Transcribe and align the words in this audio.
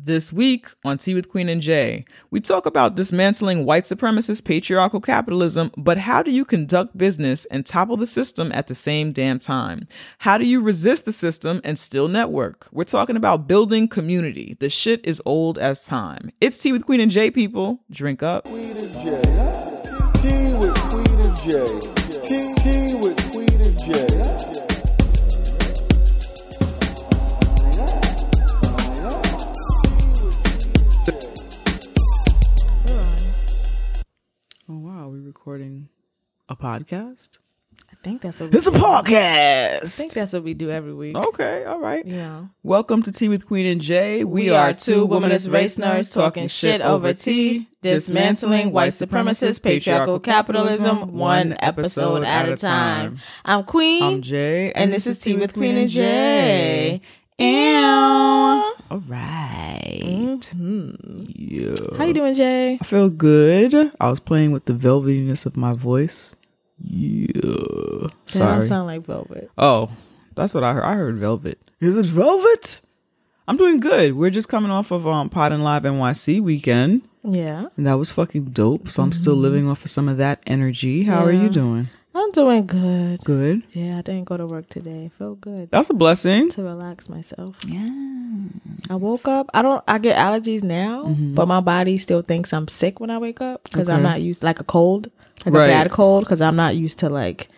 This 0.00 0.32
week 0.32 0.68
on 0.84 0.98
Tea 0.98 1.14
with 1.14 1.28
Queen 1.28 1.48
and 1.48 1.60
Jay, 1.60 2.04
we 2.30 2.40
talk 2.40 2.66
about 2.66 2.94
dismantling 2.94 3.64
white 3.64 3.82
supremacist 3.82 4.44
patriarchal 4.44 5.00
capitalism, 5.00 5.72
but 5.76 5.98
how 5.98 6.22
do 6.22 6.30
you 6.30 6.44
conduct 6.44 6.96
business 6.96 7.46
and 7.46 7.66
topple 7.66 7.96
the 7.96 8.06
system 8.06 8.52
at 8.52 8.68
the 8.68 8.76
same 8.76 9.10
damn 9.10 9.40
time? 9.40 9.88
How 10.18 10.38
do 10.38 10.44
you 10.44 10.60
resist 10.60 11.04
the 11.04 11.10
system 11.10 11.60
and 11.64 11.76
still 11.76 12.06
network? 12.06 12.68
We're 12.70 12.84
talking 12.84 13.16
about 13.16 13.48
building 13.48 13.88
community. 13.88 14.56
The 14.60 14.68
shit 14.68 15.00
is 15.02 15.20
old 15.26 15.58
as 15.58 15.84
time. 15.84 16.30
It's 16.40 16.58
Tea 16.58 16.70
with 16.70 16.86
Queen 16.86 17.00
and 17.00 17.10
Jay, 17.10 17.32
people. 17.32 17.80
Drink 17.90 18.22
up. 18.22 18.44
Tea 18.44 18.52
with 18.52 18.94
Queen 20.90 21.20
and 21.20 21.36
Jay. 21.38 21.80
Tea 22.22 22.54
with 22.94 23.32
Queen 23.32 23.60
and 23.60 23.76
Jay. 23.80 24.17
We're 35.18 35.24
recording 35.26 35.88
a 36.48 36.54
podcast? 36.54 37.38
I 37.90 37.96
think 38.04 38.22
that's 38.22 38.38
what 38.38 38.52
we 38.52 38.56
It's 38.56 38.68
a 38.68 38.70
podcast. 38.70 39.82
I 39.82 39.86
think 39.86 40.12
that's 40.12 40.32
what 40.32 40.44
we 40.44 40.54
do 40.54 40.70
every 40.70 40.94
week. 40.94 41.16
Okay, 41.16 41.64
all 41.64 41.80
right. 41.80 42.06
Yeah. 42.06 42.44
Welcome 42.62 43.02
to 43.02 43.10
Tea 43.10 43.28
with 43.28 43.46
Queen 43.48 43.66
and 43.66 43.80
Jay. 43.80 44.22
We, 44.22 44.50
are 44.50 44.72
two 44.72 45.08
womanist 45.08 45.52
race 45.52 45.76
nerds 45.76 46.14
talking 46.14 46.46
shit 46.46 46.82
over 46.82 47.12
tea, 47.14 47.68
dismantling 47.82 48.70
white 48.70 48.92
supremacist 48.92 49.60
patriarchal 49.62 50.20
capitalism 50.20 51.14
one 51.14 51.56
episode 51.58 52.22
at 52.22 52.48
a 52.48 52.56
time. 52.56 53.18
I'm 53.44 53.64
Queen, 53.64 54.02
I'm 54.04 54.22
Jay, 54.22 54.70
and 54.72 54.92
this 54.92 55.08
is 55.08 55.18
Tea 55.18 55.34
with 55.34 55.52
Queen 55.52 55.76
and 55.76 55.90
Jay. 55.90 57.00
Ew. 57.38 57.44
All 58.90 59.02
right. 59.06 60.40
Mhm. 60.54 61.26
Yeah. 61.36 61.96
How 61.96 62.04
you 62.04 62.14
doing, 62.14 62.34
Jay? 62.34 62.78
I 62.80 62.84
feel 62.84 63.08
good. 63.08 63.74
I 64.00 64.10
was 64.10 64.20
playing 64.20 64.52
with 64.52 64.64
the 64.64 64.72
velvetiness 64.72 65.46
of 65.46 65.56
my 65.56 65.72
voice. 65.72 66.34
Yeah. 66.80 67.32
That 67.42 68.10
don't 68.10 68.12
Sorry. 68.26 68.62
sound 68.62 68.86
like 68.86 69.04
velvet. 69.04 69.50
oh, 69.58 69.90
that's 70.34 70.54
what 70.54 70.64
I 70.64 70.72
heard. 70.74 70.84
I 70.84 70.94
heard 70.94 71.16
velvet. 71.18 71.58
Is 71.80 71.96
it 71.96 72.06
velvet? 72.06 72.80
I'm 73.46 73.56
doing 73.56 73.80
good. 73.80 74.14
We're 74.16 74.30
just 74.30 74.48
coming 74.48 74.70
off 74.70 74.90
of 74.90 75.06
um 75.06 75.28
Pod 75.30 75.52
and 75.52 75.62
Live 75.64 75.82
NYC 75.84 76.40
weekend. 76.40 77.02
Yeah. 77.24 77.66
And 77.76 77.86
that 77.86 77.98
was 77.98 78.10
fucking 78.10 78.46
dope. 78.46 78.88
So 78.88 79.02
I'm 79.02 79.12
still 79.12 79.34
living 79.34 79.68
off 79.68 79.84
of 79.84 79.90
some 79.90 80.08
of 80.08 80.16
that 80.18 80.42
energy. 80.46 81.04
How 81.04 81.24
are 81.24 81.32
you 81.32 81.48
doing? 81.48 81.88
I'm 82.14 82.32
doing 82.32 82.66
good. 82.66 83.20
Good. 83.24 83.62
Yeah, 83.72 83.98
I 83.98 84.02
didn't 84.02 84.24
go 84.24 84.36
to 84.36 84.46
work 84.46 84.68
today. 84.68 85.10
Felt 85.18 85.40
good 85.40 85.70
That's 85.70 85.90
a 85.90 85.94
blessing. 85.94 86.50
to 86.50 86.62
relax 86.62 87.08
myself. 87.08 87.56
Yeah. 87.66 87.88
I 88.90 88.94
woke 88.96 89.28
up. 89.28 89.50
I 89.54 89.62
don't. 89.62 89.82
I 89.86 89.98
get 89.98 90.16
allergies 90.16 90.62
now, 90.62 91.04
mm-hmm. 91.04 91.34
but 91.34 91.46
my 91.46 91.60
body 91.60 91.98
still 91.98 92.22
thinks 92.22 92.52
I'm 92.52 92.68
sick 92.68 92.98
when 93.00 93.10
I 93.10 93.18
wake 93.18 93.40
up 93.40 93.64
because 93.64 93.88
I'm 93.88 94.02
not 94.02 94.20
used 94.22 94.42
like 94.42 94.60
a 94.60 94.64
cold, 94.64 95.10
like 95.44 95.54
Right. 95.54 95.66
a 95.66 95.68
bad 95.68 95.90
cold, 95.90 96.24
because 96.24 96.40
I'm 96.40 96.56
not 96.56 96.76
used 96.76 96.98
to 96.98 97.08
like 97.08 97.48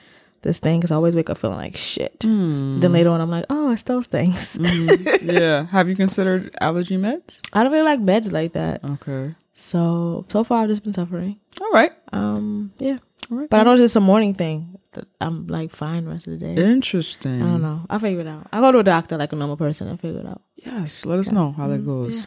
this 0.43 0.59
thing. 0.59 0.81
Because 0.81 0.93
I 0.93 0.97
always 0.97 1.17
wake 1.17 1.31
up 1.31 1.39
feeling 1.39 1.59
like 1.59 1.77
shit. 1.77 2.17
Hmm. 2.23 2.81
Then 2.81 2.93
later 2.93 3.11
on, 3.11 3.21
I'm 3.21 3.31
like, 3.31 3.47
oh, 3.51 3.73
it's 3.73 3.83
those 3.83 4.07
things. 4.07 4.57
Mm-hmm. 4.57 5.31
yeah. 5.31 5.67
Have 5.67 5.89
you 5.89 5.97
considered 5.97 6.55
allergy 6.61 6.97
meds? 6.97 7.41
I 7.53 7.63
don't 7.63 7.73
really 7.73 7.85
like 7.85 8.01
meds 8.01 8.33
like 8.33 8.53
that. 8.53 8.85
Okay. 8.85 9.35
So 9.55 10.25
so 10.31 10.43
far, 10.43 10.63
I've 10.63 10.69
just 10.69 10.83
been 10.83 10.95
suffering. 10.95 11.39
All 11.61 11.71
right. 11.71 11.93
Um, 12.13 12.73
yeah, 12.79 12.99
All 13.31 13.39
right. 13.39 13.51
but 13.51 13.61
I 13.61 13.63
know 13.63 13.77
it's 13.77 13.95
a 13.95 14.01
morning 14.01 14.35
thing. 14.35 14.79
I'm 15.21 15.47
like 15.47 15.77
fine 15.77 16.05
the 16.05 16.11
rest 16.11 16.27
of 16.27 16.39
the 16.39 16.39
day. 16.39 16.61
Interesting. 16.61 17.43
I 17.43 17.47
don't 17.47 17.63
know. 17.63 17.83
I'll 17.89 18.01
figure 18.01 18.21
it 18.21 18.27
out. 18.27 18.49
I 18.53 18.61
go 18.61 18.73
to 18.73 18.79
a 18.79 18.83
doctor 18.83 19.17
like 19.17 19.33
a 19.33 19.37
normal 19.37 19.57
person 19.57 19.87
and 19.87 20.01
figure 20.01 20.21
it 20.21 20.27
out. 20.27 20.43
Yes. 20.57 21.07
Let 21.07 21.19
us 21.21 21.31
know 21.31 21.53
how 21.53 21.69
that 21.69 21.81
mm-hmm. 21.81 22.05
goes. 22.05 22.27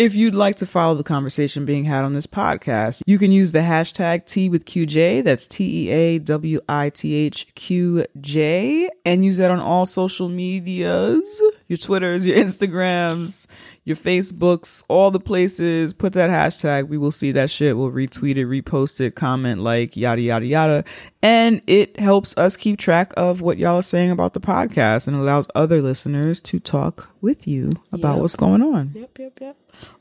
If 0.00 0.14
you'd 0.14 0.34
like 0.34 0.56
to 0.56 0.66
follow 0.66 0.94
the 0.94 1.02
conversation 1.02 1.66
being 1.66 1.84
had 1.84 2.04
on 2.04 2.14
this 2.14 2.26
podcast, 2.26 3.02
you 3.04 3.18
can 3.18 3.32
use 3.32 3.52
the 3.52 3.58
hashtag 3.58 4.24
T 4.24 4.48
with 4.48 4.64
QJ. 4.64 5.22
That's 5.22 5.46
T 5.46 5.88
E 5.88 5.90
A 5.90 6.18
W 6.20 6.58
I 6.70 6.88
T 6.88 7.12
H 7.12 7.46
Q 7.54 8.06
J 8.18 8.88
and 9.04 9.26
use 9.26 9.36
that 9.36 9.50
on 9.50 9.60
all 9.60 9.84
social 9.84 10.30
medias 10.30 11.42
your 11.70 11.76
Twitters, 11.76 12.26
your 12.26 12.36
Instagrams, 12.36 13.46
your 13.90 13.96
Facebooks, 13.96 14.82
all 14.88 15.10
the 15.10 15.20
places. 15.20 15.92
Put 15.92 16.14
that 16.14 16.30
hashtag. 16.30 16.88
We 16.88 16.96
will 16.96 17.10
see 17.10 17.32
that 17.32 17.50
shit. 17.50 17.76
We'll 17.76 17.90
retweet 17.90 18.36
it, 18.36 18.46
repost 18.46 19.00
it, 19.00 19.14
comment, 19.14 19.60
like, 19.60 19.96
yada, 19.96 20.22
yada, 20.22 20.46
yada. 20.46 20.84
And 21.22 21.60
it 21.66 21.98
helps 22.00 22.36
us 22.38 22.56
keep 22.56 22.78
track 22.78 23.12
of 23.16 23.40
what 23.42 23.58
y'all 23.58 23.76
are 23.76 23.82
saying 23.82 24.10
about 24.10 24.32
the 24.32 24.40
podcast 24.40 25.06
and 25.06 25.16
allows 25.16 25.46
other 25.54 25.82
listeners 25.82 26.40
to 26.42 26.58
talk 26.58 27.10
with 27.20 27.46
you 27.46 27.72
about 27.92 28.14
Yep. 28.14 28.20
what's 28.22 28.36
going 28.36 28.62
on. 28.62 28.92
Yep, 28.94 29.18
yep, 29.18 29.38
yep. 29.40 29.56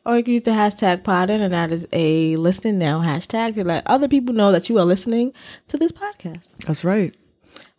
Or 0.05 0.17
you 0.17 0.23
can 0.23 0.33
use 0.33 0.43
the 0.43 0.51
hashtag 0.51 1.03
podden, 1.03 1.41
and 1.41 1.53
that 1.53 1.71
is 1.71 1.85
a 1.93 2.35
listen 2.37 2.77
now 2.79 3.01
hashtag 3.01 3.55
to 3.55 3.63
let 3.63 3.85
other 3.87 4.07
people 4.07 4.33
know 4.35 4.51
that 4.51 4.69
you 4.69 4.77
are 4.77 4.85
listening 4.85 5.33
to 5.67 5.77
this 5.77 5.91
podcast. 5.91 6.43
That's 6.65 6.83
right. 6.83 7.13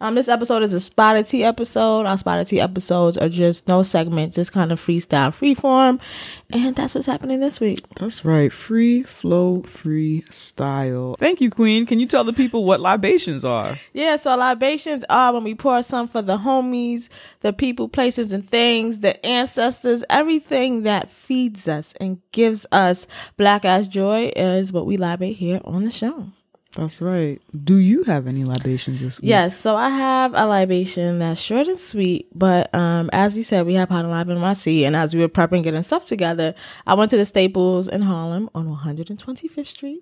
Um, 0.03 0.15
this 0.15 0.29
episode 0.29 0.63
is 0.63 0.73
a 0.73 0.81
spotted 0.81 1.27
tea 1.27 1.45
episode. 1.45 2.07
Our 2.07 2.17
spotted 2.17 2.47
tea 2.47 2.61
episodes 2.61 3.19
are 3.19 3.29
just 3.29 3.69
no 3.69 3.83
segments, 3.83 4.37
just 4.37 4.51
kind 4.51 4.73
of 4.73 4.81
freestyle, 4.81 5.31
freeform, 5.31 6.01
and 6.49 6.75
that's 6.75 6.95
what's 6.95 7.07
happening 7.07 7.41
this 7.41 7.61
week. 7.61 7.85
That's 7.97 8.25
right. 8.25 8.51
Free 8.51 9.03
flow, 9.03 9.61
free 9.63 10.25
style. 10.31 11.17
Thank 11.19 11.43
you, 11.43 11.51
Queen. 11.51 11.85
Can 11.85 12.01
you 12.01 12.07
tell 12.07 12.25
the 12.25 12.33
people 12.33 12.65
what 12.65 12.81
libations 12.81 13.45
are? 13.45 13.79
Yeah, 13.93 14.17
so 14.17 14.35
libations 14.37 15.05
are 15.11 15.35
when 15.35 15.45
we 15.45 15.55
pour 15.55 15.83
some 15.83 16.09
for 16.09 16.23
the 16.23 16.39
homies, 16.39 17.11
the 17.41 17.53
people, 17.53 17.87
places, 17.87 18.33
and 18.33 18.51
things, 18.51 19.01
the 19.01 19.25
ancestors, 19.27 20.03
everything 20.09 20.83
that 20.85 21.11
feeds 21.11 21.69
us 21.69 21.93
and 22.01 22.23
gives 22.33 22.65
us 22.73 23.07
black 23.37 23.67
ass 23.67 23.87
joy 23.87 24.33
is 24.35 24.73
what 24.73 24.87
we 24.87 24.97
libate 24.97 25.37
here 25.37 25.61
on 25.65 25.85
the 25.85 25.91
show. 25.91 26.29
That's 26.77 27.03
right. 27.03 27.41
Do 27.65 27.77
you 27.77 28.05
have 28.05 28.27
any 28.27 28.45
libations 28.45 29.01
this 29.01 29.21
week? 29.21 29.29
Yes, 29.29 29.59
so 29.59 29.75
I 29.75 29.89
have 29.89 30.33
a 30.35 30.47
libation 30.47 31.19
that's 31.19 31.41
short 31.41 31.67
and 31.67 31.79
sweet, 31.79 32.29
but 32.33 32.73
um, 32.75 33.11
as 33.13 33.37
you 33.37 33.43
said, 33.43 33.67
we 33.67 33.75
have 33.75 33.91
and 33.91 34.11
Live 34.11 34.29
NYC, 34.29 34.83
and 34.83 34.95
as 34.95 35.15
we 35.15 35.21
were 35.21 35.29
prepping 35.29 35.65
getting 35.65 35.83
stuff 35.83 36.07
together, 36.07 36.55
I 36.87 36.95
went 36.95 37.11
to 37.11 37.17
the 37.17 37.27
Staples 37.27 37.89
in 37.89 38.03
Harlem 38.03 38.49
on 38.55 38.69
125th 38.69 39.67
Street. 39.67 40.01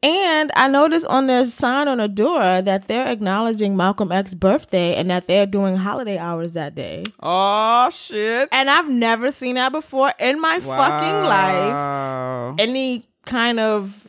And 0.00 0.52
I 0.54 0.68
noticed 0.68 1.06
on 1.06 1.26
their 1.26 1.44
sign 1.46 1.88
on 1.88 1.98
the 1.98 2.06
door 2.06 2.62
that 2.62 2.86
they're 2.86 3.08
acknowledging 3.08 3.76
Malcolm 3.76 4.12
X's 4.12 4.34
birthday 4.36 4.94
and 4.94 5.10
that 5.10 5.26
they're 5.26 5.46
doing 5.46 5.76
holiday 5.76 6.18
hours 6.18 6.52
that 6.52 6.76
day. 6.76 7.02
Oh 7.20 7.90
shit. 7.90 8.48
And 8.52 8.70
I've 8.70 8.88
never 8.88 9.32
seen 9.32 9.56
that 9.56 9.72
before 9.72 10.12
in 10.20 10.40
my 10.40 10.60
fucking 10.60 11.22
life. 11.24 11.72
Wow. 11.72 12.56
Any 12.60 13.08
kind 13.26 13.58
of 13.58 14.07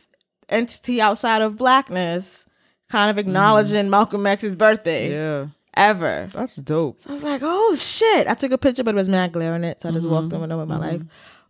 entity 0.50 1.00
outside 1.00 1.42
of 1.42 1.56
blackness 1.56 2.44
kind 2.90 3.10
of 3.10 3.18
acknowledging 3.18 3.86
mm. 3.86 3.90
Malcolm 3.90 4.26
X's 4.26 4.56
birthday 4.56 5.10
Yeah. 5.10 5.46
ever. 5.74 6.28
That's 6.32 6.56
dope. 6.56 7.00
I 7.06 7.12
was 7.12 7.22
like, 7.22 7.40
oh 7.44 7.74
shit. 7.76 8.26
I 8.26 8.34
took 8.34 8.52
a 8.52 8.58
picture, 8.58 8.84
but 8.84 8.94
it 8.94 8.98
was 8.98 9.08
mad 9.08 9.32
glare 9.32 9.54
in 9.54 9.64
it. 9.64 9.80
So 9.80 9.88
I 9.88 9.92
just 9.92 10.08
walked 10.08 10.28
mm-hmm. 10.28 10.50
on 10.50 10.58
with 10.58 10.68
my 10.68 10.74
mm-hmm. 10.74 10.82
life. 10.82 11.02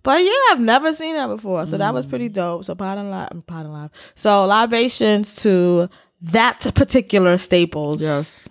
But 0.03 0.23
yeah, 0.23 0.33
I've 0.51 0.61
never 0.61 0.95
seen 0.95 1.15
that 1.15 1.27
before. 1.27 1.67
So 1.67 1.77
that 1.77 1.93
was 1.93 2.07
pretty 2.07 2.31
mm. 2.31 2.35
dope. 2.35 2.65
So 2.65 2.75
Pod 2.75 2.99
and 2.99 3.11
Live, 3.11 3.31
mm, 3.31 3.47
Pod 3.47 3.67
and 3.67 3.75
Live. 3.75 3.91
So 4.15 4.45
libations 4.47 5.35
to 5.43 5.89
that 6.23 6.73
particular 6.75 7.37
staples. 7.37 8.03
Yes. 8.03 8.49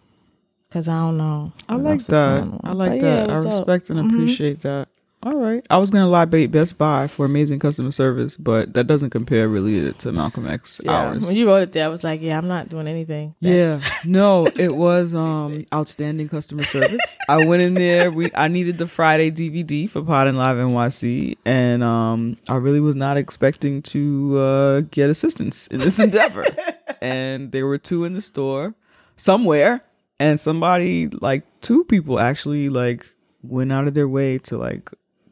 Cause 0.71 0.87
I 0.87 0.99
don't 0.99 1.17
know. 1.17 1.51
I 1.67 1.75
like 1.77 2.03
that. 2.05 2.59
I 2.63 2.73
like 2.73 2.89
But 2.91 2.95
yeah, 3.01 3.15
that. 3.15 3.29
I 3.31 3.39
what's 3.39 3.55
up? 3.55 3.67
respect 3.67 3.89
and 3.89 3.99
mm-hmm. 3.99 4.15
appreciate 4.15 4.59
that. 4.61 4.87
All 5.21 5.35
right. 5.35 5.65
I 5.69 5.77
was 5.77 5.89
gonna 5.89 6.07
libate 6.07 6.49
Best 6.49 6.77
Buy 6.77 7.07
for 7.07 7.25
amazing 7.25 7.59
customer 7.59 7.91
service, 7.91 8.37
but 8.37 8.73
that 8.73 8.85
doesn't 8.87 9.09
compare 9.09 9.49
really 9.49 9.91
to 9.91 10.13
Malcolm 10.13 10.47
X 10.47 10.79
Yeah. 10.81 10.91
hours. 10.93 11.25
When 11.27 11.35
you 11.35 11.45
wrote 11.45 11.61
it 11.61 11.73
there, 11.73 11.83
I 11.83 11.89
was 11.89 12.05
like, 12.05 12.21
yeah, 12.21 12.37
I'm 12.37 12.47
not 12.47 12.69
doing 12.69 12.87
anything. 12.87 13.35
Yeah. 13.41 13.81
No, 14.05 14.45
it 14.55 14.73
was 14.73 15.13
um 15.13 15.65
outstanding 15.73 16.29
customer 16.29 16.63
service. 16.63 17.17
I 17.27 17.43
went 17.45 17.61
in 17.61 17.73
there. 17.73 18.11
We 18.11 18.31
I 18.33 18.47
needed 18.47 18.77
the 18.77 18.87
Friday 18.87 19.29
DVD 19.29 19.89
for 19.89 20.01
Pod 20.03 20.27
and 20.27 20.37
Live 20.37 20.55
NYC, 20.55 21.37
and 21.43 21.83
um 21.83 22.37
I 22.47 22.55
really 22.55 22.79
was 22.79 22.95
not 22.95 23.17
expecting 23.17 23.81
to 23.83 24.37
uh 24.37 24.81
get 24.89 25.09
assistance 25.09 25.67
in 25.67 25.81
this 25.81 25.99
endeavor. 25.99 26.45
and 27.01 27.51
there 27.51 27.67
were 27.67 27.77
two 27.77 28.05
in 28.05 28.13
the 28.13 28.21
store 28.21 28.73
somewhere, 29.17 29.81
and 30.17 30.39
somebody 30.39 31.07
like 31.07 31.43
two 31.59 31.83
people 31.83 32.21
actually 32.21 32.69
like 32.69 33.05
went 33.43 33.73
out 33.73 33.85
of 33.85 33.93
their 33.93 34.07
way 34.07 34.37
to 34.37 34.57
like 34.57 34.89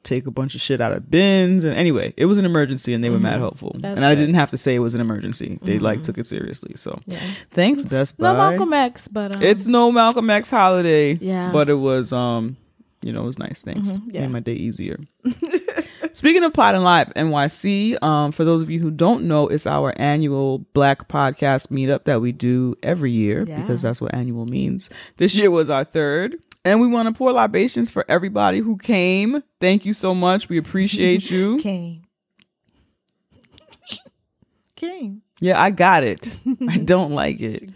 take 0.08 0.26
a 0.26 0.32
bunch 0.32 0.56
of 0.56 0.62
shit 0.62 0.80
out 0.82 0.92
of 0.92 1.12
bins 1.12 1.64
and 1.64 1.76
anyway 1.76 2.14
it 2.18 2.26
was 2.26 2.38
an 2.38 2.46
emergency 2.46 2.94
and 2.94 3.04
they 3.04 3.10
were 3.10 3.20
mad 3.20 3.40
helpful 3.40 3.76
That's 3.80 3.98
and 3.98 4.06
i 4.06 4.16
good. 4.16 4.22
didn't 4.22 4.36
have 4.36 4.52
to 4.52 4.58
say 4.58 4.74
it 4.76 4.80
was 4.80 4.96
an 4.96 5.02
emergency 5.02 5.60
they 5.62 5.80
like 5.80 6.02
took 6.04 6.18
it 6.18 6.26
seriously 6.26 6.74
so 6.76 7.00
Yeah. 7.06 7.20
Thanks, 7.52 7.84
Best 7.86 8.18
Buy. 8.18 8.32
No 8.32 8.38
Malcolm 8.38 8.74
X, 8.74 9.08
but 9.08 9.36
um, 9.36 9.42
It's 9.42 9.68
no 9.68 9.92
Malcolm 9.92 10.30
X 10.30 10.50
holiday. 10.52 11.14
Yeah. 11.14 11.52
But 11.52 11.70
it 11.70 11.76
was 11.76 12.14
um, 12.14 12.58
you 13.02 13.12
know, 13.14 13.22
it 13.24 13.26
was 13.26 13.38
nice. 13.40 13.64
Thanks. 13.64 13.98
yeah. 14.08 14.22
Made 14.22 14.32
my 14.32 14.40
day 14.40 14.54
easier. 14.54 14.98
Speaking 16.14 16.44
of 16.44 16.54
Pod 16.54 16.74
and 16.76 16.84
Live 16.84 17.10
NYC, 17.14 18.02
um, 18.02 18.32
for 18.32 18.44
those 18.44 18.64
of 18.64 18.70
you 18.72 18.80
who 18.80 18.90
don't 18.90 19.26
know, 19.26 19.48
it's 19.48 19.68
our 19.68 19.94
annual 19.98 20.60
Black 20.74 21.08
Podcast 21.08 21.68
meetup 21.68 22.06
that 22.06 22.22
we 22.22 22.32
do 22.32 22.76
every 22.82 23.12
year 23.12 23.46
Yeah. 23.48 23.62
because 23.62 23.82
that's 23.84 24.02
what 24.02 24.14
annual 24.16 24.46
means. 24.46 24.90
This 25.18 25.36
year 25.36 25.52
was 25.52 25.70
our 25.70 25.84
third. 25.84 26.38
And 26.66 26.82
we 26.82 26.88
want 26.88 27.08
to 27.08 27.14
pour 27.14 27.32
libations 27.32 27.90
for 27.90 28.06
everybody 28.10 28.60
who 28.60 28.78
came. 28.78 29.44
Thank 29.62 29.86
you 29.86 29.94
so 29.94 30.14
much. 30.14 30.50
We 30.50 30.58
appreciate 30.58 31.30
you. 31.32 31.58
Came. 31.60 32.04
Came. 34.76 35.22
Yeah, 35.40 35.62
I 35.62 35.72
got 35.72 36.04
it. 36.04 36.36
I 36.68 36.78
don't 36.78 37.12
like 37.12 37.42
it. 37.42 37.70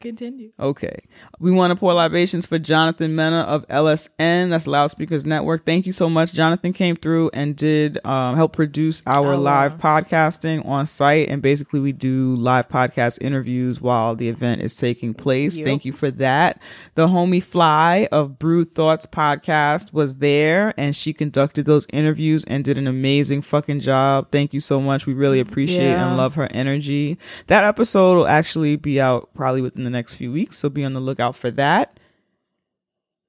Continue. 0.00 0.52
Okay. 0.60 0.94
We 1.40 1.50
want 1.50 1.72
to 1.72 1.74
pour 1.76 1.92
libations 1.92 2.46
for 2.46 2.56
Jonathan 2.56 3.16
Mena 3.16 3.40
of 3.40 3.66
LSN. 3.66 4.48
That's 4.48 4.68
Loudspeakers 4.68 5.24
Network. 5.26 5.66
Thank 5.66 5.86
you 5.86 5.92
so 5.92 6.08
much. 6.08 6.32
Jonathan 6.32 6.72
came 6.72 6.94
through 6.94 7.30
and 7.34 7.56
did 7.56 7.98
um, 8.06 8.36
help 8.36 8.52
produce 8.52 9.02
our 9.08 9.34
Oh, 9.34 9.38
live 9.40 9.82
wow. 9.82 10.00
podcasting 10.00 10.64
on 10.64 10.86
site. 10.86 11.28
And 11.28 11.42
basically, 11.42 11.80
we 11.80 11.90
do 11.90 12.36
live 12.36 12.68
podcast 12.68 13.18
interviews 13.20 13.80
while 13.80 14.14
the 14.14 14.28
event 14.28 14.60
is 14.62 14.76
taking 14.76 15.14
place. 15.14 15.58
Yep. 15.58 15.66
Thank 15.66 15.84
you 15.84 15.92
for 15.92 16.12
that. 16.12 16.62
The 16.94 17.08
homie 17.08 17.42
Fly 17.42 18.06
of 18.12 18.38
Brew 18.38 18.64
Thoughts 18.64 19.04
podcast 19.06 19.92
was 19.92 20.18
there 20.18 20.74
and 20.76 20.94
she 20.94 21.12
conducted 21.12 21.66
those 21.66 21.88
interviews 21.92 22.44
and 22.44 22.64
did 22.64 22.78
an 22.78 22.86
amazing 22.86 23.42
fucking 23.42 23.80
job. 23.80 24.28
Thank 24.30 24.54
you 24.54 24.60
so 24.60 24.80
much. 24.80 25.06
We 25.06 25.14
really 25.14 25.40
appreciate 25.40 25.90
Yeah. 25.90 26.06
and 26.06 26.16
love 26.16 26.36
her 26.36 26.46
energy. 26.52 27.18
That 27.48 27.64
episode 27.64 28.14
will 28.16 28.28
actually 28.28 28.76
be 28.76 29.00
out 29.00 29.30
probably 29.34 29.60
within 29.60 29.87
the 29.90 29.96
next 29.96 30.14
few 30.14 30.30
weeks, 30.32 30.58
so 30.58 30.68
be 30.68 30.84
on 30.84 30.92
the 30.94 31.00
lookout 31.00 31.34
for 31.36 31.50
that. 31.52 31.98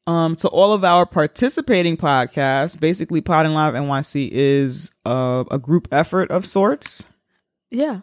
Um, 0.07 0.35
to 0.37 0.47
all 0.47 0.73
of 0.73 0.83
our 0.83 1.05
participating 1.05 1.95
podcasts, 1.95 2.79
basically 2.79 3.21
Pod 3.21 3.45
and 3.45 3.53
Live 3.53 3.75
NYC 3.75 4.29
is 4.31 4.91
uh, 5.05 5.43
a 5.51 5.59
group 5.59 5.87
effort 5.91 6.31
of 6.31 6.45
sorts. 6.45 7.05
Yeah. 7.69 7.99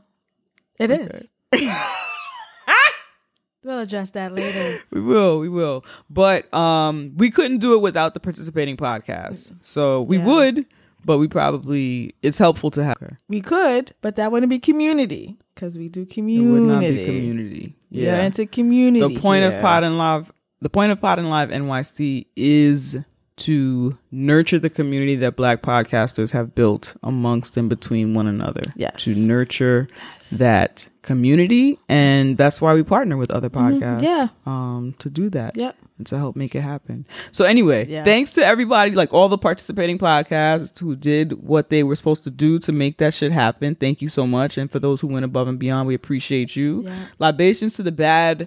it 0.79 0.91
is. 0.93 1.29
we'll 3.65 3.81
address 3.81 4.13
that 4.13 4.33
later. 4.33 4.79
We 4.93 5.01
will, 5.01 5.41
we 5.41 5.49
will. 5.49 5.85
But 6.09 6.53
um, 6.55 7.13
we 7.17 7.31
couldn't 7.31 7.59
do 7.59 7.75
it 7.75 7.81
without 7.81 8.15
the 8.15 8.21
participating 8.21 8.77
podcasts. 8.77 9.53
So 9.61 10.03
we 10.03 10.19
Yeah. 10.19 10.25
would, 10.27 10.67
but 11.05 11.19
we 11.19 11.27
probably 11.29 12.15
it's 12.23 12.39
helpful 12.39 12.71
to 12.73 12.85
have 12.85 12.99
her. 13.01 13.19
We 13.29 13.41
could, 13.41 13.95
but 14.01 14.15
that 14.17 14.31
wouldn't 14.31 14.51
be 14.51 14.59
community 14.61 15.37
because 15.57 15.77
we 15.77 15.89
do 15.89 16.03
It 16.03 16.11
community. 16.11 16.51
would 16.53 16.63
not 16.63 16.81
be 16.81 17.05
community. 17.05 17.75
Yeah, 17.91 18.23
into 18.23 18.47
community. 18.47 19.15
the 19.15 19.21
point 19.21 19.43
of. 19.45 19.59
Pod 19.61 19.83
and 19.83 19.99
Live, 19.99 20.31
the 20.61 20.69
point 20.71 20.93
of 20.93 21.01
Pod 21.01 21.19
and 21.19 21.29
Live 21.31 21.49
NYC 21.49 22.27
is 22.37 22.99
to 23.39 23.99
nurture 24.11 24.59
the 24.59 24.71
community 24.71 25.17
that 25.17 25.35
Black 25.37 25.63
podcasters 25.63 26.33
have 26.33 26.55
built 26.55 26.95
amongst 27.03 27.57
and 27.57 27.69
between 27.69 28.15
one 28.15 28.27
another. 28.27 28.63
Yes. 28.77 29.03
To 29.03 29.15
nurture 29.15 29.89
that 30.33 30.89
community, 31.07 31.79
and 31.89 32.37
that's 32.37 32.61
why 32.61 32.75
we 32.75 32.83
partner 32.83 33.17
with 33.17 33.31
other 33.31 33.49
podcasts. 33.49 34.03
Mm-hmm. 34.03 34.05
Yeah. 34.05 34.29
Um, 34.45 34.95
to 34.99 35.09
do 35.09 35.31
that. 35.31 35.57
Yep. 35.57 35.77
And 35.99 36.07
to 36.09 36.19
help 36.19 36.37
make 36.37 36.55
it 36.55 36.61
happen. 36.61 37.07
So 37.33 37.47
anyway, 37.47 37.87
Yeah. 37.89 38.05
thanks 38.05 38.33
to 38.33 38.45
everybody, 38.45 38.91
like 38.91 39.15
all 39.15 39.31
the 39.31 39.39
participating 39.39 39.97
podcasts 39.99 40.79
who 40.79 40.95
did 40.95 41.33
what 41.43 41.71
they 41.71 41.83
were 41.83 41.97
supposed 41.97 42.25
to 42.25 42.31
do 42.31 42.59
to 42.59 42.73
make 42.73 42.99
that 42.99 43.15
shit 43.15 43.33
happen. 43.33 43.75
Thank 43.77 44.03
you 44.03 44.09
so 44.11 44.27
much. 44.27 44.59
And 44.59 44.71
for 44.71 44.79
those 44.79 45.01
who 45.01 45.07
went 45.07 45.25
above 45.25 45.49
and 45.49 45.59
beyond, 45.59 45.89
we 45.89 45.95
appreciate 45.95 46.55
you. 46.55 46.83
Yeah. 46.85 47.07
Libations 47.19 47.75
to 47.77 47.83
the 47.83 47.93
bad 47.93 48.47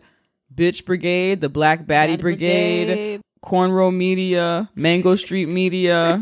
bitch 0.53 0.85
brigade, 0.85 1.41
the 1.41 1.49
black 1.49 1.85
baddie 1.85 2.17
Baddie 2.17 2.21
brigade, 2.21 2.85
Brigade. 2.87 3.21
cornrow 3.43 3.91
media, 3.95 4.69
mango 4.75 5.15
street 5.15 5.47
media. 5.47 6.21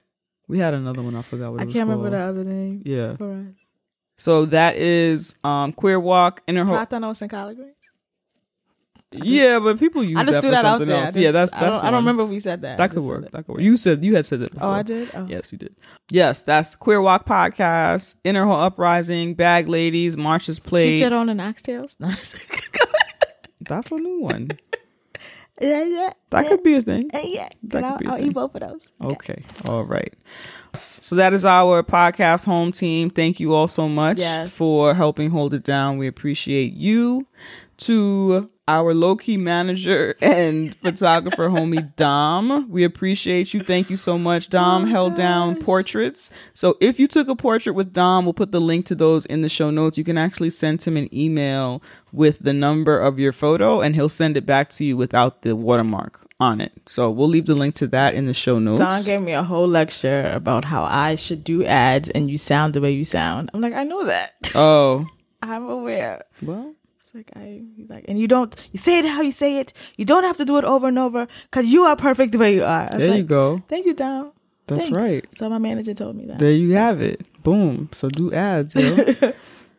we 0.48 0.58
had 0.60 0.74
another 0.74 1.02
one. 1.02 1.16
I 1.16 1.22
forgot 1.22 1.50
what 1.52 1.60
I 1.62 1.64
was 1.64 1.74
can't 1.74 1.88
remember 1.88 2.10
the 2.10 2.22
other 2.22 2.44
name. 2.44 2.82
Yeah. 2.84 3.16
So 4.18 4.44
that 4.46 4.76
is 4.76 5.34
um 5.44 5.72
Queer 5.72 5.98
Walk 5.98 6.42
Inner 6.46 6.64
Ho- 6.64 6.72
Platanos 6.74 7.22
and 7.22 7.30
collard 7.30 7.56
greens. 7.56 7.74
Yeah, 9.10 9.58
but 9.58 9.78
people 9.78 10.04
use 10.04 10.18
I 10.18 10.24
just 10.24 10.32
that 10.32 10.40
threw 10.42 10.50
for 10.50 10.56
that 10.56 10.64
out 10.66 10.70
something 10.72 10.88
there. 10.88 10.96
I 10.98 11.00
else. 11.00 11.08
just- 11.10 11.18
yeah, 11.18 11.30
that's 11.30 11.50
I 11.54 11.60
that's 11.60 11.76
don't, 11.78 11.86
I 11.86 11.90
don't 11.90 12.00
remember 12.00 12.24
if 12.24 12.28
we 12.28 12.40
said 12.40 12.60
that. 12.60 12.76
That 12.76 12.90
could 12.90 13.02
work. 13.04 13.22
that. 13.22 13.32
That 13.32 13.46
could 13.46 13.54
work. 13.54 13.62
You 13.62 13.78
said 13.78 14.04
you 14.04 14.14
had 14.14 14.26
said 14.26 14.40
that 14.40 14.52
before. 14.52 14.68
Oh, 14.68 14.70
I 14.70 14.82
did. 14.82 15.08
Oh. 15.14 15.24
Yes, 15.26 15.50
you 15.50 15.56
did. 15.56 15.74
Yes, 16.10 16.42
that's 16.42 16.74
Queer 16.74 17.00
Walk 17.00 17.24
Podcast, 17.24 18.16
Inner 18.24 18.44
Ho 18.44 18.52
Uprising, 18.52 19.32
Bag 19.32 19.66
Ladies, 19.66 20.18
Marches 20.18 20.60
Played. 20.60 21.00
Cheat 21.00 21.12
on 21.12 21.30
and 21.30 21.40
oxtails. 21.40 21.96
No. 22.00 22.10
That's 23.60 23.90
a 23.90 23.96
new 23.96 24.20
one. 24.20 24.50
yeah, 25.60 25.82
yeah. 25.84 26.12
That 26.30 26.44
yeah. 26.44 26.48
could 26.50 26.62
be 26.62 26.74
a 26.76 26.82
thing. 26.82 27.10
Yeah, 27.24 27.48
that 27.64 27.84
I'll, 27.84 27.98
I'll 28.06 28.22
eat 28.24 28.34
both 28.34 28.54
of 28.54 28.60
those. 28.60 28.88
Okay. 29.02 29.42
All 29.66 29.84
right. 29.84 30.12
So 30.74 31.16
that 31.16 31.32
is 31.32 31.44
our 31.44 31.82
podcast 31.82 32.44
home 32.44 32.72
team. 32.72 33.10
Thank 33.10 33.40
you 33.40 33.54
all 33.54 33.68
so 33.68 33.88
much 33.88 34.18
Yes. 34.18 34.50
for 34.50 34.94
helping 34.94 35.30
hold 35.30 35.54
it 35.54 35.64
down. 35.64 35.98
We 35.98 36.06
appreciate 36.06 36.74
you. 36.74 37.26
To 37.78 38.50
our 38.66 38.92
low 38.92 39.16
key 39.16 39.36
manager 39.36 40.14
and 40.20 40.76
photographer, 40.82 41.48
homie 41.48 41.94
Dom, 41.96 42.68
we 42.68 42.84
appreciate 42.84 43.54
you. 43.54 43.62
Thank 43.62 43.88
you 43.88 43.96
so 43.96 44.18
much. 44.18 44.46
Oh 44.48 44.50
Dom 44.50 44.86
held 44.86 45.14
down 45.14 45.56
portraits. 45.56 46.30
So 46.54 46.76
if 46.80 46.98
you 46.98 47.06
took 47.08 47.28
a 47.28 47.36
portrait 47.36 47.74
with 47.74 47.92
Dom, 47.92 48.24
we'll 48.24 48.34
put 48.34 48.50
the 48.52 48.60
link 48.60 48.84
to 48.86 48.94
those 48.94 49.24
in 49.26 49.42
the 49.42 49.48
show 49.48 49.70
notes. 49.70 49.96
You 49.96 50.04
can 50.04 50.18
actually 50.18 50.50
send 50.50 50.82
him 50.82 50.96
an 50.96 51.08
email 51.14 51.82
with 52.12 52.40
the 52.40 52.52
number 52.52 52.98
of 52.98 53.18
your 53.18 53.32
photo 53.32 53.80
and 53.80 53.94
he'll 53.94 54.08
send 54.08 54.36
it 54.36 54.44
back 54.44 54.70
to 54.70 54.84
you 54.84 54.96
without 54.96 55.42
the 55.42 55.54
watermark 55.54 56.26
on 56.40 56.60
it. 56.60 56.72
So 56.86 57.10
we'll 57.10 57.28
leave 57.28 57.46
the 57.46 57.54
link 57.54 57.74
to 57.76 57.86
that 57.88 58.14
in 58.14 58.26
the 58.26 58.34
show 58.34 58.58
notes. 58.58 58.80
Dom 58.80 59.02
gave 59.04 59.22
me 59.22 59.32
a 59.32 59.42
whole 59.42 59.68
lecture 59.68 60.30
about 60.30 60.64
how 60.64 60.82
I 60.84 61.14
should 61.14 61.44
do 61.44 61.64
ads 61.64 62.08
and 62.10 62.30
you 62.30 62.38
sound 62.38 62.74
the 62.74 62.80
way 62.80 62.90
you 62.90 63.04
sound. 63.04 63.50
I'm 63.54 63.60
like, 63.60 63.74
I 63.74 63.84
know 63.84 64.04
that. 64.06 64.32
Oh, 64.54 65.06
I'm 65.42 65.68
aware. 65.68 66.24
well, 66.42 66.74
It's 67.08 67.14
like 67.14 67.30
I 67.36 67.62
he's 67.74 67.88
like, 67.88 68.04
and 68.06 68.18
you 68.18 68.28
don't 68.28 68.54
you 68.70 68.78
say 68.78 68.98
it 68.98 69.06
how 69.06 69.22
you 69.22 69.32
say 69.32 69.58
it. 69.58 69.72
You 69.96 70.04
don't 70.04 70.24
have 70.24 70.36
to 70.36 70.44
do 70.44 70.58
it 70.58 70.64
over 70.64 70.88
and 70.88 70.98
over 70.98 71.26
because 71.50 71.64
you 71.64 71.84
are 71.84 71.96
perfect 71.96 72.32
the 72.32 72.38
way 72.38 72.54
you 72.54 72.64
are. 72.64 72.86
I 72.90 72.96
was 72.96 72.98
there 72.98 73.16
you 73.16 73.22
go. 73.22 73.62
Thank 73.66 73.86
you, 73.86 73.94
Dom. 73.94 74.32
That's 74.66 74.88
Thanks. 74.88 74.94
right. 74.94 75.24
So 75.34 75.48
my 75.48 75.56
manager 75.56 75.94
told 75.94 76.16
me 76.16 76.26
that. 76.26 76.38
There 76.38 76.52
you 76.52 76.74
have 76.74 77.00
it. 77.00 77.24
Boom. 77.42 77.88
So 77.92 78.10
do 78.10 78.30
ads, 78.34 78.74
yo. 78.74 79.32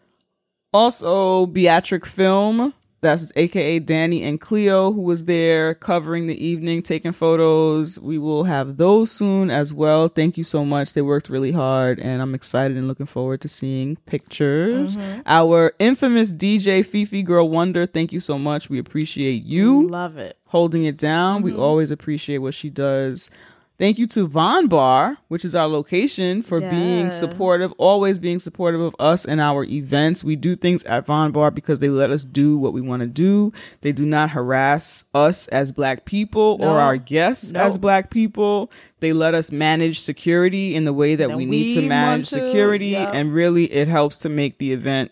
also, 0.74 1.46
Beatric 1.46 2.08
Film. 2.08 2.74
That's 3.02 3.32
aka 3.38 3.80
Danny 3.80 4.24
and 4.24 4.42
Cleo, 4.42 4.92
who 4.92 5.02
was 5.02 5.24
there 5.24 5.74
covering 5.74 6.28
the 6.28 6.46
evening, 6.46 6.82
taking 6.82 7.14
photos. 7.14 7.98
We 8.00 8.18
will 8.18 8.44
have 8.44 8.76
those 8.76 9.10
soon 9.12 9.50
as 9.50 9.72
well. 9.74 10.10
Thank 10.10 10.38
you 10.38 10.44
so 10.44 10.66
much. 10.66 10.94
They 10.94 11.02
worked 11.02 11.30
really 11.30 11.54
hard, 11.54 12.00
and 12.00 12.22
I'm 12.22 12.36
excited 12.36 12.76
and 12.76 12.90
looking 12.90 13.06
forward 13.06 13.40
to 13.42 13.48
seeing 13.48 13.96
pictures. 14.06 14.98
Our 15.26 15.74
infamous 15.80 16.30
DJ 16.32 16.86
Fifi 16.86 17.24
Girl 17.24 17.48
Wonder, 17.48 17.86
thank 17.86 18.12
you 18.12 18.20
so 18.20 18.38
much. 18.38 18.70
We 18.70 18.80
appreciate 18.80 19.44
you 19.44 19.88
Love 19.88 20.18
it. 20.18 20.38
holding 20.48 20.84
it 20.84 20.98
down. 20.98 21.38
Mm-hmm. 21.38 21.46
We 21.46 21.56
always 21.56 21.92
appreciate 21.92 22.40
what 22.40 22.54
she 22.54 22.70
does. 22.70 23.30
Thank 23.80 23.98
you 23.98 24.08
to 24.08 24.28
Von 24.28 24.68
Bar, 24.68 25.18
which 25.30 25.46
is 25.46 25.56
our 25.56 25.68
location, 25.68 26.44
for 26.44 26.60
being 26.60 27.12
supportive, 27.12 27.72
always 27.78 28.20
being 28.20 28.38
supportive 28.40 28.82
of 28.82 28.94
us 29.00 29.24
and 29.24 29.40
our 29.40 29.64
events. 29.64 30.22
We 30.22 30.36
do 30.36 30.58
things 30.58 30.84
at 30.84 31.06
Von 31.06 31.32
Bar 31.32 31.50
because 31.52 31.80
they 31.80 31.88
let 31.88 32.12
us 32.12 32.26
do 32.26 32.58
what 32.58 32.74
we 32.74 32.82
want 32.82 33.04
to 33.04 33.08
do. 33.08 33.54
They 33.80 33.94
do 33.94 34.06
not 34.06 34.32
harass 34.32 35.06
us 35.14 35.48
as 35.48 35.72
black 35.72 36.04
people 36.04 36.58
No. 36.58 36.72
or 36.74 36.80
our 36.82 36.98
guests 36.98 37.54
No. 37.54 37.62
as 37.62 37.78
black 37.78 38.10
people. 38.10 38.70
They 39.00 39.14
let 39.14 39.34
us 39.34 39.50
manage 39.50 40.02
security 40.02 40.76
in 40.76 40.84
the 40.84 40.92
way 40.92 41.16
that 41.16 41.30
And 41.30 41.38
we 41.38 41.46
need 41.46 41.74
to 41.76 41.88
manage 41.88 42.28
to, 42.32 42.36
security. 42.48 42.88
yeah. 42.88 43.10
And 43.14 43.34
really, 43.34 43.72
it 43.72 43.88
helps 43.88 44.18
to 44.18 44.30
make 44.30 44.58
the 44.58 44.74
event 44.74 45.12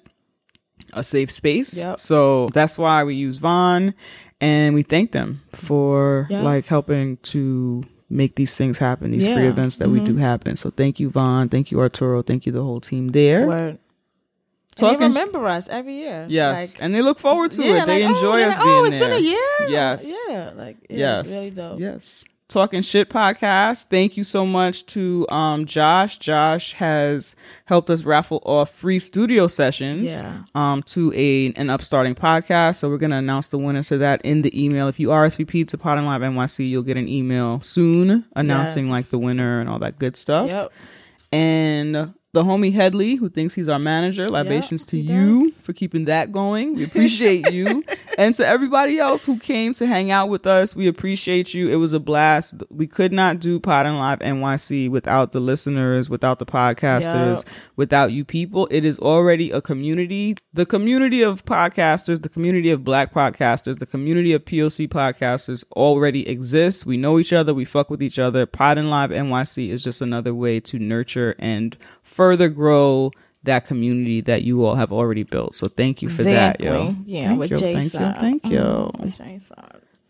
a 0.92 1.06
safe 1.06 1.32
space. 1.32 1.78
Yep. 1.78 2.00
So 2.02 2.50
that's 2.54 2.78
why 2.78 3.06
we 3.06 3.16
use 3.16 3.38
Von 3.38 3.94
and 4.42 4.76
we 4.76 4.84
thank 4.84 5.14
them 5.14 5.40
for 5.54 6.28
Yeah. 6.30 6.42
like 6.42 6.66
helping 6.66 7.16
to 7.32 7.84
make 8.10 8.36
these 8.36 8.56
things 8.56 8.78
happen, 8.78 9.12
these 9.12 9.26
free 9.26 9.48
events 9.48 9.78
that 9.78 9.90
we 9.90 10.00
do 10.00 10.14
mm-hmm. 10.14 10.22
happen. 10.22 10.56
So 10.56 10.70
thank 10.72 11.00
you, 11.00 11.10
Von. 11.10 11.50
Thank 11.50 11.72
you, 11.72 11.80
Arturo. 11.80 12.22
Thank 12.22 12.46
you, 12.46 12.52
the 12.52 12.64
whole 12.64 12.80
team 12.80 13.10
there. 13.10 13.48
Word. 13.48 13.70
And 13.70 13.80
Talking 14.76 15.00
they 15.00 15.06
sh- 15.06 15.16
remember 15.16 15.48
us 15.48 15.68
every 15.70 15.96
year. 15.96 16.28
Yes. 16.30 16.76
Like, 16.76 16.84
and 16.84 16.94
they 16.94 17.02
look 17.02 17.20
forward 17.20 17.52
to 17.54 17.64
yeah, 17.64 17.84
it. 17.84 17.86
They 17.88 18.04
like, 18.04 18.14
oh, 18.14 18.16
enjoy 18.16 18.38
yeah, 18.38 18.48
us 18.48 18.58
like, 18.58 18.64
being 18.64 18.76
Oh, 18.76 18.86
it's 18.86 18.96
there. 18.96 19.10
been 19.10 19.18
a 19.18 19.20
year. 19.20 19.70
Yes. 19.70 20.14
Yeah. 20.30 20.52
Like 20.56 20.78
yeah, 20.90 20.98
yes. 20.98 21.28
it's 21.28 21.36
really 21.36 21.50
dope. 21.50 21.80
Yes. 21.80 22.26
Talking 22.50 22.82
shit 22.82 23.10
podcast. 23.10 23.88
Thank 23.90 24.16
you 24.16 24.24
so 24.24 24.46
much 24.46 24.86
to 24.88 25.28
um 25.28 25.66
Josh. 25.66 26.18
Josh 26.18 26.72
has 26.74 27.36
helped 27.66 27.90
us 27.90 28.04
raffle 28.04 28.42
off 28.46 28.70
free 28.70 29.00
studio 29.00 29.48
sessions 29.48 30.22
Yeah. 30.22 30.44
um 30.56 30.82
to 30.84 31.12
a 31.14 31.52
an 31.58 31.70
upstarting 31.70 32.16
podcast. 32.16 32.78
So 32.78 32.88
we're 32.90 33.00
gonna 33.00 33.18
announce 33.18 33.50
the 33.50 33.58
winner 33.58 33.84
to 33.84 33.98
that 33.98 34.22
in 34.24 34.44
the 34.44 34.66
email. 34.66 34.88
If 34.88 34.98
you 34.98 35.10
RSVP 35.10 35.68
to 35.68 35.78
Pod 35.78 35.98
and 35.98 36.08
Live 36.08 36.22
NYC, 36.22 36.70
you'll 36.70 36.84
get 36.84 36.96
an 36.96 37.10
email 37.10 37.60
soon 37.60 38.24
announcing 38.34 38.86
Yes. 38.86 38.92
like 38.92 39.10
the 39.10 39.20
winner 39.20 39.60
and 39.60 39.70
all 39.70 39.80
that 39.80 40.00
good 40.00 40.16
stuff. 40.16 40.48
Yep. 40.48 40.72
And 41.34 42.14
the 42.34 42.44
homie 42.44 42.74
Headley, 42.74 43.16
who 43.16 43.30
thinks 43.30 43.54
he's 43.54 43.70
our 43.70 43.80
manager. 43.80 44.28
Libations 44.28 44.86
to 44.88 44.98
you 44.98 45.50
does. 45.50 45.62
for 45.62 45.74
keeping 45.74 46.06
that 46.06 46.32
going. 46.32 46.76
We 46.76 46.84
appreciate 46.84 47.52
you. 47.52 47.84
And 48.18 48.34
to 48.36 48.48
everybody 48.48 48.98
else 48.98 49.24
who 49.26 49.38
came 49.38 49.76
to 49.76 49.86
hang 49.86 50.10
out 50.10 50.30
with 50.30 50.48
us, 50.48 50.76
we 50.76 50.88
appreciate 50.88 51.54
you. 51.54 51.70
It 51.70 51.76
was 51.76 51.94
a 51.94 52.00
blast. 52.00 52.56
We 52.72 52.88
could 52.88 53.14
not 53.14 53.40
do 53.40 53.60
Pod 53.60 53.86
and 53.86 54.00
Live 54.00 54.18
NYC 54.20 54.90
without 54.90 55.34
the 55.34 55.40
listeners, 55.40 56.10
without 56.10 56.40
the 56.40 56.46
podcasters, 56.48 57.46
Yup. 57.46 57.56
without 57.76 58.12
you 58.12 58.26
people. 58.26 58.68
It 58.72 58.84
is 58.84 58.98
already 58.98 59.52
a 59.52 59.62
community. 59.62 60.36
The 60.52 60.66
community 60.66 61.22
of 61.22 61.46
podcasters, 61.46 62.24
the 62.24 62.30
community 62.30 62.72
of 62.72 62.84
black 62.84 63.14
podcasters, 63.14 63.78
the 63.78 63.86
community 63.86 64.34
of 64.34 64.44
POC 64.46 64.88
podcasters 64.88 65.64
already 65.74 66.28
exists. 66.28 66.88
We 66.88 66.98
know 66.98 67.20
each 67.20 67.34
other. 67.34 67.54
We 67.54 67.66
fuck 67.66 67.92
with 67.92 68.02
each 68.02 68.18
other. 68.18 68.48
Pod 68.48 68.80
and 68.80 68.90
Live 68.90 69.12
NYC 69.12 69.70
is 69.70 69.84
just 69.84 70.02
another 70.02 70.34
way 70.34 70.60
to 70.62 70.80
nurture 70.80 71.36
and 71.38 71.78
further 72.08 72.50
grow 72.50 73.12
that 73.44 73.66
community 73.66 74.22
that 74.22 74.44
you 74.44 74.66
all 74.66 74.76
have 74.76 74.92
already 74.92 75.24
built. 75.24 75.56
So 75.56 75.68
thank 75.68 76.02
you 76.02 76.10
for 76.10 76.24
that, 76.24 76.60
yo. 76.60 76.90
Exactly. 76.90 77.04
Yeah, 77.06 77.28
thank 77.28 77.40
with 77.40 77.52
you, 77.52 77.58
thank 77.58 77.94
you, 77.94 78.00
thank 78.00 78.46
you. 78.46 78.60
Mm-hmm. 78.60 79.04
With 79.04 79.52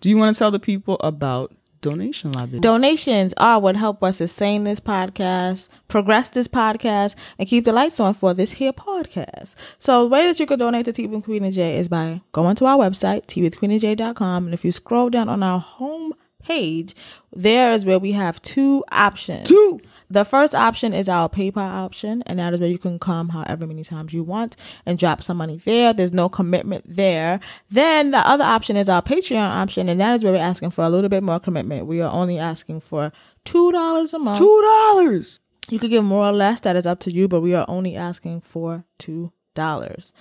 Do 0.01 0.09
you 0.09 0.17
want 0.17 0.35
to 0.35 0.39
tell 0.39 0.51
the 0.51 0.59
people 0.59 0.97
about 1.01 1.55
donation 1.81 2.31
liability? 2.31 2.59
Donations 2.59 3.33
are 3.37 3.59
what 3.59 3.75
help 3.75 4.03
us 4.03 4.17
sustain 4.17 4.63
this 4.63 4.79
podcast, 4.79 5.69
progress 5.87 6.29
this 6.29 6.47
podcast, 6.47 7.15
and 7.37 7.47
keep 7.47 7.65
the 7.65 7.71
lights 7.71 7.99
on 7.99 8.13
for 8.13 8.33
this 8.33 8.51
here 8.53 8.73
podcast. 8.73 9.55
So 9.79 10.03
the 10.03 10.09
way 10.09 10.25
that 10.27 10.39
you 10.39 10.45
can 10.45 10.59
donate 10.59 10.85
to 10.85 10.93
Tea 10.93 11.07
with 11.07 11.25
Queen 11.25 11.43
and 11.43 11.53
J 11.53 11.77
is 11.77 11.87
by 11.87 12.21
going 12.31 12.55
to 12.57 12.65
our 12.65 12.77
website, 12.77 13.25
teawithqueenandj.com, 13.27 14.45
and 14.45 14.53
if 14.53 14.65
you 14.65 14.71
scroll 14.71 15.09
down 15.09 15.29
on 15.29 15.43
our 15.43 15.59
home 15.59 16.13
page, 16.39 16.95
there 17.35 17.73
is 17.73 17.85
where 17.85 17.99
we 17.99 18.13
have 18.13 18.41
two 18.41 18.83
options. 18.91 19.47
Two. 19.47 19.79
The 20.09 20.23
first 20.23 20.55
option 20.55 20.93
is 20.93 21.09
our 21.09 21.27
PayPal 21.27 21.57
option, 21.57 22.21
and 22.25 22.39
that 22.39 22.53
is 22.53 22.61
where 22.61 22.69
you 22.69 22.77
can 22.77 22.97
come 22.97 23.29
however 23.29 23.67
many 23.67 23.83
times 23.83 24.13
you 24.13 24.23
want 24.23 24.55
and 24.85 24.97
drop 24.97 25.21
some 25.21 25.37
money 25.37 25.57
there. 25.57 25.91
There's 25.93 26.13
no 26.13 26.29
commitment 26.29 26.85
there. 26.87 27.41
Then 27.69 28.11
the 28.11 28.19
other 28.19 28.45
option 28.45 28.77
is 28.77 28.87
our 28.87 29.01
Patreon 29.01 29.49
option, 29.49 29.89
and 29.89 29.99
that 29.99 30.15
is 30.15 30.23
where 30.23 30.31
we're 30.31 30.39
asking 30.39 30.71
for 30.71 30.85
a 30.85 30.89
little 30.89 31.09
bit 31.09 31.23
more 31.23 31.41
commitment. 31.41 31.87
We 31.87 32.01
are 32.01 32.11
only 32.11 32.37
asking 32.37 32.81
for 32.81 33.11
two 33.43 33.71
dollars 33.73 34.13
a 34.13 34.19
month. 34.19 34.37
Two 34.37 34.61
dollars. 34.61 35.39
You 35.69 35.79
could 35.79 35.89
give 35.89 36.05
more 36.05 36.25
or 36.25 36.31
less, 36.31 36.61
that 36.61 36.77
is 36.77 36.85
up 36.85 37.01
to 37.01 37.11
you, 37.11 37.27
but 37.27 37.41
we 37.41 37.53
are 37.53 37.65
only 37.67 37.97
asking 37.97 38.41
for 38.41 38.85
two 38.97 39.33
dollars. 39.55 40.13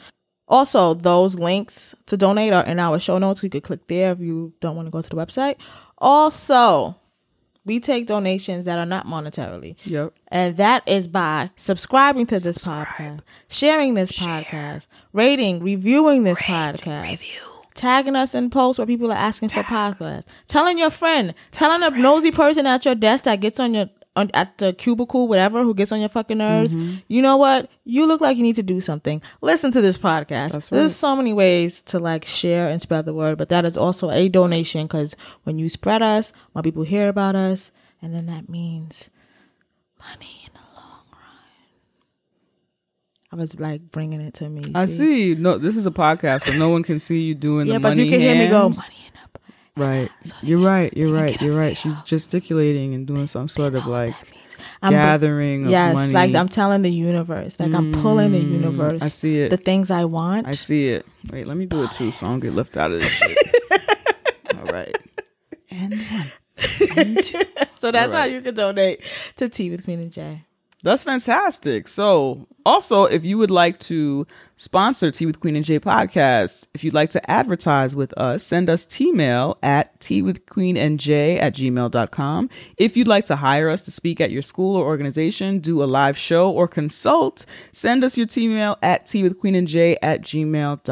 Also, 0.48 0.94
those 0.94 1.36
links 1.36 1.94
to 2.06 2.16
donate 2.16 2.52
are 2.52 2.64
in 2.64 2.80
our 2.80 2.98
show 2.98 3.18
notes. 3.18 3.42
You 3.42 3.50
could 3.50 3.62
click 3.62 3.86
there 3.86 4.12
if 4.12 4.20
you 4.20 4.52
don't 4.60 4.74
want 4.74 4.86
to 4.86 4.90
go 4.90 5.02
to 5.02 5.08
the 5.08 5.16
website. 5.16 5.56
Also, 5.98 6.96
we 7.66 7.80
take 7.80 8.06
donations 8.06 8.64
that 8.64 8.78
are 8.78 8.86
not 8.86 9.06
monetarily. 9.06 9.76
Yep. 9.84 10.14
And 10.28 10.56
that 10.56 10.86
is 10.88 11.08
by 11.08 11.50
subscribing 11.56 12.26
to 12.26 12.38
this 12.38 12.58
podcast, 12.58 13.20
sharing 13.48 13.94
this 13.94 14.12
podcast, 14.12 14.86
rating, 15.12 15.62
reviewing 15.62 16.22
this 16.22 16.40
podcast, 16.40 17.22
tagging 17.74 18.16
us 18.16 18.34
in 18.34 18.48
posts 18.48 18.78
where 18.78 18.86
people 18.86 19.12
are 19.12 19.16
asking 19.16 19.50
for 19.50 19.62
podcasts, 19.62 20.24
telling 20.46 20.78
your 20.78 20.90
friend, 20.90 21.34
telling 21.50 21.82
a 21.82 21.90
nosy 21.90 22.30
person 22.30 22.66
at 22.66 22.84
your 22.84 22.94
desk 22.94 23.24
that 23.24 23.40
gets 23.40 23.60
on 23.60 23.74
your 23.74 23.90
on, 24.16 24.30
at 24.34 24.58
the 24.58 24.72
cubicle, 24.72 25.28
whatever, 25.28 25.62
who 25.62 25.74
gets 25.74 25.92
on 25.92 26.00
your 26.00 26.08
fucking 26.08 26.38
nerves. 26.38 26.74
Mm-hmm. 26.74 26.96
You 27.08 27.22
know 27.22 27.36
what? 27.36 27.70
You 27.84 28.06
look 28.06 28.20
like 28.20 28.36
you 28.36 28.42
need 28.42 28.56
to 28.56 28.62
do 28.62 28.80
something. 28.80 29.22
Listen 29.42 29.70
to 29.72 29.80
this 29.80 29.98
podcast. 29.98 30.52
That's 30.52 30.68
There's 30.70 30.96
so 30.96 31.14
many 31.14 31.32
ways 31.32 31.82
to 31.82 31.98
like 31.98 32.24
share 32.24 32.68
and 32.68 32.80
spread 32.82 33.04
the 33.04 33.14
word, 33.14 33.38
but 33.38 33.50
that 33.50 33.64
is 33.64 33.76
also 33.76 34.10
a 34.10 34.28
donation 34.28 34.86
because 34.86 35.14
when 35.44 35.58
you 35.58 35.68
spread 35.68 36.02
us, 36.02 36.32
more 36.54 36.62
people 36.62 36.82
hear 36.82 37.08
about 37.08 37.36
us, 37.36 37.70
and 38.02 38.14
then 38.14 38.26
that 38.26 38.48
means 38.48 39.10
money 40.00 40.42
in 40.44 40.50
the 40.52 40.60
long 40.74 41.04
run. 41.12 41.20
I 43.32 43.36
was 43.36 43.54
like 43.58 43.90
bringing 43.90 44.20
it 44.20 44.34
to 44.34 44.48
me. 44.48 44.64
I 44.74 44.86
see. 44.86 45.34
No, 45.34 45.58
this 45.58 45.76
is 45.76 45.86
a 45.86 45.90
podcast, 45.90 46.42
so 46.42 46.52
no 46.58 46.70
one 46.70 46.82
can 46.82 46.98
see 46.98 47.20
you 47.20 47.34
doing 47.34 47.66
Yeah, 47.66 47.74
the 47.74 47.80
but 47.80 47.88
money 47.90 48.04
you 48.04 48.10
can 48.10 48.20
hear 48.20 48.34
me 48.34 48.48
go 48.48 48.68
money 48.70 49.04
in 49.06 49.12
the 49.12 49.45
Right. 49.76 50.10
You're 50.42 50.60
right. 50.60 50.94
You're 50.96 51.12
right. 51.12 51.40
You're 51.40 51.56
right. 51.56 51.76
She's 51.76 52.00
gesticulating 52.02 52.94
and 52.94 53.06
doing 53.06 53.26
some 53.26 53.48
sort 53.48 53.74
of 53.74 53.86
like 53.86 54.14
I'm 54.82 54.92
gathering 54.92 55.64
of 55.64 55.70
Yes, 55.70 55.94
money. 55.94 56.14
like 56.14 56.34
I'm 56.34 56.48
telling 56.48 56.82
the 56.82 56.90
universe, 56.90 57.60
like 57.60 57.72
I'm 57.74 57.92
pulling 57.92 58.32
the 58.32 58.42
mm, 58.42 58.52
universe. 58.52 59.02
I 59.02 59.08
see 59.08 59.40
it. 59.40 59.50
The 59.50 59.58
things 59.58 59.90
I 59.90 60.04
want. 60.06 60.46
I 60.46 60.52
see 60.52 60.88
it. 60.88 61.06
Wait, 61.30 61.46
let 61.46 61.56
me 61.56 61.66
do 61.66 61.82
it 61.84 61.92
too, 61.92 62.10
so 62.10 62.26
I 62.26 62.30
don't 62.30 62.40
get 62.40 62.54
left 62.54 62.76
out 62.76 62.90
of 62.92 63.00
this 63.00 63.10
shit. 63.10 63.38
All 64.58 64.64
right. 64.64 64.96
And 65.70 65.92
one. 65.92 66.32
And 66.96 67.22
two. 67.22 67.42
so 67.80 67.90
that's 67.92 68.12
how 68.12 68.24
you 68.24 68.40
can 68.40 68.54
donate 68.54 69.02
to 69.36 69.48
Tea 69.48 69.70
with 69.70 69.84
Queen 69.84 70.00
and 70.00 70.12
Jay. 70.12 70.45
That's 70.82 71.02
fantastic. 71.02 71.88
So, 71.88 72.46
also, 72.64 73.04
if 73.04 73.24
you 73.24 73.38
would 73.38 73.50
like 73.50 73.78
to 73.80 74.26
sponsor 74.56 75.10
Tea 75.10 75.24
with 75.26 75.40
Queen 75.40 75.56
and 75.56 75.64
Jay 75.64 75.80
podcast, 75.80 76.66
if 76.74 76.84
you'd 76.84 76.94
like 76.94 77.10
to 77.10 77.30
advertise 77.30 77.96
with 77.96 78.12
us, 78.18 78.44
send 78.44 78.68
us 78.68 78.84
T-mail 78.84 79.56
at 79.62 79.98
tea 80.00 80.20
with 80.20 80.46
queen 80.46 80.76
and 80.76 81.00
J 81.00 81.38
at 81.38 81.54
gmail.com. 81.54 82.50
If 82.76 82.96
you'd 82.96 83.08
like 83.08 83.24
to 83.26 83.36
hire 83.36 83.70
us 83.70 83.80
to 83.82 83.90
speak 83.90 84.20
at 84.20 84.30
your 84.30 84.42
school 84.42 84.76
or 84.76 84.84
organization, 84.84 85.60
do 85.60 85.82
a 85.82 85.86
live 85.86 86.18
show 86.18 86.50
or 86.50 86.68
consult, 86.68 87.46
send 87.72 88.04
us 88.04 88.18
your 88.18 88.26
T-mail 88.26 88.76
at 88.82 89.06
tea 89.06 89.22
with 89.22 89.38
queen 89.38 89.54
and 89.54 89.66
J 89.66 89.96
at 90.02 90.20
gmail.com. 90.22 90.90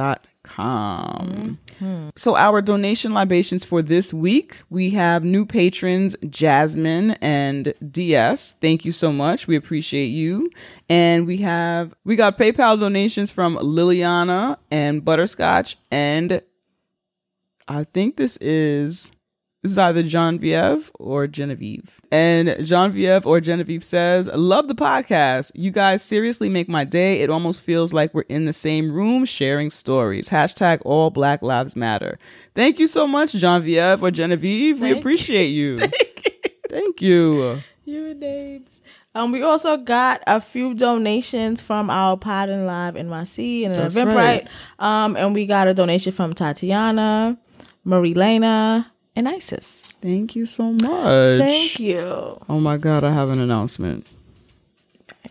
Hmm. 1.79 2.09
So 2.17 2.37
our 2.37 2.63
donation 2.63 3.13
libations 3.13 3.65
for 3.65 3.83
this 3.83 4.15
week, 4.15 4.63
we 4.71 4.91
have 4.91 5.25
new 5.25 5.45
patrons 5.45 6.17
Jasmine 6.29 7.13
and 7.21 7.75
DS. 7.91 8.55
Thank 8.61 8.85
you 8.85 8.93
so 8.93 9.13
much. 9.13 9.47
We 9.47 9.57
appreciate 9.57 10.07
you. 10.07 10.51
And 10.89 11.27
we 11.27 11.39
have 11.39 11.95
we 12.05 12.17
got 12.17 12.39
PayPal 12.39 12.79
donations 12.79 13.31
from 13.31 13.57
Liliana 13.57 14.59
and 14.71 15.05
Butterscotch 15.05 15.77
and 15.91 16.43
I 17.67 17.85
think 17.85 18.17
this 18.17 18.37
is 18.39 19.11
this 19.65 19.73
is 19.73 19.79
either 19.79 20.03
Genevieve 20.03 20.91
or 20.99 21.27
Genevieve. 21.27 21.99
And 22.13 22.55
Genevieve 22.67 23.27
or 23.27 23.41
Genevieve 23.41 23.83
says, 23.83 24.29
Love 24.35 24.69
the 24.69 24.75
podcast. 24.75 25.53
You 25.55 25.71
guys 25.71 26.03
seriously 26.03 26.51
make 26.51 26.69
my 26.69 26.85
day. 26.85 27.23
It 27.23 27.31
almost 27.31 27.63
feels 27.63 27.95
like 27.95 28.13
we're 28.13 28.23
in 28.29 28.45
the 28.45 28.53
same 28.53 28.93
room 28.93 29.25
sharing 29.25 29.71
stories. 29.71 30.29
Hashtag 30.29 30.83
all 30.85 31.09
black 31.09 31.41
lives 31.41 31.75
matter. 31.77 32.19
Thank 32.55 32.79
you 32.79 32.87
so 32.87 33.07
much, 33.07 33.33
Genevieve 33.33 34.03
or 34.03 34.11
Genevieve. 34.11 34.81
we 34.81 34.91
appreciate 34.91 35.47
you. 35.49 35.79
Thank 36.69 37.01
you. 37.01 37.63
You 37.87 38.11
and 38.11 38.21
names. 38.21 38.69
Um, 39.15 39.33
we 39.33 39.41
also 39.43 39.79
got 39.79 40.23
a 40.27 40.43
few 40.43 40.75
donations 40.75 41.63
from 41.63 41.89
our 41.89 42.19
Pod 42.19 42.51
and 42.51 42.67
Live 42.67 42.95
NYC 42.97 43.65
and 43.65 43.75
That's 43.75 43.95
Eventbrite. 43.97 44.15
right. 44.15 44.49
Um, 44.79 45.17
and 45.17 45.33
we 45.33 45.47
got 45.47 45.69
a 45.69 45.73
donation 45.75 46.13
from 46.13 46.35
Tatiana, 46.35 47.39
Marie 47.85 48.13
Lena, 48.13 48.91
and 49.17 49.29
Isis. 49.29 49.65
Thank 50.01 50.37
you 50.37 50.45
so 50.47 50.73
much. 50.73 51.39
Thank 51.41 51.79
you. 51.81 52.39
Oh 52.49 52.61
my 52.61 52.77
God, 52.77 53.05
I 53.05 53.13
have 53.13 53.31
an 53.31 53.41
announcement. 53.41 54.07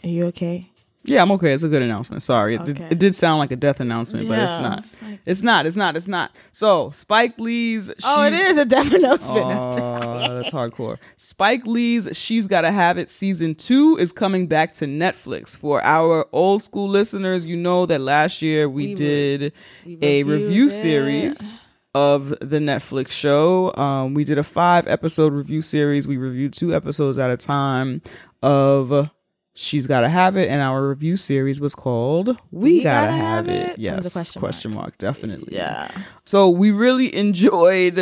Are 0.03 0.09
you 0.09 0.25
okay? 0.27 0.69
Yeah, 1.05 1.21
I'm 1.21 1.31
okay. 1.33 1.51
It's 1.53 1.63
a 1.63 1.67
good 1.67 1.81
announcement. 1.81 2.23
Sorry, 2.23 2.55
it, 2.55 2.63
did, 2.63 2.79
it 2.83 2.97
did 2.97 3.13
sound 3.13 3.39
like 3.39 3.51
a 3.51 3.57
death 3.57 3.81
announcement, 3.81 4.25
but 4.29 4.39
it's 4.39 4.57
not. 4.57 4.77
it's 4.79 5.01
like- 5.01 5.19
It's 5.25 5.41
not. 5.41 5.65
It's 5.65 5.75
not. 5.75 5.95
It's 5.97 6.07
not. 6.07 6.31
So 6.53 6.91
Spike 6.91 7.37
Lee's. 7.37 7.91
Oh, 8.05 8.23
it 8.23 8.31
is 8.33 8.57
a 8.57 8.63
deaf 8.63 8.89
announcement. 8.91 9.45
Oh, 9.45 9.71
that's 10.41 10.51
hardcore. 10.53 10.97
Spike 11.17 11.65
Lee's 11.65 12.07
She's 12.13 12.47
Gotta 12.47 12.71
Have 12.71 12.97
It 12.97 13.09
season 13.09 13.53
two 13.55 13.97
is 13.99 14.13
coming 14.13 14.47
back 14.47 14.71
to 14.75 14.85
Netflix. 14.85 15.49
For 15.49 15.83
our 15.83 16.25
old 16.31 16.63
school 16.63 16.87
listeners, 16.87 17.45
you 17.45 17.57
know 17.57 17.85
that 17.85 17.99
last 17.99 18.41
year 18.41 18.69
we, 18.69 18.87
We 18.87 18.95
did 18.95 19.53
we 19.85 19.97
a 20.01 20.23
review 20.23 20.67
it. 20.67 20.71
series 20.71 21.55
of 21.93 22.29
the 22.29 22.57
Netflix 22.59 23.11
show. 23.11 23.73
Um, 23.75 24.13
we 24.13 24.23
did 24.23 24.37
a 24.37 24.43
five 24.43 24.87
episode 24.87 25.33
review 25.33 25.61
series. 25.61 26.07
We 26.07 26.17
reviewed 26.17 26.53
two 26.53 26.73
episodes 26.73 27.19
at 27.19 27.29
a 27.29 27.37
time 27.37 28.01
of 28.41 29.09
She's 29.53 29.85
Gotta 29.85 30.09
Have 30.09 30.35
It, 30.35 30.49
and 30.49 30.61
our 30.61 30.87
review 30.87 31.15
series 31.15 31.59
was 31.61 31.75
called 31.75 32.37
We, 32.51 32.81
Gotta, 32.81 33.11
Have, 33.11 33.47
It. 33.47 33.51
It? 33.53 33.69
It 33.73 33.79
Yes, 33.79 34.11
question 34.11 34.39
question 34.39 34.71
mark. 34.71 34.83
mark, 34.85 34.97
definitely. 34.97 35.53
yeah. 35.55 35.91
So 36.25 36.49
we 36.49 36.71
really 36.71 37.13
enjoyed. 37.15 37.97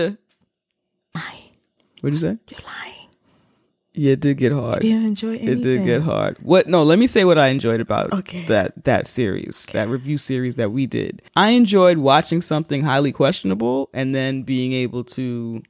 Lying. 1.13 1.49
What'd 1.99 2.13
you 2.13 2.27
say? 2.29 2.37
You're 2.49 2.61
lying. 2.65 3.00
Yeah, 3.93 4.13
it 4.13 4.21
did 4.21 4.37
get 4.37 4.53
hard. 4.53 4.83
You 4.85 4.91
didn't 4.91 5.05
enjoy 5.07 5.29
anything. 5.35 5.47
It 5.49 5.61
did 5.61 5.85
get 5.85 6.01
hard. 6.01 6.37
What? 6.41 6.67
No, 6.67 6.81
let 6.83 6.97
me 6.97 7.07
say 7.07 7.25
what 7.25 7.37
I 7.37 7.47
enjoyed 7.49 7.81
about 7.81 8.13
Okay. 8.13 8.45
that 8.45 8.85
that 8.85 9.05
series, 9.05 9.67
that 9.73 9.89
review 9.89 10.17
series 10.17 10.55
that 10.55 10.71
we 10.71 10.85
did. 10.87 11.21
I 11.35 11.49
enjoyed 11.49 11.97
watching 11.97 12.41
something 12.41 12.83
highly 12.83 13.11
questionable 13.11 13.89
and 13.93 14.15
then 14.15 14.43
being 14.43 14.71
able 14.71 15.03
to, 15.05 15.61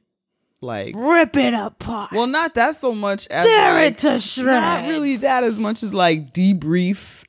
like, 0.60 0.94
Rip 0.96 1.36
it 1.36 1.52
apart. 1.52 2.12
well, 2.12 2.28
not 2.28 2.54
that 2.54 2.76
so 2.76 2.94
much 2.94 3.26
as 3.26 3.44
Tear 3.44 3.74
like, 3.74 3.92
it 3.94 3.98
to 3.98 4.20
shreds. 4.20 4.46
Not 4.46 4.86
really 4.86 5.16
that 5.16 5.42
as 5.42 5.58
much 5.58 5.82
as 5.82 5.92
like 5.92 6.32
debrief 6.32 7.24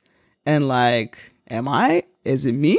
and 0.46 0.68
like, 0.68 1.18
am 1.50 1.66
I? 1.66 2.04
Is 2.24 2.46
it 2.46 2.52
me? 2.52 2.78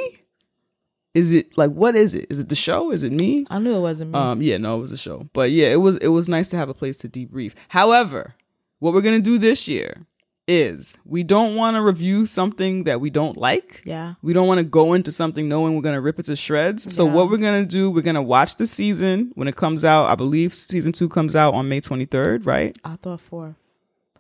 Is 1.16 1.34
it 1.34 1.58
like 1.58 1.72
what 1.72 1.96
is 1.96 2.14
it? 2.14 2.28
Is 2.30 2.38
it 2.40 2.50
the 2.50 2.56
show? 2.56 2.92
Is 2.92 3.02
it 3.02 3.12
me? 3.12 3.46
I 3.50 3.58
knew 3.58 3.74
it 3.76 3.80
wasn't 3.80 4.12
me. 4.12 4.20
Um, 4.20 4.42
yeah, 4.42 4.58
no, 4.58 4.78
it 4.78 4.82
was 4.82 4.92
a 4.92 4.98
show, 4.98 5.28
but 5.34 5.50
yeah, 5.50 5.68
it 5.70 5.78
was 5.82 5.98
it 5.98 6.10
was 6.10 6.30
nice 6.30 6.48
to 6.50 6.58
have 6.58 6.70
a 6.70 6.74
place 6.74 6.98
to 6.98 7.10
debrief. 7.10 7.54
However, 7.70 8.36
what 8.80 8.94
we're 8.94 9.02
gonna 9.02 9.20
do 9.20 9.38
this 9.40 9.68
year 9.68 10.06
is 10.48 10.96
we 11.06 11.24
don't 11.24 11.56
want 11.56 11.76
to 11.76 11.82
review 11.82 12.26
something 12.28 12.84
that 12.84 13.02
we 13.02 13.10
don't 13.10 13.36
like. 13.36 13.82
Yeah. 13.84 14.14
We 14.22 14.32
don't 14.32 14.48
want 14.48 14.60
to 14.60 14.64
go 14.64 14.94
into 14.94 15.12
something 15.12 15.50
knowing 15.50 15.76
we're 15.76 15.82
going 15.82 15.96
to 15.96 16.02
rip 16.02 16.20
it 16.20 16.28
to 16.28 16.36
shreds. 16.36 16.94
So 16.94 17.08
Yeah. 17.08 17.14
what 17.14 17.32
we're 17.32 17.38
going 17.38 17.64
to 17.64 17.68
do, 17.68 17.90
we're 17.90 18.04
going 18.04 18.14
to 18.14 18.22
watch 18.22 18.58
the 18.58 18.68
season 18.68 19.32
when 19.34 19.48
it 19.48 19.56
comes 19.56 19.84
out. 19.84 20.06
I 20.06 20.14
believe 20.14 20.54
season 20.54 20.92
2 20.92 21.10
comes 21.10 21.36
out 21.36 21.56
on 21.56 21.68
May 21.68 21.82
23rd, 21.82 22.46
right? 22.46 22.78
I 22.86 22.96
thought 22.98 23.22
four. 23.22 23.56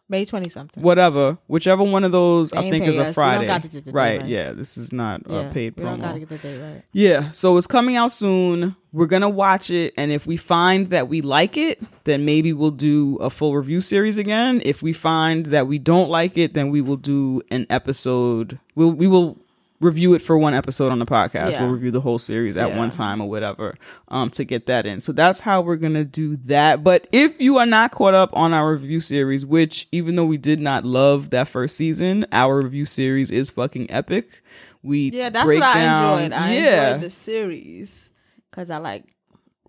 May 0.07 0.23
twenty 0.23 0.49
something. 0.49 0.83
Whatever, 0.83 1.37
whichever 1.47 1.83
one 1.83 2.03
of 2.03 2.11
those 2.11 2.51
They 2.51 2.59
I 2.59 2.69
think 2.69 2.85
is 2.85 2.95
us. 2.95 3.01
A 3.01 3.03
don't 3.05 3.13
Friday. 3.15 3.47
got 3.47 3.63
to 3.63 3.67
get 3.69 3.85
the 3.85 3.91
date 3.91 3.95
right, 3.95 4.21
right. 4.21 4.29
yeah, 4.29 4.51
this 4.51 4.77
is 4.77 4.93
not 4.93 5.21
Yeah, 5.27 5.49
a 5.49 5.51
paid 5.51 5.75
we 5.77 5.83
don't 5.83 5.99
gotta 5.99 6.17
promo. 6.17 6.19
get 6.19 6.29
the 6.29 6.37
date 6.37 6.61
right. 6.61 6.83
Yeah, 6.91 7.31
so 7.31 7.57
it's 7.57 7.65
coming 7.65 7.95
out 7.95 8.11
soon. 8.11 8.75
We're 8.93 9.07
gonna 9.07 9.29
watch 9.29 9.71
it, 9.71 9.93
and 9.97 10.11
if 10.11 10.27
we 10.27 10.37
find 10.37 10.91
that 10.91 11.09
we 11.09 11.21
like 11.21 11.57
it, 11.57 11.81
then 12.03 12.23
maybe 12.23 12.53
we'll 12.53 12.69
do 12.71 13.15
a 13.17 13.29
full 13.31 13.55
review 13.55 13.81
series 13.81 14.17
again. 14.19 14.61
If 14.63 14.83
we 14.83 14.93
find 14.93 15.47
that 15.47 15.65
we 15.67 15.79
don't 15.79 16.09
like 16.09 16.37
it, 16.37 16.53
then 16.53 16.69
we 16.69 16.81
will 16.81 16.97
do 16.97 17.41
an 17.49 17.65
episode. 17.71 18.59
We'll 18.75 18.91
we 18.93 19.07
will 19.07 19.37
review 19.81 20.13
it 20.13 20.21
for 20.21 20.37
one 20.37 20.53
episode 20.53 20.91
on 20.91 20.99
the 20.99 21.05
podcast. 21.05 21.51
Yeah. 21.51 21.63
We'll 21.63 21.73
review 21.73 21.91
the 21.91 22.01
whole 22.01 22.17
series 22.17 22.55
at 22.57 22.69
Yeah. 22.69 22.77
one 22.77 22.91
time 22.91 23.21
or 23.21 23.29
whatever, 23.29 23.75
um, 24.07 24.29
to 24.31 24.43
get 24.43 24.65
that 24.67 24.85
in. 24.85 25.01
So 25.01 25.11
that's 25.11 25.39
how 25.41 25.61
we're 25.61 25.75
gonna 25.75 26.03
do 26.05 26.37
that. 26.45 26.83
But 26.83 27.07
if 27.11 27.39
you 27.41 27.57
are 27.57 27.65
not 27.65 27.91
caught 27.91 28.13
up 28.13 28.29
on 28.33 28.53
our 28.53 28.71
review 28.73 28.99
series, 28.99 29.45
which 29.45 29.87
even 29.91 30.15
though 30.15 30.25
we 30.25 30.37
did 30.37 30.59
not 30.59 30.85
love 30.85 31.29
that 31.31 31.47
first 31.47 31.75
season, 31.75 32.25
our 32.31 32.61
review 32.61 32.85
series 32.85 33.31
is 33.31 33.49
fucking 33.51 33.89
epic. 33.91 34.41
We 34.83 35.09
Yeah, 35.11 35.29
that's 35.29 35.45
what 35.45 35.61
I 35.63 36.17
enjoyed. 36.19 36.31
I 36.33 36.53
yeah. 36.53 36.87
enjoyed 36.95 37.01
the 37.01 37.09
series 37.09 38.09
because 38.51 38.69
I 38.69 38.77
like 38.77 39.14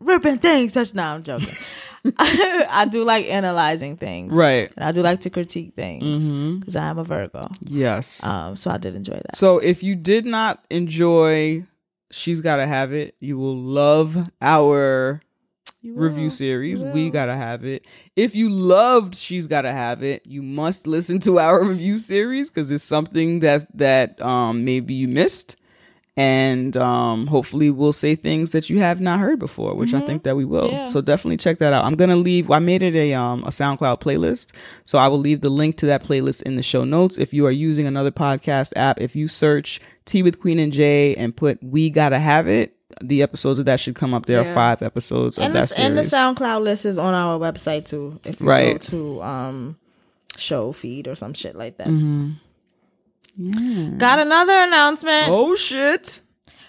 ripping 0.01 0.39
things. 0.39 0.73
Such 0.73 0.95
now 0.95 1.15
I'm 1.15 1.23
joking. 1.23 1.55
I 2.19 2.87
do 2.89 3.03
like 3.05 3.27
analyzing 3.27 3.97
things, 3.97 4.33
Right. 4.33 4.73
And 4.77 4.85
I 4.85 4.93
do 4.93 5.03
like 5.03 5.23
to 5.23 5.31
critique 5.31 5.75
things 5.75 6.05
Mm-hmm. 6.05 6.59
because 6.61 6.77
I 6.77 6.85
am 6.87 6.99
a 6.99 7.05
Virgo. 7.05 7.49
Yes. 7.63 8.25
Um, 8.25 8.57
so 8.57 8.71
I 8.71 8.77
did 8.77 8.95
enjoy 8.95 9.15
that. 9.15 9.35
so 9.35 9.59
if 9.59 9.83
you 9.83 9.97
did 9.97 10.25
not 10.25 10.65
enjoy 10.71 11.65
She's 12.13 12.41
Gotta 12.41 12.65
Have 12.67 12.93
It, 12.93 13.17
you 13.19 13.37
will 13.37 13.57
love 13.57 14.17
our 14.41 15.21
You 15.83 15.95
review 15.97 16.31
series. 16.31 16.85
We. 16.85 17.11
Gotta 17.11 17.35
Have 17.35 17.65
It. 17.65 17.85
If 18.15 18.37
you 18.37 18.51
loved 18.51 19.17
She's 19.17 19.49
Gotta 19.49 19.73
Have 19.73 20.05
It, 20.05 20.25
you 20.25 20.43
must 20.43 20.87
listen 20.87 21.19
to 21.21 21.41
our 21.41 21.61
review 21.65 21.99
series 21.99 22.51
because 22.51 22.71
it's 22.71 22.85
something 22.85 23.41
that 23.41 23.67
that 23.77 24.23
um 24.23 24.65
maybe 24.65 24.95
you 24.95 25.09
missed. 25.09 25.57
And 26.19 26.79
um 26.79 27.27
hopefully 27.27 27.69
we'll 27.71 27.93
say 27.93 28.17
things 28.17 28.51
that 28.53 28.71
you 28.71 28.79
have 28.79 29.01
not 29.03 29.21
heard 29.21 29.39
before, 29.39 29.75
which 29.75 29.93
I 29.93 30.01
think 30.01 30.23
that 30.23 30.35
we 30.35 30.47
will. 30.47 30.69
Mm-hmm. 30.69 30.75
Yeah. 30.77 30.85
So 30.87 31.03
definitely 31.03 31.37
check 31.37 31.59
that 31.59 31.75
out. 31.75 31.85
I'm 31.85 31.95
gonna 31.95 32.17
leave 32.17 32.51
I 32.51 32.59
made 32.59 32.83
it 32.83 32.95
a 32.95 33.13
um 33.13 33.43
a 33.45 33.49
SoundCloud 33.49 34.01
playlist. 34.01 34.53
So 34.85 34.97
I 34.99 35.09
will 35.09 35.19
leave 35.19 35.43
the 35.43 35.51
link 35.51 35.77
to 35.77 35.87
that 35.87 36.03
playlist 36.03 36.41
in 36.43 36.57
the 36.57 36.63
show 36.63 36.85
notes. 36.85 37.19
If 37.19 37.35
you 37.35 37.45
are 37.47 37.51
using 37.51 37.87
another 37.87 38.11
podcast 38.11 38.73
app, 38.77 38.99
if 38.99 39.15
you 39.15 39.29
search 39.29 39.79
Tea 40.07 40.23
with 40.23 40.41
Queen 40.41 40.59
and 40.59 40.73
Jay 40.73 41.15
and 41.17 41.37
put 41.37 41.63
We 41.63 41.91
Gotta 41.91 42.19
Have 42.19 42.49
It, 42.49 42.75
the 43.03 43.23
episodes 43.23 43.59
of 43.59 43.67
that 43.67 43.79
should 43.81 43.95
come 43.97 44.15
up. 44.15 44.25
There 44.25 44.41
are 44.41 44.55
five 44.55 44.81
episodes 44.81 45.37
and 45.37 45.49
of 45.49 45.53
that 45.53 45.77
the, 45.77 45.83
and 45.83 45.99
the 45.99 46.05
series. 46.05 46.15
SoundCloud 46.15 46.63
list 46.63 46.87
is 46.87 46.97
on 46.97 47.13
our 47.13 47.39
website 47.39 47.85
too. 47.85 48.21
If 48.25 48.41
you 48.41 48.47
Right. 48.47 48.73
go 48.73 48.79
to 48.89 49.23
um 49.23 49.77
show 50.39 50.73
feed 50.73 51.09
or 51.09 51.15
some 51.15 51.35
shit 51.35 51.57
like 51.57 51.77
that. 51.77 51.89
Mm-hmm. 51.89 52.33
Yeah. 53.37 53.91
Got 53.99 54.19
another 54.21 54.53
announcement. 54.55 55.29
Oh 55.29 55.55
shit! 55.57 56.21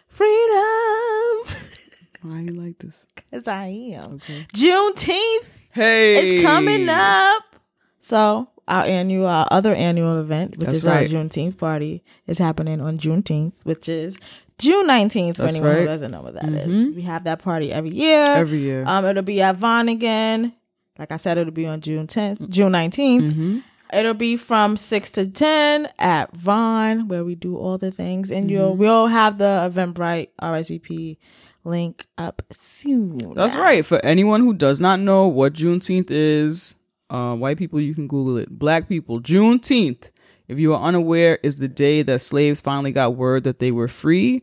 Freedom. 0.07 1.55
Why 2.23 2.39
you 2.41 2.53
like 2.53 2.79
this? 2.79 3.05
Cause 3.31 3.47
I 3.47 3.67
am. 3.67 4.19
Juneteenth 4.53 5.45
Hey, 5.71 6.37
It's 6.37 6.43
coming 6.43 6.89
up. 6.89 7.43
So 7.99 8.49
our 8.67 8.83
annual, 8.83 9.27
our 9.27 9.47
other 9.51 9.75
annual 9.75 10.19
event, 10.19 10.57
which 10.57 10.67
That's 10.67 10.79
is 10.79 10.85
right. 10.85 11.03
our 11.03 11.19
Juneteenth 11.23 11.57
party, 11.57 12.03
is 12.25 12.39
happening 12.39 12.81
on 12.81 12.97
Juneteenth, 12.97 13.53
which 13.63 13.87
is 13.87 14.17
June 14.57 14.87
nineteenth. 14.87 15.35
For 15.37 15.43
That's 15.43 15.55
anyone 15.55 15.71
right. 15.73 15.81
who 15.81 15.85
doesn't 15.85 16.11
know 16.11 16.21
what 16.21 16.33
that 16.33 16.45
is, 16.45 16.67
Mhm. 16.67 16.95
we 16.95 17.03
have 17.03 17.25
that 17.25 17.43
party 17.43 17.71
every 17.71 17.91
year. 17.93 18.23
Every 18.25 18.59
year. 18.59 18.83
Um, 18.87 19.05
it'll 19.05 19.21
be 19.23 19.41
at 19.41 19.57
Von 19.57 19.87
again. 19.87 20.53
Like 20.97 21.11
I 21.11 21.17
said, 21.17 21.37
it'll 21.37 21.53
be 21.53 21.67
on 21.67 21.79
June 21.81 22.07
tenth, 22.07 22.49
June 22.49 22.71
19th 22.71 23.21
mm-hmm. 23.33 23.59
It'll 23.93 24.13
be 24.13 24.37
from 24.37 24.77
six 24.77 25.09
to 25.11 25.25
ten 25.27 25.87
at 25.99 26.35
Von, 26.35 27.07
where 27.07 27.23
we 27.23 27.35
do 27.35 27.57
all 27.57 27.77
the 27.77 27.91
things, 27.91 28.31
and 28.31 28.49
you'll 28.51 28.71
Mm-hmm. 28.71 28.79
we'll 28.79 29.07
have 29.07 29.37
the 29.37 29.71
Eventbrite 29.73 30.29
RSVP 30.41 31.17
link 31.63 32.05
up 32.17 32.41
soon. 32.51 33.33
That's 33.33 33.55
right. 33.55 33.85
For 33.85 34.03
anyone 34.05 34.41
who 34.41 34.53
does 34.53 34.79
not 34.79 34.99
know 34.99 35.27
what 35.27 35.53
Juneteenth 35.53 36.07
is, 36.09 36.75
uh, 37.09 37.35
white 37.35 37.57
people, 37.57 37.79
you 37.79 37.93
can 37.95 38.07
Google 38.07 38.37
it. 38.37 38.49
Black 38.49 38.87
people, 38.89 39.19
Juneteenth, 39.21 40.09
if 40.47 40.57
you 40.59 40.73
are 40.73 40.81
unaware, 40.81 41.39
is 41.43 41.57
the 41.57 41.67
day 41.67 42.03
that 42.03 42.19
slaves 42.21 42.61
finally 42.61 42.91
got 42.91 43.15
word 43.15 43.43
that 43.45 43.59
they 43.59 43.71
were 43.71 43.87
free 43.87 44.41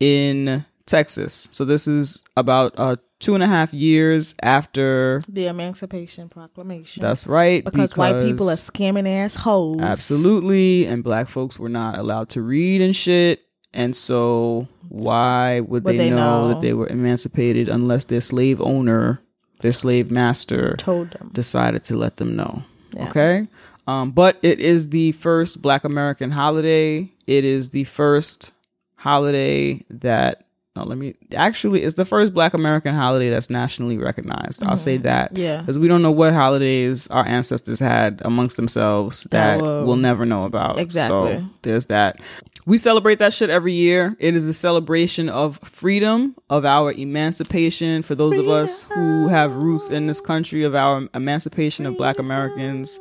in 0.00 0.64
Texas. 0.86 1.48
So 1.52 1.64
this 1.64 1.86
is 1.86 2.24
about 2.36 2.74
uh, 2.76 2.96
two 3.22 3.34
and 3.34 3.42
a 3.42 3.46
half 3.46 3.72
years 3.72 4.34
after. 4.42 5.22
The 5.28 5.46
Emancipation 5.46 6.28
Proclamation. 6.28 7.00
That's 7.00 7.26
right. 7.26 7.64
because, 7.64 7.96
white 7.96 8.24
people 8.24 8.50
are 8.50 8.56
scamming 8.56 9.08
assholes. 9.08 9.80
Absolutely. 9.80 10.86
And 10.86 11.02
black 11.02 11.28
folks 11.28 11.58
were 11.58 11.70
not 11.70 11.98
allowed 11.98 12.28
to 12.30 12.42
read 12.42 12.82
and 12.82 12.94
shit. 12.94 13.40
And 13.72 13.96
so 13.96 14.68
why 14.90 15.60
would 15.60 15.84
Would 15.84 15.94
they, 15.94 15.98
they 15.98 16.10
know, 16.10 16.16
know? 16.16 16.48
that 16.48 16.60
they 16.60 16.74
were 16.74 16.88
emancipated 16.88 17.70
unless 17.70 18.04
their 18.04 18.20
slave 18.20 18.60
owner, 18.60 19.22
their 19.60 19.72
slave 19.72 20.10
master 20.10 20.76
Told 20.76 21.12
them. 21.12 21.30
decided 21.32 21.82
to 21.84 21.96
let 21.96 22.18
them 22.18 22.36
know? 22.36 22.62
Yeah. 22.94 23.08
Okay. 23.08 23.46
Um, 23.86 24.10
but 24.10 24.36
it 24.42 24.60
is 24.60 24.90
the 24.90 25.12
first 25.12 25.62
black 25.62 25.84
American 25.84 26.30
holiday. 26.30 27.10
It 27.26 27.44
is 27.44 27.70
the 27.70 27.84
first 27.84 28.52
holiday 28.96 29.84
that 29.88 30.44
no, 30.74 30.84
let 30.84 30.96
me 30.96 31.14
actually 31.34 31.82
it's 31.82 31.96
the 31.96 32.04
first 32.06 32.32
black 32.32 32.54
American 32.54 32.94
holiday 32.94 33.28
that's 33.28 33.50
nationally 33.50 33.98
recognized. 33.98 34.62
I'll 34.64 34.76
say 34.78 34.96
that. 34.98 35.32
Mm-hmm. 35.34 35.42
Yeah. 35.42 35.60
Because 35.60 35.78
we 35.78 35.86
don't 35.88 36.00
know 36.02 36.10
what 36.10 36.32
holidays 36.32 37.06
our 37.08 37.26
ancestors 37.26 37.78
had 37.78 38.22
amongst 38.24 38.56
themselves 38.56 39.26
that 39.32 39.60
will- 39.60 39.84
we'll 39.84 39.96
never 39.96 40.24
know 40.24 40.44
about. 40.44 40.78
Exactly. 40.78 41.36
So 41.38 41.44
there's 41.62 41.86
that. 41.86 42.20
We 42.64 42.78
celebrate 42.78 43.18
that 43.18 43.32
shit 43.32 43.50
every 43.50 43.74
year. 43.74 44.16
It 44.20 44.36
is 44.36 44.44
a 44.46 44.54
celebration 44.54 45.28
of 45.28 45.58
freedom, 45.64 46.36
of 46.48 46.64
our 46.64 46.92
emancipation. 46.92 48.02
For 48.02 48.14
those 48.14 48.36
of 48.38 48.48
us 48.48 48.84
who 48.84 49.26
have 49.28 49.52
roots 49.56 49.90
in 49.90 50.06
this 50.06 50.20
country, 50.20 50.62
of 50.62 50.74
our 50.74 51.08
emancipation 51.12 51.86
of 51.86 51.96
black 51.96 52.20
Americans 52.20 53.00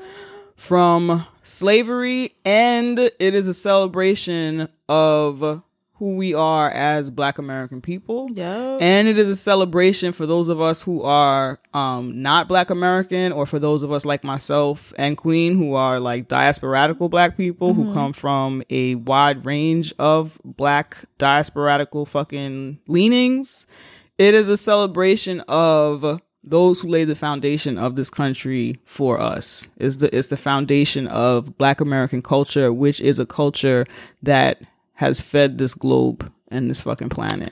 from 0.56 1.26
slavery. 1.44 2.34
And 2.44 2.98
it 3.00 3.20
is 3.36 3.48
a 3.48 3.54
celebration 3.54 4.68
of 4.90 5.62
who 6.02 6.16
we 6.16 6.34
are 6.34 6.72
as 6.72 7.12
black 7.12 7.38
American 7.38 7.80
people. 7.80 8.28
Yo. 8.32 8.80
And 8.82 9.08
it 9.08 9.20
is 9.20 9.30
a 9.30 9.36
celebration 9.36 10.14
for 10.14 10.26
those 10.26 10.50
of 10.50 10.60
us 10.60 10.82
who 10.82 11.04
are 11.04 11.60
um, 11.76 12.24
not 12.24 12.48
Black 12.48 12.72
American, 12.72 13.32
or 13.32 13.46
for 13.46 13.60
those 13.60 13.84
of 13.84 13.92
us 13.92 14.04
like 14.04 14.24
myself 14.24 14.92
and 14.98 15.16
Queen 15.16 15.56
who 15.60 15.76
are 15.76 16.00
like 16.00 16.28
diasporatical 16.28 17.08
Black 17.08 17.38
people 17.38 17.76
who 17.76 17.94
come 17.94 18.14
from 18.14 18.64
a 18.72 18.96
wide 18.96 19.46
range 19.46 19.94
of 20.00 20.40
Black 20.44 21.06
diasporatical 21.20 22.08
fucking 22.08 22.80
leanings. 22.88 23.68
It 24.18 24.34
is 24.34 24.48
a 24.48 24.58
celebration 24.58 25.42
of 25.42 26.20
those 26.44 26.82
who 26.82 26.88
laid 26.88 27.10
the 27.10 27.16
foundation 27.16 27.78
of 27.78 27.96
this 27.96 28.10
country 28.10 28.80
for 28.86 29.20
us. 29.20 29.68
Is 29.78 29.98
the 29.98 30.18
it's 30.18 30.30
the 30.30 30.38
foundation 30.38 31.06
of 31.06 31.60
Black 31.60 31.80
American 31.80 32.24
culture, 32.24 32.74
which 32.74 33.00
is 33.02 33.20
a 33.20 33.26
culture 33.28 33.86
that 34.24 34.64
has 35.02 35.20
fed 35.20 35.58
this 35.58 35.74
globe 35.74 36.32
and 36.50 36.70
this 36.70 36.82
fucking 36.82 37.10
planet. 37.10 37.52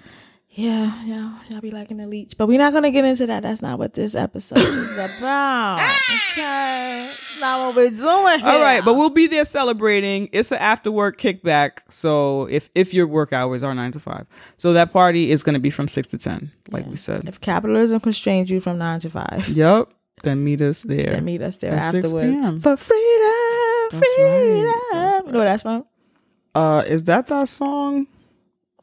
Yeah, 0.51 1.03
yeah, 1.05 1.37
y'all 1.47 1.61
be 1.61 1.71
liking 1.71 1.97
the 1.97 2.07
leech, 2.07 2.33
but 2.37 2.47
we're 2.47 2.57
not 2.57 2.73
gonna 2.73 2.91
get 2.91 3.05
into 3.05 3.25
that. 3.27 3.43
That's 3.43 3.61
not 3.61 3.77
what 3.79 3.93
this 3.93 4.13
episode 4.15 4.57
is 4.57 4.97
about. 4.97 5.79
Okay, 6.31 7.11
it's 7.13 7.39
not 7.39 7.65
what 7.67 7.75
we're 7.75 7.89
doing. 7.91 8.43
All 8.43 8.59
right, 8.59 8.83
but 8.83 8.95
we'll 8.95 9.09
be 9.11 9.27
there 9.27 9.45
celebrating. 9.45 10.27
It's 10.33 10.51
an 10.51 10.57
after 10.57 10.91
work 10.91 11.19
kickback. 11.19 11.79
So 11.89 12.45
if 12.49 12.69
if 12.75 12.93
your 12.93 13.07
work 13.07 13.31
hours 13.31 13.63
are 13.63 13.73
nine 13.73 13.91
to 13.91 13.99
five, 13.99 14.25
so 14.57 14.73
that 14.73 14.91
party 14.91 15.31
is 15.31 15.43
to 15.43 15.59
be 15.59 15.69
from 15.69 15.87
six 15.87 16.07
to 16.09 16.17
ten, 16.17 16.51
like 16.71 16.85
we 16.87 16.97
said. 16.97 17.27
if 17.27 17.39
capitalism 17.41 17.99
constrains 17.99 18.49
you 18.49 18.59
from 18.59 18.77
nine 18.79 18.99
to 19.01 19.09
five, 19.09 19.47
Yep. 19.49 19.93
Then 20.23 20.43
meet 20.43 20.61
us 20.61 20.81
there. 20.83 21.11
then 21.11 21.23
meet 21.23 21.41
us 21.41 21.55
there 21.57 21.71
At 21.75 21.91
6 21.91 22.03
afterwards 22.07 22.61
for 22.61 22.75
freedom, 22.75 23.89
That's 23.91 23.93
right. 23.93 24.15
freedom. 24.17 24.73
That's 24.91 25.25
You 25.27 25.31
know 25.31 25.39
what 25.39 25.45
that's 25.45 25.61
from? 25.61 25.85
Uh, 26.55 26.83
is 26.87 27.03
that 27.03 27.27
that 27.27 27.47
song? 27.47 28.07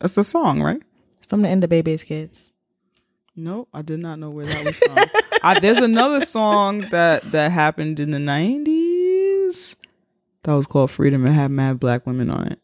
That's 0.01 0.15
the 0.15 0.25
song, 0.25 0.63
right? 0.63 0.83
From 1.29 1.43
the 1.43 1.49
end 1.49 1.65
of 1.65 1.71
Baby's 1.71 2.03
Kids. 2.03 2.53
Nope, 3.35 3.69
I 3.75 3.83
did 3.83 4.01
not 4.01 4.19
know 4.19 4.31
where 4.31 4.47
that 4.47 4.65
was 4.65 4.77
from. 4.79 4.97
I, 5.43 5.61
there's 5.61 5.79
another 5.79 6.25
song 6.25 6.89
that 6.91 7.31
that 7.33 7.53
happened 7.53 8.01
in 8.01 8.11
the 8.11 8.19
'90s 8.19 9.77
that 10.45 10.53
was 10.55 10.67
called 10.67 10.91
"Freedom" 10.91 11.27
and 11.27 11.35
had 11.35 11.51
mad 11.51 11.79
black 11.79 12.07
women 12.07 12.31
on 12.31 12.47
it. 12.47 12.59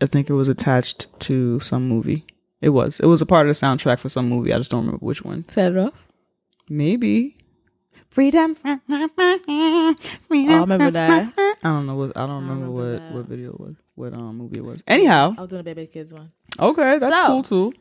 I 0.00 0.06
think 0.06 0.30
it 0.30 0.34
was 0.34 0.48
attached 0.48 1.08
to 1.20 1.60
some 1.60 1.88
movie. 1.88 2.24
It 2.62 2.70
was. 2.70 3.00
It 3.00 3.06
was 3.06 3.20
a 3.20 3.26
part 3.26 3.46
of 3.46 3.54
the 3.54 3.66
soundtrack 3.66 3.98
for 3.98 4.08
some 4.08 4.28
movie. 4.28 4.52
I 4.52 4.58
just 4.58 4.70
don't 4.70 4.86
remember 4.86 5.04
which 5.04 5.22
one. 5.22 5.44
Set 5.50 5.72
it 5.72 5.78
off. 5.78 5.92
Maybe 6.68 7.36
Freedom. 8.14 8.54
Freedom. 8.54 8.78
Oh, 8.88 9.96
I 10.30 10.60
remember 10.60 10.90
that. 10.92 11.32
I 11.36 11.68
don't 11.68 11.86
know 11.86 11.96
what 11.96 12.16
I 12.16 12.26
don't 12.26 12.42
remember, 12.46 12.66
remember 12.66 12.70
what 12.70 13.00
that. 13.00 13.12
what 13.14 13.24
video 13.26 13.50
it 13.50 13.58
was, 13.60 13.74
what 13.96 14.12
um 14.14 14.38
movie 14.38 14.58
it 14.58 14.64
was. 14.64 14.82
Anyhow, 14.86 15.34
I 15.36 15.40
was 15.40 15.50
doing 15.50 15.60
a 15.60 15.64
baby 15.64 15.86
kids 15.88 16.12
one. 16.12 16.30
okay, 16.60 16.98
that's 16.98 17.18
So- 17.18 17.26
cool 17.26 17.42
too. 17.42 17.72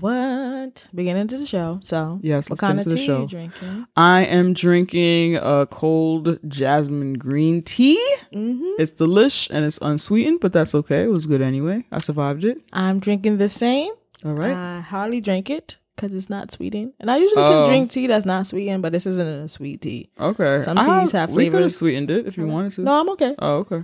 What? 0.00 0.86
Beginning 0.92 1.28
to 1.28 1.38
the 1.38 1.46
show. 1.46 1.78
So 1.82 2.18
Yes, 2.22 2.50
what 2.50 2.58
kind 2.58 2.78
of 2.80 2.84
the 2.84 2.96
tea 2.96 3.06
show. 3.06 3.20
you 3.22 3.28
drinking? 3.28 3.86
I 3.96 4.24
am 4.24 4.52
drinking 4.52 5.36
a 5.36 5.68
cold 5.70 6.38
jasmine 6.48 7.12
green 7.14 7.62
tea. 7.62 8.02
Mm-hmm. 8.32 8.70
It's 8.80 8.90
delish 8.92 9.46
and 9.50 9.64
it's 9.64 9.78
unsweetened, 9.80 10.40
but 10.40 10.52
that's 10.52 10.74
okay. 10.74 11.04
It 11.04 11.10
was 11.12 11.26
good 11.26 11.40
anyway. 11.42 11.84
I 11.92 11.98
survived 11.98 12.44
it. 12.44 12.58
I'm 12.72 12.98
drinking 12.98 13.36
the 13.36 13.48
same. 13.48 13.92
All 14.24 14.32
right. 14.32 14.56
I 14.56 14.80
hardly 14.80 15.20
drink 15.20 15.48
it 15.48 15.76
because 15.96 16.12
it's 16.14 16.28
not 16.30 16.50
sweetened, 16.52 16.92
and 17.00 17.10
I 17.10 17.16
usually 17.18 17.42
Oh. 17.42 17.62
can 17.62 17.68
drink 17.68 17.90
tea 17.90 18.06
that's 18.06 18.24
not 18.26 18.46
sweetened, 18.46 18.82
but 18.82 18.92
this 18.92 19.06
isn't 19.06 19.26
a 19.26 19.48
sweet 19.48 19.80
tea. 19.82 20.08
okay. 20.18 20.62
some 20.62 20.76
teas 20.76 21.12
have 21.12 21.30
We 21.30 21.50
could 21.50 21.62
have 21.62 21.72
sweetened 21.72 22.10
it 22.10 22.26
if 22.26 22.36
you 22.36 22.46
wanted 22.46 22.72
to. 22.74 22.82
No, 22.82 23.00
I'm 23.00 23.08
okay. 23.10 23.34
Oh, 23.38 23.56
okay. 23.58 23.82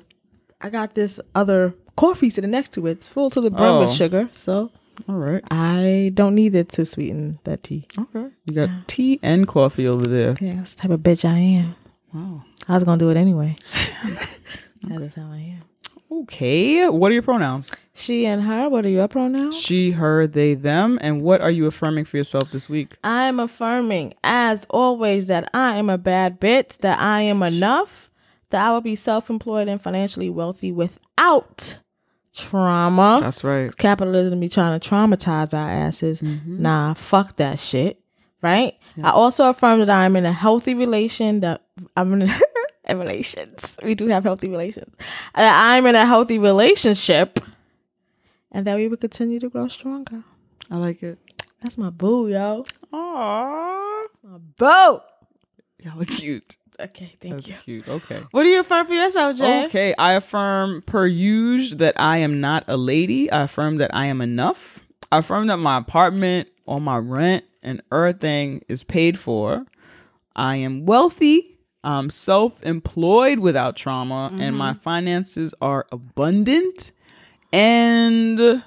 I 0.61 0.69
got 0.71 0.95
this 0.95 1.19
other 1.35 1.75
coffee 1.97 2.29
sitting 2.31 2.51
next 2.51 2.73
to 2.73 2.87
it. 2.87 2.93
It's 2.93 3.09
full 3.09 3.31
to 3.31 3.41
the 3.41 3.51
brim 3.51 3.79
with 3.79 3.91
Oh. 3.91 3.95
sugar, 3.95 4.29
so 4.33 4.71
All 5.09 5.15
right. 5.17 5.43
I 5.51 6.11
don't 6.15 6.35
need 6.35 6.55
it 6.55 6.69
to 6.73 6.85
sweeten 6.85 7.39
that 7.45 7.63
tea. 7.63 7.87
Okay. 7.99 8.29
You 8.45 8.53
got 8.53 8.69
tea 8.87 9.19
and 9.23 9.49
coffee 9.49 9.87
over 9.87 10.07
there. 10.07 10.37
Yeah, 10.41 10.57
that's 10.57 10.75
the 10.75 10.83
type 10.83 10.91
of 10.91 11.01
bitch 11.01 11.25
I 11.25 11.39
am. 11.39 11.75
Wow. 12.13 12.43
I 12.69 12.75
was 12.75 12.85
gonna 12.85 12.99
do 12.99 13.09
it 13.09 13.17
anyway. 13.17 13.57
That's 14.83 15.15
how 15.15 15.31
I 15.31 15.57
am. 15.57 15.63
Okay. 16.11 16.89
What 16.89 17.11
are 17.11 17.15
your 17.15 17.23
pronouns? 17.23 17.73
She 17.95 18.27
and 18.27 18.43
her. 18.43 18.69
What 18.69 18.85
are 18.85 18.91
your 18.91 19.09
pronouns? 19.09 19.59
She, 19.59 19.93
her, 19.93 20.27
they, 20.27 20.55
them. 20.55 20.99
And 21.01 21.23
what 21.23 21.41
are 21.41 21.51
you 21.51 21.67
affirming 21.67 22.05
for 22.05 22.17
yourself 22.17 22.51
this 22.51 22.69
week? 22.69 22.97
I 23.05 23.25
am 23.25 23.39
affirming, 23.39 24.15
as 24.25 24.67
always, 24.71 25.29
that 25.29 25.49
I 25.55 25.77
am 25.77 25.89
a 25.89 25.99
bad 25.99 26.41
bitch, 26.41 26.79
that 26.79 26.99
I 26.99 27.23
am 27.23 27.43
enough, 27.43 28.11
that 28.51 28.63
I 28.63 28.73
will 28.73 28.81
be 28.81 28.97
self 28.97 29.31
employed 29.31 29.69
and 29.69 29.81
financially 29.81 30.31
wealthy 30.31 30.73
without 30.73 31.79
trauma. 32.35 33.19
That's 33.21 33.45
right. 33.45 33.75
Capitalism 33.77 34.41
be 34.41 34.49
trying 34.49 34.79
to 34.79 34.89
traumatize 34.89 35.57
our 35.57 35.69
asses. 35.69 36.21
Mm-hmm. 36.21 36.63
Nah, 36.63 36.95
fuck 36.95 37.37
that 37.37 37.59
shit. 37.59 38.01
Right? 38.43 38.75
I 39.03 39.11
also 39.11 39.51
affirm 39.51 39.81
that 39.81 39.91
I'm 39.91 40.17
in 40.17 40.25
a 40.25 40.33
healthy 40.33 40.75
relation, 40.75 41.41
that 41.41 41.63
I'm 41.95 42.23
in 42.23 42.33
in 42.91 42.99
relations. 42.99 43.77
We 43.83 43.95
do 43.95 44.09
have 44.09 44.25
healthy 44.25 44.49
relations. 44.49 44.95
That 45.35 45.61
I'm 45.63 45.87
in 45.87 45.95
a 45.95 46.07
healthy 46.07 46.39
relationship 46.39 47.41
and 48.53 48.67
that 48.67 48.77
we 48.77 48.89
will 48.89 48.97
continue 48.97 49.41
to 49.41 49.49
grow 49.49 49.69
stronger. 49.69 50.23
I 50.71 50.77
like 50.77 51.03
it. 51.03 51.19
That's 51.63 51.77
my 51.79 51.91
boo, 51.91 52.29
yo. 52.29 52.65
Aww. 52.93 54.05
My 54.23 54.39
boo. 54.57 55.01
Y'all 55.83 56.03
are 56.03 56.05
cute. 56.05 56.57
Okay, 56.79 57.17
thank 57.21 57.35
That's 57.37 57.49
you. 57.49 57.83
cute. 57.83 57.89
Okay. 57.89 58.23
What 58.31 58.45
do 58.45 58.49
you 58.49 58.61
affirm 58.61 58.87
for 58.87 58.95
yourself, 58.95 59.37
Jay? 59.37 59.65
Okay, 59.67 59.95
I 59.99 60.15
affirm 60.15 60.83
per 60.83 61.07
usual 61.07 61.79
that 61.79 62.01
I 62.01 62.19
am 62.19 62.41
not 62.41 62.65
a 62.69 62.77
lady. 62.77 63.31
I 63.31 63.43
affirm 63.43 63.77
that 63.77 63.95
I 63.95 64.07
am 64.07 64.21
enough. 64.23 64.81
I 65.13 65.19
affirm 65.19 65.49
that 65.49 65.59
my 65.59 65.77
apartment, 65.77 66.49
or 66.65 66.81
my 66.81 66.97
rent, 66.97 67.45
and 67.63 67.83
everything 67.93 68.65
is 68.69 68.83
paid 68.83 69.19
for. 69.19 69.67
I 70.35 70.57
am 70.57 70.87
wealthy. 70.87 71.59
I'm 71.83 72.11
self-employed 72.11 73.39
without 73.39 73.77
trauma, 73.77 74.31
and 74.33 74.57
my 74.57 74.73
mm-hmm. 74.73 74.81
finances 74.81 75.55
are 75.63 75.87
abundant. 75.91 76.93
And 77.53 78.63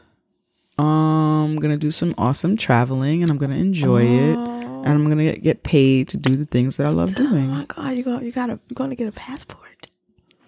um, 0.77 1.53
I'm 1.53 1.55
gonna 1.57 1.77
do 1.77 1.91
some 1.91 2.15
awesome 2.17 2.57
traveling, 2.57 3.21
and 3.21 3.31
I'm 3.31 3.37
gonna 3.37 3.55
enjoy 3.55 4.03
it, 4.03 4.35
oh. 4.35 4.83
and 4.83 4.89
I'm 4.89 5.07
gonna 5.07 5.23
get, 5.23 5.43
get 5.43 5.63
paid 5.63 6.09
to 6.09 6.17
do 6.17 6.35
the 6.35 6.45
things 6.45 6.77
that 6.77 6.87
I 6.87 6.89
love 6.89 7.15
doing. 7.15 7.51
Oh 7.51 7.55
my 7.55 7.65
god, 7.65 7.95
you 7.95 8.03
got 8.03 8.23
you 8.23 8.31
got 8.31 8.47
to 8.47 8.59
you're 8.67 8.75
going 8.75 8.89
to 8.89 8.95
get 8.95 9.07
a 9.07 9.11
passport. 9.11 9.87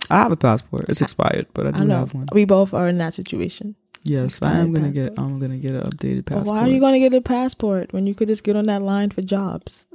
I 0.10 0.18
have 0.18 0.32
a 0.32 0.38
passport. 0.38 0.86
It's 0.90 1.02
expired, 1.02 1.48
but 1.54 1.68
I 1.68 1.72
do 1.72 1.92
I 1.92 1.96
have 1.96 2.14
one. 2.14 2.28
We 2.32 2.46
both 2.46 2.74
are 2.74 2.88
in 2.88 2.98
that 2.98 3.14
situation. 3.14 3.76
Yes, 4.04 4.40
I 4.42 4.58
am 4.58 4.72
gonna 4.72 4.92
get. 4.92 5.14
I'm 5.18 5.40
gonna 5.40 5.58
get 5.58 5.74
an 5.74 5.82
updated 5.82 6.26
But 6.26 6.36
passport. 6.36 6.56
why 6.56 6.64
are 6.64 6.70
you 6.70 6.80
going 6.80 6.94
to 6.94 7.00
get 7.00 7.14
a 7.14 7.22
passport 7.22 7.92
when 7.92 8.06
you 8.06 8.14
could 8.14 8.28
just 8.28 8.44
get 8.44 8.56
on 8.56 8.66
that 8.68 8.82
line 8.84 9.10
for 9.10 9.22
jobs? 9.22 9.86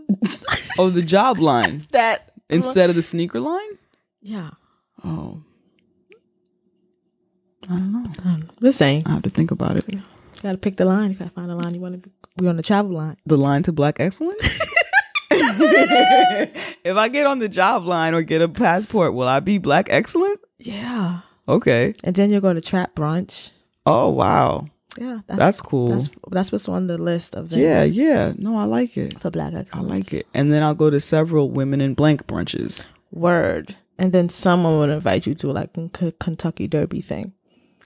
oh, 0.78 0.90
the 0.90 1.02
job 1.02 1.38
line 1.50 1.86
That 1.92 2.29
instead 2.50 2.90
of 2.90 2.96
the 2.96 3.02
sneaker 3.02 3.40
line. 3.40 3.78
yeah. 4.20 4.50
Oh, 5.04 5.42
I 7.64 7.68
don't 7.68 7.92
know. 7.92 8.04
Um, 8.24 8.50
the 8.60 8.72
same. 8.72 9.02
I 9.06 9.12
have 9.12 9.22
to 9.22 9.30
think 9.30 9.50
about 9.50 9.76
it. 9.76 9.84
You 9.88 10.02
got 10.42 10.52
to 10.52 10.58
pick 10.58 10.76
the 10.76 10.84
line. 10.84 11.10
You 11.10 11.16
got 11.16 11.26
to 11.26 11.30
find 11.30 11.48
the 11.48 11.54
line 11.54 11.74
you 11.74 11.80
want 11.80 11.94
to 11.94 11.98
be. 11.98 12.10
We 12.38 12.48
on 12.48 12.56
the 12.56 12.62
travel 12.62 12.92
line. 12.92 13.16
The 13.26 13.36
line 13.38 13.62
to 13.64 13.72
black 13.72 14.00
excellence. 14.00 14.60
if 15.32 16.96
I 16.96 17.08
get 17.08 17.26
on 17.26 17.38
the 17.38 17.48
job 17.48 17.86
line 17.86 18.14
or 18.14 18.22
get 18.22 18.42
a 18.42 18.48
passport, 18.48 19.14
will 19.14 19.28
I 19.28 19.40
be 19.40 19.58
black 19.58 19.86
excellent? 19.90 20.40
Yeah. 20.58 21.20
Okay. 21.48 21.94
And 22.02 22.16
then 22.16 22.30
you'll 22.30 22.40
go 22.40 22.52
to 22.52 22.60
trap 22.60 22.94
brunch. 22.94 23.50
Oh 23.86 24.08
wow, 24.10 24.66
Yeah, 24.98 25.20
that's 25.26 25.38
that's 25.38 25.60
cool. 25.60 25.88
that's 25.88 26.08
that's 26.30 26.52
what's 26.52 26.68
on 26.68 26.86
the 26.88 26.98
list 26.98 27.34
of 27.36 27.50
things. 27.50 27.60
yeah, 27.62 27.84
yeah. 27.84 28.32
No, 28.36 28.56
I 28.58 28.64
like 28.64 28.96
it. 28.96 29.18
for 29.20 29.30
black 29.30 29.54
excellence. 29.54 29.90
I 29.92 29.94
like 29.94 30.12
it. 30.12 30.26
And 30.34 30.52
then 30.52 30.62
I'll 30.62 30.74
go 30.74 30.90
to 30.90 30.98
several 31.00 31.50
women 31.50 31.80
in 31.80 31.94
blank 31.94 32.26
brunches. 32.26 32.86
Word. 33.12 33.76
And 33.98 34.12
then 34.12 34.28
someone 34.30 34.78
will 34.78 34.90
invite 34.90 35.26
you 35.26 35.34
to 35.36 35.52
like 35.52 35.76
a 35.76 36.12
Kentucky 36.18 36.66
Derby 36.66 37.00
thing. 37.02 37.32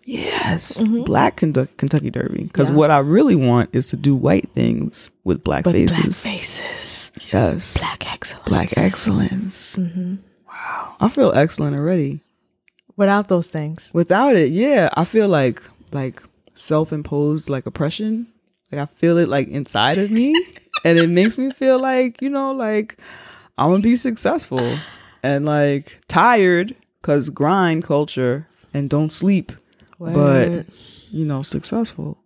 Yes, 0.06 0.82
black 0.82 1.36
Kentucky, 1.36 1.72
Kentucky 1.78 2.10
Derby. 2.10 2.44
Because 2.44 2.66
Mm-hmm. 2.66 2.74
Yeah. 2.74 2.78
what 2.78 2.90
I 2.90 2.98
really 2.98 3.34
want 3.34 3.70
is 3.72 3.86
to 3.86 3.96
do 3.96 4.14
white 4.14 4.48
things 4.54 5.10
with 5.24 5.42
black 5.42 5.64
But 5.64 5.72
faces. 5.72 5.96
black 5.96 6.34
faces. 6.34 7.12
Yes, 7.32 7.76
Black 7.78 8.12
excellence. 8.12 8.48
black 8.48 8.76
excellence. 8.76 9.76
Mm-hmm. 9.76 10.16
Wow, 10.46 10.96
I 11.00 11.08
feel 11.08 11.32
excellent 11.34 11.78
already. 11.78 12.20
Without 12.96 13.28
those 13.28 13.46
things. 13.46 13.90
Without 13.94 14.36
it, 14.36 14.52
yeah, 14.52 14.90
I 14.94 15.04
feel 15.04 15.28
like 15.28 15.62
like 15.92 16.22
self-imposed 16.54 17.48
like 17.48 17.66
oppression. 17.66 18.26
Like 18.72 18.80
I 18.80 18.86
feel 18.86 19.18
it 19.18 19.28
like 19.28 19.48
inside 19.48 19.98
of 19.98 20.10
me, 20.10 20.34
and 20.84 20.98
it 20.98 21.08
makes 21.08 21.38
me 21.38 21.50
feel 21.50 21.78
like 21.78 22.20
you 22.22 22.28
know, 22.30 22.52
like 22.52 22.98
I'm 23.58 23.70
gonna 23.70 23.82
be 23.82 23.96
successful 23.96 24.78
and 25.22 25.44
like 25.44 26.00
tired 26.08 26.74
because 27.00 27.30
grind 27.30 27.84
culture 27.84 28.46
and 28.72 28.90
don't 28.90 29.12
sleep, 29.12 29.52
but 29.98 30.66
you 31.10 31.24
know, 31.24 31.42
successful. 31.42 32.18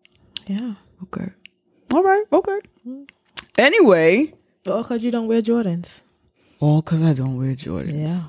yeah. 0.46 0.74
Okay. 1.02 1.30
All 1.92 2.02
right. 2.02 2.24
Okay. 2.32 2.58
Anyway, 3.56 4.32
All 4.68 4.82
because 4.82 5.02
you 5.02 5.10
don't 5.10 5.26
wear 5.26 5.40
Jordans. 5.40 6.00
all 6.60 6.82
because 6.82 7.02
I 7.02 7.12
don't 7.12 7.36
wear 7.38 7.54
Jordans. 7.54 8.06
Yeah. 8.08 8.20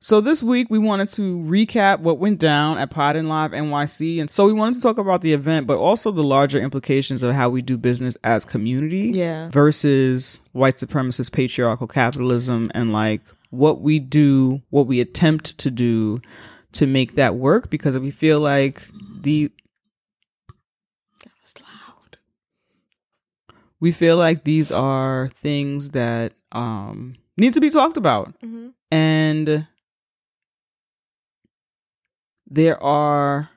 So 0.00 0.20
this 0.20 0.42
week 0.42 0.68
we 0.70 0.78
wanted 0.78 1.08
to 1.10 1.38
recap 1.38 2.00
what 2.00 2.18
went 2.18 2.38
down 2.38 2.78
at 2.78 2.90
Pod 2.90 3.16
and 3.16 3.28
Live 3.28 3.52
NYC, 3.52 4.20
and 4.20 4.30
so 4.30 4.46
we 4.46 4.52
wanted 4.52 4.74
to 4.74 4.80
talk 4.80 4.98
about 4.98 5.22
the 5.22 5.32
event, 5.32 5.66
but 5.66 5.78
also 5.78 6.10
the 6.10 6.22
larger 6.22 6.60
implications 6.60 7.22
of 7.22 7.34
how 7.34 7.48
we 7.48 7.62
do 7.62 7.78
business 7.78 8.16
as 8.22 8.44
community, 8.44 9.10
Yeah. 9.14 9.48
versus 9.50 10.40
white 10.52 10.76
supremacist 10.76 11.32
patriarchal 11.32 11.86
capitalism, 11.86 12.70
and 12.74 12.92
like 12.92 13.22
what 13.50 13.80
we 13.80 13.98
do, 13.98 14.60
what 14.70 14.86
we 14.86 15.00
attempt 15.00 15.56
to 15.58 15.70
do 15.70 16.20
to 16.72 16.86
make 16.86 17.14
that 17.14 17.34
work, 17.36 17.70
because 17.70 17.98
we 17.98 18.10
feel 18.10 18.38
like 18.38 18.86
the 19.22 19.50
That 21.24 21.32
was 21.42 21.54
loud. 21.62 22.18
we 23.80 23.92
feel 23.92 24.18
like 24.18 24.44
these 24.44 24.70
are 24.70 25.30
things 25.40 25.90
that 25.90 26.34
um 26.52 27.14
need 27.38 27.54
to 27.54 27.60
be 27.60 27.70
talked 27.70 27.96
about 27.96 28.34
Mhm. 28.44 28.72
and 28.90 29.66
there 32.46 32.82
are 32.82 33.50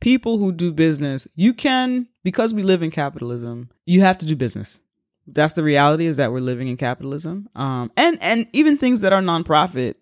people 0.00 0.38
who 0.38 0.52
do 0.52 0.72
business. 0.72 1.26
You 1.34 1.52
can 1.54 2.08
because 2.24 2.54
we 2.54 2.62
live 2.62 2.82
in 2.82 2.90
capitalism 2.90 3.70
you 3.86 4.02
have 4.02 4.18
to 4.18 4.26
do 4.26 4.36
business. 4.36 4.80
That's 5.26 5.54
the 5.54 5.62
reality 5.62 6.06
is 6.06 6.16
that 6.16 6.32
we're 6.32 6.40
living 6.40 6.68
in 6.68 6.76
capitalism. 6.76 7.48
Um 7.54 7.90
and 7.96 8.18
and 8.22 8.46
even 8.52 8.76
things 8.76 9.00
that 9.00 9.12
are 9.12 9.22
nonprofit 9.22 9.94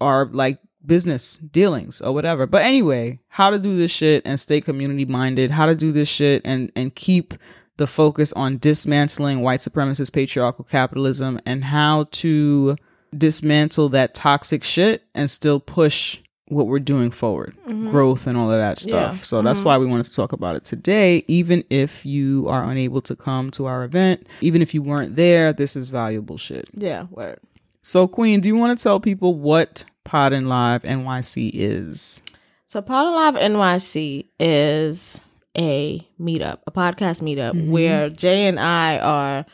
are 0.00 0.26
like 0.26 0.58
business 0.84 1.36
dealings 1.38 2.00
or 2.00 2.12
whatever. 2.12 2.46
But 2.46 2.62
anyway 2.62 3.18
how 3.28 3.50
to 3.50 3.58
do 3.58 3.76
this 3.76 3.90
shit 3.90 4.22
and 4.24 4.38
stay 4.38 4.60
community 4.60 5.04
minded 5.04 5.50
how 5.50 5.66
to 5.66 5.74
do 5.74 5.92
this 5.92 6.08
shit 6.08 6.42
and 6.44 6.72
and 6.76 6.94
keep 6.94 7.34
the 7.76 7.86
focus 7.86 8.32
on 8.32 8.58
dismantling 8.58 9.40
white 9.40 9.60
supremacist 9.60 10.12
patriarchal 10.12 10.64
capitalism 10.64 11.40
and 11.46 11.64
how 11.64 12.04
to 12.10 12.76
dismantle 13.16 13.88
that 13.88 14.14
toxic 14.14 14.64
shit 14.64 15.04
and 15.14 15.30
still 15.30 15.60
push 15.60 16.18
what 16.50 16.66
we're 16.66 16.78
doing 16.78 17.10
forward 17.10 17.56
growth 17.90 18.26
and 18.26 18.36
all 18.36 18.50
of 18.50 18.58
that 18.58 18.78
stuff 18.78 19.16
Yeah. 19.18 19.22
so 19.22 19.42
that's 19.42 19.60
why 19.60 19.76
we 19.78 19.86
wanted 19.86 20.04
to 20.06 20.14
talk 20.14 20.32
about 20.32 20.56
it 20.56 20.64
today 20.64 21.24
even 21.28 21.62
if 21.70 22.04
you 22.06 22.46
are 22.48 22.64
unable 22.70 23.00
to 23.02 23.14
come 23.16 23.50
to 23.52 23.66
our 23.66 23.84
event 23.84 24.26
even 24.40 24.62
if 24.62 24.72
you 24.74 24.82
weren't 24.82 25.14
there 25.16 25.52
this 25.52 25.76
is 25.76 25.88
valuable 25.88 26.38
shit 26.38 26.68
Yeah. 26.74 27.06
Word. 27.10 27.38
so 27.82 28.08
queen 28.08 28.40
do 28.40 28.48
you 28.48 28.56
want 28.56 28.78
to 28.78 28.82
tell 28.82 29.00
people 29.00 29.34
what 29.34 29.84
pod 30.04 30.32
and 30.32 30.48
live 30.48 30.82
nyc 30.82 31.50
is 31.54 32.22
So 32.66 32.82
Pod 32.82 33.06
and 33.06 33.16
Live 33.16 33.34
NYC 33.34 34.26
is 34.38 35.18
a 35.56 36.06
meetup, 36.20 36.58
a 36.66 36.70
podcast 36.70 37.22
meetup 37.22 37.52
Mm-hmm. 37.54 37.70
where 37.70 38.10
Jay 38.10 38.46
and 38.46 38.60
I 38.60 38.98
are 38.98 39.46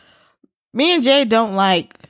me 0.73 0.93
and 0.93 1.01
Jay 1.03 1.23
don't 1.25 1.55
like 1.55 2.09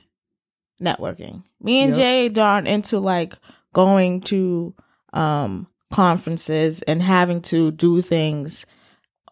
networking. 0.82 1.44
Me 1.60 1.80
and 1.82 1.96
Yep. 1.96 2.34
Jay 2.34 2.40
aren't 2.42 2.68
into 2.68 2.98
like 2.98 3.34
going 3.82 4.20
to 4.22 4.74
um 5.12 5.66
conferences 5.92 6.82
and 6.82 7.02
having 7.02 7.40
to 7.42 7.70
do 7.72 8.00
things 8.00 8.64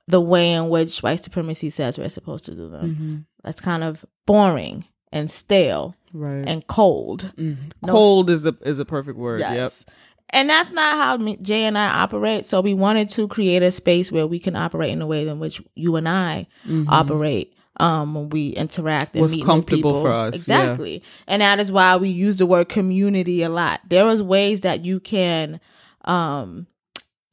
the 0.06 0.20
way 0.20 0.52
in 0.52 0.68
which 0.68 1.02
white 1.02 1.22
supremacy 1.24 1.70
says 1.70 1.98
we're 1.98 2.08
supposed 2.10 2.44
to 2.44 2.54
do 2.54 2.68
them. 2.68 2.86
Mm-hmm. 2.94 3.16
That's 3.42 3.60
kind 3.60 3.82
of 3.82 4.04
boring 4.26 4.84
and 5.10 5.30
stale 5.30 5.94
Right. 6.12 6.44
and 6.46 6.66
cold. 6.66 7.32
Mhm. 7.38 7.72
no- 7.82 7.92
Cold 7.92 8.28
is 8.30 8.42
the 8.42 8.52
is 8.62 8.78
a 8.78 8.84
perfect 8.84 9.18
word. 9.18 9.40
Yes. 9.40 9.56
Yep. 9.56 9.72
And 10.30 10.50
that's 10.50 10.72
not 10.72 10.92
how 10.96 11.16
me, 11.16 11.36
Jay 11.42 11.64
and 11.64 11.78
I 11.78 11.86
operate. 12.02 12.46
So 12.46 12.60
we 12.60 12.74
wanted 12.74 13.08
to 13.10 13.26
create 13.28 13.62
a 13.62 13.70
space 13.70 14.10
where 14.12 14.26
we 14.26 14.38
can 14.38 14.56
operate 14.56 14.90
in 14.92 15.00
a 15.02 15.06
way 15.06 15.26
in 15.26 15.38
which 15.38 15.62
you 15.74 15.96
and 15.96 16.08
I 16.08 16.46
operate 16.88 17.54
um, 17.80 18.14
when 18.14 18.28
we 18.30 18.50
interact 18.50 19.14
and 19.14 19.16
Mm-hmm. 19.16 19.20
What's 19.22 19.34
meet 19.34 19.44
comfortable 19.44 19.90
people. 19.90 20.02
for 20.02 20.12
us, 20.12 20.32
yeah. 20.48 20.62
Exactly. 20.62 21.02
And 21.26 21.42
that 21.42 21.58
is 21.60 21.72
why 21.72 21.96
we 21.96 22.08
use 22.08 22.36
the 22.36 22.46
word 22.46 22.68
community 22.68 23.42
a 23.42 23.48
lot. 23.48 23.80
There 23.88 24.06
is 24.08 24.22
ways 24.22 24.60
that 24.60 24.84
you 24.84 25.00
can, 25.00 25.60
um, 26.04 26.66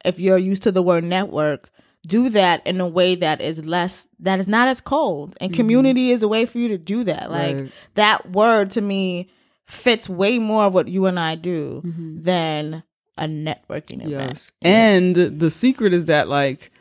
if 0.04 0.20
you're 0.20 0.38
used 0.38 0.64
to 0.64 0.72
the 0.72 0.82
word 0.82 1.04
network, 1.04 1.70
do 2.08 2.30
that 2.30 2.66
in 2.66 2.82
a 2.82 2.88
way 2.88 3.14
that 3.14 3.42
is 3.42 3.64
less 3.64 4.08
that 4.20 4.40
is 4.40 4.48
not 4.48 4.68
as 4.68 4.82
cold. 4.82 5.38
And 5.40 5.54
community 5.54 6.10
is 6.12 6.24
a 6.24 6.28
way 6.28 6.46
for 6.48 6.58
you 6.58 6.68
to 6.70 6.78
do 6.78 7.04
that. 7.04 7.30
Like 7.30 7.52
Mm-hmm. 7.56 7.62
Right. 7.64 7.72
that 7.96 8.32
word 8.32 8.72
to 8.72 8.82
me 8.82 9.30
fits 9.68 10.10
way 10.10 10.40
more 10.40 10.66
of 10.66 10.74
what 10.74 10.88
you 10.88 11.06
and 11.06 11.20
I 11.20 11.36
do 11.36 11.82
Mm-hmm. 11.86 12.22
than 12.22 12.84
a 13.18 13.26
networking 13.26 14.04
event. 14.04 14.10
Yes. 14.32 14.52
And 14.64 15.16
the 15.16 15.52
secret 15.52 15.94
is 15.94 16.06
that 16.06 16.28
like 16.28 16.72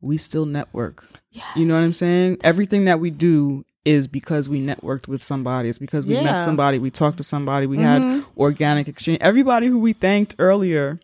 we 0.00 0.16
still 0.16 0.46
network. 0.46 1.06
You 1.54 1.64
know 1.66 1.74
what 1.74 1.84
I'm 1.84 1.92
saying? 1.92 2.38
Everything 2.42 2.86
that 2.86 3.00
we 3.00 3.10
do 3.10 3.64
is 3.84 4.08
because 4.08 4.48
we 4.48 4.60
networked 4.60 5.08
with 5.08 5.22
somebody. 5.22 5.68
It's 5.68 5.78
because 5.78 6.04
we 6.06 6.14
Yeah. 6.14 6.22
met 6.24 6.40
somebody, 6.40 6.78
we 6.78 6.90
talked 6.90 7.16
to 7.18 7.22
somebody, 7.22 7.66
we 7.66 7.78
had 7.78 8.02
mm-hmm. 8.02 8.40
organic 8.40 8.88
exchange. 8.88 9.18
Everybody 9.20 9.68
who 9.68 9.78
we 9.78 9.92
thanked 9.92 10.34
earlier, 10.38 11.00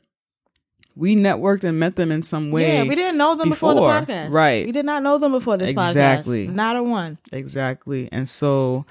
we 0.94 1.14
networked 1.14 1.64
and 1.64 1.78
met 1.78 1.96
them 1.96 2.10
in 2.10 2.22
some 2.22 2.50
way. 2.50 2.78
Yeah, 2.78 2.82
we 2.84 2.94
didn't 2.94 3.18
know 3.18 3.34
them 3.34 3.50
before, 3.50 3.74
before, 3.74 4.00
the 4.00 4.06
podcast. 4.06 4.30
right. 4.30 4.66
We 4.66 4.72
did 4.72 4.84
not 4.84 5.02
know 5.02 5.18
them 5.18 5.32
before 5.32 5.56
this 5.56 5.70
Exactly. 5.70 5.92
podcast. 5.92 6.18
Exactly. 6.18 6.46
Not 6.48 6.76
a 6.76 6.82
one. 6.82 7.18
Exactly. 7.32 8.08
And 8.12 8.28
so 8.28 8.84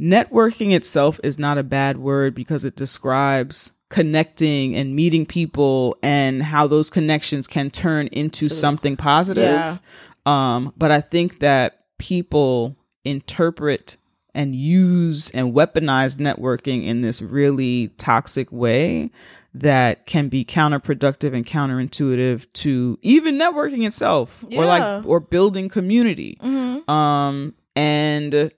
networking 0.00 0.72
itself 0.72 1.18
is 1.22 1.38
not 1.38 1.58
a 1.58 1.62
bad 1.62 1.96
word 1.96 2.34
because 2.34 2.64
it 2.64 2.76
describes 2.76 3.72
connecting 3.92 4.74
and 4.74 4.96
meeting 4.96 5.26
people 5.26 5.98
and 6.02 6.42
how 6.42 6.66
those 6.66 6.88
connections 6.88 7.46
can 7.46 7.70
turn 7.70 8.06
into 8.06 8.48
something 8.48 8.96
positive. 8.96 9.44
Yeah. 9.44 9.76
Um, 10.24 10.72
but 10.78 10.90
I 10.90 11.02
think 11.02 11.40
that 11.40 11.84
people 11.98 12.74
interpret 13.04 13.98
and 14.34 14.56
use 14.56 15.28
and 15.30 15.52
weaponize 15.52 16.16
networking 16.16 16.86
in 16.86 17.02
this 17.02 17.20
really 17.20 17.88
toxic 17.98 18.50
way 18.50 19.10
that 19.52 20.06
can 20.06 20.30
be 20.30 20.42
counterproductive 20.42 21.34
and 21.34 21.44
counterintuitive 21.44 22.46
to 22.54 22.98
even 23.02 23.36
networking 23.36 23.86
itself 23.86 24.42
or 24.56 24.64
like 24.64 25.04
or 25.04 25.20
building 25.20 25.68
community 25.68 26.38
Mm-hmm. 26.42 26.90
um 26.90 27.54
and 27.76 28.50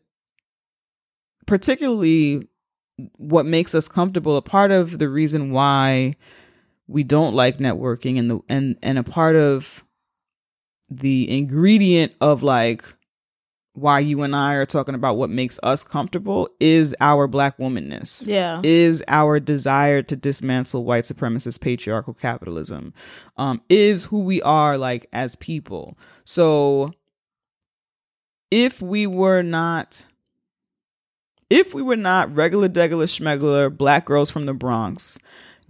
particularly 1.47 2.47
what 3.17 3.47
makes 3.47 3.75
us 3.75 3.89
comfortable 3.89 4.37
a 4.37 4.43
part 4.43 4.71
of 4.71 4.99
the 4.99 5.09
reason 5.09 5.51
why 5.51 6.15
we 6.87 7.03
don't 7.03 7.35
like 7.35 7.59
networking 7.59 8.19
and 8.19 8.31
the 8.31 8.41
and 8.49 8.77
and 8.83 8.99
a 8.99 9.03
part 9.03 9.37
of 9.37 9.83
the 10.91 11.29
ingredient 11.31 12.13
of 12.21 12.43
like 12.43 12.85
why 13.73 13.99
you 13.99 14.23
and 14.23 14.37
I 14.37 14.55
are 14.55 14.67
talking 14.67 14.95
about 14.95 15.17
what 15.17 15.31
makes 15.31 15.59
us 15.65 15.83
comfortable 15.83 16.49
is 16.61 16.95
our 17.01 17.27
black 17.27 17.59
womanness. 17.59 18.25
Yeah. 18.25 18.61
is 18.63 19.03
our 19.09 19.41
desire 19.41 20.01
to 20.03 20.15
dismantle 20.15 20.85
white 20.85 21.05
supremacist 21.05 21.61
patriarchal 21.61 22.15
capitalism. 22.15 22.95
Um 23.37 23.63
is 23.69 24.05
who 24.05 24.21
we 24.21 24.41
are 24.43 24.79
like 24.79 25.09
as 25.13 25.35
people. 25.37 25.99
So 26.25 26.93
if 28.53 28.81
we 28.81 29.09
were 29.09 29.43
not 29.43 30.07
if 31.51 31.75
we 31.75 31.83
were 31.83 31.97
not 31.97 32.35
regular 32.35 32.69
degular 32.69 33.07
schmegler 33.07 33.75
black 33.75 34.05
girls 34.05 34.31
from 34.31 34.47
the 34.47 34.55
bronx 34.55 35.19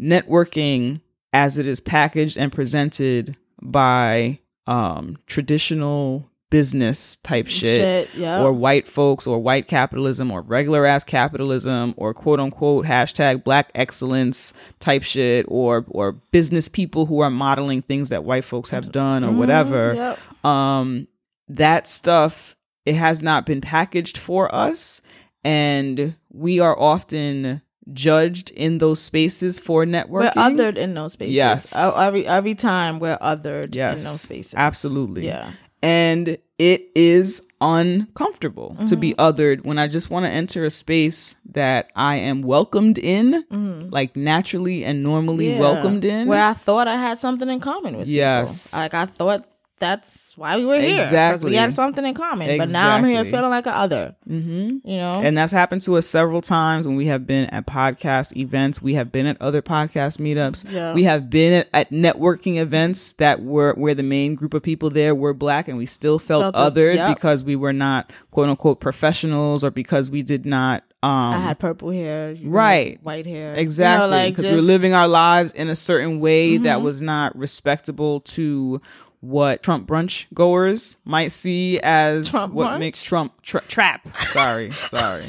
networking 0.01 1.01
as 1.33 1.59
it 1.59 1.67
is 1.67 1.81
packaged 1.81 2.37
and 2.37 2.53
presented 2.53 3.37
by 3.61 4.39
um 4.67 5.19
traditional 5.27 6.29
business 6.51 7.17
type 7.17 7.49
shit, 7.49 8.09
Shit, 8.11 8.15
yeah. 8.21 8.41
or 8.41 8.53
white 8.53 8.87
folks 8.89 9.27
or 9.27 9.41
white 9.41 9.67
capitalism 9.67 10.31
or 10.31 10.41
regular 10.43 10.87
ass 10.87 11.03
capitalism 11.03 11.95
or 11.97 12.15
quote 12.15 12.39
unquote 12.39 12.87
hashtag 12.87 13.43
black 13.43 13.71
excellence 13.75 14.53
type 14.79 15.03
shit 15.03 15.45
or 15.49 15.85
or 15.89 16.13
business 16.13 16.69
people 16.69 17.07
who 17.07 17.19
are 17.21 17.31
modeling 17.31 17.83
things 17.83 18.09
that 18.11 18.23
white 18.25 18.45
folks 18.45 18.71
have 18.71 18.93
done 18.93 19.25
or 19.25 19.33
whatever 19.33 19.95
Yep. 19.95 20.45
um 20.45 21.09
that 21.49 21.89
stuff 21.89 22.57
it 22.87 22.95
has 22.95 23.21
not 23.21 23.47
been 23.47 23.61
packaged 23.61 24.17
for 24.17 24.55
us 24.55 25.01
and 25.45 26.15
we 26.31 26.61
are 26.61 26.79
often 26.79 27.63
judged 27.93 28.51
in 28.53 28.79
those 28.79 29.01
spaces 29.01 29.59
for 29.59 29.85
networking 29.85 30.09
We're 30.11 30.31
othered 30.33 30.77
in 30.79 30.95
those 30.95 31.13
spaces. 31.13 31.35
Yes. 31.35 31.75
Uh, 31.75 31.93
Every 32.01 32.27
every 32.27 32.55
time 32.55 32.99
we're 32.99 33.19
othered 33.19 33.75
yes 33.75 33.99
in 34.01 34.05
those 34.07 34.21
spaces. 34.23 34.55
absolutely 34.57 35.27
Yeah. 35.27 35.53
and 35.83 36.39
it 36.59 36.89
is 36.95 37.43
uncomfortable 37.61 38.77
to 38.79 38.85
Mm-hmm. 38.95 39.01
be 39.01 39.15
othered 39.15 39.65
when 39.65 39.79
I 39.79 39.87
just 39.89 40.09
want 40.11 40.25
to 40.27 40.31
enter 40.31 40.65
a 40.65 40.71
space 40.71 41.37
that 41.53 41.91
I 41.97 42.17
am 42.17 42.43
welcomed 42.43 42.99
in, 42.99 43.45
like 43.91 44.17
naturally 44.17 44.85
and 44.85 45.03
normally 45.03 45.47
Mm-hmm. 45.49 45.55
Yeah. 45.63 45.73
welcomed 45.73 46.05
in. 46.05 46.29
Where 46.29 46.43
I 46.43 46.55
thought 46.55 46.89
I 46.89 46.97
had 46.97 47.19
something 47.19 47.49
in 47.49 47.61
common 47.61 47.97
with 47.97 48.09
Yes. 48.09 48.69
people. 48.71 48.83
Like 48.83 48.95
I 48.95 49.07
thought 49.07 49.47
that's 49.85 50.33
why 50.37 50.57
we 50.57 50.65
were 50.65 50.81
here. 50.81 51.03
Exactly. 51.03 51.51
We 51.51 51.57
had 51.57 51.73
something 51.75 52.05
in 52.05 52.15
common. 52.15 52.59
But 52.59 52.71
now 52.71 52.95
I'm 52.97 53.05
here 53.05 53.25
feeling 53.25 53.51
like 53.51 53.67
an 53.67 53.75
other. 53.75 54.17
hmm 54.27 54.79
You 54.85 54.97
know? 54.97 55.21
And 55.23 55.37
that's 55.39 55.53
happened 55.53 55.83
to 55.83 55.97
us 55.97 56.07
several 56.07 56.41
times 56.41 56.87
when 56.89 56.97
we 56.97 57.07
have 57.07 57.27
been 57.27 57.47
at 57.51 57.67
podcast 57.67 58.37
events. 58.37 58.83
We 58.83 58.95
have 58.95 59.13
been 59.13 59.27
at 59.27 59.41
other 59.41 59.63
podcast 59.63 60.19
meetups. 60.19 60.71
Yeah. 60.73 60.95
We 60.95 61.05
have 61.05 61.31
been 61.31 61.53
at, 61.53 61.69
at 61.73 61.91
networking 61.91 62.57
events 62.57 63.13
that 63.15 63.43
were 63.43 63.75
where 63.75 63.95
the 63.95 64.03
main 64.03 64.35
group 64.35 64.55
of 64.55 64.63
people 64.63 64.91
there 64.91 65.15
were 65.15 65.35
black 65.35 65.69
and 65.69 65.79
we 65.79 65.87
still 65.87 66.19
felt, 66.19 66.55
Felt 66.55 66.57
othered 66.75 66.97
yep. 66.97 67.15
because 67.17 67.45
we 67.45 67.55
were 67.57 67.73
not 67.73 68.11
quote 68.33 68.49
unquote 68.49 68.81
professionals 68.81 69.63
or 69.63 69.71
because 69.71 70.11
we 70.11 70.23
did 70.23 70.45
not 70.47 70.83
um 71.03 71.11
I 71.35 71.39
had 71.39 71.59
purple 71.59 71.91
hair. 71.91 72.35
Right. 72.43 72.99
White 73.03 73.27
hair. 73.27 73.51
You 73.51 73.57
know, 73.57 73.61
Exactly, 73.63 74.11
like 74.11 74.35
because 74.37 74.51
we're 74.51 74.57
Mm-hmm. 74.59 74.67
living 74.67 74.95
our 74.95 75.07
lives 75.09 75.53
in 75.53 75.69
a 75.69 75.77
certain 75.77 76.19
way 76.19 76.57
that 76.57 76.81
was 76.81 77.03
not 77.03 77.37
respectable 77.37 78.21
to 78.21 78.81
what 79.25 79.63
Trump 79.63 79.87
brunch 79.89 80.27
goers 80.35 80.97
might 81.05 81.33
see 81.33 81.81
as 81.81 82.31
Trump 82.31 82.53
what 82.55 82.73
brunch? 82.73 82.79
makes 82.79 83.03
Trump 83.03 83.33
tra- 83.43 83.65
trap. 83.69 84.07
Sorry, 84.29 84.71
sorry, 84.89 85.25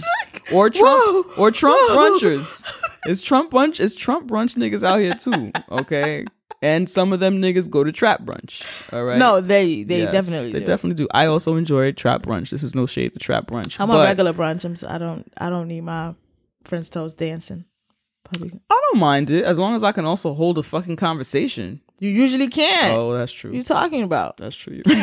or 0.52 0.70
Trump 0.70 1.38
or 1.38 1.52
Trump 1.52 1.80
brunchers. 1.92 2.66
Is 3.08 3.22
Trump 3.22 3.52
brunch? 3.52 3.80
Is 3.80 3.94
Trump 3.94 4.28
brunch 4.30 4.56
niggas 4.56 4.84
out 4.84 5.00
here 5.00 5.14
too? 5.16 5.52
Okay, 5.72 6.26
and 6.62 6.90
some 6.90 7.14
of 7.14 7.20
them 7.20 7.40
niggas 7.42 7.70
go 7.70 7.84
to 7.84 7.92
trap 7.92 8.24
brunch. 8.24 8.64
All 8.92 9.04
right. 9.04 9.18
No, 9.20 9.42
they 9.42 9.84
they 9.84 10.00
Yes, 10.00 10.12
definitely 10.12 10.52
they 10.52 10.60
do. 10.60 10.66
definitely 10.66 10.96
do. 11.04 11.08
I 11.14 11.28
also 11.28 11.56
enjoy 11.56 11.92
trap 11.92 12.24
brunch. 12.24 12.50
This 12.50 12.64
is 12.64 12.74
no 12.74 12.86
shade 12.88 13.14
to 13.14 13.20
trap 13.20 13.48
brunch. 13.48 13.78
I'm 13.80 13.92
a 13.92 13.98
regular 14.00 14.34
brunch. 14.34 14.66
I'm, 14.66 14.72
s- 14.74 14.84
I 14.84 14.98
don't 14.98 15.32
I 15.38 15.50
don't 15.52 15.68
need 15.68 15.82
my 15.82 16.16
French 16.64 16.90
toast 16.90 17.18
dancing. 17.18 17.66
Public. 18.24 18.54
I 18.72 18.82
don't 18.92 19.00
mind 19.00 19.30
it 19.30 19.44
as 19.44 19.60
long 19.60 19.76
as 19.76 19.84
I 19.84 19.92
can 19.92 20.04
also 20.06 20.34
hold 20.34 20.58
a 20.58 20.64
fucking 20.64 20.96
conversation. 20.96 21.82
You 22.00 22.10
usually 22.10 22.48
can't. 22.50 22.98
Oh, 22.98 23.14
that's 23.14 23.32
true. 23.32 23.52
you 23.54 23.64
talking 23.64 24.04
about? 24.04 24.38
That's 24.38 24.56
true. 24.56 24.82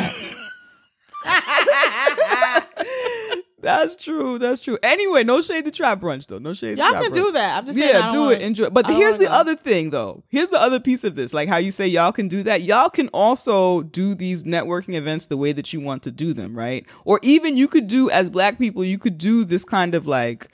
That's 3.61 3.95
true. 3.95 4.37
That's 4.39 4.59
true. 4.59 4.77
Anyway, 4.83 5.23
no 5.23 5.39
shade 5.41 5.63
to 5.63 5.71
trap 5.71 6.01
brunch 6.01 6.27
though. 6.27 6.37
No 6.37 6.53
shade. 6.53 6.77
Y'all 6.77 6.89
trap 6.89 7.03
can 7.03 7.11
brunch. 7.11 7.15
do 7.15 7.31
that. 7.31 7.57
I'm 7.59 7.65
just 7.65 7.79
saying. 7.79 7.95
I 7.95 7.99
Yeah, 7.99 8.11
do 8.11 8.19
wanna- 8.19 8.35
it. 8.35 8.41
Enjoy. 8.41 8.69
But 8.69 8.89
here's 8.91 9.15
the 9.15 9.27
go. 9.27 9.31
other 9.31 9.55
thing 9.55 9.89
though. 9.91 10.21
Here's 10.27 10.49
the 10.49 10.59
other 10.61 10.81
piece 10.81 11.05
of 11.05 11.15
this. 11.15 11.33
Like 11.33 11.47
how 11.47 11.55
you 11.55 11.71
say 11.71 11.87
y'all 11.87 12.11
can 12.11 12.27
do 12.27 12.43
that. 12.43 12.63
Y'all 12.63 12.89
can 12.89 13.07
also 13.09 13.83
do 13.83 14.15
these 14.15 14.43
networking 14.43 14.95
events 14.95 15.27
the 15.27 15.37
way 15.37 15.53
that 15.53 15.71
you 15.71 15.79
want 15.79 16.03
to 16.03 16.11
do 16.11 16.33
them, 16.33 16.53
right? 16.57 16.85
Or 17.05 17.21
even 17.23 17.55
you 17.55 17.69
could 17.69 17.87
do 17.87 18.09
as 18.09 18.29
black 18.29 18.59
people, 18.59 18.83
you 18.83 18.99
could 18.99 19.17
do 19.17 19.45
this 19.45 19.63
kind 19.63 19.95
of 19.95 20.05
like 20.05 20.49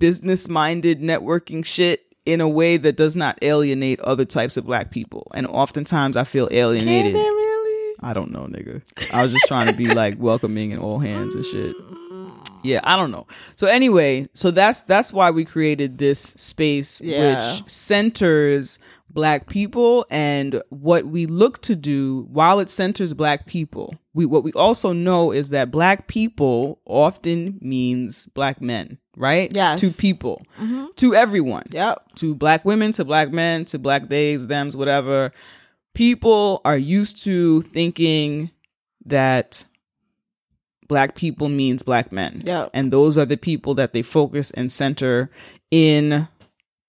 business 0.00 0.48
minded 0.48 1.00
networking 1.00 1.64
shit 1.64 2.12
in 2.26 2.40
a 2.40 2.48
way 2.48 2.76
that 2.76 2.96
does 2.96 3.16
not 3.16 3.38
alienate 3.42 4.00
other 4.00 4.24
types 4.24 4.56
of 4.56 4.66
black 4.66 4.90
people. 4.90 5.26
And 5.34 5.46
oftentimes 5.46 6.16
I 6.16 6.24
feel 6.24 6.48
alienated. 6.50 7.14
Can 7.14 7.22
they 7.22 7.28
really? 7.30 7.94
I 8.00 8.12
don't 8.12 8.30
know, 8.30 8.46
nigga. 8.46 8.82
I 9.14 9.22
was 9.22 9.32
just 9.32 9.46
trying 9.46 9.68
to 9.68 9.72
be 9.72 9.86
like 9.94 10.16
welcoming 10.18 10.72
and 10.72 10.82
all 10.82 10.98
hands 10.98 11.34
and 11.34 11.44
shit. 11.44 11.74
Yeah, 12.62 12.80
I 12.82 12.96
don't 12.96 13.12
know. 13.12 13.26
So 13.54 13.68
anyway, 13.68 14.28
so 14.34 14.50
that's 14.50 14.82
that's 14.82 15.12
why 15.12 15.30
we 15.30 15.44
created 15.44 15.98
this 15.98 16.20
space 16.20 17.00
Yeah. 17.00 17.52
which 17.60 17.70
centers 17.70 18.78
black 19.10 19.48
people 19.48 20.04
and 20.10 20.60
what 20.70 21.06
we 21.06 21.26
look 21.26 21.62
to 21.62 21.74
do 21.76 22.26
while 22.30 22.58
it 22.60 22.68
centers 22.68 23.14
black 23.14 23.46
people. 23.46 23.94
We 24.14 24.26
what 24.26 24.42
we 24.42 24.52
also 24.52 24.92
know 24.92 25.30
is 25.30 25.50
that 25.50 25.70
black 25.70 26.08
people 26.08 26.80
often 26.86 27.58
means 27.62 28.26
black 28.34 28.60
men 28.60 28.98
right? 29.16 29.50
Yes. 29.54 29.80
To 29.80 29.90
people, 29.90 30.42
Mhm. 30.60 30.94
to 30.96 31.14
everyone, 31.14 31.64
Yep. 31.70 32.14
to 32.16 32.34
black 32.34 32.64
women, 32.64 32.92
to 32.92 33.04
black 33.04 33.32
men, 33.32 33.64
to 33.66 33.78
black 33.78 34.08
days, 34.08 34.44
thems, 34.46 34.76
whatever. 34.76 35.32
People 35.94 36.60
are 36.64 36.76
used 36.78 37.22
to 37.24 37.62
thinking 37.62 38.50
that 39.04 39.64
black 40.88 41.14
people 41.14 41.48
means 41.48 41.82
black 41.82 42.12
men. 42.12 42.42
Yep. 42.44 42.70
And 42.74 42.92
those 42.92 43.16
are 43.18 43.24
the 43.24 43.36
people 43.36 43.74
that 43.74 43.92
they 43.92 44.02
focus 44.02 44.50
and 44.52 44.70
center 44.70 45.30
in 45.70 46.28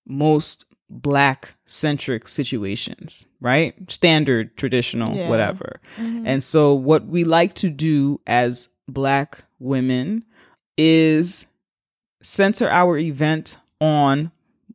most 0.05 0.65
black 0.89 1.53
centric 1.65 2.27
situations, 2.27 3.25
right? 3.41 3.73
Standard, 3.91 4.55
traditional, 4.57 5.15
Yeah. 5.15 5.29
whatever. 5.29 5.79
Mhm. 5.97 6.23
And 6.25 6.43
so, 6.43 6.73
what 6.73 7.07
we 7.07 7.23
like 7.23 7.53
to 7.55 7.69
do 7.69 8.19
as 8.27 8.69
Black 8.89 9.43
women 9.59 10.23
is 10.77 11.45
center 12.21 12.69
our 12.69 12.97
event 12.97 13.57
on 13.81 14.31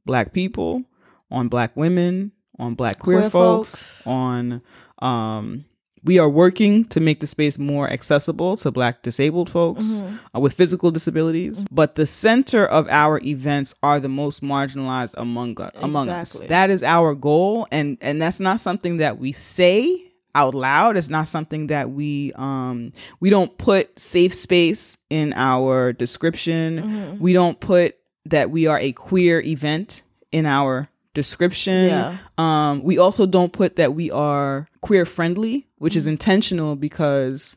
Black 0.07 0.33
people, 0.33 0.83
on 1.31 1.49
Black 1.49 1.77
women, 1.77 2.33
on 2.59 2.75
Black 2.75 2.99
queer, 2.99 3.21
Queer 3.21 3.31
folks, 3.31 3.83
folks. 3.83 4.07
on. 4.07 4.63
Um, 5.01 5.65
we 6.05 6.19
are 6.19 6.29
working 6.29 6.85
to 6.87 6.99
make 6.99 7.21
the 7.21 7.29
space 7.29 7.59
more 7.61 7.89
accessible 7.89 8.57
to 8.57 8.71
Black 8.73 9.03
disabled 9.03 9.49
folks 9.49 10.01
Mhm. 10.01 10.19
uh, 10.35 10.41
with 10.41 10.53
physical 10.55 10.91
disabilities. 10.91 11.65
But 11.71 11.95
the 11.95 12.07
center 12.07 12.67
of 12.67 12.89
our 12.89 13.21
events 13.25 13.73
are 13.85 14.01
the 14.01 14.09
most 14.09 14.43
marginalized 14.43 15.15
among 15.17 15.61
us. 15.61 15.71
Among 15.77 16.09
us, 16.09 16.41
that 16.49 16.71
is 16.71 16.83
our 16.83 17.15
goal, 17.15 17.69
and 17.71 17.99
and 18.01 18.21
that's 18.21 18.41
not 18.41 18.59
something 18.59 18.97
that 18.97 19.19
we 19.21 19.31
say 19.33 20.03
out 20.35 20.55
loud. 20.55 20.97
It's 20.97 21.11
not 21.11 21.29
something 21.29 21.67
that 21.69 21.91
we 21.91 22.33
um 22.37 22.93
we 23.21 23.29
don't 23.31 23.57
put 23.59 23.99
safe 23.99 24.35
space 24.35 24.97
in 25.11 25.33
our 25.35 25.93
description. 25.93 26.83
Mhm. 26.83 27.19
We 27.21 27.33
don't 27.33 27.61
put 27.61 27.97
that 28.27 28.51
we 28.51 28.67
are 28.67 28.79
a 28.79 28.93
queer 28.93 29.41
event 29.41 30.03
in 30.31 30.47
our 30.47 30.89
description. 31.15 31.89
Yeah. 31.89 32.17
Um, 32.39 32.83
we 32.83 32.97
also 32.99 33.27
don't 33.27 33.53
put 33.53 33.77
that 33.77 33.95
we 33.95 34.11
are 34.11 34.69
queer 34.81 35.05
friendly, 35.05 35.67
which 35.79 35.93
Mm-hmm. 35.93 35.99
is 35.99 36.07
intentional 36.07 36.75
because 36.77 37.57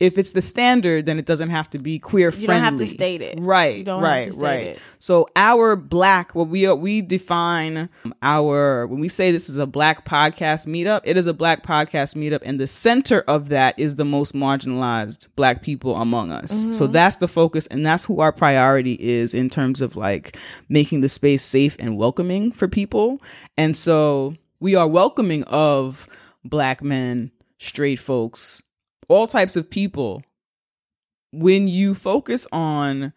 if 0.00 0.16
it's 0.16 0.32
the 0.32 0.40
standard, 0.40 1.04
then 1.04 1.18
it 1.18 1.26
doesn't 1.26 1.50
have 1.50 1.68
to 1.70 1.78
be 1.78 1.98
queer 1.98 2.32
friendly. 2.32 2.42
You 2.42 2.46
don't 2.48 2.62
have 2.62 2.78
to 2.78 2.86
state 2.86 3.20
it. 3.20 3.38
Right. 3.38 3.76
You 3.76 3.84
don't 3.84 4.02
have 4.02 4.10
right. 4.10 4.26
to 4.26 4.32
state 4.32 4.42
right. 4.42 4.66
it. 4.68 4.78
So 4.98 5.28
our 5.36 5.76
black, 5.76 6.34
what 6.34 6.48
we 6.48 6.64
are, 6.66 6.74
we 6.74 7.02
define 7.02 7.90
our 8.22 8.86
when 8.86 8.98
we 8.98 9.10
say 9.10 9.30
this 9.30 9.48
is 9.50 9.58
a 9.58 9.66
black 9.66 10.06
podcast 10.06 10.66
meetup, 10.66 11.02
it 11.04 11.16
is 11.18 11.26
a 11.26 11.34
black 11.34 11.62
podcast 11.62 12.16
meetup, 12.16 12.40
and 12.44 12.58
the 12.58 12.66
center 12.66 13.20
of 13.28 13.50
that 13.50 13.78
is 13.78 13.96
the 13.96 14.04
most 14.06 14.34
marginalized 14.34 15.28
black 15.36 15.62
people 15.62 15.94
among 15.96 16.32
us. 16.32 16.50
So 16.50 16.56
Mm-hmm. 16.84 16.92
that's 16.92 17.16
the 17.18 17.28
focus, 17.28 17.66
and 17.66 17.84
that's 17.84 18.06
who 18.06 18.20
our 18.20 18.32
priority 18.32 18.94
is 18.94 19.34
in 19.34 19.50
terms 19.50 19.80
of 19.82 19.96
like 19.96 20.36
making 20.70 21.02
the 21.02 21.08
space 21.10 21.44
safe 21.44 21.76
and 21.78 21.98
welcoming 21.98 22.52
for 22.52 22.68
people. 22.68 23.20
And 23.58 23.76
so 23.76 24.34
we 24.60 24.74
are 24.74 24.88
welcoming 24.88 25.44
of 25.44 26.08
black 26.42 26.82
men, 26.82 27.30
straight 27.58 27.98
folks, 27.98 28.62
all 29.10 29.26
types 29.26 29.56
of 29.56 29.68
people 29.68 30.22
when 31.32 31.68
you 31.68 31.94
focus 31.94 32.46
on 32.52 33.12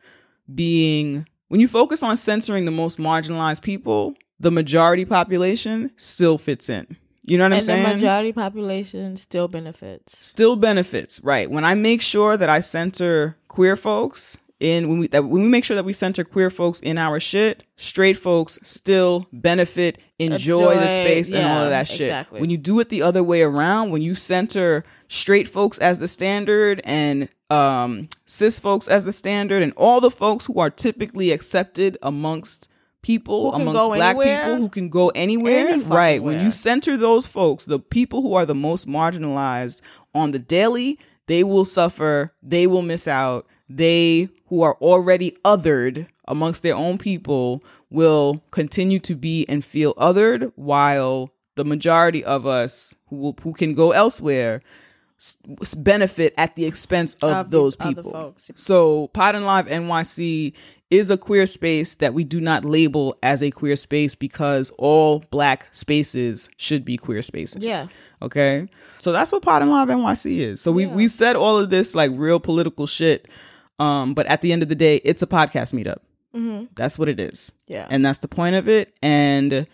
being 0.54 1.28
when 1.48 1.62
you 1.62 1.68
focus 1.68 2.02
on 2.02 2.18
censoring 2.18 2.66
the 2.66 2.72
most 2.72 2.98
marginalized 2.98 3.62
people 3.62 4.16
the 4.40 4.52
majority 4.52 5.06
population 5.06 5.92
still 5.96 6.38
fits 6.38 6.68
in. 6.68 6.98
You 7.26 7.38
know 7.38 7.46
what 7.46 7.54
i'm 7.54 7.62
saying 7.62 7.84
the 7.84 7.96
majority 7.96 8.34
population 8.34 9.16
still 9.18 9.48
benefits. 9.48 10.18
still 10.20 10.56
benefits 10.56 11.22
right. 11.24 11.50
When 11.50 11.64
i 11.64 11.76
make 11.76 12.02
sure 12.02 12.36
that 12.38 12.50
i 12.50 12.60
center 12.60 13.38
queer 13.48 13.76
folks 13.78 14.38
in 14.64 14.88
when 14.88 15.00
we 15.00 15.08
that 15.08 15.26
when 15.26 15.44
we 15.44 15.50
make 15.50 15.66
sure 15.66 15.76
that 15.76 15.84
we 15.84 15.94
center 15.94 16.24
queer 16.24 16.50
folks 16.50 16.80
in 16.80 16.98
our 16.98 17.20
shit 17.20 17.66
straight 17.76 18.18
folks 18.18 18.58
still 18.64 19.28
benefit 19.34 20.00
enjoy, 20.20 20.76
the 20.76 20.82
Enjoy, 20.82 20.94
space 20.94 21.32
and 21.34 21.46
all 21.46 21.64
of 21.66 21.70
that 21.70 21.88
shit 21.88 22.02
exactly. 22.02 22.40
when 22.40 22.50
you 22.50 22.58
do 22.58 22.80
it 22.80 22.90
the 22.90 23.02
other 23.02 23.22
way 23.22 23.42
around 23.42 23.92
when 23.92 24.02
you 24.02 24.16
center 24.16 24.86
straight 25.10 25.48
folks 25.48 25.78
as 25.80 26.00
the 26.00 26.08
standard 26.08 26.82
and 26.86 27.28
um 27.50 28.08
cis 28.26 28.58
folks 28.58 28.88
as 28.88 29.04
the 29.04 29.12
standard 29.12 29.62
and 29.62 29.74
all 29.76 30.00
the 30.00 30.12
folks 30.12 30.46
who 30.46 30.60
are 30.60 30.70
typically 30.70 31.32
accepted 31.32 31.98
amongst 32.02 32.70
people 33.02 33.54
amongst 33.54 33.82
black 33.90 34.16
anywhere? 34.16 34.44
people 34.44 34.58
who 34.60 34.70
can 34.70 34.88
go 34.88 35.10
anywhere 35.10 35.68
Any 35.68 35.84
right 35.84 36.24
when 36.24 36.42
you 36.42 36.52
center 36.52 36.96
those 36.96 37.28
folks 37.28 37.66
the 37.66 37.80
people 37.80 38.22
who 38.22 38.34
are 38.34 38.46
the 38.46 38.56
most 38.56 38.88
marginalized 38.88 39.82
on 40.16 40.32
the 40.32 40.40
daily 40.40 40.98
they 41.28 41.44
will 41.44 41.66
suffer 41.66 42.34
they 42.42 42.66
will 42.66 42.82
miss 42.82 43.10
out 43.10 43.46
they 43.70 44.30
who 44.48 44.62
are 44.62 44.76
already 44.76 45.38
othered 45.44 46.08
amongst 46.28 46.64
their 46.64 46.76
own 46.76 46.98
people 46.98 47.64
will 47.90 48.44
continue 48.52 49.00
to 49.00 49.16
be 49.16 49.46
and 49.48 49.64
feel 49.64 49.94
othered 49.96 50.52
while 50.56 51.32
the 51.56 51.66
majority 51.66 52.24
of 52.24 52.46
us 52.46 52.96
who 53.08 53.18
will, 53.18 53.38
who 53.44 53.54
can 53.54 53.74
go 53.74 53.92
elsewhere 53.92 54.62
benefit 55.78 56.34
at 56.38 56.56
the 56.56 56.66
expense 56.66 57.16
of, 57.22 57.32
Of 57.32 57.52
those 57.52 57.76
people. 57.76 58.36
So, 58.56 59.08
Pod 59.10 59.36
and 59.36 59.46
Live 59.46 59.68
NYC 59.68 60.54
is 60.90 61.10
a 61.10 61.18
queer 61.18 61.48
space 61.48 61.96
that 61.96 62.14
we 62.14 62.24
do 62.24 62.42
not 62.42 62.66
label 62.66 63.18
as 63.24 63.42
a 63.42 63.50
queer 63.50 63.76
space 63.76 64.16
because 64.16 64.72
all 64.78 65.24
black 65.32 65.68
spaces 65.72 66.50
should 66.58 66.84
be 66.84 66.98
queer 66.98 67.22
spaces. 67.22 67.64
Yeah. 67.64 67.86
Okay. 68.22 68.68
So 69.00 69.12
that's 69.12 69.32
what 69.32 69.42
Pod 69.42 69.62
and 69.62 69.72
Live 69.72 69.88
NYC 69.88 70.38
is. 70.38 70.62
So 70.62 70.72
we, 70.72 70.86
we 70.86 71.08
said 71.08 71.36
all 71.36 71.58
of 71.58 71.70
this 71.70 71.96
like 71.96 72.12
real 72.14 72.40
political 72.40 72.86
shit. 72.86 73.28
Um, 73.84 74.14
but 74.14 74.26
at 74.28 74.42
the 74.42 74.52
end 74.54 74.64
of 74.64 74.70
the 74.70 74.76
day, 74.76 74.98
it's 75.04 75.22
a 75.22 75.28
podcast 75.28 75.74
meetup. 75.74 76.00
Mm-hmm. 76.36 76.66
That's 76.76 76.98
what 76.98 77.10
it 77.10 77.20
is. 77.20 77.52
Yeah. 77.68 77.88
And 77.90 78.06
that's 78.06 78.20
the 78.20 78.28
point 78.28 78.56
of 78.56 78.68
it. 78.68 78.94
And 79.02 79.68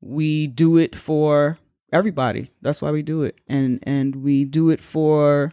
we 0.00 0.46
do 0.46 0.78
it 0.78 0.96
for 0.96 1.58
everybody. 1.92 2.50
That's 2.62 2.80
why 2.80 2.90
we 2.90 3.02
do 3.02 3.22
it. 3.22 3.38
And 3.48 3.78
and 3.82 4.16
we 4.16 4.44
do 4.44 4.70
it 4.70 4.80
for 4.80 5.52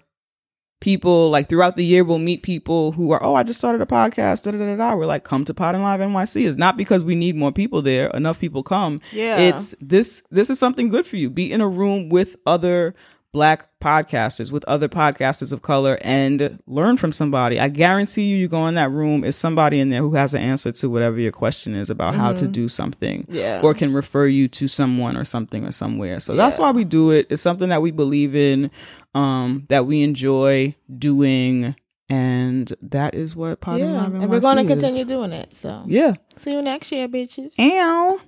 people 0.79 1.29
like 1.29 1.49
throughout 1.49 1.75
the 1.75 1.83
year 1.83 2.05
we'll 2.05 2.19
meet 2.19 2.41
people 2.41 2.93
who 2.93 3.11
are, 3.11 3.21
oh, 3.21 3.35
I 3.35 3.43
just 3.43 3.59
started 3.59 3.81
a 3.81 3.85
podcast. 3.85 4.43
Da, 4.43 4.51
da, 4.51 4.57
da, 4.57 4.75
da. 4.75 4.95
We're 4.95 5.05
like, 5.05 5.25
come 5.25 5.43
to 5.45 5.53
Pod 5.53 5.75
and 5.75 5.83
Live 5.83 5.99
NYC. 5.99 6.47
It's 6.47 6.57
not 6.57 6.77
because 6.77 7.03
we 7.03 7.15
need 7.15 7.35
more 7.35 7.51
people 7.51 7.81
there. 7.81 8.07
Enough 8.11 8.39
people 8.39 8.63
come. 8.63 9.01
Yeah. 9.11 9.37
It's 9.37 9.75
this 9.81 10.23
this 10.31 10.49
is 10.49 10.57
something 10.57 10.89
good 10.89 11.05
for 11.05 11.17
you. 11.17 11.29
Be 11.29 11.51
in 11.51 11.61
a 11.61 11.67
room 11.67 12.09
with 12.09 12.37
other 12.45 12.95
black 13.31 13.67
podcasters, 13.79 14.51
with 14.51 14.63
other 14.65 14.89
podcasters 14.89 15.53
of 15.53 15.61
color 15.61 15.97
and 16.01 16.59
learn 16.67 16.97
from 16.97 17.11
somebody. 17.11 17.59
I 17.59 17.67
guarantee 17.69 18.23
you 18.23 18.35
you 18.37 18.47
go 18.47 18.65
in 18.67 18.73
that 18.75 18.89
room, 18.91 19.23
is 19.23 19.35
somebody 19.35 19.79
in 19.79 19.89
there 19.89 20.01
who 20.01 20.15
has 20.15 20.33
an 20.33 20.41
answer 20.41 20.71
to 20.71 20.89
whatever 20.89 21.19
your 21.19 21.31
question 21.31 21.75
is 21.75 21.89
about 21.89 22.15
how 22.15 22.33
to 22.33 22.47
do 22.47 22.67
something. 22.67 23.21
Mm-hmm. 23.23 23.35
Yeah. 23.35 23.61
Or 23.63 23.73
can 23.73 23.93
refer 23.93 24.25
you 24.25 24.47
to 24.49 24.67
someone 24.67 25.15
or 25.15 25.23
something 25.23 25.63
or 25.65 25.71
somewhere. 25.71 26.19
So 26.19 26.35
that's 26.35 26.57
why 26.57 26.71
we 26.71 26.83
do 26.83 27.11
it. 27.11 27.27
It's 27.29 27.41
something 27.41 27.69
that 27.69 27.81
we 27.81 27.91
believe 27.91 28.35
in, 28.35 28.71
um, 29.13 29.65
that 29.69 29.85
we 29.85 30.01
enjoy 30.01 30.75
doing, 30.97 31.75
and 32.09 32.73
that 32.81 33.13
is 33.13 33.35
what 33.35 33.61
Pod 33.61 33.79
and 33.79 33.91
yeah. 33.93 34.01
Live 34.05 34.13
And 34.15 34.29
we're 34.29 34.39
going 34.39 34.65
to 34.65 34.73
is. 34.73 34.81
continue 34.81 35.05
doing 35.05 35.31
it. 35.31 35.55
So 35.55 35.83
Yeah. 35.85 36.13
see 36.35 36.51
you 36.53 36.61
next 36.63 36.91
year, 36.91 37.07
bitches. 37.07 37.53
Ow. 37.59 38.19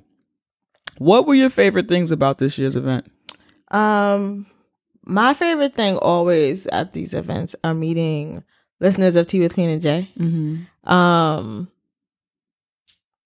What 0.99 1.25
were 1.25 1.33
your 1.33 1.49
favorite 1.49 1.87
things 1.87 2.11
about 2.11 2.37
this 2.37 2.59
year's 2.59 2.75
event? 2.75 3.11
Um, 3.71 4.45
my 5.05 5.33
favorite 5.33 5.73
thing 5.73 5.97
always 5.97 6.67
at 6.67 6.93
these 6.93 7.13
events 7.13 7.55
are 7.63 7.73
meeting 7.73 8.43
listeners 8.79 9.15
of 9.15 9.27
Tea 9.27 9.39
with 9.39 9.53
Queen 9.53 9.69
and 9.69 9.81
Jay. 9.81 10.09
Mm-hmm. 10.17 10.91
Um, 10.91 11.69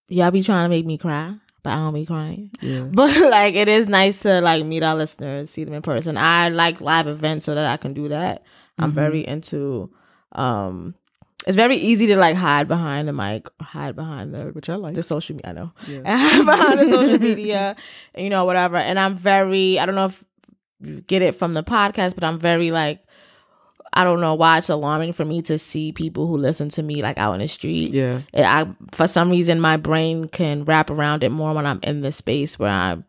y'all 0.07 0.31
be 0.31 0.43
trying 0.43 0.65
to 0.65 0.69
make 0.69 0.85
me 0.85 0.97
cry, 0.97 1.35
but 1.63 1.71
I 1.71 1.75
don't 1.77 1.93
be 1.93 2.05
crying. 2.05 2.51
Yeah. 2.61 2.81
But 2.91 3.15
like, 3.29 3.55
it 3.55 3.67
is 3.67 3.87
nice 3.87 4.19
to 4.21 4.41
like 4.41 4.65
meet 4.65 4.83
our 4.83 4.95
listeners, 4.95 5.49
see 5.49 5.63
them 5.63 5.73
in 5.73 5.81
person. 5.81 6.17
I 6.17 6.49
like 6.49 6.81
live 6.81 7.07
events 7.07 7.45
so 7.45 7.55
that 7.55 7.65
I 7.65 7.77
can 7.77 7.93
do 7.93 8.09
that. 8.09 8.43
I'm 8.77 8.91
Mhm. 8.91 8.95
very 8.95 9.25
into. 9.27 9.89
Um, 10.33 10.95
it's 11.47 11.55
very 11.55 11.75
easy 11.77 12.07
to 12.07 12.15
like 12.17 12.35
hide 12.35 12.67
behind 12.67 13.07
the 13.07 13.13
mic, 13.13 13.47
hide 13.61 13.95
behind 13.95 14.33
the 14.33 14.47
Which 14.51 14.69
I 14.69 14.75
like. 14.75 14.95
the 14.95 15.03
social 15.03 15.35
media. 15.35 15.49
I 15.49 15.53
know. 15.53 15.71
Yeah. 15.87 16.01
Behind 16.43 16.79
the 16.79 16.87
social 16.89 17.19
media, 17.29 17.75
you 18.17 18.29
know, 18.29 18.45
whatever. 18.45 18.77
And 18.77 18.99
I'm 18.99 19.15
very. 19.15 19.77
I 19.79 19.85
don't 19.85 19.95
know 19.95 20.07
if 20.07 20.23
get 21.07 21.21
it 21.21 21.35
from 21.35 21.53
the 21.53 21.63
podcast, 21.63 22.15
but 22.15 22.23
I'm 22.23 22.39
very 22.39 22.71
like. 22.71 23.01
I 23.97 24.03
don't 24.03 24.19
know 24.19 24.35
why 24.35 24.57
it's 24.57 24.67
alarming 24.67 25.13
for 25.13 25.23
me 25.23 25.41
to 25.43 25.57
see 25.57 25.93
people 25.93 26.27
who 26.27 26.35
listen 26.35 26.67
to 26.69 26.83
me 26.83 27.01
like 27.01 27.17
out 27.17 27.31
in 27.33 27.39
the 27.39 27.47
street. 27.47 27.93
Yeah. 27.93 28.23
I 28.33 28.67
for 28.91 29.07
some 29.07 29.29
reason 29.29 29.61
my 29.61 29.77
brain 29.77 30.27
can 30.27 30.65
wrap 30.65 30.89
around 30.89 31.23
it 31.23 31.29
more 31.29 31.53
when 31.53 31.65
I'm 31.65 31.79
in 31.81 32.01
the 32.01 32.11
space 32.11 32.59
where 32.59 32.69
I'm 32.69 33.05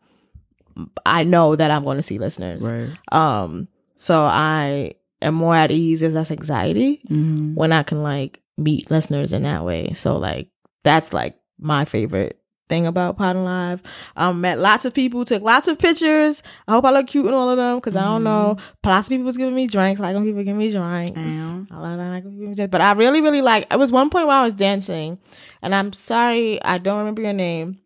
I 1.04 1.24
know 1.24 1.56
that 1.56 1.72
I'm 1.72 1.82
going 1.82 1.96
to 1.96 2.04
see 2.04 2.18
listeners. 2.20 2.62
Right. 2.62 2.90
Um 3.10 3.66
so 3.96 4.22
I 4.22 4.92
am 5.20 5.34
more 5.34 5.56
at 5.56 5.72
ease 5.72 6.04
as 6.04 6.12
that's 6.14 6.30
anxiety 6.30 7.00
Mm-hmm. 7.10 7.54
when 7.56 7.72
I 7.72 7.82
can 7.82 8.04
like 8.04 8.40
meet 8.56 8.88
listeners 8.88 9.32
in 9.32 9.42
that 9.42 9.64
way. 9.64 9.92
So 9.94 10.18
like 10.18 10.50
that's 10.84 11.12
like 11.12 11.34
my 11.58 11.84
favorite 11.84 12.38
thing 12.68 12.86
about 12.86 13.16
Pod 13.16 13.36
and 13.36 13.44
Live. 13.44 13.82
Um, 14.16 14.40
met 14.40 14.58
lots 14.58 14.84
of 14.84 14.92
people, 14.94 15.24
took 15.24 15.42
lots 15.42 15.68
of 15.68 15.78
pictures. 15.78 16.42
I 16.68 16.72
hope 16.72 16.84
I 16.84 16.90
look 16.90 17.06
cute 17.06 17.26
in 17.26 17.32
all 17.34 17.48
of 17.50 17.56
them 17.56 17.76
because 17.78 17.96
I 17.96 18.02
don't 18.04 18.24
know. 18.24 18.56
Lots 18.84 19.08
of 19.08 19.10
people 19.10 19.24
was 19.26 19.36
giving 19.36 19.54
me 19.54 19.66
drinks. 19.66 20.00
Like 20.00 20.16
people 20.22 20.42
give 20.42 20.56
me 20.56 20.70
drinks. 20.70 21.18
Ow. 21.18 21.66
I 21.70 21.94
like 21.94 22.24
people 22.24 22.38
give 22.38 22.48
me 22.48 22.54
drinks. 22.54 22.70
But 22.70 22.80
I 22.80 22.92
really, 22.92 23.20
really 23.20 23.42
like. 23.42 23.72
It 23.72 23.78
was 23.78 23.92
one 23.92 24.10
point 24.10 24.26
where 24.26 24.36
I 24.36 24.44
was 24.44 24.54
dancing, 24.54 25.18
and 25.62 25.74
I'm 25.74 25.92
sorry 25.92 26.62
I 26.64 26.78
don't 26.78 26.98
remember 26.98 27.22
your 27.22 27.32
name. 27.32 27.78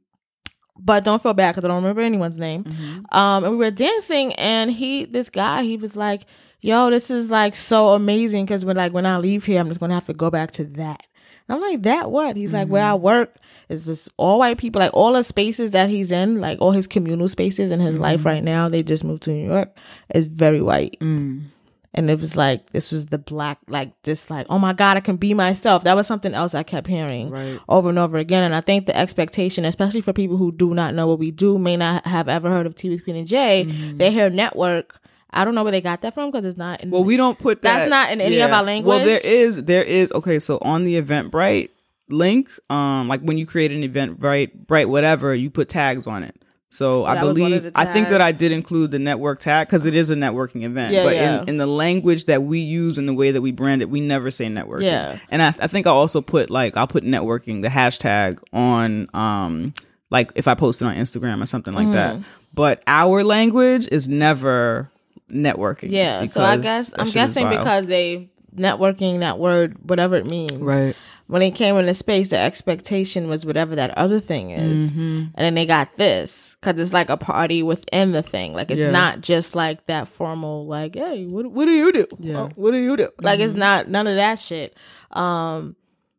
But 0.83 1.05
don't 1.05 1.23
feel 1.23 1.35
bad 1.35 1.55
because 1.55 1.65
I 1.67 1.69
don't 1.69 1.83
remember 1.83 2.01
anyone's 2.01 2.39
name. 2.39 2.65
Um, 3.13 3.45
and 3.45 3.53
we 3.53 3.59
were 3.59 3.71
dancing, 3.71 4.33
and 4.35 4.71
he, 4.73 5.05
this 5.05 5.29
guy, 5.29 5.63
he 5.63 5.77
was 5.77 5.95
like, 5.95 6.25
"Yo, 6.63 6.89
this 6.89 7.11
is 7.11 7.29
like 7.29 7.55
so 7.55 7.89
amazing." 7.91 8.47
Because 8.47 8.65
when 8.65 8.77
like 8.77 8.93
when 8.95 9.05
I 9.05 9.19
leave 9.19 9.45
here, 9.45 9.61
I'm 9.61 9.69
just 9.69 9.79
gonna 9.79 9.93
have 9.93 10.07
to 10.07 10.15
go 10.15 10.31
back 10.31 10.53
to 10.53 10.65
that. 10.65 11.03
I'm 11.51 11.61
like, 11.61 11.83
"That 11.83 12.11
what?" 12.11 12.37
He's 12.37 12.53
like, 12.53 12.69
"Where 12.69 12.85
I 12.85 12.93
mm-hmm. 12.95 13.05
work 13.05 13.37
is 13.69 13.87
just 13.87 14.09
all 14.17 14.39
white 14.39 14.59
people. 14.59 14.81
Like 14.81 14.95
all 14.95 15.13
the 15.13 15.23
spaces 15.23 15.73
that 15.73 15.89
he's 15.91 16.11
in, 16.11 16.41
like 16.41 16.59
all 16.61 16.73
his 16.73 16.87
communal 16.87 17.29
spaces 17.29 17.71
in 17.71 17.81
his 17.81 17.99
life 17.99 18.21
mm-hmm. 18.21 18.29
right 18.29 18.45
now. 18.45 18.69
They 18.69 18.83
just 18.83 19.05
moved 19.05 19.23
to 19.25 19.33
New 19.33 19.49
York. 19.49 19.77
Is 20.15 20.27
very 20.27 20.61
white." 20.61 20.99
Mm. 21.01 21.45
And 21.93 22.09
it 22.09 22.21
was 22.21 22.37
like 22.37 22.71
this 22.71 22.93
was 22.93 23.07
the 23.07 23.19
black, 23.19 23.59
like 23.67 24.01
just 24.05 24.31
like, 24.31 24.47
oh 24.49 24.59
my 24.61 24.73
God, 24.73 24.97
I 24.97 25.01
can 25.01 25.17
be 25.17 25.35
myself. 25.35 25.83
That 25.83 25.97
was 25.97 26.07
something 26.07 26.35
else 26.35 26.55
I 26.55 26.63
kept 26.63 26.87
hearing 26.87 27.31
Right. 27.31 27.59
over 27.69 27.89
and 27.89 27.99
over 27.99 28.17
again. 28.17 28.45
And 28.45 28.55
I 28.55 28.61
think 28.61 28.87
the 28.87 28.97
expectation, 28.97 29.65
especially 29.65 30.01
for 30.01 30.13
people 30.13 30.37
who 30.37 30.53
do 30.53 30.73
not 30.73 30.95
know 30.95 31.09
what 31.09 31.19
we 31.19 31.33
do, 31.33 31.59
may 31.59 31.77
not 31.77 32.07
have 32.07 32.29
ever 32.29 32.49
heard 32.49 32.67
of 32.67 32.77
Tea 32.77 32.91
with 32.91 33.03
Queen 33.03 33.17
and 33.17 33.27
Jay. 33.27 33.65
Mm-hmm. 33.65 33.97
They 33.97 34.13
hear 34.13 34.31
network. 34.31 35.00
I 35.33 35.45
don't 35.45 35.55
know 35.55 35.63
where 35.63 35.73
they 35.73 35.81
got 35.81 36.03
that 36.03 36.15
from 36.15 36.31
because 36.31 36.45
it's 36.45 36.59
not. 36.59 36.83
In, 36.83 36.91
Well, 36.91 37.05
we 37.05 37.17
don't 37.17 37.39
put 37.39 37.63
that. 37.63 37.79
That's 37.79 37.91
not 37.91 38.13
in 38.13 38.21
any 38.21 38.41
of 38.41 38.51
our 38.51 38.63
language. 38.63 38.89
Well, 38.89 39.05
there 39.05 39.21
is, 39.23 39.65
there 39.65 39.85
is. 39.85 40.13
Okay, 40.13 40.39
so 40.39 40.59
on 40.63 40.85
the 40.85 41.01
Eventbrite 41.01 41.71
link, 42.09 42.49
um, 42.69 43.09
like 43.09 43.21
when 43.21 43.39
you 43.39 43.47
create 43.47 43.73
an 43.73 43.83
Eventbrite, 43.83 44.67
Bright 44.67 44.89
whatever, 44.89 45.35
you 45.35 45.51
put 45.51 45.69
tags 45.69 46.07
on 46.07 46.25
it. 46.25 46.37
So 46.73 47.05
I 47.05 47.15
that 47.15 47.25
of 47.25 47.35
believe, 47.35 47.73
I 47.75 47.85
think 47.93 48.11
that 48.11 48.21
I 48.21 48.31
did 48.31 48.53
include 48.53 48.93
the 48.93 49.01
network 49.01 49.41
tag 49.41 49.67
because 49.67 49.85
it 49.85 49.95
is 49.95 50.09
a 50.09 50.15
networking 50.15 50.63
event. 50.63 50.95
Yeah, 50.95 51.03
but 51.03 51.15
yeah. 51.17 51.43
In, 51.43 51.49
in 51.51 51.57
the 51.57 51.67
language 51.67 52.27
that 52.27 52.45
we 52.45 52.61
use 52.61 52.97
and 52.97 53.09
the 53.09 53.13
way 53.13 53.33
that 53.33 53.43
we 53.43 53.51
brand 53.51 53.83
it, 53.83 53.91
we 53.91 54.01
never 54.01 54.31
say 54.31 54.47
networking. 54.47 54.83
Yeah. 54.83 55.19
And 55.31 55.43
I, 55.43 55.49
I 55.49 55.67
think 55.67 55.89
I 55.89 55.91
also 55.91 56.21
put 56.21 56.49
like 56.49 56.77
I'll 56.77 56.87
put 56.87 57.03
networking, 57.03 57.63
the 57.63 57.69
hashtag 57.69 58.39
on, 58.53 59.09
um, 59.15 59.75
like 60.11 60.31
if 60.37 60.47
I 60.47 60.55
post 60.55 60.81
it 60.81 60.85
on 60.85 60.95
Instagram 60.95 61.43
or 61.43 61.47
something 61.47 61.75
like 61.75 61.91
that. 61.91 62.15
Mm-hmm. 62.15 62.23
But 62.55 62.85
our 62.87 63.25
language 63.25 63.89
is 63.91 64.09
never 64.09 64.90
networking. 65.31 65.91
yeah. 65.91 66.25
So 66.27 66.43
I 66.43 66.57
guess 66.57 66.93
I'm 66.99 67.11
guessing 67.11 67.49
because 67.49 67.87
they 67.87 68.31
networking 68.57 69.21
that 69.21 69.39
word, 69.39 69.77
whatever 69.89 70.17
it 70.17 70.27
means. 70.27 70.59
Right. 70.59 70.97
When 71.29 71.39
they 71.39 71.53
came 71.53 71.77
into 71.77 71.95
space, 71.95 72.31
the 72.31 72.39
expectation 72.39 73.29
was 73.29 73.47
whatever 73.47 73.77
that 73.77 73.97
other 73.97 74.19
thing 74.19 74.51
is, 74.51 74.91
Mm-hmm. 74.91 75.01
and 75.01 75.33
then 75.37 75.55
they 75.55 75.65
got 75.65 75.97
this 75.97 76.57
because 76.61 76.81
it's 76.81 76.93
like 76.93 77.09
a 77.09 77.17
party 77.17 77.63
within 77.63 78.11
the 78.11 78.23
thing. 78.23 78.53
Like 78.53 78.69
it's 78.73 78.81
Yeah. 78.81 78.91
not 78.91 79.21
just 79.21 79.55
like 79.55 79.87
that 79.87 80.09
formal, 80.09 80.67
like, 80.67 80.97
hey, 80.97 81.27
what 81.27 81.47
what 81.53 81.67
do 81.67 81.71
you 81.71 81.93
do? 81.93 82.07
Yeah. 82.19 82.35
Mm-hmm. 82.35 82.37
Oh, 82.43 82.51
what 82.57 82.73
do 82.73 82.79
you 82.79 82.97
do? 82.97 83.09
Like 83.23 83.39
it's 83.39 83.55
not 83.55 83.89
none 83.89 84.09
of 84.09 84.17
that 84.17 84.41
shit. 84.41 84.77
Um, 85.13 85.77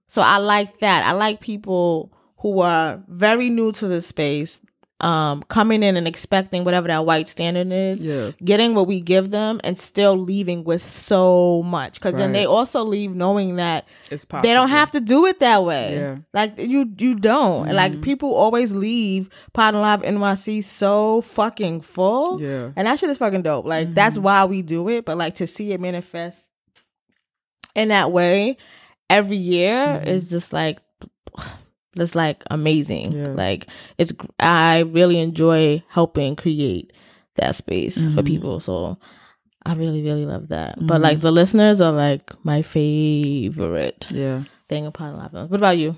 so 0.08 0.22
I 0.22 0.38
like 0.38 0.80
that. 0.80 1.04
I 1.06 1.12
like 1.12 1.42
people 1.42 2.14
who 2.38 2.62
are 2.62 3.04
very 3.10 3.50
new 3.50 3.74
to 3.74 3.88
the 3.90 4.00
space, 4.02 4.62
um, 5.02 5.42
coming 5.44 5.84
in 5.84 5.98
and 5.98 6.08
expecting 6.08 6.64
whatever 6.64 6.88
that 6.88 7.06
white 7.06 7.28
standard 7.28 7.72
is, 7.72 8.04
Yeah. 8.04 8.32
getting 8.44 8.76
what 8.76 8.88
we 8.88 9.02
give 9.02 9.32
them, 9.32 9.60
and 9.64 9.78
still 9.78 10.16
leaving 10.18 10.64
with 10.64 10.82
so 10.88 11.64
much. 11.64 11.96
Because 11.96 12.16
then 12.16 12.32
they 12.32 12.46
also 12.46 12.84
leave 12.84 13.14
knowing 13.16 13.56
that 13.58 13.88
It's 14.12 14.26
they 14.44 14.54
don't 14.54 14.70
have 14.70 14.92
to 14.92 15.02
do 15.02 15.26
it 15.26 15.40
that 15.40 15.64
way. 15.64 15.96
Yeah. 15.96 16.18
Like 16.34 16.58
you 16.60 16.90
you 16.98 17.16
don't. 17.16 17.66
Mm-hmm. 17.66 17.76
like 17.76 18.02
people 18.02 18.34
always 18.36 18.72
leave 18.72 19.30
Pod 19.54 19.74
and 19.74 19.82
Live 19.82 20.02
NYC 20.04 20.64
so 20.64 21.22
fucking 21.22 21.82
full. 21.82 22.40
Yeah. 22.40 22.48
Mm-hmm. 22.48 22.74
And 22.80 22.88
that 22.88 23.00
shit 23.00 23.10
is 23.10 23.18
fucking 23.18 23.42
dope. 23.42 23.66
Like 23.66 23.94
that's 23.94 24.18
why 24.18 24.46
we 24.46 24.62
do 24.62 24.88
it. 24.90 25.06
But 25.06 25.18
like 25.18 25.36
to 25.36 25.48
see 25.48 25.72
it 25.74 25.82
manifest 25.82 26.46
in 27.76 27.88
that 27.90 28.12
way 28.12 28.58
every 29.10 29.38
year 29.38 29.78
Mm-hmm. 29.88 30.08
is 30.08 30.30
just 30.30 30.54
like 30.54 30.80
just 31.98 32.16
like 32.16 32.44
amazing. 32.52 33.12
Yeah. 33.14 33.28
Like 33.30 33.68
it's 33.98 34.14
I 34.40 34.80
really 34.80 35.20
enjoy 35.20 35.84
helping 35.90 36.36
create 36.36 36.94
that 37.36 37.56
space 37.56 37.98
Mm-hmm. 37.98 38.16
for 38.16 38.24
people. 38.24 38.60
So 38.60 38.98
I 39.66 39.74
really, 39.74 40.02
really 40.04 40.26
love 40.26 40.48
that. 40.50 40.76
But 40.82 41.02
like 41.02 41.22
the 41.22 41.32
listeners 41.32 41.82
are 41.82 41.92
like 41.92 42.32
my 42.44 42.62
favorite 42.62 44.08
Yeah. 44.10 44.44
thing 44.70 44.92
Pod 44.92 45.14
and 45.14 45.18
Live. 45.34 45.50
What 45.52 45.58
about 45.58 45.78
you? 45.78 45.96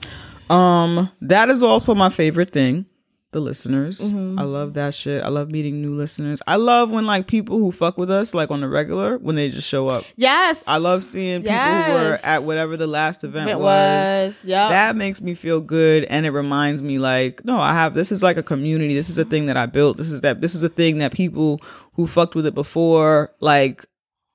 Um, 0.50 1.10
that 1.22 1.50
is 1.50 1.64
also 1.64 1.96
my 1.96 2.10
favorite 2.10 2.52
thing. 2.52 2.86
The 3.34 3.40
listeners. 3.40 4.00
Mm-hmm. 4.00 4.38
I 4.38 4.44
love 4.44 4.76
that 4.76 4.94
shit. 4.94 5.24
I 5.24 5.30
love 5.30 5.50
meeting 5.50 5.82
new 5.82 5.96
listeners. 5.96 6.40
I 6.46 6.58
love 6.58 6.92
when 6.92 7.08
like 7.08 7.26
people 7.26 7.58
who 7.58 7.72
fuck 7.72 7.98
with 7.98 8.12
us, 8.12 8.36
like 8.36 8.52
on 8.52 8.62
the 8.62 8.68
regular, 8.68 9.18
when 9.18 9.36
they 9.36 9.50
just 9.50 9.68
show 9.68 9.88
up. 9.88 10.06
Yes. 10.16 10.64
I 10.68 10.78
love 10.78 11.04
seeing 11.04 11.42
people 11.42 11.58
who 11.58 11.92
were 11.94 12.20
at 12.24 12.44
whatever 12.44 12.78
the 12.78 12.86
last 12.86 13.24
event 13.24 13.50
it 13.50 13.58
was. 13.58 14.36
was. 14.36 14.36
Yeah. 14.44 14.70
That 14.70 14.96
makes 14.96 15.20
me 15.20 15.34
feel 15.34 15.62
good 15.62 16.04
and 16.04 16.28
it 16.28 16.30
reminds 16.30 16.84
me 16.84 17.00
like, 17.00 17.44
no, 17.44 17.60
I 17.60 17.74
have 17.74 17.96
this 17.96 18.12
is 18.12 18.22
like 18.22 18.38
a 18.38 18.44
community. 18.44 18.94
This 18.94 19.10
is 19.10 19.18
a 19.18 19.26
thing 19.26 19.48
that 19.48 19.58
I 19.58 19.66
built. 19.66 19.98
This 19.98 20.12
is 20.12 20.22
that 20.22 20.40
this 20.40 20.54
is 20.54 20.64
a 20.64 20.70
thing 20.70 21.00
that 21.00 21.12
people 21.12 21.60
who 21.94 22.06
fucked 22.06 22.36
with 22.36 22.46
it 22.46 22.54
before, 22.54 23.34
like 23.40 23.84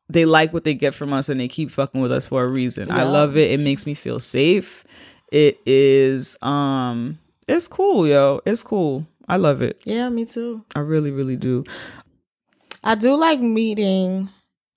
they 0.08 0.24
like 0.24 0.52
what 0.52 0.64
they 0.64 0.74
get 0.74 0.92
from 0.92 1.12
us 1.12 1.28
and 1.28 1.38
they 1.38 1.46
keep 1.46 1.70
fucking 1.70 2.00
with 2.00 2.10
us 2.10 2.26
for 2.26 2.42
a 2.42 2.48
reason. 2.48 2.90
I 2.90 3.04
love 3.04 3.36
it. 3.36 3.52
It 3.52 3.60
makes 3.60 3.86
me 3.86 3.94
feel 3.94 4.18
safe. 4.18 4.84
It 5.30 5.60
is 5.66 6.36
um 6.42 7.18
it's 7.48 7.66
cool, 7.68 8.06
yo. 8.06 8.40
It's 8.46 8.62
cool. 8.62 9.06
I 9.28 9.36
love 9.36 9.60
it. 9.62 9.80
yeah, 9.84 10.08
me 10.08 10.24
too. 10.24 10.64
I 10.74 10.80
really, 10.80 11.10
really 11.10 11.36
do. 11.36 11.64
I 12.84 12.94
do 12.94 13.14
like 13.16 13.40
meeting 13.40 14.30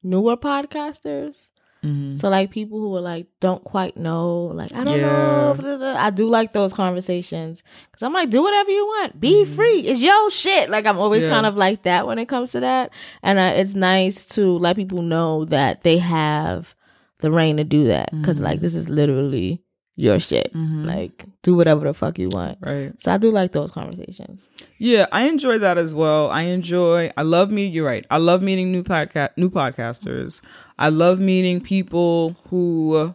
newer 0.04 0.36
podcasters. 0.38 1.38
Mhm. 1.84 2.20
So 2.20 2.30
like 2.30 2.52
people 2.52 2.80
who 2.80 2.96
are 2.96 3.02
like 3.02 3.26
don't 3.40 3.64
quite 3.64 3.98
know, 3.98 4.52
like 4.54 4.72
I 4.74 4.84
don't 4.84 5.00
Yeah. 5.00 5.06
know. 5.08 5.54
blah, 5.58 5.64
blah, 5.64 5.78
blah. 5.78 5.96
I 5.98 6.10
do 6.12 6.28
like 6.28 6.54
those 6.54 6.74
conversations 6.74 7.64
because 7.86 8.04
I'm 8.04 8.14
like, 8.14 8.30
do 8.30 8.44
whatever 8.44 8.70
you 8.70 8.86
want, 8.86 9.20
be 9.20 9.46
free. 9.46 9.80
It's 9.80 10.00
your 10.00 10.30
shit. 10.32 10.70
Like 10.70 10.86
I'm 10.86 11.00
always 11.00 11.22
Mm-hmm. 11.24 11.30
Yeah. 11.30 11.36
kind 11.38 11.46
of 11.48 11.56
like 11.58 11.84
that 11.84 12.06
when 12.06 12.20
it 12.20 12.28
comes 12.28 12.52
to 12.52 12.60
that, 12.60 12.92
and 13.24 13.40
uh, 13.40 13.54
it's 13.56 13.74
nice 13.74 14.24
to 14.36 14.58
let 14.60 14.76
people 14.76 15.02
know 15.02 15.46
that 15.46 15.82
they 15.84 15.98
have 15.98 16.76
the 17.22 17.32
reign 17.32 17.58
to 17.58 17.64
do 17.64 17.86
that 17.88 18.12
because 18.12 18.36
Mm-hmm. 18.36 18.44
like 18.46 18.60
this 18.60 18.76
is 18.76 18.88
literally 18.90 19.64
your 20.02 20.20
shit. 20.20 20.52
Like 20.56 21.26
do 21.44 21.54
whatever 21.56 21.86
the 21.86 21.94
fuck 21.94 22.18
you 22.18 22.30
want. 22.30 22.58
Right. 22.62 22.92
So 23.04 23.12
I 23.14 23.18
do 23.18 23.30
like 23.32 23.52
those 23.52 23.70
conversations. 23.70 24.48
Yeah, 24.80 25.06
I 25.12 25.28
enjoy 25.28 25.60
that 25.60 25.78
as 25.78 25.94
well. 25.94 26.32
I 26.32 26.42
enjoy. 26.44 27.12
I 27.16 27.22
love 27.22 27.52
meeting. 27.52 27.74
You're 27.74 27.86
right. 27.86 28.06
I 28.10 28.18
love 28.18 28.42
meeting 28.42 28.72
new 28.72 28.82
podcast, 28.84 29.30
new 29.38 29.50
podcasters. 29.52 30.42
I 30.80 30.90
love 30.90 31.20
meeting 31.20 31.62
people 31.62 32.36
who, 32.50 33.14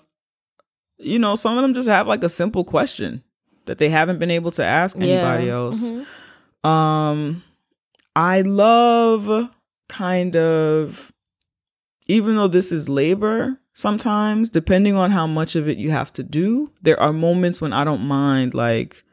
you 0.99 1.19
know, 1.19 1.35
some 1.35 1.59
of 1.59 1.63
them 1.63 1.75
just 1.75 1.89
have 1.89 2.07
like 2.07 2.23
a 2.23 2.29
simple 2.29 2.63
question 2.65 3.25
that 3.65 3.79
they 3.79 3.89
haven't 3.89 4.21
been 4.21 4.31
able 4.31 4.53
to 4.53 4.63
ask 4.65 4.97
anybody 4.97 5.47
Yeah. 5.47 5.53
else. 5.55 5.91
Mhm. 5.91 6.69
Um, 6.69 7.43
I 8.15 8.43
love 8.43 9.51
kind 9.89 10.37
of, 10.37 11.13
even 12.07 12.37
though 12.37 12.47
this 12.49 12.71
is 12.71 12.89
labor, 12.89 13.59
sometimes 13.77 14.49
depending 14.49 14.97
on 14.97 15.13
how 15.13 15.27
much 15.27 15.55
of 15.55 15.69
it 15.69 15.77
you 15.77 15.91
have 15.91 16.13
to 16.15 16.23
do, 16.25 16.73
there 16.83 16.99
are 16.99 17.13
moments 17.13 17.61
when 17.61 17.73
I 17.73 17.85
don't 17.85 18.01
mind 18.01 18.55
like 18.55 19.05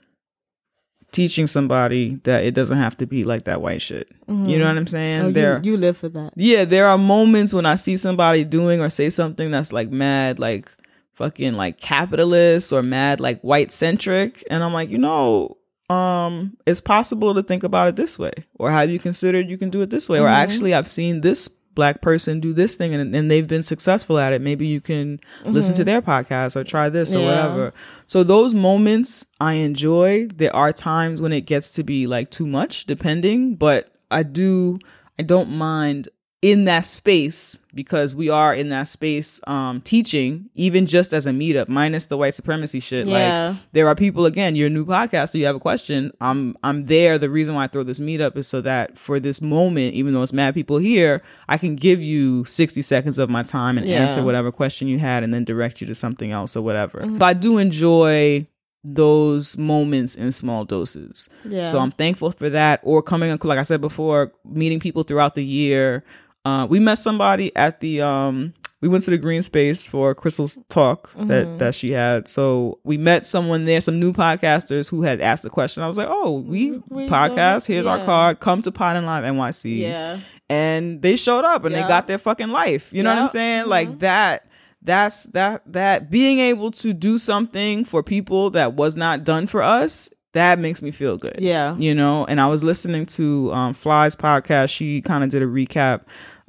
teaching 1.12 1.46
somebody 1.46 2.16
that 2.24 2.44
it 2.44 2.56
doesn't 2.56 2.78
have 2.78 2.98
to 2.98 3.06
be 3.06 3.24
like 3.24 3.44
that 3.44 3.62
white 3.62 3.82
shit. 3.84 4.10
You 4.28 4.58
know 4.58 4.66
what 4.66 4.78
I'm 4.78 4.88
saying? 4.88 5.22
Oh, 5.22 5.32
there, 5.32 5.60
you, 5.62 5.74
you 5.74 5.78
live 5.78 5.98
for 5.98 6.10
that. 6.10 6.32
yeah, 6.36 6.66
there 6.66 6.88
are 6.88 6.98
moments 6.98 7.54
when 7.54 7.68
I 7.68 7.76
see 7.76 7.98
somebody 7.98 8.44
doing 8.44 8.82
or 8.82 8.90
say 8.90 9.12
something 9.12 9.52
that's 9.52 9.72
like 9.72 9.92
mad, 9.92 10.40
like 10.40 10.72
fucking 11.14 11.54
like 11.54 11.80
capitalist 11.80 12.74
or 12.74 12.82
mad 12.82 13.20
like 13.20 13.42
white 13.42 13.72
centric, 13.72 14.44
and 14.50 14.64
I'm 14.64 14.74
like, 14.74 14.90
you 14.90 14.98
know, 14.98 15.58
um, 15.90 16.58
it's 16.66 16.82
possible 16.82 17.36
to 17.36 17.44
think 17.44 17.64
about 17.64 17.90
it 17.90 17.96
this 17.96 18.18
way, 18.18 18.32
or 18.56 18.72
have 18.72 18.90
you 18.90 18.98
considered 18.98 19.50
you 19.50 19.58
can 19.58 19.70
do 19.70 19.82
it 19.82 19.92
this 19.92 20.10
way, 20.10 20.20
or 20.20 20.28
actually 20.28 20.74
I've 20.74 20.88
seen 20.88 21.22
this 21.22 21.48
black 21.76 22.02
person 22.02 22.40
do 22.40 22.54
this 22.54 22.76
thing 22.76 22.94
and, 22.94 23.16
and 23.16 23.30
they've 23.30 23.48
been 23.48 23.64
successful 23.64 24.20
at 24.20 24.34
it. 24.34 24.42
Maybe 24.42 24.68
you 24.68 24.82
can 24.82 25.18
mm-hmm. 25.18 25.52
listen 25.52 25.74
to 25.76 25.84
their 25.84 26.02
podcast 26.02 26.56
or 26.56 26.64
try 26.64 26.90
this 26.90 27.14
or 27.14 27.20
Yeah. 27.20 27.26
whatever. 27.28 27.74
So 28.08 28.24
those 28.24 28.54
moments 28.54 29.26
I 29.40 29.54
enjoy. 29.54 30.28
There 30.28 30.56
are 30.56 30.74
times 30.74 31.22
when 31.22 31.34
it 31.34 31.42
gets 31.42 31.72
to 31.72 31.84
be 31.84 32.08
like 32.08 32.30
too 32.32 32.48
much, 32.48 32.86
depending, 32.86 33.56
but 33.56 33.90
I 34.12 34.24
do 34.24 34.80
I 35.20 35.24
don't 35.24 35.50
mind 35.50 36.10
in 36.44 36.66
that 36.66 36.86
space 36.86 37.58
because 37.74 38.14
we 38.14 38.28
are 38.30 38.54
in 38.54 38.68
that 38.68 38.88
space 38.88 39.40
um 39.48 39.80
teaching 39.82 40.50
even 40.56 40.86
just 40.86 41.14
as 41.14 41.26
a 41.26 41.30
meetup 41.32 41.70
minus 41.70 42.08
the 42.08 42.18
white 42.18 42.36
supremacy 42.36 42.82
shit 42.82 43.08
Yeah. 43.08 43.48
like 43.50 43.58
there 43.72 43.88
are 43.88 43.96
people 43.96 44.26
again 44.26 44.54
you're 44.56 44.68
a 44.68 44.70
new 44.70 44.86
podcaster 44.86 45.36
you 45.36 45.46
have 45.46 45.56
a 45.56 45.60
question 45.62 46.12
i'm 46.20 46.58
i'm 46.62 46.86
there 46.88 47.18
the 47.18 47.30
reason 47.30 47.56
why 47.56 47.64
i 47.64 47.68
throw 47.68 47.84
this 47.84 48.02
meetup 48.02 48.36
is 48.36 48.46
so 48.48 48.60
that 48.60 48.98
for 48.98 49.22
this 49.22 49.42
moment 49.42 49.94
even 49.96 50.14
though 50.14 50.22
it's 50.22 50.34
mad 50.34 50.54
people 50.54 50.78
here 50.80 51.22
i 51.48 51.58
can 51.58 51.78
give 51.78 52.02
you 52.02 52.44
60 52.44 52.82
seconds 52.82 53.18
of 53.18 53.30
my 53.30 53.42
time 53.42 53.78
and 53.78 53.88
Yeah. 53.88 54.02
answer 54.04 54.22
whatever 54.22 54.52
question 54.52 54.90
you 54.90 55.00
had 55.00 55.24
and 55.24 55.34
then 55.34 55.46
direct 55.46 55.80
you 55.80 55.88
to 55.88 55.96
something 55.96 56.32
else 56.34 56.58
or 56.58 56.62
whatever 56.62 57.08
but 57.08 57.26
i 57.26 57.34
do 57.34 57.58
enjoy 57.58 58.46
those 58.86 59.58
moments 59.58 60.14
in 60.14 60.30
small 60.34 60.66
doses. 60.66 61.30
Yeah. 61.46 61.64
So 61.64 61.80
I'm 61.80 61.92
thankful 61.92 62.34
for 62.34 62.50
that. 62.50 62.82
Or 62.84 63.02
coming, 63.02 63.30
like 63.42 63.58
I 63.58 63.64
said 63.64 63.80
before, 63.80 64.34
meeting 64.44 64.82
people 64.82 65.04
throughout 65.04 65.36
the 65.36 65.44
year. 65.46 66.04
Uh, 66.46 66.68
we 66.70 66.80
met 66.80 67.00
somebody 67.00 67.56
at 67.56 67.80
the 67.80 68.02
um, 68.02 68.54
we 68.82 68.90
went 68.90 69.04
to 69.06 69.12
the 69.12 69.18
green 69.18 69.42
space 69.42 69.88
for 69.88 70.14
Crystal's 70.14 70.58
talk 70.70 71.10
Mm-hmm. 71.12 71.28
that 71.28 71.60
that 71.60 71.76
she 71.76 71.92
had. 71.92 72.28
So 72.28 72.80
we 72.84 72.98
met 72.98 73.26
someone 73.26 73.66
there, 73.66 73.80
some 73.82 74.00
new 74.00 74.12
podcasters 74.12 74.90
who 74.90 75.04
had 75.04 75.22
asked 75.22 75.44
the 75.44 75.50
question. 75.50 75.84
I 75.84 75.88
was 75.88 75.98
like, 75.98 76.10
"Oh, 76.10 76.40
we, 76.40 76.82
We- 76.90 77.08
podcast. 77.08 77.66
Here's 77.66 77.86
our 77.86 78.04
card. 78.04 78.40
Come 78.42 78.62
to 78.64 78.72
Pod 78.72 78.98
and 78.98 79.06
Live 79.06 79.24
NYC." 79.24 79.80
yeah. 79.80 80.20
and 80.50 81.02
they 81.02 81.16
showed 81.16 81.46
up 81.46 81.64
and 81.64 81.74
Yeah. 81.74 81.84
they 81.84 81.88
got 81.88 82.08
their 82.08 82.18
fucking 82.18 82.50
life. 82.50 82.92
You 82.92 83.02
know 83.04 83.10
what 83.12 83.18
I'm 83.20 83.24
Yep. 83.24 83.32
saying? 83.32 83.66
Like 83.68 84.00
that. 84.00 84.48
That's 84.82 85.24
that. 85.32 85.62
That 85.72 86.12
being 86.12 86.40
able 86.40 86.72
to 86.72 86.92
do 86.92 87.18
something 87.18 87.86
for 87.86 88.04
people 88.04 88.50
that 88.50 88.74
was 88.74 88.98
not 88.98 89.24
done 89.24 89.48
for 89.48 89.62
us. 89.64 90.10
That 90.34 90.58
makes 90.60 90.82
me 90.82 90.90
feel 90.92 91.16
good. 91.16 91.38
Yeah. 91.40 91.78
You 91.78 91.94
know, 91.96 92.26
and 92.26 92.42
I 92.42 92.48
was 92.48 92.64
listening 92.64 93.06
to 93.06 93.54
um, 93.54 93.74
Fly's 93.76 94.16
podcast. 94.16 94.70
She 94.72 95.00
kind 95.02 95.24
of 95.24 95.30
did 95.30 95.42
a 95.44 95.46
recap 95.46 96.02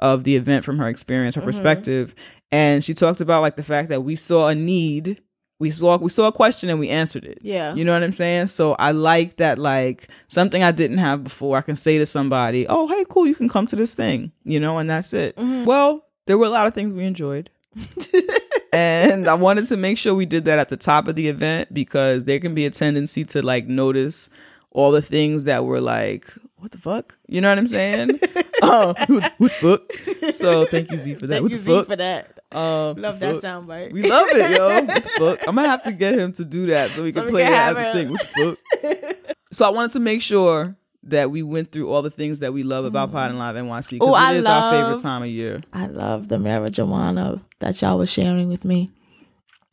of 0.04 0.24
the 0.24 0.36
event 0.36 0.64
from 0.64 0.76
her 0.78 0.88
experience, 0.88 1.34
her 1.34 1.40
Mm-hmm. 1.40 1.48
perspective, 1.48 2.14
and 2.52 2.84
she 2.84 2.92
talked 2.94 3.20
about 3.20 3.40
like 3.40 3.56
the 3.56 3.62
fact 3.62 3.88
that 3.88 4.02
we 4.02 4.14
saw 4.16 4.48
a 4.48 4.54
need, 4.54 5.20
we 5.58 5.70
saw 5.70 5.96
we 5.96 6.10
saw 6.10 6.26
a 6.26 6.32
question 6.32 6.68
and 6.68 6.78
we 6.78 6.88
answered 6.90 7.24
it. 7.24 7.38
Yeah. 7.42 7.74
You 7.74 7.84
know 7.84 7.94
what 7.94 8.02
I'm 8.02 8.12
saying? 8.12 8.48
So 8.48 8.74
I 8.78 8.90
like 8.92 9.36
that 9.38 9.58
like 9.58 10.08
something 10.28 10.62
I 10.62 10.72
didn't 10.72 10.98
have 10.98 11.24
before 11.24 11.56
I 11.56 11.62
can 11.62 11.76
say 11.76 11.96
to 11.98 12.06
somebody, 12.06 12.66
"Oh, 12.68 12.86
hey, 12.88 13.04
cool, 13.08 13.26
you 13.26 13.34
can 13.34 13.48
come 13.48 13.66
to 13.68 13.76
this 13.76 13.94
thing." 13.94 14.30
You 14.44 14.60
know, 14.60 14.78
and 14.78 14.90
that's 14.90 15.12
it. 15.14 15.36
Mm-hmm. 15.36 15.64
Well, 15.64 16.04
there 16.26 16.36
were 16.38 16.46
a 16.46 16.50
lot 16.50 16.66
of 16.66 16.74
things 16.74 16.92
we 16.92 17.04
enjoyed. 17.04 17.50
and 18.72 19.28
I 19.28 19.34
wanted 19.34 19.68
to 19.68 19.76
make 19.76 19.98
sure 19.98 20.14
we 20.14 20.26
did 20.26 20.44
that 20.44 20.58
at 20.58 20.68
the 20.68 20.76
top 20.76 21.08
of 21.08 21.14
the 21.16 21.28
event 21.28 21.72
because 21.72 22.24
there 22.24 22.40
can 22.40 22.54
be 22.54 22.66
a 22.66 22.70
tendency 22.70 23.24
to 23.26 23.42
like 23.42 23.66
notice 23.66 24.28
all 24.70 24.90
the 24.92 25.02
things 25.02 25.44
that 25.44 25.64
were 25.64 25.80
like, 25.80 26.26
what 26.64 26.72
the 26.72 26.78
fuck? 26.78 27.16
You 27.28 27.40
know 27.42 27.50
what 27.50 27.58
I'm 27.58 27.66
saying? 27.66 28.18
uh, 28.62 28.94
what, 29.06 29.32
what 29.38 29.52
the 29.60 29.78
fuck? 30.22 30.34
So 30.34 30.64
thank 30.66 30.90
you, 30.90 30.98
Z, 30.98 31.14
for 31.16 31.26
that. 31.26 31.34
Thank 31.34 31.42
what 31.42 31.52
you, 31.52 31.58
the 31.58 31.64
Z, 31.80 31.84
for 31.84 31.96
that. 31.96 32.38
Um, 32.50 32.96
Love 33.02 33.18
that 33.20 33.34
fuck? 33.34 33.42
soundbite. 33.44 33.92
We 33.92 34.02
love 34.08 34.28
it, 34.30 34.50
yo. 34.52 34.82
What 34.84 35.04
the 35.04 35.10
fuck? 35.18 35.46
I'm 35.48 35.56
gonna 35.56 35.68
have 35.68 35.82
to 35.82 35.92
get 35.92 36.14
him 36.18 36.32
to 36.34 36.44
do 36.44 36.66
that 36.68 36.90
so 36.92 37.02
we 37.02 37.12
So 37.12 37.20
can 37.20 37.26
we 37.26 37.30
play 37.32 37.42
can 37.44 37.52
it 37.52 37.78
as 37.78 37.88
a 37.88 37.92
thing. 37.98 38.10
What 38.10 38.20
the 38.34 38.56
fuck? 39.18 39.36
so 39.52 39.66
I 39.66 39.68
wanted 39.68 39.92
to 39.92 40.00
make 40.00 40.22
sure 40.22 40.74
that 41.02 41.30
we 41.30 41.42
went 41.42 41.70
through 41.70 41.90
all 41.92 42.00
the 42.00 42.10
things 42.10 42.38
that 42.40 42.54
we 42.54 42.62
love 42.62 42.86
about 42.86 43.12
Pod 43.12 43.28
and 43.28 43.38
Live 43.38 43.56
NYC 43.56 43.90
because 43.98 44.14
I 44.14 44.32
it 44.32 44.36
is 44.38 44.46
our 44.46 44.70
favorite 44.72 45.00
time 45.02 45.22
of 45.22 45.28
year. 45.28 45.60
I 45.74 45.86
love 45.88 46.28
the 46.28 46.38
marijuana 46.38 47.42
that 47.58 47.82
y'all 47.82 47.98
was 47.98 48.08
sharing 48.10 48.48
with 48.48 48.64
me. 48.64 48.90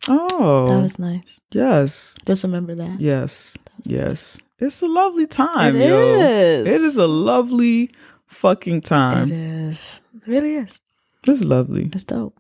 Oh, 0.10 0.66
That 0.68 0.82
was 0.82 0.98
nice. 1.00 1.40
yes, 1.52 2.16
Just 2.26 2.44
remember 2.44 2.74
that. 2.76 3.00
yes, 3.00 3.56
yes. 3.84 4.40
It's 4.62 4.82
a 4.84 4.88
lovely 4.88 5.26
time, 5.28 5.76
It 5.76 5.90
yo. 5.90 6.16
is. 6.20 6.68
It 6.68 6.82
is 6.82 6.96
a 6.98 7.08
lovely 7.08 7.90
fucking 8.28 8.82
time. 8.82 9.32
It 9.32 9.36
is. 9.36 10.00
It 10.16 10.28
really 10.28 10.54
is. 10.56 10.80
It's 11.28 11.44
lovely. 11.44 11.90
It's 11.92 12.04
dope. 12.04 12.40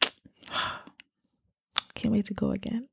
Can't 1.94 2.12
wait 2.12 2.24
to 2.26 2.34
go 2.34 2.50
again. 2.52 2.88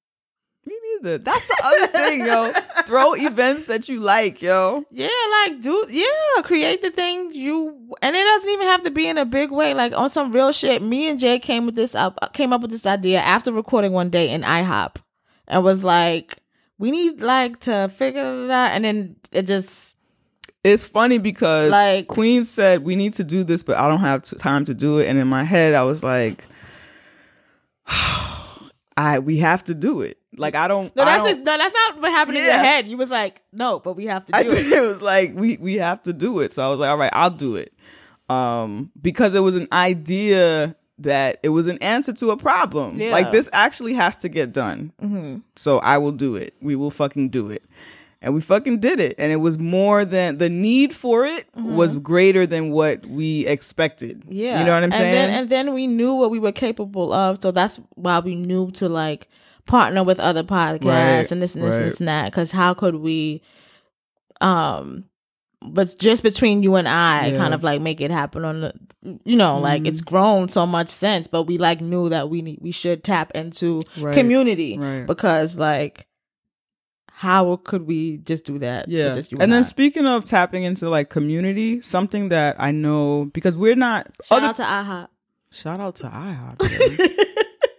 Me 0.65 0.75
neither. 0.95 1.17
That's 1.19 1.45
the 1.47 1.61
other 1.63 1.87
thing, 1.87 2.25
yo. 2.25 2.51
Throw 2.85 3.13
events 3.13 3.65
that 3.65 3.87
you 3.87 3.99
like, 3.99 4.41
yo. 4.41 4.83
Yeah, 4.91 5.07
like 5.43 5.61
do 5.61 5.85
yeah, 5.89 6.41
create 6.43 6.81
the 6.81 6.89
thing 6.91 7.31
you 7.33 7.95
and 8.01 8.15
it 8.15 8.23
doesn't 8.23 8.49
even 8.49 8.67
have 8.67 8.83
to 8.83 8.91
be 8.91 9.07
in 9.07 9.17
a 9.17 9.25
big 9.25 9.51
way. 9.51 9.73
Like 9.73 9.93
on 9.95 10.09
some 10.09 10.31
real 10.31 10.51
shit. 10.51 10.81
Me 10.81 11.07
and 11.09 11.19
Jay 11.19 11.39
came 11.39 11.65
with 11.67 11.75
this 11.75 11.93
up 11.95 12.33
came 12.33 12.51
up 12.51 12.61
with 12.61 12.71
this 12.71 12.85
idea 12.85 13.19
after 13.19 13.51
recording 13.51 13.91
one 13.91 14.09
day 14.09 14.29
in 14.29 14.41
IHOP 14.41 14.95
and 15.47 15.63
was 15.63 15.83
like, 15.83 16.39
we 16.77 16.91
need 16.91 17.21
like 17.21 17.59
to 17.61 17.89
figure 17.95 18.45
it 18.45 18.51
out 18.51 18.71
and 18.71 18.83
then 18.85 19.15
it 19.31 19.43
just 19.47 19.95
It's 20.63 20.85
funny 20.85 21.17
because 21.19 21.71
Like- 21.71 22.07
Queen 22.07 22.43
said 22.43 22.83
we 22.83 22.95
need 22.95 23.13
to 23.15 23.23
do 23.23 23.43
this, 23.43 23.63
but 23.63 23.77
I 23.77 23.87
don't 23.87 24.01
have 24.01 24.23
t- 24.23 24.35
time 24.37 24.65
to 24.65 24.73
do 24.73 24.99
it. 24.99 25.07
And 25.07 25.17
in 25.19 25.27
my 25.27 25.43
head, 25.43 25.73
I 25.73 25.83
was 25.83 26.03
like, 26.03 26.43
I 28.97 29.19
we 29.19 29.37
have 29.39 29.63
to 29.65 29.75
do 29.75 30.01
it. 30.01 30.17
Like 30.37 30.55
I 30.55 30.67
don't. 30.67 30.93
No, 30.95 31.03
I 31.03 31.05
that's 31.05 31.23
don't- 31.23 31.33
just, 31.35 31.45
no, 31.45 31.57
that's 31.57 31.73
not 31.73 32.01
what 32.01 32.11
happened 32.11 32.37
in 32.37 32.43
your 32.45 32.53
head. 32.53 32.87
You 32.87 32.97
was 32.97 33.09
like, 33.09 33.41
no, 33.51 33.79
but 33.79 33.93
we 33.95 34.05
have 34.05 34.25
to 34.25 34.35
I 34.35 34.43
do 34.43 34.51
think 34.51 34.67
it. 34.67 34.73
it 34.77 34.81
was 34.81 35.01
like 35.01 35.33
we 35.35 35.57
we 35.57 35.75
have 35.75 36.03
to 36.03 36.13
do 36.13 36.39
it. 36.39 36.53
So 36.53 36.63
I 36.65 36.69
was 36.69 36.79
like, 36.79 36.89
all 36.89 36.97
right, 36.97 37.11
I'll 37.13 37.29
do 37.29 37.55
it. 37.57 37.73
Um, 38.29 38.91
because 39.01 39.35
it 39.35 39.39
was 39.41 39.55
an 39.55 39.67
idea 39.71 40.75
that 40.97 41.39
it 41.43 41.49
was 41.49 41.67
an 41.67 41.77
answer 41.79 42.13
to 42.13 42.31
a 42.31 42.37
problem. 42.37 42.99
Yeah. 42.99 43.11
Like 43.11 43.31
this 43.31 43.49
actually 43.51 43.93
has 43.93 44.17
to 44.17 44.29
get 44.29 44.53
done. 44.53 44.93
Mm-hmm. 45.01 45.37
So 45.55 45.79
I 45.79 45.97
will 45.97 46.11
do 46.11 46.35
it. 46.35 46.55
We 46.61 46.75
will 46.75 46.91
fucking 46.91 47.29
do 47.29 47.49
it. 47.49 47.65
And 48.21 48.33
we 48.33 48.41
fucking 48.41 48.79
did 48.79 48.99
it. 48.99 49.13
And 49.19 49.31
it 49.31 49.35
was 49.35 49.59
more 49.59 50.03
than 50.03 50.39
the 50.39 50.49
need 50.49 50.95
for 50.95 51.25
it 51.25 51.47
was 51.55 51.95
greater 51.95 52.47
than 52.47 52.71
what 52.71 53.05
we 53.05 53.45
expected. 53.45 54.21
Mm-hmm. 54.21 54.31
Yeah. 54.31 54.59
You 54.59 54.65
know 54.65 54.71
what 54.73 54.77
I'm 54.77 54.83
and 54.85 54.93
saying? 54.95 55.13
Then, 55.13 55.29
and 55.29 55.49
then 55.49 55.73
we 55.73 55.85
knew 55.85 56.15
what 56.15 56.31
we 56.31 56.39
were 56.39 56.51
capable 56.51 57.13
of. 57.13 57.41
So 57.41 57.51
that's 57.51 57.79
why 57.95 58.19
we 58.19 58.35
knew 58.35 58.71
to 58.71 58.89
like 58.89 59.27
partner 59.67 60.03
with 60.03 60.19
other 60.19 60.43
podcasts 60.43 60.85
Right, 60.85 61.31
and 61.31 61.41
this 61.41 61.55
and 61.55 61.63
this 61.63 61.73
right. 61.73 61.81
and 61.81 61.91
this 61.91 61.99
and 61.99 62.07
that. 62.07 62.25
Because 62.31 62.51
how 62.51 62.73
could 62.73 62.95
we, 62.95 63.43
um, 64.41 65.05
but 65.61 65.95
just 65.99 66.21
between 66.23 66.61
you 66.63 66.75
and 66.75 66.87
I, 66.87 67.27
Yeah. 67.27 67.31
Mm-hmm. 67.33 67.41
kind 67.41 67.53
of 67.53 67.63
like 67.63 67.81
make 67.81 68.01
it 68.01 68.11
happen 68.11 68.45
on 68.45 68.61
the, 68.61 68.73
you 69.23 69.35
know, 69.35 69.57
like 69.59 69.85
it's 69.87 70.01
grown 70.01 70.49
so 70.49 70.65
much 70.67 70.87
since, 70.89 71.27
but 71.27 71.43
we 71.43 71.57
like 71.57 71.81
knew 71.81 72.09
that 72.09 72.29
we 72.29 72.41
need, 72.41 72.59
we 72.61 72.71
should 72.71 73.03
tap 73.03 73.31
into 73.33 73.81
Right, 73.99 74.13
community 74.13 74.77
right. 74.77 75.05
because 75.07 75.55
like, 75.55 76.07
how 77.07 77.55
could 77.63 77.83
we 77.87 78.17
just 78.17 78.45
do 78.45 78.59
that? 78.59 78.89
Yeah. 78.89 79.13
just 79.13 79.31
you 79.31 79.37
And 79.39 79.51
then 79.51 79.59
I? 79.59 79.63
speaking 79.63 80.05
of 80.05 80.25
tapping 80.25 80.63
into 80.63 80.89
like 80.89 81.09
community, 81.09 81.81
something 81.81 82.29
that 82.29 82.57
I 82.59 82.71
know 82.71 83.29
because 83.33 83.57
we're 83.57 83.75
not 83.75 84.11
shout 84.23 84.39
other 84.43 84.47
out 84.49 84.55
to 84.57 84.63
IHOP. 84.63 85.07
Shout 85.51 85.79
out 85.79 85.95
to 85.97 86.03
IHOP. 86.03 87.25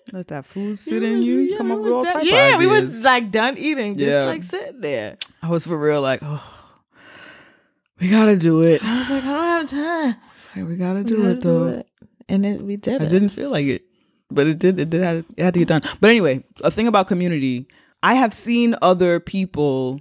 Let 0.13 0.29
that 0.29 0.47
food 0.47 0.79
sit 0.79 1.03
in 1.03 1.21
you. 1.21 1.35
You 1.39 1.51
Yeah, 1.51 1.57
come 1.59 1.71
up 1.73 1.81
with 1.81 1.93
all 1.93 2.05
done- 2.05 2.13
type 2.15 2.25
Yeah, 2.25 2.57
we 2.57 2.67
was 2.67 3.05
like 3.05 3.31
done 3.31 3.59
eating, 3.59 3.99
just 3.99 4.09
Yeah. 4.11 4.25
like 4.25 4.43
sitting 4.43 4.81
there. 4.81 5.19
I 5.43 5.49
was 5.51 5.67
for 5.67 5.77
real 5.77 6.01
like, 6.01 6.21
oh, 6.23 6.43
we 8.01 8.09
gotta 8.11 8.37
do 8.37 8.63
it. 8.63 8.83
I 8.85 8.99
was 8.99 9.11
like, 9.11 9.25
I 9.25 9.27
don't 9.27 9.71
have 9.71 9.71
time. 9.71 10.17
Like, 10.55 10.69
we 10.69 10.77
gotta 10.77 10.99
We 11.01 11.05
do 11.05 11.17
gotta 11.17 11.31
it 11.31 11.41
though. 11.41 11.67
it. 11.69 11.89
And 12.29 12.45
it, 12.45 12.61
we 12.63 12.77
did 12.77 13.03
I 13.03 13.07
it. 13.07 13.09
didn't 13.09 13.31
feel 13.31 13.51
like 13.51 13.67
it, 13.67 13.85
but 14.31 14.47
it 14.47 14.59
did. 14.59 14.79
It 14.81 14.91
did. 14.91 15.03
Have, 15.03 15.25
it 15.37 15.43
had 15.43 15.55
to 15.55 15.61
get 15.61 15.69
done. 15.69 15.83
But 16.01 16.11
anyway, 16.11 16.45
a 16.63 16.71
thing 16.71 16.89
about 16.89 17.07
community. 17.07 17.69
I 18.03 18.15
have 18.15 18.35
seen 18.35 18.75
other 18.83 19.21
people 19.21 20.01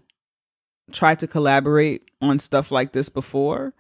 try 0.91 1.15
to 1.15 1.27
collaborate 1.27 2.09
on 2.21 2.39
stuff 2.39 2.71
like 2.71 2.91
this 2.93 3.09
before. 3.09 3.73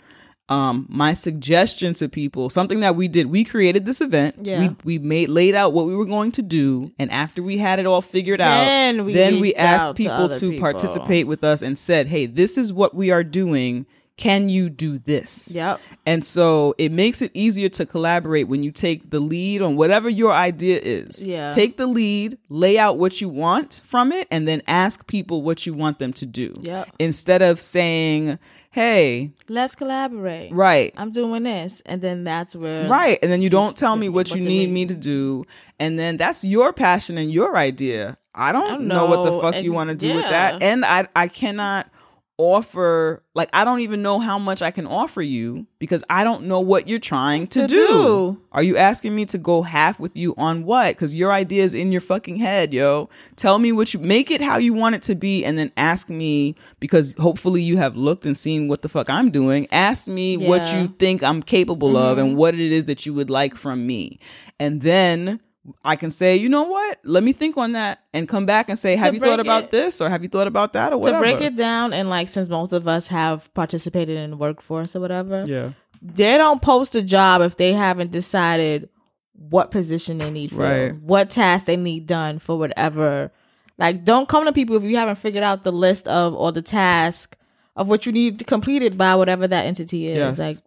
Um, 0.47 0.85
my 0.89 1.13
suggestion 1.13 1.95
to 1.95 2.07
people, 2.07 2.51
something 2.51 2.81
that 2.81 2.95
we 2.95 3.07
did, 3.07 3.27
we 3.27 3.43
created 3.43 3.85
this 3.85 3.99
event. 3.99 4.35
Yeah. 4.43 4.59
We 4.59 4.75
we 4.83 4.99
made 4.99 5.29
laid 5.29 5.55
out 5.55 5.73
what 5.73 5.87
we 5.87 5.95
were 5.95 6.05
going 6.05 6.31
to 6.33 6.43
do, 6.43 6.91
and 6.99 7.09
after 7.11 7.41
we 7.41 7.57
had 7.57 7.79
it 7.79 7.87
all 7.87 8.01
figured 8.03 8.39
Then 8.41 8.99
out, 8.99 9.05
we 9.07 9.13
then 9.13 9.39
we 9.39 9.55
asked 9.55 9.85
out 9.85 9.87
to 9.87 9.93
people 9.95 10.29
to 10.29 10.49
people. 10.51 10.59
participate 10.61 11.25
with 11.25 11.43
us 11.43 11.63
and 11.63 11.79
said, 11.79 12.05
"Hey, 12.07 12.27
this 12.27 12.59
is 12.59 12.71
what 12.71 12.93
we 12.93 13.09
are 13.09 13.23
doing. 13.23 13.87
Can 14.17 14.49
you 14.49 14.69
do 14.69 14.99
this?" 14.99 15.51
Yep. 15.53 15.79
And 16.05 16.25
so 16.25 16.75
it 16.77 16.91
makes 16.91 17.21
it 17.21 17.31
easier 17.33 17.69
to 17.69 17.85
collaborate 17.85 18.47
when 18.47 18.63
you 18.63 18.71
take 18.71 19.09
the 19.09 19.19
lead 19.19 19.61
on 19.61 19.75
whatever 19.75 20.09
your 20.09 20.31
idea 20.31 20.79
is. 20.81 21.23
Yeah. 21.25 21.49
Take 21.49 21.77
the 21.77 21.87
lead, 21.87 22.37
lay 22.49 22.77
out 22.77 22.97
what 22.97 23.21
you 23.21 23.29
want 23.29 23.81
from 23.85 24.11
it, 24.11 24.27
and 24.31 24.47
then 24.47 24.61
ask 24.67 25.05
people 25.07 25.41
what 25.41 25.65
you 25.65 25.73
want 25.73 25.99
them 25.99 26.13
to 26.13 26.25
do. 26.25 26.53
Yep. 26.61 26.89
Instead 26.99 27.41
of 27.41 27.59
saying, 27.59 28.39
hey, 28.71 29.31
Let's 29.47 29.73
collaborate. 29.73 30.51
right. 30.53 30.93
I'm 30.97 31.11
doing 31.11 31.43
this. 31.43 31.81
And 31.85 32.01
then 32.01 32.23
that's 32.23 32.55
where. 32.55 32.87
Right. 32.89 33.17
And 33.21 33.31
then 33.31 33.41
you 33.41 33.49
don't 33.49 33.75
tell 33.77 33.95
me 33.95 34.09
what 34.09 34.31
you 34.31 34.41
need 34.41 34.69
me 34.69 34.85
to 34.85 34.93
do. 34.93 35.45
And 35.79 35.97
then 35.97 36.17
that's 36.17 36.43
your 36.43 36.73
passion 36.73 37.17
and 37.17 37.31
your 37.31 37.55
idea. 37.55 38.17
I 38.33 38.51
don't, 38.51 38.67
don't 38.67 38.87
know, 38.87 39.05
what 39.05 39.23
the 39.23 39.31
know. 39.31 39.41
fuck 39.41 39.63
you 39.63 39.71
want 39.71 39.91
to 39.91 39.95
do 39.95 40.13
with 40.13 40.25
that. 40.25 40.61
And 40.61 40.83
I 40.83 41.07
I 41.15 41.29
cannot 41.29 41.89
offer 42.37 43.23
like 43.33 43.49
I 43.53 43.63
don't 43.63 43.79
even 43.81 44.01
know 44.01 44.19
how 44.19 44.37
much 44.37 44.61
I 44.61 44.71
can 44.71 44.85
offer 44.85 45.21
you 45.21 45.65
because 45.79 46.03
I 46.09 46.23
don't 46.23 46.45
know 46.47 46.59
what 46.59 46.87
you're 46.87 46.99
trying 46.99 47.47
to, 47.47 47.61
To 47.61 47.67
do. 47.67 47.75
do. 47.87 48.41
Are 48.51 48.63
you 48.63 48.77
asking 48.77 49.15
me 49.15 49.25
to 49.27 49.37
go 49.37 49.61
half 49.61 49.99
with 49.99 50.15
you 50.15 50.33
on 50.37 50.63
what? 50.63 50.97
Cuz 50.97 51.15
your 51.15 51.31
idea 51.31 51.63
is 51.63 51.73
in 51.73 51.91
your 51.91 52.01
fucking 52.01 52.37
head, 52.37 52.73
yo. 52.73 53.09
Tell 53.35 53.57
me 53.59 53.71
what 53.71 53.93
you 53.93 53.99
make 53.99 54.31
it 54.31 54.41
how 54.41 54.57
you 54.57 54.73
want 54.73 54.95
it 54.95 55.03
to 55.03 55.15
be 55.15 55.43
and 55.45 55.57
then 55.57 55.71
ask 55.77 56.09
me 56.09 56.55
because 56.79 57.15
hopefully 57.19 57.61
you 57.61 57.77
have 57.77 57.95
looked 57.95 58.25
and 58.25 58.37
seen 58.37 58.67
what 58.67 58.81
the 58.81 58.89
fuck 58.89 59.09
I'm 59.09 59.29
doing. 59.31 59.67
Ask 59.71 60.07
me 60.07 60.37
what 60.37 60.73
you 60.73 60.93
think 60.99 61.23
I'm 61.23 61.41
capable 61.41 61.95
of 61.97 62.17
Mm-hmm. 62.17 62.27
and 62.27 62.37
what 62.37 62.53
it 62.55 62.71
is 62.71 62.85
that 62.85 63.05
you 63.05 63.13
would 63.13 63.29
like 63.29 63.55
from 63.55 63.87
me. 63.87 64.19
And 64.59 64.81
then 64.81 65.39
I 65.83 65.95
can 65.95 66.11
say, 66.11 66.35
you 66.35 66.47
know 66.49 66.63
what? 66.63 66.99
Let 67.03 67.23
me 67.23 67.33
think 67.33 67.57
on 67.57 67.71
that 67.71 67.99
and 68.13 68.29
come 68.29 68.45
back 68.45 68.69
and 68.69 68.77
say, 68.77 68.95
have 68.95 69.13
you 69.13 69.19
thought 69.19 69.39
about 69.39 69.65
it- 69.65 69.71
this 69.71 69.99
or 70.01 70.09
have 70.09 70.21
you 70.21 70.29
thought 70.29 70.47
about 70.47 70.73
that 70.73 70.93
or 70.93 70.97
whatever. 70.97 71.17
To 71.25 71.31
break 71.31 71.41
it 71.41 71.55
down, 71.55 71.91
and 71.93 72.09
like 72.09 72.29
since 72.29 72.47
both 72.47 72.71
of 72.73 72.87
us 72.87 73.07
have 73.07 73.51
participated 73.53 74.17
in 74.17 74.31
the 74.31 74.37
workforce 74.37 74.95
or 74.95 74.99
whatever, 74.99 75.43
Yeah. 75.47 75.71
they 76.01 76.37
don't 76.37 76.61
post 76.61 76.93
a 76.95 77.01
job 77.01 77.41
if 77.41 77.57
they 77.57 77.73
haven't 77.73 78.11
decided 78.11 78.89
what 79.33 79.71
position 79.71 80.19
they 80.19 80.29
need 80.29 80.51
for, 80.51 80.57
Right. 80.61 80.95
what 81.01 81.29
task 81.29 81.65
they 81.65 81.77
need 81.77 82.05
done 82.07 82.39
for 82.39 82.57
whatever 82.57 83.31
Like, 83.77 84.05
don't 84.05 84.29
come 84.29 84.45
to 84.45 84.53
people 84.53 84.77
if 84.77 84.83
you 84.83 84.95
haven't 84.95 85.17
figured 85.17 85.43
out 85.43 85.63
the 85.65 85.71
list 85.73 86.07
of 86.07 86.33
or 86.33 86.53
the 86.53 86.61
task 86.61 87.35
of 87.75 87.89
what 87.89 88.05
you 88.05 88.13
need 88.13 88.47
completed 88.47 88.97
by 88.97 89.15
whatever 89.15 89.47
that 89.49 89.65
entity 89.65 90.07
is. 90.07 90.15
Yes. 90.15 90.39
Like, 90.39 90.57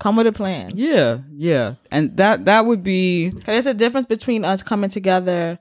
come 0.00 0.16
with 0.16 0.26
a 0.26 0.32
plan. 0.32 0.70
Yeah, 0.74 1.18
yeah, 1.32 1.74
and 1.92 2.16
that 2.16 2.44
that 2.46 2.66
would 2.66 2.82
be. 2.82 3.30
there's 3.46 3.66
a 3.66 3.74
difference 3.74 4.06
between 4.06 4.44
us 4.44 4.62
coming 4.64 4.90
together 4.90 5.58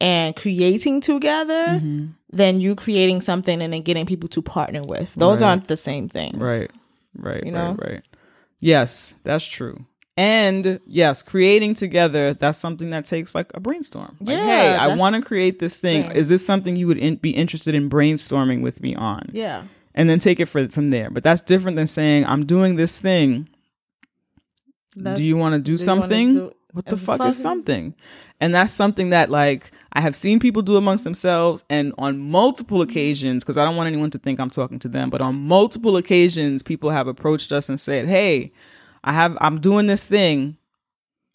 and 0.00 0.34
creating 0.36 1.00
together 1.00 1.66
Mm-hmm. 1.80 2.06
than 2.32 2.60
you 2.60 2.74
creating 2.74 3.20
something 3.22 3.60
and 3.62 3.72
then 3.72 3.82
getting 3.82 4.06
people 4.06 4.28
to 4.30 4.42
partner 4.42 4.82
with. 4.82 5.14
Those 5.14 5.40
Right. 5.42 5.48
aren't 5.48 5.68
the 5.68 5.76
same 5.76 6.08
things. 6.08 6.36
right, 6.38 6.70
right, 7.16 7.44
You 7.44 7.52
know? 7.52 7.76
right, 7.78 7.90
right. 7.92 8.02
Yes, 8.60 9.14
that's 9.24 9.44
true. 9.46 9.86
And 10.16 10.80
yes, 10.86 11.22
creating 11.22 11.74
together, 11.74 12.34
that's 12.34 12.58
something 12.58 12.90
that 12.90 13.06
takes 13.06 13.34
like 13.36 13.50
a 13.54 13.60
brainstorm. 13.60 14.16
Like, 14.20 14.36
Yeah, 14.36 14.44
hey, 14.46 14.74
I 14.74 14.96
want 14.96 15.14
to 15.14 15.22
create 15.22 15.60
this 15.60 15.76
thing. 15.76 16.08
Right. 16.08 16.16
Is 16.16 16.28
this 16.28 16.44
something 16.44 16.74
you 16.74 16.88
would 16.88 16.98
in- 16.98 17.16
be 17.16 17.30
interested 17.30 17.74
in 17.74 17.88
brainstorming 17.88 18.60
with 18.60 18.80
me 18.82 18.96
on? 18.96 19.30
Yeah. 19.32 19.62
And 19.94 20.10
then 20.10 20.18
take 20.18 20.40
it 20.40 20.46
for, 20.46 20.68
from 20.68 20.90
there. 20.90 21.08
But 21.10 21.22
that's 21.22 21.40
different 21.40 21.76
than 21.76 21.86
saying, 21.86 22.24
I'm 22.26 22.46
doing 22.46 22.74
this 22.76 22.98
thing. 23.00 23.48
That's- 24.98 25.18
do 25.18 25.24
you 25.24 25.36
want 25.36 25.54
to 25.54 25.58
do 25.58 25.76
do 25.76 25.78
something? 25.78 26.34
do- 26.34 26.52
what 26.72 26.84
the 26.84 26.92
and 26.92 27.00
fuck 27.00 27.26
is 27.26 27.40
something? 27.40 27.94
And 28.40 28.54
that's 28.54 28.72
something 28.72 29.10
that 29.10 29.30
like 29.30 29.70
I 29.92 30.00
have 30.00 30.14
seen 30.14 30.38
people 30.38 30.62
do 30.62 30.76
amongst 30.76 31.02
themselves 31.04 31.64
and 31.70 31.92
on 31.98 32.18
multiple 32.18 32.82
occasions 32.82 33.42
because 33.42 33.56
I 33.56 33.64
don't 33.64 33.74
want 33.76 33.86
anyone 33.88 34.10
to 34.10 34.18
think 34.18 34.38
I'm 34.38 34.50
talking 34.50 34.78
to 34.80 34.88
them, 34.88 35.10
but 35.10 35.20
on 35.20 35.34
multiple 35.36 35.96
occasions 35.96 36.62
people 36.62 36.90
have 36.90 37.08
approached 37.08 37.52
us 37.52 37.68
and 37.68 37.80
said, 37.80 38.06
"Hey, 38.08 38.52
I 39.02 39.12
have 39.12 39.36
I'm 39.40 39.60
doing 39.60 39.86
this 39.86 40.06
thing. 40.06 40.56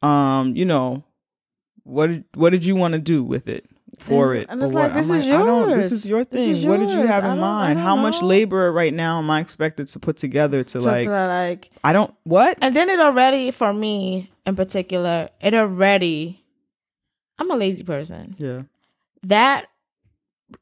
Um, 0.01 0.55
you 0.55 0.65
know, 0.65 1.03
what 1.83 2.11
what 2.35 2.51
did 2.51 2.63
you 2.63 2.75
want 2.75 2.93
to 2.93 2.99
do 2.99 3.23
with 3.23 3.47
it?" 3.47 3.65
For 3.99 4.33
And- 4.33 4.43
it, 4.43 4.49
and 4.49 4.61
it's 4.63 4.73
like, 4.73 4.93
this 4.93 5.09
I'm 5.09 5.15
is 5.17 5.25
I 5.25 5.27
don't- 5.29 5.73
this 5.75 5.91
is 5.91 6.07
your 6.07 6.23
thing. 6.23 6.49
is 6.49 6.65
What 6.65 6.79
did 6.79 6.91
you 6.91 7.05
have 7.05 7.23
in 7.25 7.39
mind? 7.39 7.79
How 7.79 7.95
much 7.95 8.21
labor 8.21 8.71
right 8.71 8.93
now 8.93 9.19
am 9.19 9.29
I 9.29 9.39
expected 9.39 9.87
to 9.89 9.99
put 9.99 10.17
together 10.17 10.63
to 10.63 10.81
So 10.81 10.87
like? 10.89 11.07
like 11.07 11.69
I 11.83 11.93
don't 11.93 12.13
what? 12.23 12.57
and 12.61 12.75
then 12.75 12.89
it 12.89 12.99
already 12.99 13.51
for 13.51 13.71
me 13.73 14.31
in 14.45 14.55
particular, 14.55 15.29
it 15.41 15.53
already 15.53 16.43
I'm 17.39 17.49
a 17.51 17.55
lazy 17.55 17.83
person. 17.83 18.35
Yeah. 18.37 18.63
That 19.23 19.67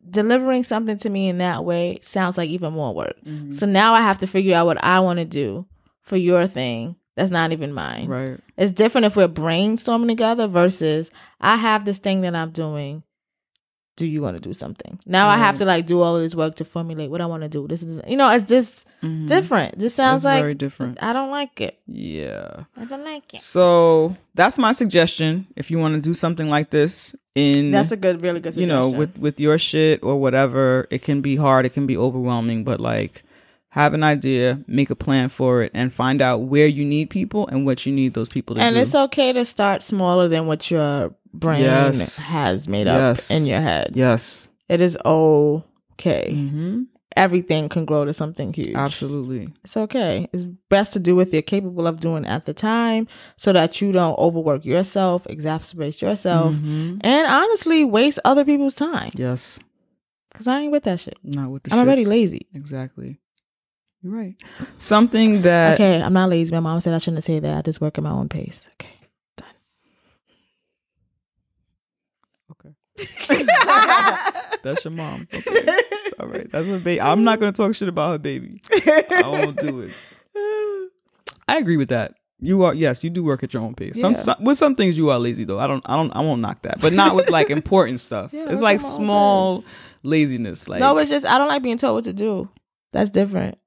delivering 0.09 0.63
something 0.63 0.97
to 0.97 1.09
me 1.09 1.27
in 1.29 1.39
that 1.39 1.65
way 1.65 1.99
sounds 2.03 2.37
like 2.37 2.49
even 2.49 2.73
more 2.73 2.93
work. 2.93 3.15
Mm-hmm. 3.25 3.51
So 3.51 3.65
now 3.65 3.93
I 3.93 4.01
have 4.01 4.19
to 4.19 4.27
figure 4.27 4.55
out 4.55 4.65
what 4.65 4.83
I 4.83 4.99
want 4.99 5.19
to 5.19 5.25
do 5.25 5.65
for 6.01 6.17
your 6.17 6.47
thing. 6.47 6.95
That's 7.17 7.31
not 7.31 7.51
even 7.51 7.73
mine. 7.73 8.07
Right. 8.07 8.39
It's 8.57 8.71
different 8.71 9.05
if 9.05 9.15
we're 9.15 9.27
brainstorming 9.27 10.07
together 10.07 10.47
versus 10.47 11.11
I 11.41 11.57
have 11.57 11.83
this 11.85 11.97
thing 11.97 12.21
that 12.21 12.35
I'm 12.35 12.51
doing. 12.51 13.03
Do 14.01 14.07
you 14.07 14.21
want 14.25 14.35
to 14.35 14.41
do 14.49 14.53
something? 14.63 14.93
Now 15.05 15.25
I 15.29 15.37
have 15.37 15.57
to 15.59 15.65
like 15.73 15.85
do 15.85 16.01
all 16.01 16.15
of 16.17 16.23
this 16.23 16.33
work 16.33 16.55
to 16.55 16.65
formulate 16.65 17.09
what 17.11 17.21
I 17.21 17.27
want 17.27 17.43
to 17.43 17.49
do. 17.49 17.67
This 17.67 17.83
is, 17.83 18.01
you 18.07 18.17
know, 18.17 18.29
it's 18.35 18.49
just 18.49 18.85
different. 19.27 19.77
This 19.77 19.93
sounds 19.93 20.21
It's 20.21 20.25
like 20.25 20.37
Mm-hmm. 20.37 20.41
very 20.41 20.55
different. 20.55 21.03
I 21.03 21.13
don't 21.13 21.29
like 21.29 21.61
it. 21.61 21.77
Yeah. 21.87 22.63
I 22.81 22.85
don't 22.85 23.03
like 23.03 23.27
it. 23.35 23.41
So 23.41 24.15
that's 24.33 24.57
my 24.57 24.71
suggestion. 24.71 25.45
If 25.55 25.69
you 25.69 25.77
want 25.77 25.93
to 25.95 26.01
do 26.01 26.13
something 26.15 26.49
like 26.49 26.71
this 26.71 27.15
in 27.35 27.69
That's 27.71 27.91
a 27.91 27.97
good, 28.05 28.21
really 28.23 28.39
good. 28.39 28.57
you 28.57 28.65
know, 28.65 28.89
with 28.89 29.17
with 29.19 29.39
your 29.39 29.57
shit 29.59 30.01
or 30.01 30.15
whatever, 30.19 30.87
it 30.89 31.01
can 31.03 31.21
be 31.21 31.35
hard, 31.35 31.65
it 31.67 31.73
can 31.77 31.85
be 31.85 31.95
overwhelming, 31.97 32.63
but 32.63 32.79
like 32.79 33.23
have 33.69 33.93
an 33.93 34.03
idea, 34.03 34.59
make 34.67 34.89
a 34.89 34.95
plan 34.95 35.29
for 35.29 35.61
it, 35.63 35.71
and 35.73 35.93
find 35.93 36.21
out 36.21 36.39
where 36.53 36.67
you 36.67 36.83
need 36.83 37.09
people 37.09 37.47
and 37.47 37.65
what 37.67 37.85
you 37.85 37.91
need 37.93 38.13
those 38.13 38.27
people 38.27 38.55
to 38.55 38.61
and 38.61 38.75
do. 38.75 38.81
it's 38.81 38.95
okay 38.95 39.31
to 39.31 39.45
start 39.45 39.81
smaller 39.83 40.27
than 40.27 40.45
what 40.47 40.69
your 40.71 41.13
brain 41.33 41.61
Yes. 41.61 42.17
has 42.17 42.67
made 42.67 42.87
up 42.87 42.97
Yes. 43.17 43.31
in 43.31 43.45
your 43.45 43.61
head. 43.61 43.91
yes. 43.95 44.47
It 44.69 44.79
is 44.81 44.97
okay. 45.05 46.31
Mm-hmm. 46.33 46.83
Everything 47.17 47.67
can 47.67 47.83
grow 47.83 48.05
to 48.05 48.13
something 48.13 48.53
huge. 48.53 48.73
Absolutely. 48.73 49.49
It's 49.65 49.75
okay. 49.75 50.29
It's 50.31 50.43
best 50.69 50.93
to 50.93 50.99
do 50.99 51.13
what 51.17 51.33
you're 51.33 51.41
capable 51.41 51.85
of 51.87 51.99
doing 51.99 52.25
at 52.25 52.45
the 52.45 52.53
time 52.53 53.05
so 53.35 53.51
that 53.51 53.81
you 53.81 53.91
don't 53.91 54.17
overwork 54.17 54.63
yourself, 54.63 55.25
exacerbate 55.29 56.01
yourself, 56.01 56.53
Mm-hmm. 56.55 56.99
and 57.01 57.27
honestly 57.27 57.83
waste 57.83 58.19
other 58.23 58.45
people's 58.45 58.73
time. 58.73 59.11
Yes. 59.15 59.59
Because 60.31 60.47
I 60.47 60.61
ain't 60.61 60.71
with 60.71 60.83
that 60.83 61.01
shit. 61.01 61.17
Not 61.21 61.51
with 61.51 61.63
the 61.63 61.73
I'm 61.73 61.79
already 61.79 62.05
shits. 62.05 62.09
lazy. 62.09 62.47
Exactly. 62.53 63.19
You're 64.01 64.13
right. 64.13 64.35
Something 64.79 65.41
that 65.41 65.73
Okay, 65.73 66.01
I'm 66.01 66.13
not 66.13 66.29
lazy. 66.29 66.53
My 66.53 66.61
mom 66.61 66.79
said 66.79 66.93
I 66.93 66.97
shouldn't 66.99 67.25
say 67.25 67.39
that. 67.39 67.57
I 67.57 67.61
just 67.61 67.81
work 67.81 67.97
at 67.97 68.03
my 68.05 68.11
own 68.11 68.29
pace. 68.29 68.69
Okay. 68.79 68.89
That's 74.63 74.83
your 74.85 74.91
mom. 74.91 75.27
Okay. 75.33 75.79
All 76.19 76.27
right. 76.27 76.51
That's 76.51 76.67
a 76.67 76.77
baby. 76.77 77.01
I'm 77.01 77.23
not 77.23 77.39
gonna 77.39 77.51
talk 77.51 77.73
shit 77.75 77.87
about 77.87 78.11
her 78.11 78.17
baby. 78.19 78.61
I 78.71 79.21
won't 79.25 79.59
do 79.59 79.81
it. 79.81 79.91
I 81.47 81.57
agree 81.57 81.77
with 81.77 81.89
that. 81.89 82.13
You 82.39 82.63
are 82.63 82.73
yes, 82.73 83.03
you 83.03 83.09
do 83.09 83.23
work 83.23 83.43
at 83.43 83.53
your 83.53 83.61
own 83.63 83.75
pace. 83.75 83.99
Some, 83.99 84.13
Yeah. 84.13 84.19
some 84.19 84.43
with 84.43 84.57
some 84.57 84.75
things 84.75 84.97
you 84.97 85.09
are 85.11 85.19
lazy 85.19 85.43
though. 85.43 85.59
I 85.59 85.67
don't 85.67 85.83
I 85.87 85.95
don't 85.95 86.11
I 86.15 86.21
won't 86.21 86.41
knock 86.41 86.63
that. 86.63 86.81
But 86.81 86.93
not 86.93 87.15
with 87.15 87.29
like 87.29 87.49
important 87.59 87.99
stuff. 88.01 88.33
Yeah, 88.33 88.49
it's 88.49 88.61
like 88.61 88.77
at 88.77 88.83
my 88.83 88.89
own 88.89 88.95
small 88.95 89.63
laziness. 90.03 90.67
Like 90.67 90.79
no, 90.79 90.97
it's 90.97 91.09
just 91.09 91.25
I 91.25 91.37
don't 91.37 91.47
like 91.49 91.61
being 91.61 91.77
told 91.77 91.95
what 91.95 92.03
to 92.05 92.13
do. 92.13 92.49
That's 92.93 93.09
different. 93.09 93.57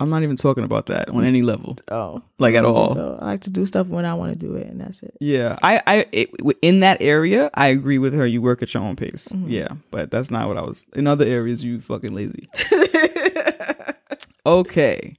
I'm 0.00 0.10
not 0.10 0.24
even 0.24 0.36
talking 0.36 0.64
about 0.64 0.86
that 0.86 1.08
on 1.10 1.24
any 1.24 1.42
level. 1.42 1.78
Oh, 1.88 2.20
Like 2.40 2.56
at 2.56 2.64
all. 2.64 2.94
So 2.96 3.18
I 3.22 3.26
like 3.26 3.42
to 3.42 3.50
do 3.50 3.64
stuff 3.64 3.86
when 3.86 4.04
I 4.04 4.14
want 4.14 4.32
to 4.32 4.38
do 4.38 4.54
it, 4.56 4.66
and 4.66 4.80
that's 4.80 5.00
it. 5.04 5.14
Yeah, 5.20 5.56
I, 5.62 5.80
I, 5.86 6.06
it, 6.10 6.30
in 6.62 6.80
that 6.80 7.00
area, 7.00 7.48
I 7.54 7.68
agree 7.68 7.98
with 7.98 8.12
her. 8.14 8.26
You 8.26 8.42
work 8.42 8.60
at 8.60 8.74
your 8.74 8.82
own 8.82 8.96
pace. 8.96 9.28
Mm-hmm. 9.28 9.50
Yeah, 9.50 9.68
but 9.92 10.10
that's 10.10 10.32
not 10.32 10.48
what 10.48 10.56
I 10.56 10.62
was. 10.62 10.84
In 10.94 11.06
other 11.06 11.24
areas, 11.24 11.62
you 11.62 11.80
fucking 11.80 12.12
lazy. 12.12 12.48
okay. 14.46 15.16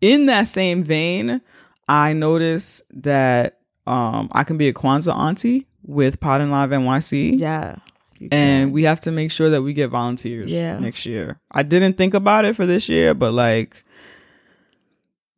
In 0.00 0.26
that 0.26 0.48
same 0.48 0.82
vein, 0.82 1.40
I 1.88 2.12
noticed 2.12 2.82
that 2.94 3.58
um 3.86 4.28
I 4.32 4.44
can 4.44 4.56
be 4.56 4.68
a 4.68 4.72
Kwanzaa 4.72 5.16
auntie 5.16 5.66
with 5.84 6.20
Pod 6.20 6.40
and 6.40 6.50
Live 6.50 6.70
NYC. 6.70 7.38
Yeah. 7.38 7.76
And 8.32 8.72
we 8.72 8.84
have 8.84 9.00
to 9.00 9.12
make 9.12 9.30
sure 9.30 9.50
that 9.50 9.60
we 9.62 9.74
get 9.74 9.88
volunteers 9.90 10.50
Yeah. 10.50 10.78
next 10.78 11.04
year. 11.04 11.38
I 11.52 11.62
didn't 11.62 11.98
think 11.98 12.14
about 12.14 12.46
it 12.46 12.56
for 12.56 12.64
this 12.64 12.88
year, 12.88 13.12
but 13.12 13.32
like, 13.32 13.84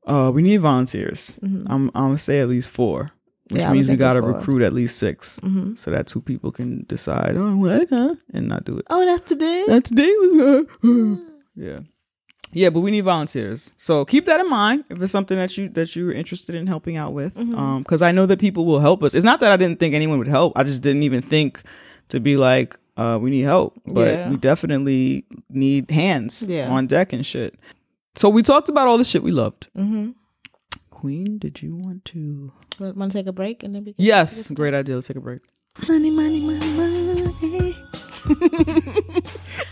uh, 0.08 0.30
we 0.34 0.42
need 0.42 0.58
volunteers. 0.58 1.36
I'm 1.42 1.66
I'm 1.66 1.90
gonna 1.94 2.18
say 2.18 2.40
at 2.40 2.48
least 2.48 2.68
four, 2.70 3.02
which 3.02 3.10
Mm-hmm. 3.50 3.56
Yeah, 3.60 3.72
means 3.72 3.88
we 3.88 3.96
gotta 3.96 4.20
four. 4.20 4.32
recruit 4.32 4.62
at 4.62 4.72
least 4.72 4.98
6 4.98 5.40
Mhm. 5.40 5.78
so 5.78 5.90
that 5.90 6.06
two 6.06 6.20
people 6.20 6.50
can 6.52 6.84
decide. 6.88 7.34
Oh, 7.36 7.56
what? 7.56 7.88
Huh? 7.88 8.14
And 8.34 8.48
not 8.48 8.64
do 8.64 8.76
it. 8.78 8.86
oh, 8.90 9.04
that's 9.04 9.28
today. 9.28 9.64
That 9.68 9.84
today 9.84 10.10
was. 10.22 10.66
Uh, 10.84 11.16
yeah, 11.56 11.80
yeah, 12.52 12.70
but 12.70 12.80
we 12.80 12.90
need 12.90 13.02
volunteers. 13.04 13.72
So 13.76 14.04
keep 14.04 14.24
that 14.26 14.38
in 14.40 14.48
mind 14.48 14.84
if 14.90 15.00
it's 15.02 15.12
something 15.12 15.36
that 15.36 15.56
you 15.58 15.68
that 15.70 15.96
you're 15.96 16.12
interested 16.12 16.54
in 16.54 16.66
helping 16.66 16.96
out 16.96 17.12
with. 17.12 17.34
Mm-hmm. 17.34 17.54
Um, 17.54 17.82
because 17.82 18.00
I 18.02 18.12
know 18.12 18.26
that 18.26 18.38
people 18.38 18.64
will 18.64 18.80
help 18.80 19.02
us. 19.02 19.12
It's 19.14 19.24
not 19.24 19.40
that 19.40 19.50
I 19.52 19.56
didn't 19.56 19.78
think 19.80 19.94
anyone 19.94 20.18
would 20.18 20.28
help. 20.28 20.52
I 20.56 20.62
just 20.64 20.80
didn't 20.82 21.02
even 21.02 21.20
think 21.22 21.62
to 22.10 22.20
be 22.20 22.36
like, 22.36 22.78
uh, 22.96 23.18
we 23.20 23.30
need 23.30 23.42
help. 23.42 23.74
But 23.86 24.08
Yeah. 24.14 24.30
we 24.30 24.36
definitely 24.36 25.24
need 25.50 25.90
hands 25.90 26.46
Yeah. 26.48 26.70
on 26.70 26.86
deck 26.86 27.12
and 27.12 27.24
shit. 27.26 27.54
So 28.16 28.28
we 28.28 28.42
talked 28.42 28.68
about 28.68 28.88
all 28.88 28.98
the 28.98 29.04
shit 29.04 29.22
we 29.22 29.30
loved. 29.30 29.68
Mm-hmm. 29.76 30.10
Queen, 30.90 31.38
did 31.38 31.62
you 31.62 31.76
want 31.76 32.04
to? 32.06 32.52
Want 32.80 33.12
to 33.12 33.18
take 33.18 33.26
a 33.26 33.32
break 33.32 33.62
and 33.62 33.72
then 33.72 33.84
we 33.84 33.92
can 33.92 34.04
Yes, 34.04 34.50
great 34.50 34.74
idea. 34.74 34.96
Let's 34.96 35.06
take 35.06 35.16
a 35.16 35.20
break. 35.20 35.40
Money, 35.86 36.10
money, 36.10 36.40
money, 36.40 36.68
money. 36.72 37.76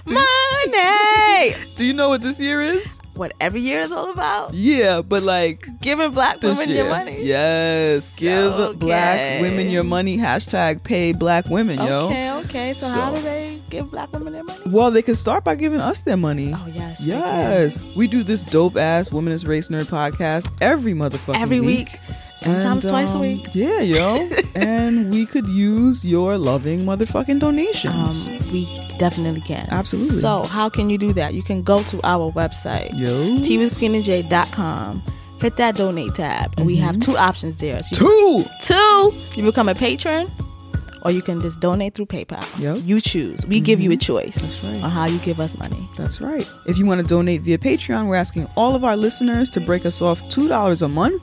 money. 0.07 1.55
Do 1.77 1.85
you 1.85 1.93
know 1.93 2.09
what 2.09 2.23
this 2.23 2.39
year 2.41 2.61
is? 2.63 3.01
What 3.17 3.33
every 3.41 3.61
year 3.61 3.81
is 3.81 3.93
all 3.93 4.11
about? 4.13 4.55
Yeah, 4.55 5.03
but 5.03 5.23
like 5.23 5.67
Giving 5.81 6.11
black 6.13 6.43
women 6.43 6.69
year. 6.69 6.79
your 6.85 6.89
money. 6.91 7.23
Yes, 7.25 8.15
give 8.17 8.53
Okay. 8.53 8.79
black 8.79 9.41
women 9.43 9.71
your 9.71 9.85
money. 9.85 10.19
Hashtag 10.19 10.83
pay 10.83 11.13
black 11.13 11.47
women, 11.47 11.79
yo. 11.79 12.07
Okay, 12.07 12.31
okay. 12.33 12.75
So, 12.75 12.89
how 12.89 13.15
do 13.15 13.21
they 13.23 13.63
give 13.71 13.91
black 13.91 14.13
women 14.13 14.33
their 14.33 14.45
money? 14.45 14.61
Well, 14.67 14.91
they 14.91 15.03
can 15.03 15.15
start 15.15 15.45
by 15.45 15.55
giving 15.55 15.81
us 15.81 16.01
their 16.03 16.17
money. 16.17 16.53
Oh 16.55 16.67
yes. 16.73 17.01
Yes, 17.01 17.79
we 17.97 18.07
do 18.07 18.23
this 18.23 18.43
dope 18.43 18.77
ass 18.77 19.11
womanist 19.11 19.47
race 19.47 19.69
nerd 19.69 19.85
podcast 19.87 20.53
every 20.61 20.93
motherfucking 20.95 21.41
Every 21.41 21.61
week. 21.61 21.93
week. 21.93 22.01
Sometimes 22.43 22.85
And, 22.85 22.91
twice 22.91 23.13
a 23.13 23.17
um, 23.17 23.21
week. 23.23 23.49
Yeah, 23.55 23.81
yo. 23.81 24.29
and 24.55 25.11
we 25.11 25.25
could 25.27 25.47
use 25.49 26.05
your 26.07 26.37
loving 26.39 26.85
motherfucking 26.85 27.31
Um, 27.31 27.39
donations. 27.39 28.29
we 28.53 28.67
definitely 28.99 29.41
can. 29.41 29.67
Absolutely. 29.71 30.21
So 30.21 30.43
how 30.43 30.69
can 30.69 30.91
you 30.91 30.99
do 30.99 31.13
that? 31.15 31.35
You 31.35 31.43
can 31.43 31.63
go 31.63 31.83
to 31.85 32.01
our 32.05 32.31
website, 32.33 32.97
yo. 32.99 33.39
teawithqueenandj.com, 33.41 35.03
hit 35.41 35.57
that 35.57 35.77
donate 35.77 36.15
tab, 36.15 36.55
and 36.57 36.67
we 36.67 36.77
have 36.77 36.99
two 37.01 37.17
options 37.17 37.57
there. 37.57 37.83
So 37.83 37.97
Two. 37.97 38.07
you, 38.07 38.45
two, 38.63 39.15
you 39.35 39.43
become 39.45 39.69
a 39.69 39.75
patron, 39.75 40.31
or 41.03 41.11
you 41.11 41.23
can 41.23 41.41
just 41.41 41.61
donate 41.61 41.95
through 41.95 42.07
PayPal. 42.07 42.45
Yep. 42.59 42.83
You 42.85 43.01
choose. 43.01 43.47
We 43.47 43.61
give 43.61 43.81
you 43.81 43.93
a 43.93 43.97
choice 43.97 44.35
That's 44.37 44.63
right. 44.63 44.83
on 44.83 44.91
how 44.91 45.05
you 45.07 45.19
give 45.21 45.41
us 45.41 45.57
money. 45.57 45.89
That's 45.97 46.21
right. 46.21 46.49
If 46.67 46.79
you 46.79 46.87
want 46.87 47.01
to 47.01 47.07
donate 47.07 47.43
via 47.43 47.59
Patreon, 47.59 48.09
we're 48.09 48.17
asking 48.17 48.47
all 48.57 48.75
of 48.75 48.85
our 48.85 48.97
listeners 48.97 49.49
to 49.51 49.61
break 49.61 49.87
us 49.87 50.03
off 50.03 50.21
$2 50.31 50.83
a 50.83 50.89
month 50.89 51.23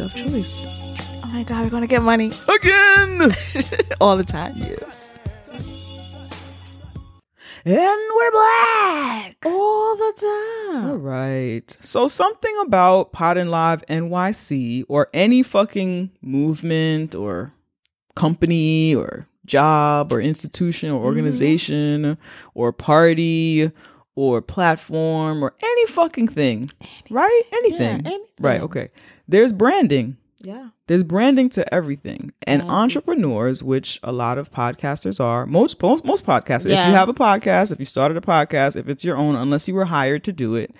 of 0.00 0.14
choice. 0.14 0.64
Oh 0.66 1.30
my 1.32 1.42
god, 1.42 1.64
we're 1.64 1.70
gonna 1.70 1.86
get 1.86 2.02
money 2.02 2.32
Again. 2.48 3.34
all 4.00 4.16
the 4.16 4.24
time. 4.24 4.54
yes. 4.56 5.18
And 7.66 7.76
we're 8.14 8.30
black. 8.30 9.36
All 9.46 9.96
the 9.96 10.12
time. 10.20 10.90
All 10.90 10.96
right. 10.96 11.76
So 11.80 12.08
something 12.08 12.54
about 12.60 13.12
Pod 13.12 13.38
and 13.38 13.50
Live 13.50 13.82
NYC 13.86 14.84
or 14.86 15.08
any 15.14 15.42
fucking 15.42 16.10
movement 16.20 17.14
or 17.14 17.54
company 18.14 18.94
or 18.94 19.26
job 19.46 20.12
or 20.12 20.20
institution 20.20 20.90
or 20.90 20.98
mm-hmm. 20.98 21.06
organization 21.06 22.18
or 22.52 22.72
party 22.72 23.70
or 24.14 24.42
platform 24.42 25.42
or 25.42 25.54
any 25.62 25.86
fucking 25.86 26.28
thing. 26.28 26.70
Right? 27.08 27.42
Anything. 27.50 27.80
anything. 27.80 28.24
Right, 28.38 28.60
okay. 28.60 28.90
There's 29.28 29.52
branding. 29.52 30.16
Yeah. 30.40 30.68
There's 30.86 31.02
branding 31.02 31.48
to 31.50 31.72
everything. 31.74 32.32
And 32.46 32.60
Branding. 32.60 32.70
entrepreneurs, 32.70 33.62
which 33.62 33.98
a 34.02 34.12
lot 34.12 34.36
of 34.36 34.52
podcasters 34.52 35.18
are, 35.18 35.46
most 35.46 35.80
most, 35.80 36.04
most 36.04 36.26
podcasters, 36.26 36.66
if 36.66 36.70
you 36.72 36.92
have 36.92 37.08
a 37.08 37.14
podcast, 37.14 37.72
if 37.72 37.80
you 37.80 37.86
started 37.86 38.18
a 38.18 38.20
podcast, 38.20 38.76
if 38.76 38.86
it's 38.88 39.02
your 39.04 39.16
own, 39.16 39.36
unless 39.36 39.66
you 39.68 39.74
were 39.74 39.86
hired 39.86 40.22
to 40.24 40.32
do 40.32 40.54
it, 40.54 40.74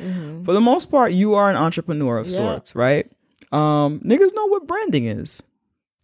for 0.45 0.53
the 0.53 0.61
most 0.61 0.91
part, 0.91 1.13
you 1.13 1.33
are 1.35 1.49
an 1.51 1.57
entrepreneur 1.57 2.19
of 2.19 2.27
Mm-hmm. 2.27 2.33
Yeah. 2.35 2.51
sorts, 2.51 2.75
right? 2.77 3.11
Um, 3.53 4.01
niggas 4.01 4.35
know 4.35 4.47
what 4.49 4.67
branding 4.67 5.07
is. 5.07 5.43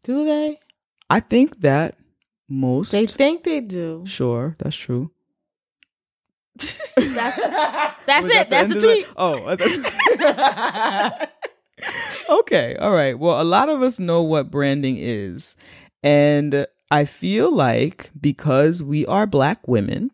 Do 0.04 0.24
they? 0.24 0.58
I 1.10 1.20
think 1.20 1.60
that 1.60 1.96
most 2.48 2.92
They 2.92 3.06
think 3.06 3.44
they 3.44 3.60
do. 3.60 4.04
sure, 4.06 4.56
that's 4.58 4.76
true. 4.76 5.10
That's, 6.60 7.36
that's 8.06 8.26
it. 8.26 8.50
that 8.50 8.50
That's 8.50 8.74
the 8.74 8.80
tweet. 8.80 9.06
Oh, 9.16 9.56
okay, 12.30 12.76
all 12.76 12.92
right. 12.92 13.18
Well, 13.18 13.40
a 13.40 13.44
lot 13.44 13.68
of 13.68 13.82
us 13.82 13.98
know 13.98 14.22
what 14.22 14.50
branding 14.50 14.96
is, 14.98 15.56
and 16.02 16.66
I 16.90 17.04
feel 17.04 17.52
like 17.52 18.10
because 18.20 18.82
we 18.82 19.06
are 19.06 19.26
black 19.26 19.66
women, 19.68 20.10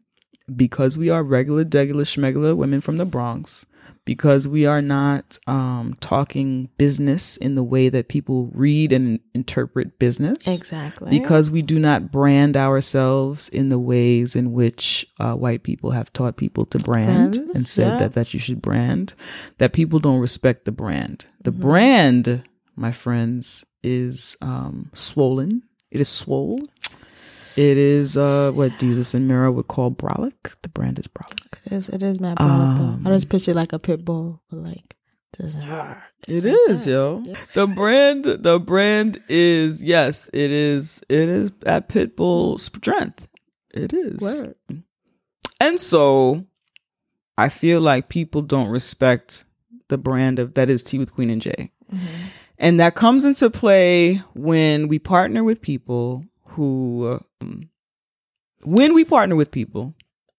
because 0.55 0.99
we 0.99 1.11
are 1.11 1.23
regular, 1.23 1.65
degular, 1.65 2.05
schmegular 2.05 2.57
women 2.57 2.81
from 2.81 2.99
the 2.99 3.05
Bronx, 3.05 3.67
because 4.07 4.49
we 4.49 4.65
are 4.65 4.81
not 4.81 5.37
um, 5.47 5.95
talking 6.01 6.71
business 6.79 7.37
in 7.37 7.55
the 7.57 7.63
way 7.63 7.91
that 7.91 8.09
people 8.09 8.47
read 8.55 8.93
and 8.93 9.21
interpret 9.35 9.99
business, 9.99 10.47
Exactly. 10.49 11.11
because 11.11 11.51
we 11.51 11.61
do 11.61 11.79
not 11.79 12.11
brand 12.11 12.57
ourselves 12.57 13.51
in 13.51 13.69
the 13.69 13.79
ways 13.79 14.35
in 14.35 14.53
which 14.53 15.05
uh, 15.21 15.35
white 15.35 15.63
people 15.65 15.91
have 15.91 16.11
taught 16.15 16.37
people 16.39 16.65
to 16.67 16.79
brand, 16.79 17.37
and 17.55 17.69
said 17.69 17.89
yeah. 17.93 17.99
that 17.99 18.13
that 18.15 18.33
you 18.33 18.41
should 18.41 18.63
brand 18.63 19.13
that 19.59 19.75
people 19.75 19.99
don't 19.99 20.21
respect 20.21 20.65
the 20.65 20.73
brand 20.73 21.27
the 21.43 21.51
Mm-hmm. 21.53 21.61
brand 21.61 22.43
my 22.77 22.93
friends 22.93 23.65
is 23.83 24.37
um 24.41 24.91
swollen 24.95 25.63
it 25.91 26.01
is 26.01 26.09
swole 26.09 26.61
it 27.57 27.77
is 27.79 28.17
uh 28.17 28.51
what 28.55 28.79
jesus 28.79 29.15
and 29.15 29.27
mira 29.27 29.51
would 29.51 29.69
call 29.69 29.91
brolic 29.91 30.55
the 30.63 30.69
brand 30.69 30.99
is 30.99 31.07
brolic 31.07 31.57
it 31.67 31.73
is. 31.73 31.89
It 31.89 32.03
is 32.03 32.21
mad 32.21 32.39
brolic, 32.39 32.79
Um. 32.79 33.07
I 33.07 33.11
just 33.11 33.29
picture 33.29 33.53
like 33.53 33.73
a 33.73 33.79
pit 33.79 34.05
bull, 34.05 34.41
but 34.49 34.59
like 34.59 34.95
just. 35.37 35.57
It 36.29 36.45
is, 36.45 36.87
yo. 36.87 37.25
The 37.55 37.67
brand, 37.67 38.25
the 38.25 38.59
brand 38.59 39.23
is 39.29 39.83
yes, 39.83 40.31
it 40.33 40.51
is. 40.51 41.03
It 41.09 41.29
is 41.29 41.53
at 41.65 41.89
Pitbull 41.89 42.61
strength. 42.61 43.29
It 43.75 43.93
is. 43.93 44.21
Word. 44.21 44.55
And 45.61 45.79
so 45.79 46.45
I 47.37 47.49
feel 47.49 47.81
like 47.81 48.09
people 48.09 48.43
don't 48.43 48.69
respect 48.69 49.45
the 49.89 49.99
brand 49.99 50.39
of 50.39 50.55
that 50.55 50.71
is 50.71 50.83
Tea 50.83 50.99
with 50.99 51.13
Queen 51.13 51.31
and 51.31 51.43
Jay. 51.43 51.73
And 52.59 52.81
that 52.81 52.95
comes 52.95 53.25
into 53.25 53.51
play 53.51 54.23
when 54.35 54.89
we 54.89 54.99
partner 54.99 55.45
with 55.45 55.61
people 55.61 56.25
who 56.57 57.21
um, 57.41 57.69
when 58.65 58.95
we 58.95 59.05
partner 59.05 59.37
with 59.37 59.51
people, 59.51 59.95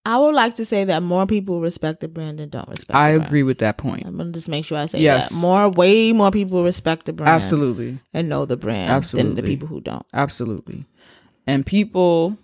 I 0.05 0.17
would 0.17 0.35
like 0.35 0.55
to 0.55 0.65
say 0.65 0.83
that 0.85 1.03
more 1.03 1.25
people 1.25 1.59
respect 1.61 1.99
the 1.99 2.07
brand 2.07 2.39
and 2.39 2.51
don't 2.51 2.67
respect. 2.69 2.95
I 2.95 3.11
the 3.13 3.17
brand. 3.19 3.27
agree 3.29 3.43
with 3.43 3.57
that 3.59 3.77
point. 3.77 4.05
I'm 4.05 4.17
gonna 4.17 4.31
just 4.31 4.47
make 4.49 4.65
sure 4.65 4.77
I 4.77 4.85
say 4.87 4.99
Yes. 4.99 5.29
that 5.33 5.39
more, 5.39 5.69
way 5.69 6.11
more 6.13 6.31
people 6.31 6.63
respect 6.63 7.05
the 7.05 7.13
brand, 7.13 7.29
Absolutely. 7.29 7.99
and 8.13 8.29
know 8.29 8.45
the 8.45 8.57
brand 8.57 8.89
than 8.89 8.95
Absolutely. 8.97 9.41
the 9.41 9.47
people 9.47 9.67
who 9.67 9.81
don't. 9.81 10.05
Absolutely. 10.13 10.85
And 11.45 11.65
people 11.65 12.37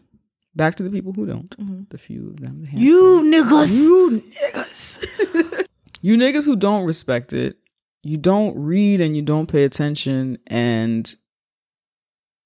back 0.56 0.76
to 0.76 0.84
the 0.84 0.90
people 0.90 1.14
who 1.14 1.26
don't. 1.26 1.90
The 1.90 1.98
few 1.98 2.30
of 2.30 2.40
them. 2.42 2.62
the 2.62 2.68
handful. 2.68 3.22
niggas, 3.24 3.72
You 3.74 4.22
niggas. 4.44 5.66
you 6.02 6.18
niggas 6.18 6.46
who 6.46 6.56
don't 6.56 6.86
respect 6.86 7.34
it, 7.34 7.58
you 8.04 8.18
don't 8.18 8.62
read 8.62 9.00
and 9.02 9.16
you 9.16 9.22
don't 9.22 9.48
pay 9.48 9.64
attention. 9.64 10.38
And 10.48 11.14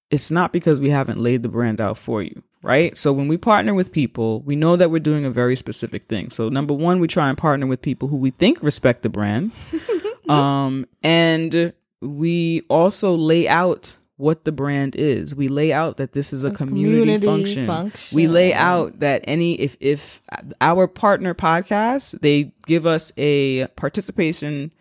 it's 0.10 0.32
not 0.32 0.54
because 0.54 0.80
we 0.80 0.90
haven't 0.90 1.20
laid 1.20 1.44
the 1.44 1.50
brand 1.50 1.82
out 1.82 1.98
for 1.98 2.22
you, 2.24 2.42
right? 2.62 2.98
So 2.98 3.12
when 3.12 3.28
we 3.28 3.38
partner 3.38 3.74
with 3.74 3.92
people, 3.92 4.42
we 4.42 4.56
know 4.56 4.76
that 4.76 4.90
we're 4.90 5.00
doing 5.00 5.26
a 5.26 5.30
very 5.30 5.56
specific 5.56 6.08
thing. 6.08 6.30
So 6.30 6.50
number 6.50 6.74
one, 6.74 7.00
we 7.00 7.08
try 7.08 7.30
and 7.30 7.38
partner 7.38 7.68
with 7.68 7.82
people 7.82 8.08
who 8.08 8.18
we 8.18 8.32
think 8.32 8.62
respect 8.64 9.04
the 9.04 9.10
brand. 9.10 9.52
um, 10.30 10.86
and 11.04 11.74
we 12.02 12.62
also 12.70 13.16
lay 13.16 13.48
out 13.48 13.98
what 14.18 14.46
the 14.46 14.52
brand 14.52 14.96
is. 14.96 15.36
We 15.36 15.48
lay 15.48 15.72
out 15.72 15.98
that 15.98 16.14
this 16.14 16.34
is 16.34 16.44
a, 16.44 16.52
community, 16.52 17.20
community 17.20 17.66
function. 17.68 17.92
We 18.12 18.28
lay 18.28 18.54
out 18.54 19.00
that 19.00 19.24
any 19.26 19.54
if 19.60 19.78
if 19.80 20.22
our 20.60 20.88
partner 20.88 21.36
podcast 21.36 22.20
they 22.22 22.52
give 22.66 22.86
us 22.86 23.12
a 23.18 23.68
participation 23.76 24.72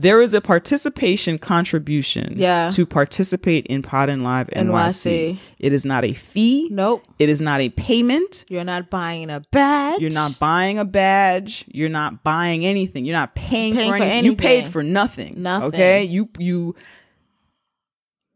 there 0.00 0.22
is 0.22 0.32
a 0.32 0.40
participation 0.40 1.38
contribution 1.38 2.34
Yeah. 2.36 2.70
to 2.70 2.86
participate 2.86 3.66
in 3.66 3.82
Pod 3.82 4.08
and 4.08 4.22
Live 4.22 4.48
NYC. 4.50 5.32
NYC. 5.32 5.38
It 5.58 5.72
is 5.72 5.84
not 5.84 6.04
a 6.04 6.14
fee. 6.14 6.68
Nope, 6.70 7.02
It 7.18 7.28
is 7.28 7.40
not 7.40 7.60
a 7.60 7.68
payment. 7.70 8.44
you're 8.48 8.62
not 8.62 8.90
buying 8.90 9.28
a 9.28 9.42
badge. 9.50 10.00
You're 10.00 10.12
not 10.12 10.38
buying 10.38 10.78
a 10.78 10.84
badge. 10.84 11.64
You're 11.66 11.88
not 11.88 12.22
buying 12.22 12.64
anything. 12.64 13.04
You're 13.04 13.16
not 13.16 13.34
paying, 13.34 13.74
Paying 13.74 13.90
for, 13.90 13.98
for 13.98 14.04
anything. 14.04 14.24
You 14.24 14.36
paid 14.36 14.68
for 14.68 14.84
nothing. 14.84 15.42
Nothing. 15.42 15.68
Okay. 15.68 16.04
You 16.04 16.28
you. 16.38 16.76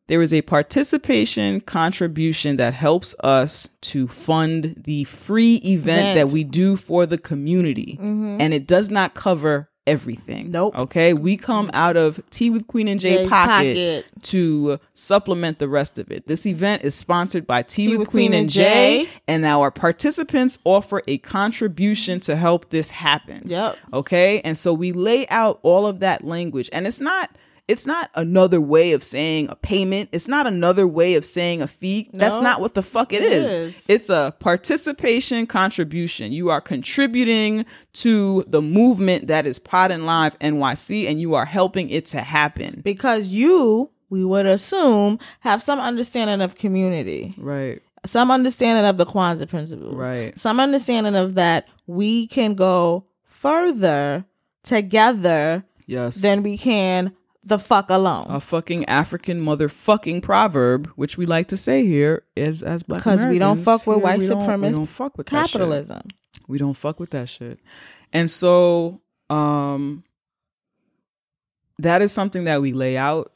There 0.09 0.21
is 0.21 0.35
a 0.35 0.43
participation 0.43 1.61
contribution 1.61 2.57
that 2.57 2.75
helps 2.75 3.15
us 3.21 3.69
to 3.83 4.09
fund 4.09 4.83
the 4.85 5.05
free 5.05 5.57
event 5.57 6.01
Event. 6.01 6.17
that 6.17 6.35
we 6.35 6.43
do 6.43 6.77
for 6.77 7.07
the 7.07 7.17
community, 7.19 7.99
mm-hmm. 8.01 8.41
and 8.41 8.53
it 8.53 8.67
does 8.67 8.91
not 8.91 9.15
cover 9.15 9.71
everything. 9.87 10.51
Nope. 10.51 10.79
Okay. 10.79 11.13
We 11.13 11.37
come 11.37 11.71
out 11.75 11.97
of 11.97 12.21
Tea 12.31 12.51
with 12.51 12.67
Queen 12.67 12.89
and 12.89 13.01
Jay 13.01 13.29
pocket, 13.29 14.05
pocket. 14.05 14.23
to 14.25 14.79
supplement 14.95 15.59
the 15.59 15.69
rest 15.69 15.99
of 15.99 16.11
it. 16.11 16.27
This 16.27 16.47
event 16.47 16.85
is 16.85 16.95
sponsored 16.95 17.47
by 17.47 17.63
Tea, 17.63 17.89
with, 17.89 17.99
with 17.99 18.09
Queen, 18.09 18.31
Queen 18.31 18.35
and 18.35 18.43
and 18.43 18.51
Jay, 18.51 19.05
Jay. 19.05 19.11
and 19.29 19.45
our 19.45 19.71
participants 19.71 20.59
offer 20.65 21.03
a 21.07 21.19
contribution 21.19 22.21
to 22.21 22.37
help 22.37 22.71
this 22.71 22.91
happen. 22.91 23.43
Yep. 23.47 23.79
Okay. 23.93 24.41
And 24.43 24.57
so 24.57 24.73
we 24.73 24.93
lay 24.93 25.27
out 25.29 25.59
all 25.63 25.87
of 25.87 26.01
that 26.01 26.25
language, 26.25 26.71
and 26.73 26.87
it's 26.87 27.01
not. 27.01 27.37
It's 27.73 27.87
not 27.87 28.11
another 28.15 28.61
way 28.61 28.93
of 28.93 29.03
saying 29.03 29.49
a 29.49 29.57
payment. 29.57 30.11
It's 30.13 30.29
not 30.29 30.47
another 30.47 30.87
way 30.87 31.15
of 31.15 31.25
saying 31.25 31.63
a 31.63 31.67
fee. 31.69 32.09
That's 32.13 32.41
not 32.41 32.61
what 32.61 32.75
the 32.75 32.83
fuck 32.83 33.13
it 33.13 33.23
it 33.23 33.33
is. 33.33 33.61
is. 33.61 33.85
It's 33.89 34.11
a 34.11 34.35
participation 34.39 35.47
contribution. 35.47 36.33
You 36.33 36.51
are 36.51 36.61
contributing 36.61 37.65
to 37.95 38.45
the 38.47 38.63
movement 38.63 39.27
that 39.27 39.47
is 39.47 39.59
Pod 39.59 39.91
and 39.91 40.07
Live 40.07 40.39
NYC, 40.39 41.09
and 41.11 41.21
you 41.21 41.35
are 41.35 41.47
helping 41.47 41.91
it 41.91 42.07
to 42.07 42.21
happen. 42.21 42.81
because 42.85 43.29
you, 43.29 43.91
we 44.11 44.25
would 44.25 44.47
assume, 44.47 45.19
have 45.41 45.63
some 45.63 45.81
understanding 45.81 46.41
of 46.41 46.55
community. 46.57 47.35
Right. 47.39 47.81
some 48.05 48.31
understanding 48.33 48.85
of 48.85 48.97
the 48.97 49.07
Kwanzaa 49.07 49.49
principles, 49.49 49.95
Right. 49.95 50.39
Some 50.39 50.59
understanding 50.61 51.15
of 51.15 51.35
that 51.37 51.69
we 51.87 52.27
can 52.27 52.55
go 52.55 53.05
further 53.25 54.25
together 54.65 55.65
Yes. 55.87 56.21
than 56.23 56.43
we 56.43 56.57
can 56.57 57.13
the 57.45 57.59
fuck 57.59 57.91
alone. 57.91 58.27
a 58.29 58.41
fucking 58.41 58.85
African 58.87 59.41
motherfucking 59.45 60.23
proverb, 60.23 60.87
which 60.97 61.17
we 61.17 61.27
like 61.27 61.49
to 61.49 61.57
say 61.57 61.85
here 61.85 62.23
is 62.37 62.63
as 62.63 62.83
black 62.83 63.01
Because 63.01 63.25
we 63.27 63.39
don't 63.39 63.65
fuck 63.65 63.87
with 63.87 63.97
here, 63.97 64.05
white 64.05 64.21
don't- 64.29 64.61
we 64.61 64.71
don't 64.71 64.87
fuck 64.87 65.19
with. 65.19 65.27
Capitalism. 65.27 66.03
We 66.49 66.59
don't 66.59 66.75
fuck 66.77 67.01
with 67.01 67.11
that 67.11 67.29
shit. 67.29 67.59
And 68.13 68.31
so 68.31 69.01
um 69.31 70.05
that 71.79 72.03
is 72.03 72.13
something 72.13 72.45
that 72.45 72.61
we 72.63 72.73
lay 72.73 72.97
out 72.97 73.33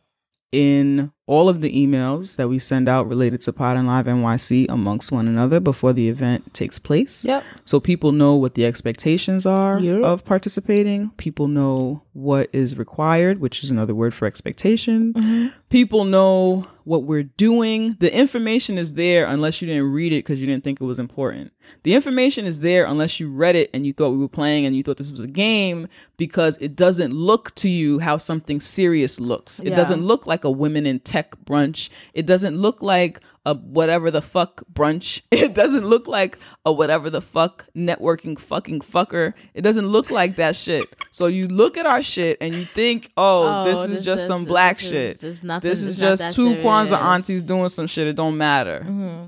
in 0.53 1.11
all 1.27 1.49
of 1.49 1.61
the 1.61 1.72
emails 1.87 2.37
that 2.37 2.49
we 2.49 2.59
send 2.59 2.89
out 2.89 3.09
related 3.09 3.41
to 3.41 3.53
Pod 3.53 3.77
and 3.77 3.87
Live 3.89 4.07
NYC 4.07 4.66
amongst 4.68 5.11
one 5.11 5.27
another 5.27 5.59
before 5.59 5.93
the 5.93 6.09
event 6.09 6.55
takes 6.55 6.79
place. 6.79 7.24
Yep. 7.24 7.43
So 7.64 7.81
people 7.81 8.12
know 8.12 8.37
what 8.37 8.55
the 8.55 8.64
expectations 8.64 9.45
are 9.45 9.81
Yep. 9.81 10.03
of 10.05 10.24
participating. 10.24 11.11
People 11.16 11.49
know 11.49 12.03
what 12.12 12.49
is 12.53 12.79
required, 12.79 13.41
which 13.41 13.64
is 13.64 13.70
another 13.70 13.95
word 13.95 14.14
for 14.14 14.27
expectation. 14.27 15.12
Mm-hmm. 15.14 15.47
People 15.68 16.05
know 16.05 16.66
what 16.85 17.03
we're 17.03 17.24
doing. 17.24 17.97
The 17.99 18.14
information 18.16 18.79
is 18.79 18.93
there 18.93 19.27
unless 19.27 19.61
you 19.61 19.66
didn't 19.66 19.91
read 19.93 20.12
it 20.12 20.18
because 20.24 20.39
you 20.41 20.47
didn't 20.47 20.62
think 20.62 20.81
it 20.81 20.85
was 20.85 21.01
important. 21.01 21.53
The 21.83 21.95
information 21.95 22.47
is 22.47 22.61
there 22.61 22.85
unless 22.87 23.18
you 23.18 23.29
read 23.29 23.57
it 23.57 23.68
and 23.74 23.85
you 23.85 23.93
thought 23.93 24.11
we 24.11 24.18
were 24.18 24.29
playing 24.29 24.64
and 24.64 24.77
you 24.77 24.85
thought 24.85 24.97
this 24.97 25.11
was 25.11 25.18
a 25.18 25.27
game 25.27 25.89
because 26.16 26.57
it 26.61 26.77
doesn't 26.77 27.12
look 27.12 27.53
to 27.57 27.68
you 27.68 27.99
how 27.99 28.16
something 28.16 28.61
serious 28.61 29.18
looks. 29.18 29.59
It 29.59 29.70
Yeah. 29.70 29.74
doesn't 29.74 30.03
look 30.03 30.29
like 30.29 30.45
a 30.45 30.51
women 30.51 30.87
in 30.87 31.01
tech 31.01 31.16
brunch. 31.45 31.89
It 32.14 32.27
doesn't 32.27 32.57
look 32.57 32.83
like 32.83 33.21
a 33.47 33.55
whatever 33.55 34.11
the 34.11 34.21
fuck 34.21 34.63
brunch. 34.71 35.23
It 35.47 35.55
doesn't 35.55 35.87
look 35.87 36.07
like 36.09 36.39
a 36.67 36.73
whatever 36.73 37.09
the 37.09 37.21
fuck 37.23 37.67
networking 37.75 38.37
fucking 38.39 38.81
fucker. 38.81 39.33
It 39.55 39.63
doesn't 39.63 39.87
look 39.87 40.11
like 40.11 40.37
that 40.37 40.57
shit. 40.57 40.85
So 41.13 41.27
you 41.27 41.47
look 41.49 41.77
at 41.79 41.87
our 41.87 42.03
shit 42.03 42.37
and 42.43 42.53
you 42.55 42.65
think, 42.65 43.11
oh, 43.17 43.47
Oh, 43.47 43.65
this 43.65 43.79
is 43.79 43.89
this- 43.89 44.05
just 44.05 44.21
this- 44.23 44.27
some 44.27 44.45
black 44.45 44.77
this 44.79 44.85
is- 44.87 44.91
shit. 44.91 45.21
this 45.21 45.37
is 45.39 45.43
nothing- 45.45 45.71
this 45.71 45.83
is 45.83 45.97
just 45.97 46.35
two 46.35 46.57
Kwanzaa 46.57 46.87
serious. 46.87 46.91
Mm-hmm. 46.91 47.07
aunties 47.07 47.43
doing 47.43 47.69
some 47.69 47.87
shit. 47.87 48.07
It 48.09 48.17
don't 48.17 48.37
matter. 48.37 48.85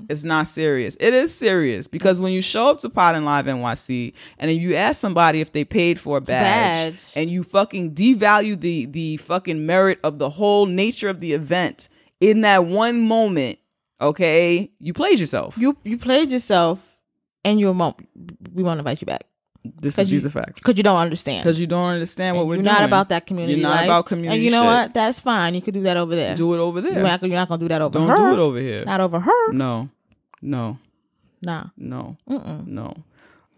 It's 0.09 0.23
not 0.25 0.47
serious. 0.47 0.97
It 0.99 1.13
is 1.13 1.33
serious 1.33 1.87
because 1.87 2.19
when 2.19 2.33
you 2.33 2.41
show 2.41 2.69
up 2.69 2.79
to 2.79 2.89
Pod 2.89 3.15
and 3.15 3.25
Live 3.25 3.45
NYC 3.47 4.13
and 4.37 4.51
then 4.51 4.59
you 4.59 4.75
ask 4.75 4.99
somebody 4.99 5.39
if 5.41 5.53
they 5.53 5.63
paid 5.63 5.99
for 5.99 6.17
a 6.17 6.21
badge, 6.21 6.95
Badge. 6.95 7.03
and 7.15 7.29
you 7.29 7.43
fucking 7.43 7.93
devalue 7.95 8.59
the 8.59 8.85
the 8.87 9.17
fucking 9.17 9.65
merit 9.65 9.99
of 10.03 10.19
the 10.19 10.29
whole 10.29 10.65
nature 10.65 11.07
of 11.07 11.19
the 11.21 11.31
event 11.33 11.87
in 12.19 12.41
that 12.41 12.65
one 12.65 12.99
moment, 12.99 13.57
okay, 14.01 14.71
you 14.79 14.93
played 14.93 15.19
yourself. 15.19 15.57
You 15.57 15.77
you 15.83 15.97
played 15.97 16.31
yourself, 16.31 17.03
and 17.43 17.59
you 17.59 17.71
won't. 17.71 17.95
We 18.53 18.63
won't 18.63 18.79
invite 18.79 19.01
you 19.01 19.05
back 19.05 19.23
this 19.81 19.99
is 19.99 20.07
you 20.09 20.15
these 20.15 20.25
are 20.25 20.29
facts. 20.29 20.61
because 20.61 20.77
you 20.77 20.83
don't 20.83 20.97
understand. 20.99 21.43
Because 21.43 21.59
you 21.59 21.67
don't 21.67 21.89
understand 21.93 22.35
what 22.37 22.43
And 22.43 22.49
we're 22.49 22.55
you're 22.55 22.63
doing. 22.63 22.73
not 22.75 22.83
about 22.85 23.09
that 23.09 23.25
community. 23.25 23.59
You're 23.59 23.69
not 23.69 23.75
life. 23.75 23.85
about 23.85 24.05
community. 24.05 24.35
And 24.37 24.43
you 24.45 24.51
know 24.51 24.61
shit. 24.61 24.67
what? 24.67 24.93
That's 24.93 25.19
fine. 25.19 25.53
You 25.53 25.61
could 25.61 25.73
do 25.73 25.83
that 25.83 25.97
over 25.97 26.15
there. 26.15 26.33
Do 26.35 26.53
it 26.53 26.59
over 26.59 26.79
You're 26.79 26.93
there. 26.93 27.03
not, 27.03 27.21
you're 27.23 27.35
not 27.35 27.49
gonna 27.49 27.59
do 27.59 27.67
that 27.67 27.81
over 27.81 27.91
Don't 27.99 28.07
her. 28.07 28.15
do 28.17 28.33
it 28.33 28.39
over 28.39 28.59
here. 28.59 28.85
Not 28.85 29.01
over 29.01 29.19
her. 29.19 29.51
No, 29.51 29.89
no, 30.41 30.77
Nah. 31.41 31.65
no. 31.77 32.15
Mm-mm. 32.29 32.67
No. 32.67 32.95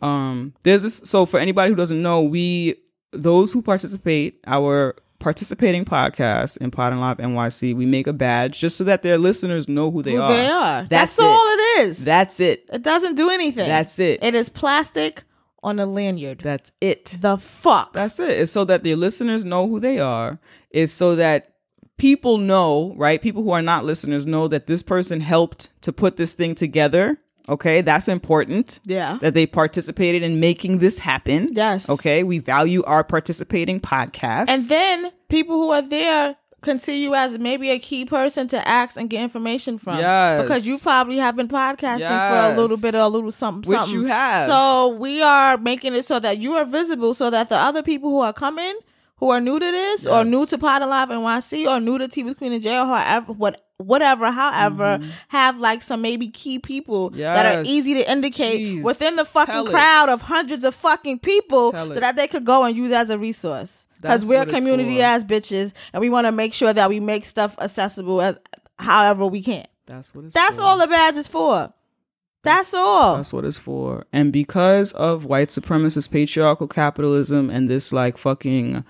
Um, 0.02 0.54
there's 0.64 0.82
this. 0.82 1.02
So 1.04 1.28
for 1.28 1.40
anybody 1.40 1.70
who 1.70 1.76
doesn't 1.76 2.02
know, 2.02 2.22
we 2.22 2.76
those 3.12 3.52
who 3.52 3.62
participate, 3.62 4.40
our 4.48 4.96
participating 5.22 5.86
podcast 5.86 6.58
in 6.58 6.72
Pod 6.72 6.92
and 6.92 7.00
Live 7.02 7.18
NYC, 7.18 7.74
we 7.76 7.86
make 7.86 8.08
a 8.08 8.14
badge 8.14 8.60
just 8.60 8.76
so 8.76 8.84
that 8.84 9.02
their 9.04 9.18
listeners 9.18 9.70
know 9.70 9.90
who 9.90 10.02
they 10.04 10.16
Who 10.16 10.22
are. 10.22 10.34
they 10.34 10.48
are. 10.50 10.82
That's 10.82 10.90
That's, 10.90 11.20
it. 11.20 11.26
all 11.26 11.44
it 11.48 11.80
is. 11.82 12.04
That's 12.04 12.40
it. 12.42 12.66
it 12.74 12.82
doesn't 12.84 13.16
do 13.16 13.30
anything. 13.30 13.68
That's 13.68 13.98
it. 14.00 14.22
It 14.22 14.36
is 14.36 14.50
plastic 14.50 15.24
on 15.64 15.80
a 15.80 15.86
lanyard. 15.86 16.42
That's 16.44 16.72
it. 16.82 17.18
the 17.22 17.38
fuck. 17.38 17.94
That's 17.94 18.20
it. 18.20 18.32
It's 18.32 18.52
so 18.52 18.66
that 18.66 18.84
their 18.84 18.96
listeners 18.98 19.46
know 19.46 19.68
who 19.68 19.80
they 19.80 20.00
are. 20.00 20.40
It's 20.72 20.92
so 20.92 21.16
that 21.16 21.54
people 21.98 22.38
know, 22.40 22.94
right? 22.98 23.22
People 23.22 23.44
who 23.44 23.52
are 23.52 23.62
not 23.62 23.86
listeners 23.86 24.26
know 24.26 24.48
that 24.48 24.66
this 24.68 24.82
person 24.84 25.20
helped 25.22 25.70
to 25.82 25.94
put 25.94 26.18
this 26.18 26.34
thing 26.34 26.56
together. 26.56 27.20
Okay, 27.52 27.82
that's 27.82 28.08
important. 28.08 28.80
yeah. 28.86 29.18
That 29.22 29.34
they 29.34 29.46
participated 29.46 30.24
in 30.24 30.40
making 30.40 30.80
this 30.80 30.98
happen. 30.98 31.50
Yes. 31.52 31.88
Okay, 31.90 32.24
we 32.24 32.40
value 32.40 32.82
our 32.84 33.04
participating 33.04 33.80
podcasts. 33.80 34.50
And 34.50 34.64
then 34.70 35.12
people 35.30 35.58
who 35.58 35.72
are 35.72 35.82
there 35.82 36.38
you 36.88 37.16
as 37.16 37.38
maybe 37.38 37.72
a 37.72 37.80
key 37.80 38.06
person 38.06 38.48
to 38.48 38.68
ask 38.68 38.96
and 38.98 39.10
get 39.10 39.22
information 39.22 39.78
from. 39.78 39.98
Yes. 39.98 40.42
Because 40.42 40.66
you 40.66 40.78
probably 40.78 41.18
have 41.18 41.36
been 41.36 41.48
podcasting 41.48 42.30
for 42.30 42.54
a 42.54 42.56
little 42.56 42.78
bit 42.78 42.96
or 42.96 43.02
a 43.02 43.08
little 43.08 43.32
something. 43.32 43.70
Which 43.70 43.80
something. 43.80 43.96
you 43.96 44.06
have. 44.06 44.48
So 44.48 44.90
we 44.90 45.22
are 45.22 45.58
making 45.58 45.96
it 45.96 46.06
so 46.06 46.20
that 46.20 46.38
you 46.38 46.54
are 46.54 46.66
visible 46.66 47.14
so 47.14 47.30
that 47.30 47.50
the 47.50 47.58
other 47.58 47.84
people 47.84 48.10
who 48.12 48.20
are 48.20 48.34
coming, 48.34 48.78
who 49.22 49.30
are 49.30 49.40
new 49.40 49.58
to 49.58 49.66
this 49.72 50.06
or 50.06 50.26
new 50.26 50.46
to 50.48 50.58
Pod 50.58 50.82
and 50.82 50.92
Live 50.92 51.08
NYC 51.10 51.66
or 51.68 51.80
new 51.80 51.98
to 51.98 52.10
Tea 52.10 52.24
with 52.24 52.38
Queen 52.38 52.52
and 52.52 52.62
Jay, 52.62 52.76
or 52.78 52.86
however 52.86 53.32
what 53.32 53.66
whatever, 53.78 54.30
however, 54.32 55.00
have 55.30 55.58
like 55.58 55.82
some 55.82 56.02
maybe 56.02 56.28
key 56.28 56.60
people 56.60 57.12
that 57.12 57.46
are 57.46 57.52
Mm-hmm. 57.62 57.66
Easy 57.68 57.94
to 57.96 58.12
indicate 58.12 58.60
Jeez. 58.62 58.84
within 58.84 59.16
the 59.16 59.26
fucking 59.26 59.66
crowd 59.68 60.10
of 60.10 60.22
hundreds 60.22 60.64
of 60.64 60.76
fucking 60.76 61.20
people 61.20 61.72
that 61.72 62.16
they 62.16 62.28
could 62.28 62.44
go 62.46 62.64
and 62.64 62.76
use 62.76 62.92
as 62.92 63.10
a 63.10 63.18
resource 63.18 63.88
because 64.02 64.26
we're 64.26 64.46
community 64.46 65.02
ass 65.02 65.24
bitches 65.24 65.74
and 65.94 66.02
we 66.02 66.10
want 66.10 66.26
to 66.28 66.32
make 66.32 66.54
sure 66.54 66.74
that 66.74 66.90
we 66.90 67.00
make 67.00 67.24
stuff 67.26 67.56
accessible 67.60 68.22
as 68.22 68.36
however 68.80 69.26
we 69.28 69.42
can. 69.42 69.66
that's 69.86 70.14
what 70.16 70.26
it's 70.26 70.34
That's 70.34 70.56
for. 70.58 70.64
all 70.64 70.78
the 70.80 70.88
badge 70.88 71.16
is 71.18 71.28
for. 71.28 71.72
That's 72.44 72.74
all. 72.74 73.18
That's 73.18 73.32
what 73.32 73.46
it's 73.46 73.58
for. 73.58 74.06
And 74.12 74.34
because 74.34 74.92
of 74.94 75.26
white 75.26 75.50
supremacist 75.50 76.12
patriarchal 76.12 76.68
capitalism 76.68 77.50
and 77.50 77.70
this 77.70 77.94
like 77.94 78.18
fucking 78.18 78.84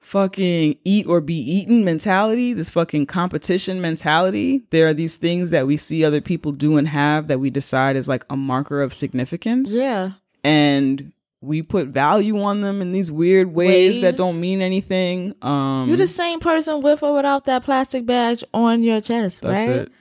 fucking 0.00 0.78
eat 0.84 1.06
or 1.06 1.20
be 1.20 1.34
eaten 1.34 1.84
mentality, 1.84 2.54
this 2.54 2.70
fucking 2.70 3.04
competition 3.06 3.80
mentality, 3.80 4.62
there 4.70 4.86
are 4.86 4.94
these 4.94 5.16
things 5.16 5.50
that 5.50 5.66
we 5.66 5.76
see 5.76 6.02
other 6.04 6.22
people 6.22 6.52
do 6.52 6.78
and 6.78 6.88
have 6.88 7.28
that 7.28 7.40
we 7.40 7.50
decide 7.50 7.94
is 7.94 8.08
like 8.08 8.24
a 8.30 8.36
marker 8.36 8.80
of 8.82 8.94
significance. 8.94 9.74
yeah. 9.74 10.12
And 10.44 11.12
we 11.40 11.62
put 11.62 11.88
value 11.88 12.40
on 12.40 12.62
them 12.62 12.80
in 12.80 12.92
these 12.92 13.12
weird 13.12 13.54
ways, 13.54 14.00
that 14.00 14.16
don't 14.16 14.40
mean 14.40 14.62
anything. 14.62 15.34
Um 15.42 15.88
You're 15.88 15.96
the 15.96 16.06
same 16.06 16.40
person 16.40 16.80
with 16.80 17.02
or 17.02 17.14
without 17.14 17.44
that 17.44 17.64
plastic 17.64 18.06
badge 18.06 18.42
on 18.54 18.82
your 18.82 19.00
chest, 19.00 19.42
that's 19.42 19.58
right? 19.58 19.68
it. 19.68 19.92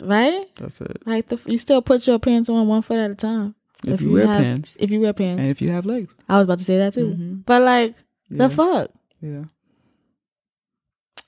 Right? 0.00 0.46
That's 0.56 0.80
it. 0.80 1.02
Like 1.06 1.28
the, 1.28 1.38
you 1.46 1.58
still 1.58 1.80
put 1.82 2.06
your 2.06 2.18
pants 2.18 2.48
on 2.48 2.66
one 2.66 2.82
foot 2.82 2.98
at 2.98 3.10
a 3.10 3.14
time. 3.14 3.54
If, 3.86 4.00
you, 4.00 4.10
wear 4.12 4.26
have, 4.26 4.42
pants. 4.42 4.76
If 4.80 4.90
you 4.90 5.00
wear 5.00 5.12
pants. 5.12 5.38
And 5.40 5.48
if 5.48 5.60
you 5.60 5.70
have 5.70 5.86
legs. 5.86 6.14
I 6.28 6.36
was 6.36 6.44
about 6.44 6.58
to 6.58 6.64
say 6.64 6.78
that 6.78 6.94
too. 6.94 7.14
Mhm. 7.16 7.44
But 7.46 7.62
like 7.62 7.94
Yeah. 8.28 8.48
the 8.48 8.54
fuck. 8.54 8.90
Yeah. 9.20 9.44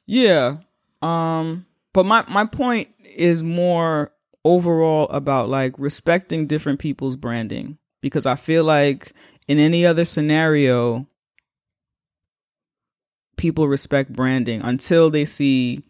Yeah. 0.06 0.56
Um 1.02 1.66
but 1.92 2.04
my 2.06 2.24
my 2.28 2.44
point 2.46 2.88
is 3.16 3.42
more 3.42 4.12
overall 4.44 5.08
about 5.08 5.48
like 5.48 5.74
respecting 5.78 6.46
different 6.46 6.78
people's 6.78 7.16
branding 7.16 7.78
because 8.00 8.24
I 8.26 8.36
feel 8.36 8.64
like 8.64 9.12
in 9.46 9.58
any 9.58 9.84
other 9.84 10.04
scenario 10.04 11.06
people 13.36 13.68
respect 13.68 14.12
branding 14.12 14.60
until 14.62 15.10
they 15.10 15.24
see 15.24 15.82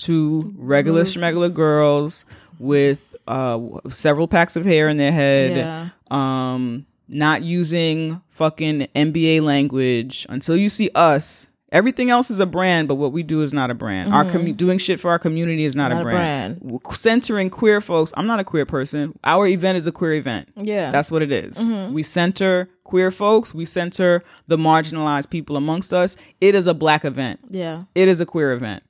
two 0.00 0.52
regular 0.58 1.04
Mhm. 1.04 1.16
schmegular 1.16 1.52
girls 1.54 2.24
with 2.58 3.14
uh 3.28 3.58
several 3.90 4.26
packs 4.26 4.56
of 4.56 4.64
hair 4.64 4.88
in 4.88 4.96
their 4.96 5.12
head 5.12 5.56
Yeah. 5.56 5.88
um 6.10 6.86
not 7.08 7.42
using 7.42 8.20
fucking 8.30 8.86
MBA 8.94 9.40
language 9.42 10.26
until 10.28 10.56
you 10.56 10.68
see 10.68 10.90
us. 10.94 11.48
Everything 11.72 12.10
else 12.10 12.30
is 12.32 12.40
a 12.40 12.46
brand, 12.46 12.88
but 12.88 12.96
what 12.96 13.12
we 13.12 13.22
do 13.22 13.42
is 13.42 13.52
not 13.52 13.70
a 13.70 13.74
brand. 13.74 14.12
Our 14.12 14.24
commu- 14.24 14.56
doing 14.56 14.78
shit 14.78 14.98
for 14.98 15.08
our 15.10 15.20
community 15.20 15.64
is 15.64 15.76
not, 15.76 15.92
Mm-hmm. 15.92 15.98
Not 16.02 16.06
a 16.06 16.08
a 16.08 16.12
brand. 16.12 16.80
Centering 16.92 17.48
queer 17.50 17.80
folks. 17.80 18.12
I'm 18.16 18.26
not 18.26 18.40
a 18.40 18.44
queer 18.44 18.66
person. 18.66 19.16
Our 19.22 19.46
event 19.46 19.78
is 19.78 19.86
a 19.86 19.92
queer 19.92 20.14
event. 20.14 20.48
Yeah. 20.56 20.90
That's 20.90 21.12
what 21.12 21.22
it 21.22 21.30
is. 21.30 21.56
Mm-hmm. 21.58 21.94
We 21.94 22.02
center 22.02 22.68
queer 22.82 23.12
folks. 23.12 23.54
We 23.54 23.64
center 23.66 24.22
the 24.48 24.56
marginalized 24.56 25.30
people 25.30 25.56
amongst 25.56 25.94
us. 25.94 26.16
It 26.40 26.56
is 26.56 26.66
a 26.66 26.74
black 26.74 27.04
event. 27.04 27.38
yeah. 27.50 27.82
It 27.94 28.08
is 28.08 28.20
a 28.20 28.26
queer 28.26 28.52
event. 28.52 28.82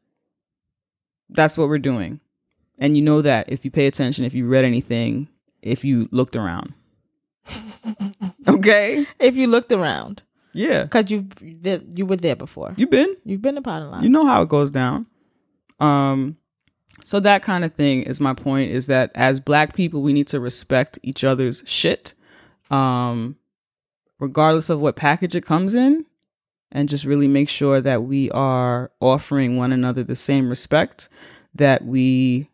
That's 1.32 1.56
what 1.56 1.68
we're 1.68 1.78
doing. 1.78 2.20
And 2.78 2.96
you 2.96 3.02
know 3.02 3.22
that 3.22 3.50
if 3.50 3.64
you 3.64 3.70
pay 3.70 3.86
attention, 3.86 4.24
if 4.24 4.34
you 4.34 4.46
read 4.46 4.64
anything, 4.64 5.28
if 5.62 5.84
you 5.84 6.08
looked 6.10 6.36
around. 6.36 6.72
okay? 8.48 9.06
If 9.18 9.36
you 9.36 9.46
looked 9.46 9.72
around. 9.72 10.22
Yeah. 10.52 10.84
Because 10.84 11.10
you 11.10 11.28
you 11.94 12.06
were 12.06 12.16
there 12.16 12.36
before. 12.36 12.74
You've 12.76 12.90
been? 12.90 13.14
You've 13.24 13.42
been 13.42 13.54
to 13.54 13.62
Pod 13.62 13.82
and 13.82 13.90
Live. 13.90 14.02
You 14.02 14.08
know 14.08 14.26
how 14.26 14.42
it 14.42 14.48
goes 14.48 14.70
down. 14.70 15.06
Um 15.78 16.36
so 17.04 17.20
that 17.20 17.42
kind 17.42 17.64
of 17.64 17.72
thing 17.74 18.02
is 18.02 18.20
my 18.20 18.34
point 18.34 18.72
is 18.72 18.86
that 18.88 19.10
as 19.14 19.40
black 19.40 19.74
people 19.74 20.02
we 20.02 20.12
need 20.12 20.28
to 20.28 20.40
respect 20.40 20.98
each 21.02 21.22
other's 21.22 21.62
shit. 21.66 22.14
Um 22.70 23.36
regardless 24.18 24.70
of 24.70 24.80
what 24.80 24.96
package 24.96 25.36
it 25.36 25.46
comes 25.46 25.74
in 25.74 26.04
and 26.72 26.88
just 26.88 27.04
really 27.04 27.28
make 27.28 27.48
sure 27.48 27.80
that 27.80 28.04
we 28.04 28.30
are 28.30 28.90
offering 29.00 29.56
one 29.56 29.72
another 29.72 30.04
the 30.04 30.16
same 30.16 30.48
respect 30.48 31.08
that 31.54 31.84
we 31.84 32.48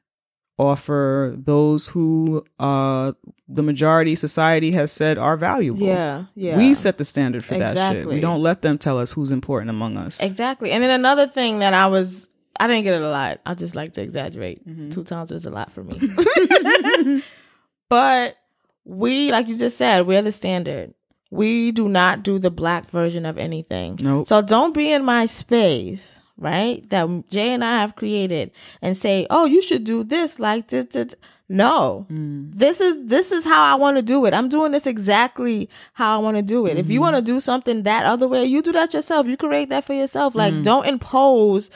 offer 0.59 1.35
those 1.37 1.89
who 1.89 2.43
uh 2.59 3.12
the 3.49 3.62
majority 3.62 4.17
society 4.17 4.73
has 4.73 4.91
said 4.91 5.19
are 5.19 5.37
valuable. 5.37 5.87
yeah. 5.87 6.25
Yeah. 6.35 6.57
We 6.57 6.75
set 6.75 6.99
the 6.99 7.05
standard 7.05 7.45
for 7.45 7.59
that 7.59 7.93
shit. 7.93 8.09
We 8.09 8.21
don't 8.21 8.43
let 8.43 8.62
them 8.62 8.79
tell 8.79 8.99
us 8.99 9.12
who's 9.12 9.31
important 9.31 9.71
among 9.71 9.97
us. 9.97 10.21
Exactly. 10.21 10.71
And 10.73 10.83
then 10.83 10.91
another 10.91 11.27
thing 11.27 11.61
that 11.61 11.75
I 11.75 11.87
was, 11.87 12.29
I 12.59 12.67
didn't 12.67 12.85
get 12.85 12.95
it 12.95 13.03
a 13.03 13.11
lot. 13.11 13.41
I 13.45 13.55
just 13.55 13.75
like 13.77 13.93
to 13.95 14.03
exaggerate. 14.03 14.67
Mm-hmm. 14.67 14.91
Two 14.91 15.05
times 15.05 15.31
was 15.31 15.47
a 15.47 15.51
lot 15.51 15.73
for 15.73 15.85
me. 15.85 16.01
but 17.89 18.37
we, 18.85 19.31
like 19.31 19.47
you 19.47 19.57
just 19.57 19.77
said, 19.77 20.07
we're 20.07 20.23
the 20.23 20.33
standard. 20.33 20.95
We 21.31 21.72
do 21.72 21.89
not 21.89 22.22
do 22.22 22.39
the 22.39 22.51
black 22.51 22.91
version 22.91 23.27
of 23.27 23.39
anything. 23.39 23.99
Nope. 24.01 24.27
So 24.27 24.43
don't 24.43 24.74
be 24.74 24.93
in 24.93 25.05
my 25.05 25.27
space, 25.27 26.20
right? 26.37 26.89
That 26.91 27.24
Jay 27.31 27.53
and 27.53 27.64
I 27.64 27.81
have 27.81 27.97
created 27.97 28.53
and 28.81 28.97
say, 28.97 29.27
"Oh, 29.31 29.45
you 29.45 29.61
should 29.61 29.85
do 29.85 30.05
this 30.05 30.39
like 30.39 30.68
this." 30.68 30.87
this. 30.93 31.14
No, 31.49 32.07
mm. 32.11 32.51
this 32.53 32.81
is 32.81 33.07
this 33.07 33.31
is 33.31 33.45
how 33.45 33.62
I 33.62 33.77
want 33.77 33.99
to 33.99 34.03
do 34.03 34.27
it. 34.27 34.35
I'm 34.35 34.49
doing 34.49 34.72
this 34.72 34.85
exactly 34.85 35.70
how 35.93 36.18
I 36.18 36.20
want 36.20 36.37
to 36.37 36.43
do 36.43 36.66
it. 36.66 36.77
If 36.77 36.89
you 36.89 36.95
mm-hmm. 36.95 37.03
want 37.03 37.16
to 37.16 37.22
do 37.22 37.41
something 37.41 37.85
that 37.85 38.05
other 38.05 38.27
way, 38.27 38.45
you 38.45 38.62
do 38.62 38.72
that 38.72 38.93
yourself. 38.93 39.29
You 39.29 39.37
create 39.37 39.68
that 39.68 39.85
for 39.85 39.95
yourself. 39.95 40.35
Like, 40.35 40.55
mm. 40.55 40.64
don't 40.64 40.87
impose 40.87 41.70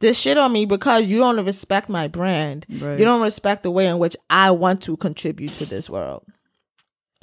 this 0.00 0.18
shit 0.18 0.38
on 0.38 0.52
me 0.52 0.64
because 0.64 1.06
you 1.06 1.18
don't 1.18 1.44
respect 1.44 1.90
my 1.90 2.08
brand. 2.08 2.64
Right. 2.70 2.98
You 2.98 3.04
don't 3.04 3.22
respect 3.22 3.62
the 3.62 3.70
way 3.70 3.86
in 3.86 3.98
which 3.98 4.16
I 4.30 4.50
want 4.50 4.82
to 4.84 4.96
contribute 4.96 5.52
to 5.52 5.66
this 5.66 5.90
world 5.90 6.24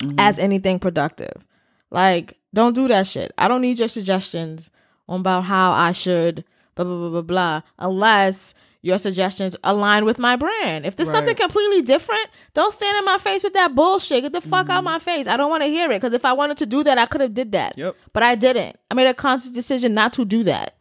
mm-hmm. 0.01 0.19
as 0.19 0.39
anything 0.39 0.79
productive. 0.79 1.43
Like, 1.91 2.37
don't 2.53 2.73
do 2.73 2.87
that 2.87 3.07
shit. 3.07 3.31
I 3.37 3.47
don't 3.47 3.61
need 3.61 3.79
your 3.79 3.87
suggestions 3.87 4.69
on 5.07 5.21
about 5.21 5.45
how 5.45 5.71
I 5.71 5.91
should 5.91 6.43
blah 6.75 6.85
blah 6.85 6.97
blah 6.97 7.09
blah 7.09 7.21
blah 7.21 7.61
unless 7.79 8.53
your 8.81 8.97
suggestions 8.97 9.55
align 9.63 10.05
with 10.05 10.19
my 10.19 10.35
brand. 10.35 10.85
If 10.85 10.95
there's 10.95 11.11
something 11.11 11.35
completely 11.35 11.81
different, 11.81 12.25
don't 12.53 12.73
stand 12.73 12.97
in 12.97 13.05
my 13.05 13.17
face 13.17 13.43
with 13.43 13.53
that 13.53 13.75
bullshit. 13.75 14.23
Get 14.23 14.33
the 14.33 14.41
fuck 14.41 14.69
out 14.69 14.77
mm-hmm. 14.77 14.85
my 14.85 14.99
face. 14.99 15.27
I 15.27 15.35
don't 15.35 15.49
want 15.49 15.63
to 15.63 15.67
hear 15.67 15.91
it 15.91 15.99
because 15.99 16.13
if 16.13 16.23
I 16.23 16.31
wanted 16.31 16.57
to 16.57 16.65
do 16.65 16.83
that, 16.83 16.97
I 16.97 17.05
could 17.05 17.19
have 17.21 17.33
did 17.33 17.51
that. 17.51 17.77
Yep. 17.77 17.95
But 18.13 18.23
I 18.23 18.35
didn't. 18.35 18.77
I 18.89 18.93
made 18.93 19.07
a 19.07 19.13
conscious 19.13 19.51
decision 19.51 19.93
not 19.93 20.13
to 20.13 20.25
do 20.25 20.43
that. 20.43 20.77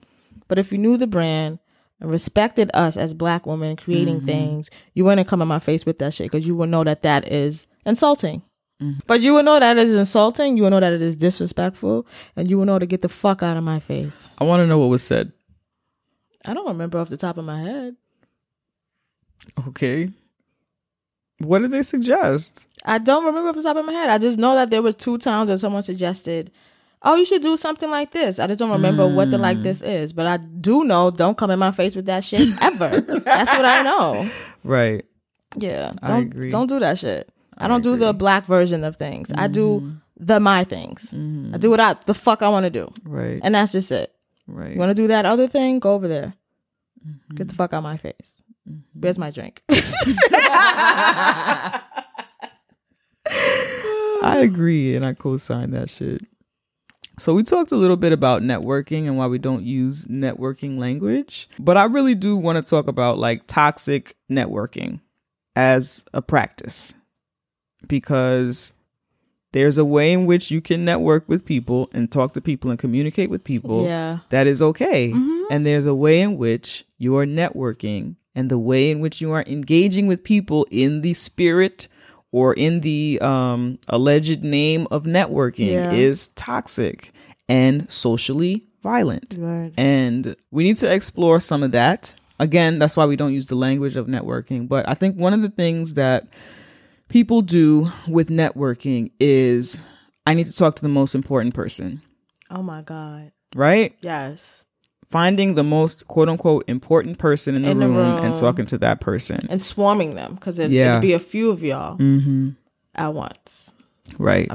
But 0.47 0.59
if 0.59 0.71
you 0.71 0.79
knew 0.79 0.97
the 0.97 1.07
brand 1.07 1.59
and 2.01 2.11
respected 2.11 2.71
us 2.75 2.97
as 2.97 3.15
black 3.15 3.47
women 3.47 3.75
creating 3.75 4.19
mm-hmm. 4.19 4.27
things, 4.27 4.71
you 4.95 5.05
wouldn't 5.05 5.27
come 5.27 5.43
in 5.43 5.49
my 5.49 5.59
face 5.59 5.85
with 5.85 5.99
that 5.99 6.15
shit 6.15 6.31
because 6.31 6.47
you 6.47 6.55
would 6.55 6.69
know 6.69 6.85
that 6.85 7.03
that 7.03 7.33
is 7.33 7.67
insulting. 7.85 8.43
Mm-hmm. 8.83 8.99
But 9.07 9.21
you 9.21 9.33
will 9.33 9.43
know 9.43 9.59
that 9.59 9.79
is 9.79 9.95
insulting. 9.95 10.57
You 10.57 10.65
will 10.65 10.71
know 10.71 10.81
that 10.81 10.93
it 10.93 11.03
is 11.03 11.17
disrespectful, 11.17 12.07
and 12.37 12.51
you 12.51 12.59
will 12.59 12.67
know 12.67 12.79
to 12.79 12.87
get 12.87 13.03
the 13.03 13.09
fuck 13.09 13.43
out 13.43 13.57
of 13.57 13.65
my 13.65 13.81
face. 13.81 14.33
I 14.39 14.45
want 14.45 14.61
to 14.61 14.67
know 14.67 14.79
what 14.79 14.91
was 14.91 15.03
said. 15.03 15.33
I 16.45 16.55
don't 16.55 16.69
remember 16.69 16.99
off 16.99 17.09
the 17.09 17.17
top 17.17 17.39
of 17.39 17.45
my 17.45 17.61
head. 17.61 17.97
Okay. 19.69 20.11
What 21.39 21.61
did 21.61 21.71
they 21.71 21.83
suggest? 21.83 22.69
I 22.85 22.99
don't 22.99 23.25
remember 23.25 23.51
off 23.51 23.57
the 23.57 23.63
top 23.63 23.77
of 23.77 23.85
my 23.85 23.93
head. 23.93 24.11
I 24.11 24.19
just 24.19 24.39
know 24.39 24.55
that 24.55 24.71
there 24.71 24.83
was 24.83 24.95
two 24.95 25.19
times 25.19 25.49
where 25.49 25.59
someone 25.59 25.83
suggested, 25.83 26.51
"Oh, 27.03 27.15
you 27.15 27.25
should 27.25 27.43
do 27.43 27.57
something 27.57 27.91
like 27.91 28.13
this." 28.13 28.39
I 28.39 28.47
just 28.47 28.59
don't 28.59 28.71
remember 28.71 29.07
what 29.07 29.31
the 29.31 29.39
like 29.39 29.59
mm. 29.59 29.63
this 29.63 29.83
is, 29.83 30.13
but 30.13 30.27
I 30.27 30.37
do 30.37 30.85
know. 30.85 31.11
Don't 31.11 31.37
come 31.37 31.51
in 31.51 31.59
my 31.59 31.73
face 31.73 31.97
with 31.97 32.07
that 32.07 32.25
shit 32.25 32.49
ever. 32.63 33.01
That's 33.01 33.53
what 33.53 33.65
I 33.65 33.83
know. 33.83 34.31
Right. 34.65 35.05
Yeah, 35.57 35.95
I 36.03 36.09
don't 36.09 36.23
agree. 36.23 36.51
don't 36.51 36.67
do 36.69 36.79
that 36.81 36.99
shit. 36.99 37.31
I, 37.57 37.69
don't 37.69 37.83
do 37.83 37.97
the 37.97 38.13
black 38.13 38.47
version 38.47 38.85
of 38.85 38.97
things. 38.97 39.33
I 39.35 39.47
do 39.47 39.81
mm-hmm. 39.81 39.97
the 40.19 40.41
my 40.41 40.65
things. 40.65 41.11
Mm-hmm. 41.13 41.55
I 41.55 41.59
do 41.59 41.71
what 41.71 41.81
I 41.81 41.95
the 42.07 42.15
fuck 42.15 42.43
I 42.43 42.49
want 42.49 42.65
to 42.65 42.71
do, 42.71 42.93
Right. 43.05 43.41
and 43.43 43.55
that's 43.55 43.73
just 43.73 43.93
it. 43.93 44.13
right. 44.47 44.73
You 44.73 44.79
want 44.79 44.91
to 44.91 44.95
do 44.95 45.09
that 45.09 45.27
other 45.27 45.49
thing? 45.49 45.79
Go 45.79 45.95
over 45.95 46.09
there. 46.09 46.35
Mm-hmm. 47.07 47.37
Get 47.37 47.49
the 47.49 47.55
fuck 47.55 47.73
out 47.73 47.79
of 47.79 47.85
my 47.85 47.97
face. 47.97 48.37
Where's 48.95 49.19
my 49.19 49.31
drink? 49.31 49.63
I 49.69 51.83
agree 54.41 54.97
and 54.97 55.07
I 55.07 55.15
co-sign 55.15 55.71
that 55.71 55.89
shit. 55.89 56.23
So 57.19 57.33
we 57.33 57.45
talked 57.45 57.73
a 57.73 57.77
little 57.77 57.97
bit 57.97 58.13
about 58.13 58.43
networking 58.43 59.07
and 59.07 59.17
why 59.17 59.27
we 59.27 59.39
don't 59.39 59.65
use 59.65 60.05
networking 60.07 60.79
language, 60.79 61.49
but 61.59 61.77
I 61.77 61.85
really 61.85 62.15
do 62.15 62.37
want 62.37 62.57
to 62.57 62.63
talk 62.63 62.89
about 62.89 63.19
like 63.19 63.47
toxic 63.47 64.17
networking 64.31 65.01
as 65.55 66.05
a 66.13 66.21
practice 66.21 66.93
because 67.87 68.73
there's 69.53 69.79
a 69.79 69.85
way 69.85 70.13
in 70.13 70.27
which 70.27 70.51
you 70.51 70.61
can 70.61 70.85
network 70.85 71.29
with 71.29 71.45
people 71.45 71.89
and 71.93 72.11
talk 72.11 72.33
to 72.35 72.41
people 72.41 72.71
and 72.71 72.79
communicate 72.79 73.31
with 73.31 73.43
people 73.43 73.85
yeah. 73.85 74.19
that 74.31 74.47
is 74.47 74.61
okay. 74.61 75.13
And 75.51 75.65
there's 75.65 75.87
a 75.87 75.95
way 75.95 76.21
in 76.21 76.37
which 76.37 76.85
you 76.99 77.17
are 77.17 77.25
networking 77.25 78.17
and 78.35 78.51
the 78.51 78.59
way 78.59 78.91
in 78.91 79.01
which 79.01 79.21
you 79.21 79.33
are 79.33 79.45
engaging 79.47 80.07
with 80.07 80.23
people 80.25 80.67
in 80.71 81.01
the 81.01 81.15
spirit 81.15 81.89
or 82.33 82.53
in 82.53 82.81
the 82.81 83.19
um, 83.23 83.79
alleged 83.89 84.43
name 84.45 84.87
of 84.91 85.05
networking 85.05 85.73
Yeah. 85.73 85.93
is 85.93 86.29
toxic 86.29 87.13
and 87.49 87.91
socially 87.91 88.67
violent. 88.83 89.37
Right. 89.39 89.73
And 89.79 90.37
we 90.51 90.65
need 90.65 90.77
to 90.79 90.93
explore 90.93 91.41
some 91.41 91.63
of 91.63 91.73
that. 91.73 92.15
Again, 92.39 92.79
that's 92.79 92.97
why 92.97 93.07
we 93.07 93.17
don't 93.17 93.33
use 93.33 93.47
the 93.47 93.55
language 93.55 93.97
of 93.97 94.07
networking. 94.07 94.69
But 94.69 94.87
I 94.87 94.93
think 94.95 95.17
one 95.17 95.33
of 95.33 95.41
the 95.41 95.49
things 95.49 95.95
that 95.95 96.27
people 97.09 97.43
do 97.43 97.91
with 98.09 98.29
networking 98.29 99.11
is 99.21 99.79
I 100.27 100.35
need 100.35 100.47
to 100.47 100.53
talk 100.55 100.77
to 100.77 100.83
the 100.83 100.89
most 100.89 101.15
important 101.15 101.55
person, 101.55 102.03
Oh 102.51 102.63
my 102.63 102.83
god. 102.83 103.33
right? 103.55 103.95
Yes. 104.01 104.43
finding 105.09 105.55
the 105.55 105.63
most 105.63 106.09
quote 106.09 106.29
unquote 106.29 106.65
important 106.67 107.17
person 107.19 107.55
in 107.55 107.63
the, 107.63 107.71
In 107.71 107.79
the 107.79 107.87
room, 107.89 108.25
and 108.25 108.35
talking 108.35 108.67
to 108.67 108.79
that 108.79 109.01
person. 109.01 109.39
And 109.49 109.63
swarming 109.63 110.15
them 110.17 110.35
because 110.35 110.59
it, 110.59 110.71
Yeah. 110.73 110.93
it'd 110.95 111.03
be 111.03 111.13
a 111.13 111.19
few 111.21 111.51
of 111.51 111.63
y'all 111.63 111.97
Mm-hmm. 111.97 112.51
at 112.95 113.15
once 113.15 113.73
Right. 114.19 114.51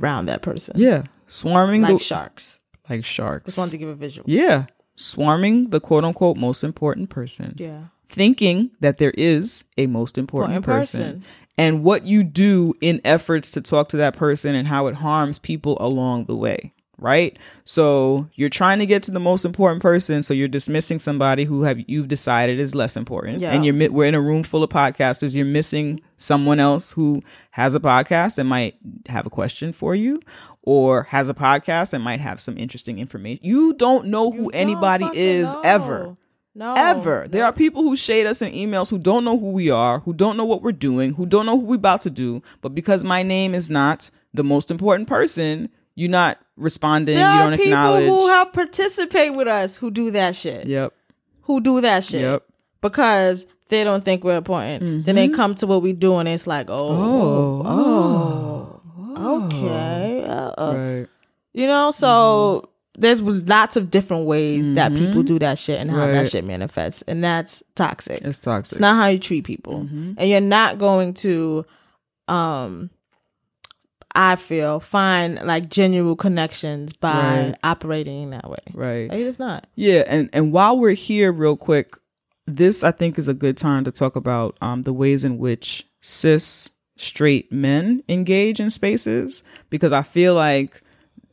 around 0.00 0.26
that 0.26 0.42
person. 0.42 0.74
Yeah. 0.78 1.04
Swarming 1.26 1.82
Like 1.82 1.98
the 1.98 2.04
sharks. 2.04 2.60
like 2.88 3.04
sharks. 3.04 3.46
Just 3.46 3.58
wanted 3.58 3.72
to 3.72 3.78
give 3.78 3.88
a 3.88 3.94
visual. 3.94 4.24
yeah. 4.30 4.66
Swarming 4.94 5.70
the 5.70 5.80
quote 5.80 6.04
unquote 6.04 6.36
most 6.36 6.62
important 6.64 7.10
person. 7.10 7.54
Yeah. 7.58 7.86
Thinking 8.08 8.70
that 8.80 8.98
there 8.98 9.10
is 9.10 9.64
a 9.76 9.86
most 9.86 10.16
important, 10.18 10.54
Important 10.56 10.82
person. 10.82 11.00
person. 11.00 11.24
And 11.58 11.82
what 11.82 12.04
you 12.06 12.22
do 12.22 12.74
in 12.80 13.00
efforts 13.04 13.50
to 13.52 13.60
talk 13.60 13.88
to 13.90 13.96
that 13.96 14.16
person 14.16 14.54
and 14.54 14.68
how 14.68 14.86
it 14.88 14.94
harms 14.96 15.38
people 15.38 15.76
along 15.80 16.26
the 16.26 16.36
way. 16.36 16.72
Right? 16.98 17.38
So 17.64 18.26
you're 18.36 18.48
trying 18.48 18.78
to 18.78 18.86
get 18.86 19.02
to 19.02 19.10
the 19.10 19.20
most 19.20 19.44
important 19.44 19.82
person, 19.82 20.22
so 20.22 20.32
you're 20.32 20.48
dismissing 20.48 20.98
somebody 20.98 21.44
who 21.44 21.62
have 21.64 21.78
you've 21.86 22.08
decided 22.08 22.58
is 22.58 22.74
less 22.74 22.96
important. 22.96 23.40
Yeah. 23.40 23.52
And 23.52 23.66
you're 23.66 23.92
we're 23.92 24.06
in 24.06 24.14
a 24.14 24.20
room 24.20 24.42
full 24.42 24.62
of 24.62 24.70
podcasters. 24.70 25.34
You're 25.34 25.44
missing 25.44 26.00
someone 26.16 26.58
else 26.58 26.92
who 26.92 27.22
has 27.50 27.74
a 27.74 27.80
podcast 27.80 28.38
and 28.38 28.48
might 28.48 28.78
have 29.08 29.26
a 29.26 29.30
question 29.30 29.74
for 29.74 29.94
you, 29.94 30.22
or 30.62 31.02
has 31.02 31.28
a 31.28 31.34
podcast 31.34 31.92
and 31.92 32.02
might 32.02 32.20
have 32.20 32.40
some 32.40 32.56
interesting 32.56 32.98
information. 32.98 33.44
You 33.44 33.74
don't 33.74 34.06
know 34.06 34.30
who 34.30 34.44
You 34.44 34.50
anybody 34.54 35.06
is 35.12 35.52
know. 35.52 35.60
ever 35.64 36.16
No. 36.56 36.72
ever. 36.74 37.26
There 37.28 37.44
are 37.44 37.52
people 37.52 37.82
who 37.82 37.96
shade 37.96 38.26
us 38.26 38.40
in 38.40 38.50
emails 38.52 38.88
who 38.88 38.96
don't 38.98 39.24
know 39.24 39.38
who 39.38 39.50
we 39.50 39.68
are, 39.68 39.98
who 40.00 40.14
don't 40.14 40.38
know 40.38 40.44
what 40.46 40.62
we're 40.62 40.72
doing, 40.72 41.12
who 41.12 41.26
don't 41.26 41.44
know 41.44 41.58
who 41.60 41.66
we're 41.66 41.74
about 41.76 42.00
to 42.02 42.10
do. 42.10 42.42
But 42.62 42.74
because 42.74 43.04
my 43.04 43.22
name 43.22 43.54
is 43.54 43.68
not 43.68 44.08
the 44.32 44.42
most 44.42 44.70
important 44.70 45.06
person, 45.06 45.68
you're 45.96 46.08
not 46.08 46.38
responding. 46.56 47.16
There 47.16 47.30
you 47.30 47.40
are 47.40 47.50
don't 47.50 47.58
people 47.58 47.72
acknowledge. 47.72 48.06
who 48.06 48.28
help 48.28 48.54
participate 48.54 49.34
with 49.34 49.48
us 49.48 49.76
who 49.76 49.90
do 49.90 50.10
that 50.12 50.34
shit. 50.34 50.66
yep. 50.66 50.94
Who 51.42 51.60
do 51.60 51.80
that 51.82 52.04
shit. 52.04 52.22
Yep. 52.22 52.42
Because 52.80 53.46
they 53.68 53.84
don't 53.84 54.04
think 54.04 54.24
we're 54.24 54.36
important. 54.36 55.04
Then 55.04 55.14
they 55.16 55.28
come 55.28 55.54
to 55.56 55.66
what 55.66 55.82
we 55.82 55.92
do 55.92 56.16
and 56.16 56.28
it's 56.28 56.46
like, 56.46 56.70
oh, 56.70 57.62
Oh. 57.66 58.80
oh, 59.16 59.46
okay. 59.46 60.24
Uh, 60.24 60.52
uh. 60.56 60.74
Right. 60.74 61.06
You 61.52 61.66
know, 61.66 61.90
so 61.90 62.68
there's 62.98 63.20
lots 63.20 63.76
of 63.76 63.90
different 63.90 64.26
ways 64.26 64.72
that 64.74 64.94
people 64.94 65.22
do 65.22 65.38
that 65.38 65.58
shit 65.58 65.78
and 65.80 65.90
how 65.90 66.06
Right. 66.06 66.12
that 66.12 66.30
shit 66.30 66.44
manifests. 66.44 67.02
And 67.06 67.22
that's 67.22 67.62
toxic. 67.74 68.22
It's 68.22 68.38
toxic. 68.38 68.76
It's 68.76 68.80
not 68.80 68.96
how 68.96 69.06
you 69.08 69.18
treat 69.18 69.44
people. 69.44 69.86
And 70.16 70.28
you're 70.28 70.40
not 70.40 70.78
going 70.78 71.14
to 71.14 71.64
um 72.28 72.90
I 74.14 74.36
feel 74.36 74.80
find 74.80 75.38
like 75.44 75.68
genuine 75.68 76.16
connections 76.16 76.94
by 76.94 77.48
Right. 77.48 77.54
operating 77.62 78.30
that 78.30 78.48
way. 78.48 78.56
right. 78.72 79.10
Like, 79.10 79.18
it's 79.20 79.38
not. 79.38 79.66
Yeah, 79.74 80.04
and 80.06 80.30
and 80.32 80.52
while 80.52 80.78
we're 80.78 80.94
here, 80.94 81.30
real 81.32 81.56
quick, 81.56 81.94
this 82.46 82.82
I 82.82 82.92
think 82.92 83.18
is 83.18 83.28
a 83.28 83.34
good 83.34 83.58
time 83.58 83.84
to 83.84 83.90
talk 83.92 84.16
about 84.16 84.56
um, 84.62 84.82
the 84.84 84.92
ways 84.94 85.22
in 85.22 85.36
which 85.36 85.86
cis 86.00 86.70
straight 86.96 87.52
men 87.52 88.02
engage 88.08 88.58
in 88.58 88.70
spaces 88.70 89.42
because 89.68 89.92
I 89.92 90.02
feel 90.02 90.32
like 90.34 90.80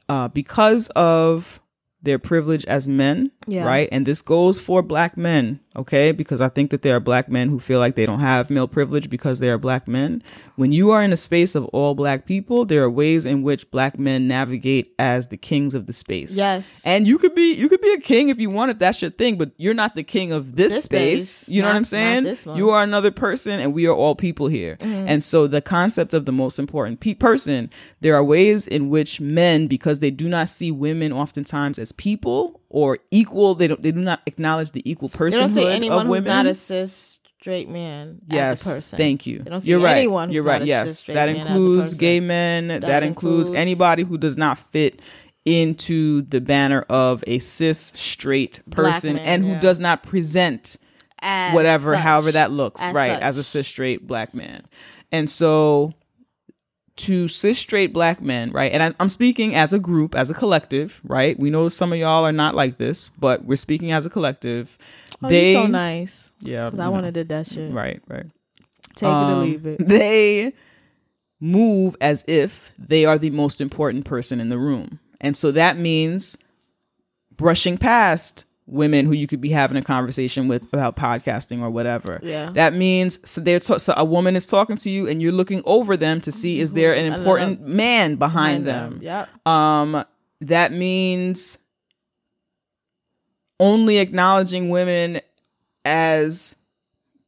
uh, 0.10 0.28
because 0.28 0.90
of 0.90 1.62
their 2.04 2.20
privilege 2.20 2.66
as 2.66 2.88
men, 2.88 3.32
Yeah. 3.48 3.66
right, 3.66 3.90
and 3.92 4.06
this 4.06 4.22
goes 4.22 4.60
for 4.60 4.82
black 4.82 5.16
men, 5.18 5.60
okay, 5.76 6.12
because 6.12 6.42
I 6.42 6.50
think 6.50 6.70
that 6.72 6.82
there 6.82 6.96
are 6.98 7.00
black 7.00 7.30
men 7.30 7.50
who 7.50 7.60
feel 7.60 7.80
like 7.80 7.96
they 7.96 8.06
don't 8.06 8.20
have 8.20 8.50
male 8.50 8.68
privilege 8.68 9.10
because 9.10 9.40
they 9.40 9.50
are 9.50 9.58
black 9.58 9.88
men. 9.88 10.22
When 10.56 10.72
you 10.72 10.92
are 10.92 11.02
in 11.02 11.14
a 11.14 11.18
space 11.18 11.56
of 11.56 11.66
all 11.68 11.96
black 11.96 12.26
people, 12.26 12.66
there 12.66 12.84
are 12.84 12.90
ways 12.90 13.26
in 13.26 13.42
which 13.42 13.72
black 13.72 13.98
men 13.98 14.28
navigate 14.28 14.94
as 15.00 15.28
the 15.28 15.38
kings 15.38 15.74
of 15.74 15.88
the 15.88 15.94
space. 15.94 16.36
Yes. 16.38 16.82
And 16.86 17.08
you 17.08 17.18
could 17.18 17.34
be 17.34 17.54
you 17.56 17.68
could 17.70 17.82
be 17.82 17.92
a 17.94 18.00
king 18.02 18.30
if 18.30 18.38
you 18.40 18.50
want 18.52 18.70
if 18.70 18.78
that's 18.80 19.02
your 19.02 19.10
thing, 19.12 19.38
but 19.38 19.52
you're 19.58 19.74
not 19.74 19.96
the 19.96 20.04
king 20.04 20.32
of 20.32 20.56
this, 20.58 20.74
This 20.74 20.84
space. 20.84 21.30
space. 21.30 21.50
You 21.50 21.62
know 21.62 21.70
what 21.70 21.78
I'm 21.78 21.86
saying? 21.86 22.36
You 22.56 22.70
are 22.70 22.84
another 22.84 23.10
person 23.12 23.60
and 23.62 23.74
we 23.74 23.88
are 23.88 23.96
all 23.96 24.14
people 24.16 24.48
here. 24.48 24.78
Mm-hmm. 24.82 25.08
And 25.08 25.24
so 25.24 25.48
the 25.48 25.62
concept 25.62 26.14
of 26.14 26.26
the 26.26 26.32
most 26.32 26.60
important 26.60 27.00
pe- 27.00 27.14
person, 27.16 27.70
there 28.02 28.14
are 28.14 28.24
ways 28.24 28.68
in 28.68 28.90
which 28.90 29.20
men 29.22 29.68
because 29.68 30.00
they 30.00 30.12
do 30.12 30.28
not 30.28 30.50
see 30.50 30.70
women 30.70 31.12
oftentimes 31.14 31.80
as 31.80 31.93
people 31.98 32.62
or 32.70 33.00
equal, 33.12 33.56
they 33.56 33.68
don't 33.68 33.82
they 33.82 33.92
do 33.92 34.02
not 34.02 34.22
acknowledge 34.26 34.72
the 34.72 34.90
equal 34.90 35.10
They 35.10 35.30
don't 35.30 35.50
personhood 35.50 35.54
see 35.54 35.68
anyone 35.68 36.08
of 36.08 36.14
who's 36.16 36.24
not 36.26 36.46
a 36.46 36.56
cis 36.56 37.20
straight 37.40 37.68
man 37.70 38.20
Yes, 38.28 38.66
as 38.66 38.68
a 38.68 38.76
person. 38.78 38.98
thank 38.98 39.26
you. 39.28 39.40
They 39.40 39.50
don't 39.50 39.62
see 39.62 39.70
You're 39.72 39.80
right. 39.80 39.98
anyone 39.98 40.32
You're 40.32 40.44
right. 40.44 40.66
Yes, 40.66 41.06
that 41.08 41.16
man 41.28 41.30
as 41.30 41.36
a 41.36 41.40
includes 41.50 41.94
gay 41.96 42.20
men. 42.20 42.68
That, 42.68 43.04
includes, 43.04 43.50
includes- 43.50 43.52
anybody 43.52 44.04
who 44.04 44.18
does 44.18 44.38
not 44.38 44.58
fit 44.58 45.02
into 45.46 46.22
the 46.22 46.40
banner 46.40 46.84
of 46.90 47.24
a 47.28 47.40
cis 47.40 47.92
straight 47.96 48.62
person 48.72 49.16
man, 49.16 49.26
and 49.26 49.44
who 49.44 49.52
yeah. 49.52 49.60
does 49.60 49.80
not 49.80 50.02
present 50.04 50.78
As 51.22 51.54
whatever, 51.54 51.94
such. 51.96 52.02
however 52.02 52.32
that 52.32 52.52
looks, 52.52 52.82
right, 52.92 53.12
such. 53.16 53.22
as 53.22 53.38
a 53.38 53.44
cis 53.44 53.68
straight 53.68 54.08
black 54.08 54.34
man. 54.34 54.64
And 55.12 55.30
so 55.30 55.94
to 56.96 57.28
cis 57.28 57.58
straight 57.58 57.92
black 57.92 58.22
men, 58.22 58.52
right, 58.52 58.72
and 58.72 58.84
I, 58.84 58.94
I'm 59.00 59.10
speaking 59.10 59.56
as 59.56 59.74
a 59.74 59.80
group, 59.80 60.16
as 60.16 60.30
a 60.30 60.34
collective, 60.34 61.02
right? 61.04 61.38
We 61.40 61.50
know 61.50 61.70
some 61.70 61.92
of 61.92 62.00
y'all 62.00 62.24
are 62.24 62.32
not 62.32 62.56
like 62.56 62.78
this, 62.78 63.10
but 63.18 63.46
we're 63.46 63.56
speaking 63.56 63.92
as 63.92 64.06
a 64.06 64.10
collective. 64.10 64.78
Oh, 65.24 65.30
they, 65.30 65.54
so 65.54 65.66
nice. 65.68 66.32
yeah, 66.40 66.70
I 66.78 66.90
want 66.90 67.06
to 67.06 67.12
did 67.12 67.30
that 67.30 67.48
shit. 67.48 67.74
right, 67.74 68.02
right. 68.08 68.26
Take 68.96 69.10
it 69.10 69.12
or 69.12 69.34
Um, 69.34 69.42
leave 69.42 69.66
it. 69.66 69.80
They 69.88 70.54
move 71.40 71.96
as 72.00 72.24
if 72.28 72.72
they 72.78 73.06
are 73.06 73.18
the 73.18 73.32
most 73.32 73.60
important 73.60 74.06
person 74.06 74.40
in 74.40 74.50
the 74.50 74.58
room. 74.58 75.00
And 75.20 75.36
so 75.36 75.52
that 75.52 75.78
means 75.78 76.38
brushing 77.36 77.78
past 77.78 78.46
women 78.74 79.06
who 79.06 79.14
you 79.14 79.28
could 79.28 79.40
be 79.40 79.50
having 79.50 79.78
a 79.78 79.82
conversation 79.84 80.48
with 80.48 80.64
about 80.74 80.96
podcasting 80.96 81.62
or 81.62 81.70
whatever. 81.70 82.20
Yeah. 82.24 82.50
That 82.52 82.74
means 82.74 83.20
so 83.24 83.40
they're 83.40 83.60
ta- 83.60 83.78
so 83.78 83.94
a 83.96 84.04
woman 84.04 84.36
is 84.36 84.48
talking 84.48 84.78
to 84.78 84.90
you 84.90 85.08
and 85.08 85.22
you're 85.22 85.32
looking 85.32 85.62
over 85.66 85.96
them 85.96 86.20
to 86.22 86.32
see 86.32 86.60
is 86.60 86.72
there 86.72 86.94
an 86.94 87.14
important 87.14 87.62
man 87.68 88.16
behind, 88.16 88.66
them. 88.66 89.00
Yeah, 89.02 89.28
Um, 89.46 90.04
that 90.42 90.72
means 90.72 91.58
only 93.60 94.00
acknowledging 94.00 94.70
women 94.70 95.22
as 95.86 96.56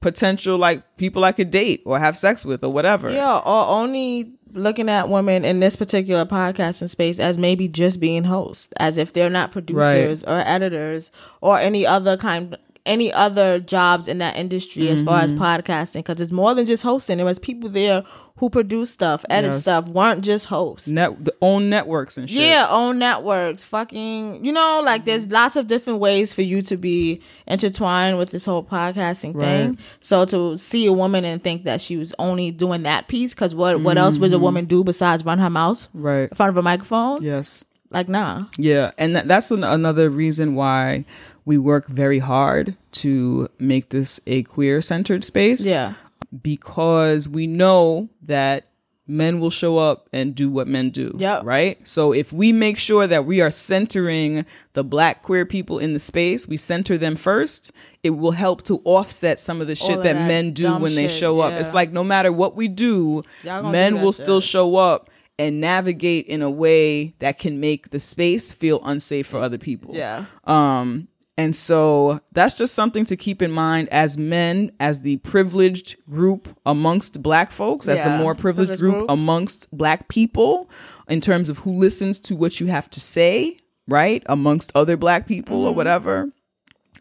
potential 0.02 0.58
like 0.58 0.98
people 0.98 1.24
I 1.24 1.32
could 1.32 1.52
date 1.52 1.84
or 1.86 2.00
have 2.00 2.18
sex 2.18 2.44
with 2.44 2.64
or 2.64 2.72
whatever. 2.72 3.12
Yeah, 3.12 3.38
or 3.38 3.68
only 3.68 4.34
looking 4.56 4.90
at 4.90 5.10
women 5.10 5.46
in 5.46 5.60
this 5.60 5.76
particular 5.76 6.26
podcasting 6.26 6.90
space 6.90 7.20
as 7.20 7.38
maybe 7.38 7.68
just 7.68 8.00
being 8.00 8.24
hosts, 8.24 8.70
as 8.78 8.98
if 8.98 9.14
they're 9.14 9.30
not 9.30 9.52
producers 9.52 10.24
or 10.24 10.40
editors 10.40 11.12
or 11.42 11.60
any 11.60 11.86
other 11.86 12.18
kind 12.18 12.58
any 12.86 13.12
other 13.12 13.60
jobs 13.60 14.08
in 14.08 14.20
that 14.20 14.38
industry 14.38 14.90
as 14.90 15.02
far 15.02 15.20
as 15.22 15.32
Mm-hmm. 15.32 15.42
podcasting 15.42 15.96
because 15.96 16.22
it's 16.22 16.32
more 16.32 16.54
than 16.54 16.68
just 16.68 16.84
hosting 16.84 17.18
there 17.18 17.26
was 17.26 17.40
people 17.40 17.68
there 17.68 18.04
who 18.38 18.50
produce 18.50 18.90
stuff 18.92 19.24
edit 19.30 19.52
Yes. 19.54 19.62
stuff 19.62 19.88
weren't 19.88 20.22
just 20.22 20.46
hosts 20.48 20.90
Net 20.90 21.24
the 21.24 21.34
own 21.42 21.70
networks 21.70 22.18
and 22.18 22.30
shit. 22.30 22.40
yeah, 22.42 22.68
own 22.70 23.00
networks, 23.00 23.64
fucking, 23.64 24.44
you 24.44 24.52
know, 24.52 24.82
like 24.84 25.02
Mm-hmm. 25.02 25.10
there's 25.10 25.28
lots 25.28 25.56
of 25.56 25.68
different 25.68 26.00
ways 26.00 26.34
for 26.34 26.42
you 26.42 26.62
to 26.64 26.76
be 26.76 27.22
intertwined 27.48 28.18
with 28.18 28.32
this 28.32 28.44
whole 28.46 28.64
podcasting 28.64 29.34
thing. 29.40 29.78
So 30.02 30.26
to 30.26 30.58
see 30.58 30.86
a 30.86 30.92
woman 30.94 31.24
and 31.24 31.42
think 31.44 31.64
that 31.64 31.80
she 31.82 31.96
was 31.98 32.14
only 32.20 32.52
doing 32.52 32.84
that 32.84 33.08
piece, 33.08 33.34
because 33.34 33.56
what 33.56 33.80
what 33.82 33.98
else 33.98 34.16
Mm-hmm. 34.16 34.22
would 34.24 34.34
a 34.34 34.40
woman 34.40 34.66
do 34.66 34.84
besides 34.84 35.24
run 35.26 35.40
her 35.40 35.50
mouth 35.50 35.88
Right. 35.94 36.30
in 36.30 36.36
front 36.36 36.50
of 36.50 36.58
a 36.58 36.62
microphone? 36.62 37.22
Yes. 37.22 37.64
Like, 37.92 38.10
nah. 38.10 38.46
Yeah, 38.58 38.92
and 38.98 39.16
that, 39.16 39.28
that's 39.28 39.52
an, 39.52 39.64
another 39.64 40.10
reason 40.10 40.56
why 40.56 41.06
we 41.46 41.58
work 41.58 41.88
very 41.88 42.20
hard 42.20 42.76
to 42.94 43.48
make 43.60 43.90
this 43.90 44.20
a 44.28 44.44
queer 44.44 44.82
centered 44.82 45.24
space. 45.24 45.66
Yeah. 45.66 45.94
Because 46.42 47.28
we 47.28 47.48
know 47.48 48.10
that 48.24 48.68
men 49.08 49.40
will 49.40 49.52
show 49.52 49.78
up 49.78 50.10
and 50.12 50.34
do 50.34 50.50
what 50.50 50.68
men 50.68 50.90
do. 50.90 51.12
Yeah. 51.18 51.42
Right? 51.44 51.86
So 51.88 52.12
if 52.12 52.34
we 52.34 52.52
make 52.52 52.78
sure 52.78 53.06
that 53.06 53.26
we 53.26 53.40
are 53.42 53.52
centering 53.52 54.46
the 54.74 54.84
black 54.84 55.22
queer 55.22 55.46
people 55.46 55.80
in 55.80 55.94
the 55.94 56.00
space, 56.00 56.48
we 56.48 56.58
center 56.58 56.98
them 56.98 57.16
first, 57.16 57.72
it 58.04 58.12
will 58.12 58.32
help 58.32 58.64
to 58.64 58.82
offset 58.84 59.40
some 59.40 59.62
of 59.62 59.68
the 59.68 59.76
shit 59.76 59.98
of 59.98 60.04
that, 60.04 60.14
that 60.14 60.28
men 60.28 60.54
do 60.54 60.76
when 60.78 60.96
they 60.96 61.08
shit, 61.08 61.20
show 61.20 61.40
up. 61.40 61.52
yeah. 61.52 61.60
It's 61.60 61.74
like 61.74 61.92
no 61.92 62.04
matter 62.04 62.32
what 62.32 62.56
we 62.56 62.68
do, 62.68 63.24
men 63.44 63.96
do 63.96 64.00
will 64.00 64.12
still 64.12 64.42
show 64.42 64.76
up 64.76 65.10
and 65.38 65.60
navigate 65.60 66.26
in 66.28 66.42
a 66.42 66.50
way 66.50 67.14
that 67.20 67.38
can 67.38 67.60
make 67.60 67.90
the 67.90 68.00
space 68.00 68.52
feel 68.52 68.80
unsafe 68.84 69.28
for 69.28 69.40
other 69.40 69.58
people. 69.58 69.94
Yeah. 69.94 70.26
Um, 70.46 71.10
and 71.38 71.56
so 71.56 72.22
that's 72.32 72.56
just 72.56 72.74
something 72.74 73.04
to 73.06 73.18
keep 73.18 73.42
in 73.42 73.52
mind 73.52 73.90
as 73.90 74.18
men, 74.18 74.72
as 74.80 75.02
the 75.02 75.18
privileged 75.18 75.98
group 76.10 76.48
amongst 76.66 77.22
black 77.22 77.52
folks, 77.52 77.88
as 77.88 78.02
the 78.02 78.18
more 78.18 78.34
privileged 78.36 78.70
Privileged 78.70 78.80
group 78.80 78.96
group. 79.00 79.10
amongst 79.10 79.70
black 79.78 80.08
people 80.08 80.70
in 81.10 81.20
terms 81.22 81.50
of 81.50 81.58
who 81.60 81.74
listens 81.74 82.20
to 82.20 82.36
what 82.36 82.60
you 82.60 82.68
have 82.68 82.90
to 82.92 83.00
say, 83.00 83.58
right? 83.88 84.24
Amongst 84.28 84.72
other 84.76 84.96
black 84.98 85.28
people 85.28 85.58
Mm-hmm. 85.58 85.68
or 85.68 85.74
whatever. 85.74 86.30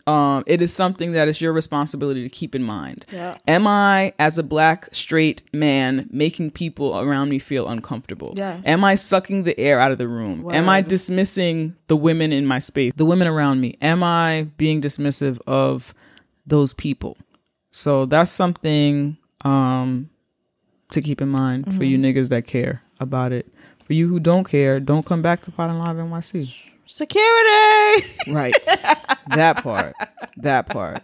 Um, 0.06 0.44
it 0.46 0.60
is 0.60 0.72
something 0.72 1.12
that 1.12 1.28
is 1.28 1.40
your 1.40 1.52
responsibility 1.52 2.22
to 2.22 2.28
keep 2.28 2.54
in 2.54 2.62
mind. 2.62 3.06
Yeah. 3.10 3.38
Am 3.48 3.66
I, 3.66 4.12
as 4.18 4.36
a 4.36 4.42
black 4.42 4.88
straight 4.92 5.42
man, 5.54 6.08
making 6.10 6.50
people 6.50 6.98
around 6.98 7.30
me 7.30 7.38
feel 7.38 7.68
uncomfortable? 7.68 8.34
Yes. 8.36 8.62
Am 8.66 8.84
I 8.84 8.96
sucking 8.96 9.44
the 9.44 9.58
air 9.58 9.80
out 9.80 9.92
of 9.92 9.98
the 9.98 10.08
room? 10.08 10.50
Am 10.52 10.68
I 10.68 10.82
dismissing 10.82 11.74
the 11.86 11.96
women 11.96 12.32
in 12.32 12.44
my 12.44 12.58
space, 12.58 12.92
the 12.96 13.06
women 13.06 13.26
around 13.26 13.60
me? 13.62 13.78
Am 13.80 14.02
I 14.02 14.48
being 14.58 14.82
dismissive 14.82 15.40
of 15.46 15.94
those 16.46 16.74
people? 16.74 17.16
So 17.70 18.04
that's 18.04 18.30
something 18.30 19.16
um, 19.42 20.10
to 20.90 21.00
keep 21.00 21.22
in 21.22 21.28
mind 21.28 21.76
for 21.76 21.84
you 21.84 21.96
niggas 21.98 22.28
that 22.28 22.46
care 22.46 22.82
about 23.00 23.32
it. 23.32 23.48
For 23.86 23.94
you 23.94 24.08
who 24.08 24.20
don't 24.20 24.44
care, 24.44 24.80
don't 24.80 25.04
come 25.04 25.22
back 25.22 25.42
to 25.42 25.50
Pod 25.50 25.70
and 25.70 25.78
Live 25.78 25.96
NYC. 25.96 26.54
Security. 26.86 28.06
Right. 28.28 28.54
that 29.34 29.60
part. 29.62 29.94
That 30.36 30.66
part. 30.68 31.02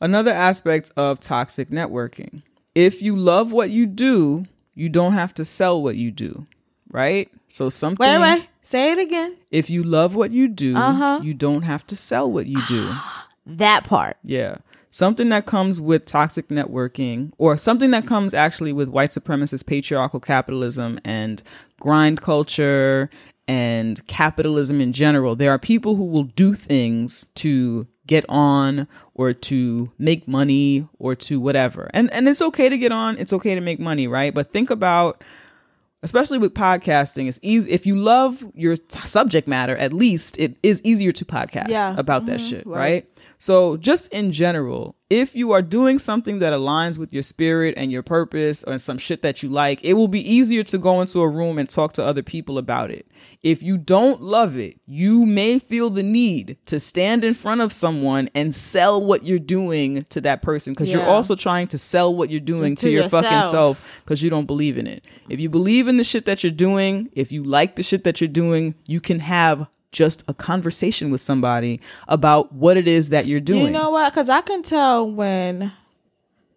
Another 0.00 0.30
aspect 0.32 0.90
of 0.96 1.20
toxic 1.20 1.70
networking. 1.70 2.42
If 2.74 3.00
you 3.00 3.16
love 3.16 3.52
what 3.52 3.70
you 3.70 3.86
do, 3.86 4.44
you 4.74 4.88
don't 4.88 5.14
have 5.14 5.32
to 5.34 5.44
sell 5.44 5.82
what 5.82 5.96
you 5.96 6.10
do. 6.10 6.46
Right? 6.90 7.30
So 7.48 7.68
something 7.70 7.98
wait, 8.06 8.18
wait. 8.20 8.46
Say 8.62 8.90
it 8.92 8.98
again. 8.98 9.36
if 9.50 9.70
you 9.70 9.82
love 9.84 10.14
what 10.14 10.32
you 10.32 10.48
do, 10.48 10.76
Uh-huh. 10.76 11.20
you 11.22 11.34
don't 11.34 11.62
have 11.62 11.86
to 11.88 11.96
sell 11.96 12.30
what 12.30 12.46
you 12.46 12.60
do. 12.68 12.92
That 13.48 13.84
part. 13.84 14.16
Yeah. 14.24 14.56
Something 14.90 15.28
that 15.28 15.46
comes 15.46 15.80
with 15.80 16.04
toxic 16.04 16.48
networking, 16.48 17.30
or 17.38 17.56
something 17.56 17.92
that 17.92 18.06
comes 18.08 18.34
actually 18.34 18.72
with 18.72 18.88
white 18.88 19.10
supremacist 19.10 19.66
patriarchal 19.66 20.18
capitalism 20.18 20.98
and 21.04 21.44
grind 21.78 22.20
culture 22.22 23.08
and 23.48 24.04
capitalism 24.06 24.80
in 24.80 24.92
general. 24.92 25.36
There 25.36 25.50
are 25.50 25.58
people 25.58 25.96
who 25.96 26.04
will 26.04 26.24
do 26.24 26.54
things 26.54 27.26
to 27.36 27.86
get 28.06 28.24
on 28.28 28.86
or 29.14 29.32
to 29.32 29.90
make 29.98 30.28
money 30.28 30.88
or 30.98 31.14
to 31.16 31.40
whatever. 31.40 31.90
And 31.92 32.12
and 32.12 32.28
it's 32.28 32.42
okay 32.42 32.68
to 32.68 32.78
get 32.78 32.92
on, 32.92 33.18
it's 33.18 33.32
okay 33.32 33.54
to 33.54 33.60
make 33.60 33.80
money, 33.80 34.06
right? 34.06 34.32
But 34.34 34.52
think 34.52 34.70
about 34.70 35.22
especially 36.02 36.38
with 36.38 36.54
podcasting 36.54 37.26
it's 37.26 37.40
easy 37.42 37.70
if 37.70 37.86
you 37.86 37.96
love 37.96 38.44
your 38.54 38.76
t- 38.76 39.00
subject 39.00 39.48
matter 39.48 39.76
at 39.76 39.92
least 39.92 40.38
it 40.38 40.54
is 40.62 40.80
easier 40.84 41.10
to 41.10 41.24
podcast 41.24 41.68
Yeah. 41.68 41.94
about 41.96 42.26
that 42.26 42.38
mm-hmm. 42.38 42.48
shit 42.50 42.66
right. 42.66 42.78
right. 42.78 43.15
So 43.38 43.76
just 43.76 44.08
in 44.08 44.32
general 44.32 44.96
if 45.08 45.36
you 45.36 45.52
are 45.52 45.62
doing 45.62 46.00
something 46.00 46.40
that 46.40 46.52
aligns 46.52 46.98
with 46.98 47.12
your 47.12 47.22
spirit 47.22 47.74
and 47.76 47.92
your 47.92 48.02
purpose 48.02 48.64
or 48.64 48.76
some 48.76 48.98
shit 48.98 49.22
that 49.22 49.42
you 49.42 49.48
like 49.48 49.82
it 49.84 49.94
will 49.94 50.08
be 50.08 50.20
easier 50.20 50.64
to 50.64 50.78
go 50.78 51.00
into 51.00 51.20
a 51.20 51.28
room 51.28 51.58
and 51.58 51.68
talk 51.68 51.92
to 51.92 52.04
other 52.04 52.24
people 52.24 52.58
about 52.58 52.90
it. 52.90 53.06
If 53.42 53.62
you 53.62 53.78
don't 53.78 54.20
love 54.20 54.56
it 54.56 54.80
you 54.86 55.24
may 55.24 55.58
feel 55.58 55.90
the 55.90 56.02
need 56.02 56.56
to 56.66 56.80
stand 56.80 57.22
in 57.22 57.34
front 57.34 57.60
of 57.60 57.72
someone 57.72 58.28
and 58.34 58.54
sell 58.54 59.02
what 59.02 59.24
you're 59.24 59.38
doing 59.38 60.02
to 60.04 60.20
that 60.22 60.42
person 60.42 60.72
because 60.72 60.92
you're 60.92 61.04
also 61.04 61.36
trying 61.36 61.68
to 61.68 61.78
sell 61.78 62.14
what 62.14 62.30
you're 62.30 62.40
doing 62.40 62.74
to, 62.76 62.82
To 62.82 62.90
your 62.90 63.08
fucking 63.08 63.48
self 63.50 63.80
because 64.04 64.22
you 64.22 64.30
don't 64.30 64.46
believe 64.46 64.76
in 64.76 64.86
it. 64.86 65.04
If 65.28 65.38
you 65.38 65.48
believe 65.48 65.86
in 65.86 65.98
the 65.98 66.04
shit 66.04 66.26
that 66.26 66.42
you're 66.42 66.50
doing, 66.50 67.10
if 67.12 67.30
you 67.30 67.44
like 67.44 67.76
the 67.76 67.82
shit 67.82 68.04
that 68.04 68.20
you're 68.20 68.28
doing, 68.28 68.74
you 68.86 69.00
can 69.00 69.20
have 69.20 69.68
just 69.96 70.22
a 70.28 70.34
conversation 70.34 71.10
with 71.10 71.22
somebody 71.22 71.80
about 72.06 72.52
what 72.52 72.76
it 72.76 72.86
is 72.86 73.08
that 73.08 73.26
you're 73.26 73.40
doing. 73.40 73.62
You 73.64 73.70
know 73.70 73.88
what? 73.90 74.12
Because 74.12 74.28
I 74.28 74.42
can 74.42 74.62
tell 74.62 75.10
when 75.10 75.72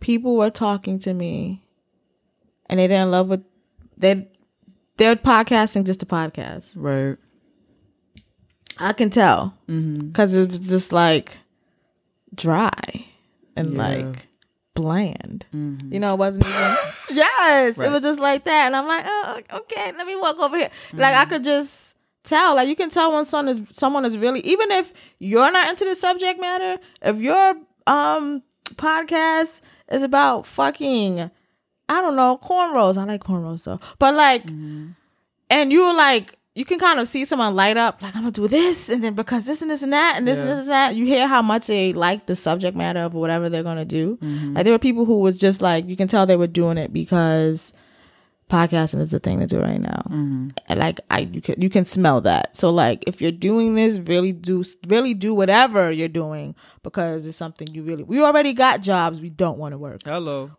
people 0.01 0.35
were 0.35 0.49
talking 0.49 0.99
to 0.99 1.13
me 1.13 1.63
and 2.65 2.79
they 2.79 2.87
didn't 2.87 3.11
love 3.11 3.29
what 3.29 3.41
they 3.97 4.27
they're 4.97 5.15
podcasting 5.15 5.85
just 5.85 6.03
a 6.03 6.05
podcast. 6.05 6.73
right. 6.75 7.17
I 8.77 8.93
can 8.93 9.09
tell 9.09 9.53
Mm-hmm. 9.69 10.07
because 10.07 10.33
it's 10.33 10.57
just 10.67 10.91
like 10.91 11.37
dry 12.35 12.73
and 13.55 13.73
Yeah. 13.73 13.87
Mm-hmm. 13.87 14.07
like 14.09 14.27
bland. 14.73 15.45
You 15.53 15.99
know, 15.99 16.13
it 16.13 16.17
wasn't 16.17 16.45
even. 16.45 16.75
yes, 17.11 17.77
it 17.77 17.89
was 17.91 18.01
just 18.01 18.19
like 18.19 18.45
that, 18.45 18.67
and 18.67 18.75
I'm 18.75 18.87
like, 18.87 19.03
oh, 19.07 19.41
okay, 19.59 19.91
let 19.97 20.07
me 20.07 20.15
walk 20.15 20.37
over 20.39 20.57
here. 20.57 20.69
Like 20.93 21.13
Mm-hmm. 21.13 21.21
I 21.21 21.25
could 21.25 21.43
just 21.43 21.95
tell. 22.29 22.55
Like 22.55 22.67
you 22.69 22.75
can 22.75 22.89
tell 22.89 23.11
when 23.11 23.25
someone 23.25 23.57
is 23.57 23.67
someone 23.77 24.05
is 24.05 24.17
really 24.17 24.39
even 24.41 24.71
if 24.71 24.93
you're 25.19 25.51
not 25.51 25.69
into 25.69 25.83
the 25.85 25.95
subject 25.95 26.39
matter. 26.39 26.79
If 27.01 27.17
your 27.17 27.55
um 27.87 28.43
podcast 28.75 29.61
is 29.91 30.03
about 30.03 30.45
fucking. 30.45 31.31
I 31.91 32.01
don't 32.01 32.15
know, 32.15 32.39
cornrows. 32.41 32.97
I 32.97 33.03
like 33.05 33.23
cornrows 33.23 33.63
though. 33.63 33.79
But 33.97 34.13
like 34.15 34.43
Mm-hmm. 34.45 34.89
and 35.49 35.71
you're 35.71 35.93
like 35.95 36.35
you 36.55 36.65
can 36.65 36.77
kind 36.79 36.99
of 36.99 37.07
see 37.07 37.23
someone 37.25 37.55
light 37.55 37.77
up 37.77 38.01
like 38.01 38.13
i'm 38.15 38.23
gonna 38.23 38.31
do 38.31 38.47
this 38.47 38.89
and 38.89 39.01
then 39.03 39.13
because 39.13 39.45
this 39.45 39.61
and 39.61 39.71
this 39.71 39.81
and 39.81 39.93
that 39.93 40.15
and 40.17 40.27
this 40.27 40.37
and 40.37 40.47
this 40.49 40.59
and 40.59 40.67
that 40.69 40.93
you 40.95 41.05
hear 41.05 41.25
how 41.27 41.41
much 41.41 41.67
they 41.67 41.93
like 41.93 42.25
the 42.25 42.35
subject 42.35 42.75
matter 42.75 42.99
of 42.99 43.13
whatever 43.13 43.47
they're 43.49 43.63
gonna 43.63 43.85
do 43.85 44.17
Mm-hmm. 44.21 44.53
like 44.55 44.63
there 44.65 44.73
were 44.73 44.79
people 44.79 45.05
who 45.05 45.19
was 45.19 45.37
just 45.37 45.61
like 45.61 45.87
you 45.87 45.95
can 45.95 46.07
tell 46.09 46.25
they 46.25 46.35
were 46.35 46.47
doing 46.47 46.77
it 46.77 46.91
because 46.91 47.71
podcasting 48.49 48.99
is 48.99 49.11
the 49.11 49.19
thing 49.19 49.39
to 49.39 49.47
do 49.47 49.59
right 49.59 49.79
now. 49.79 50.01
Mm-hmm. 50.07 50.49
And 50.67 50.79
like 50.79 50.99
I, 51.09 51.19
you 51.19 51.41
can 51.41 51.61
you 51.61 51.69
can 51.69 51.85
smell 51.85 52.21
that. 52.21 52.57
So 52.57 52.69
like, 52.69 53.03
if 53.07 53.21
you're 53.21 53.31
doing 53.31 53.75
this, 53.75 53.99
really 53.99 54.31
do 54.31 54.63
really 54.87 55.13
do 55.13 55.33
whatever 55.33 55.91
you're 55.91 56.07
doing 56.07 56.55
because 56.83 57.25
it's 57.25 57.37
something 57.37 57.67
you 57.73 57.83
really. 57.83 58.03
We 58.03 58.21
already 58.21 58.53
got 58.53 58.81
jobs 58.81 59.21
we 59.21 59.29
don't 59.29 59.57
want 59.57 59.73
to 59.73 59.77
work. 59.77 60.01
Hello. 60.03 60.51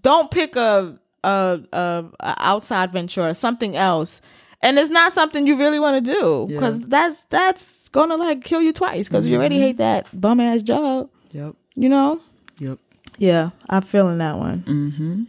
Don't 0.00 0.30
pick 0.30 0.56
a 0.56 0.98
a, 1.22 1.60
a, 1.72 2.04
a 2.20 2.34
outside 2.38 2.92
venture 2.92 3.26
or 3.26 3.34
something 3.34 3.76
else. 3.76 4.20
And 4.62 4.78
it's 4.78 4.90
not 4.90 5.12
something 5.12 5.46
you 5.46 5.58
really 5.58 5.78
want 5.78 6.04
to 6.04 6.12
do 6.12 6.46
because 6.48 6.80
that's 6.80 7.24
that's 7.24 7.88
gonna 7.90 8.16
like 8.16 8.42
kill 8.42 8.62
you 8.62 8.72
twice 8.72 9.06
because 9.06 9.26
you 9.26 9.36
already 9.36 9.56
mm-hmm. 9.56 9.64
hate 9.64 9.76
that 9.76 10.06
bum 10.18 10.40
ass 10.40 10.62
job. 10.62 11.10
Yep. 11.32 11.54
You 11.74 11.88
know? 11.88 12.20
Yep. 12.58 12.78
Yeah, 13.18 13.50
I'm 13.68 13.82
feeling 13.82 14.18
that 14.18 14.36
one. 14.38 14.62
Mm-hmm. 14.62 15.22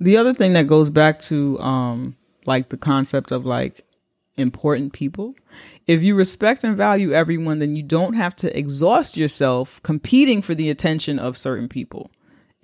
The 0.00 0.16
other 0.16 0.34
thing 0.34 0.52
that 0.54 0.66
goes 0.66 0.90
back 0.90 1.20
to 1.20 1.58
um 1.60 2.16
like 2.44 2.68
the 2.68 2.76
concept 2.76 3.32
of 3.32 3.44
like 3.44 3.84
important 4.36 4.92
people. 4.92 5.34
If 5.86 6.02
you 6.02 6.14
respect 6.14 6.64
and 6.64 6.76
value 6.76 7.12
everyone, 7.12 7.58
then 7.58 7.76
you 7.76 7.82
don't 7.82 8.14
have 8.14 8.36
to 8.36 8.58
exhaust 8.58 9.16
yourself 9.16 9.82
competing 9.82 10.42
for 10.42 10.54
the 10.54 10.70
attention 10.70 11.18
of 11.18 11.38
certain 11.38 11.68
people. 11.68 12.10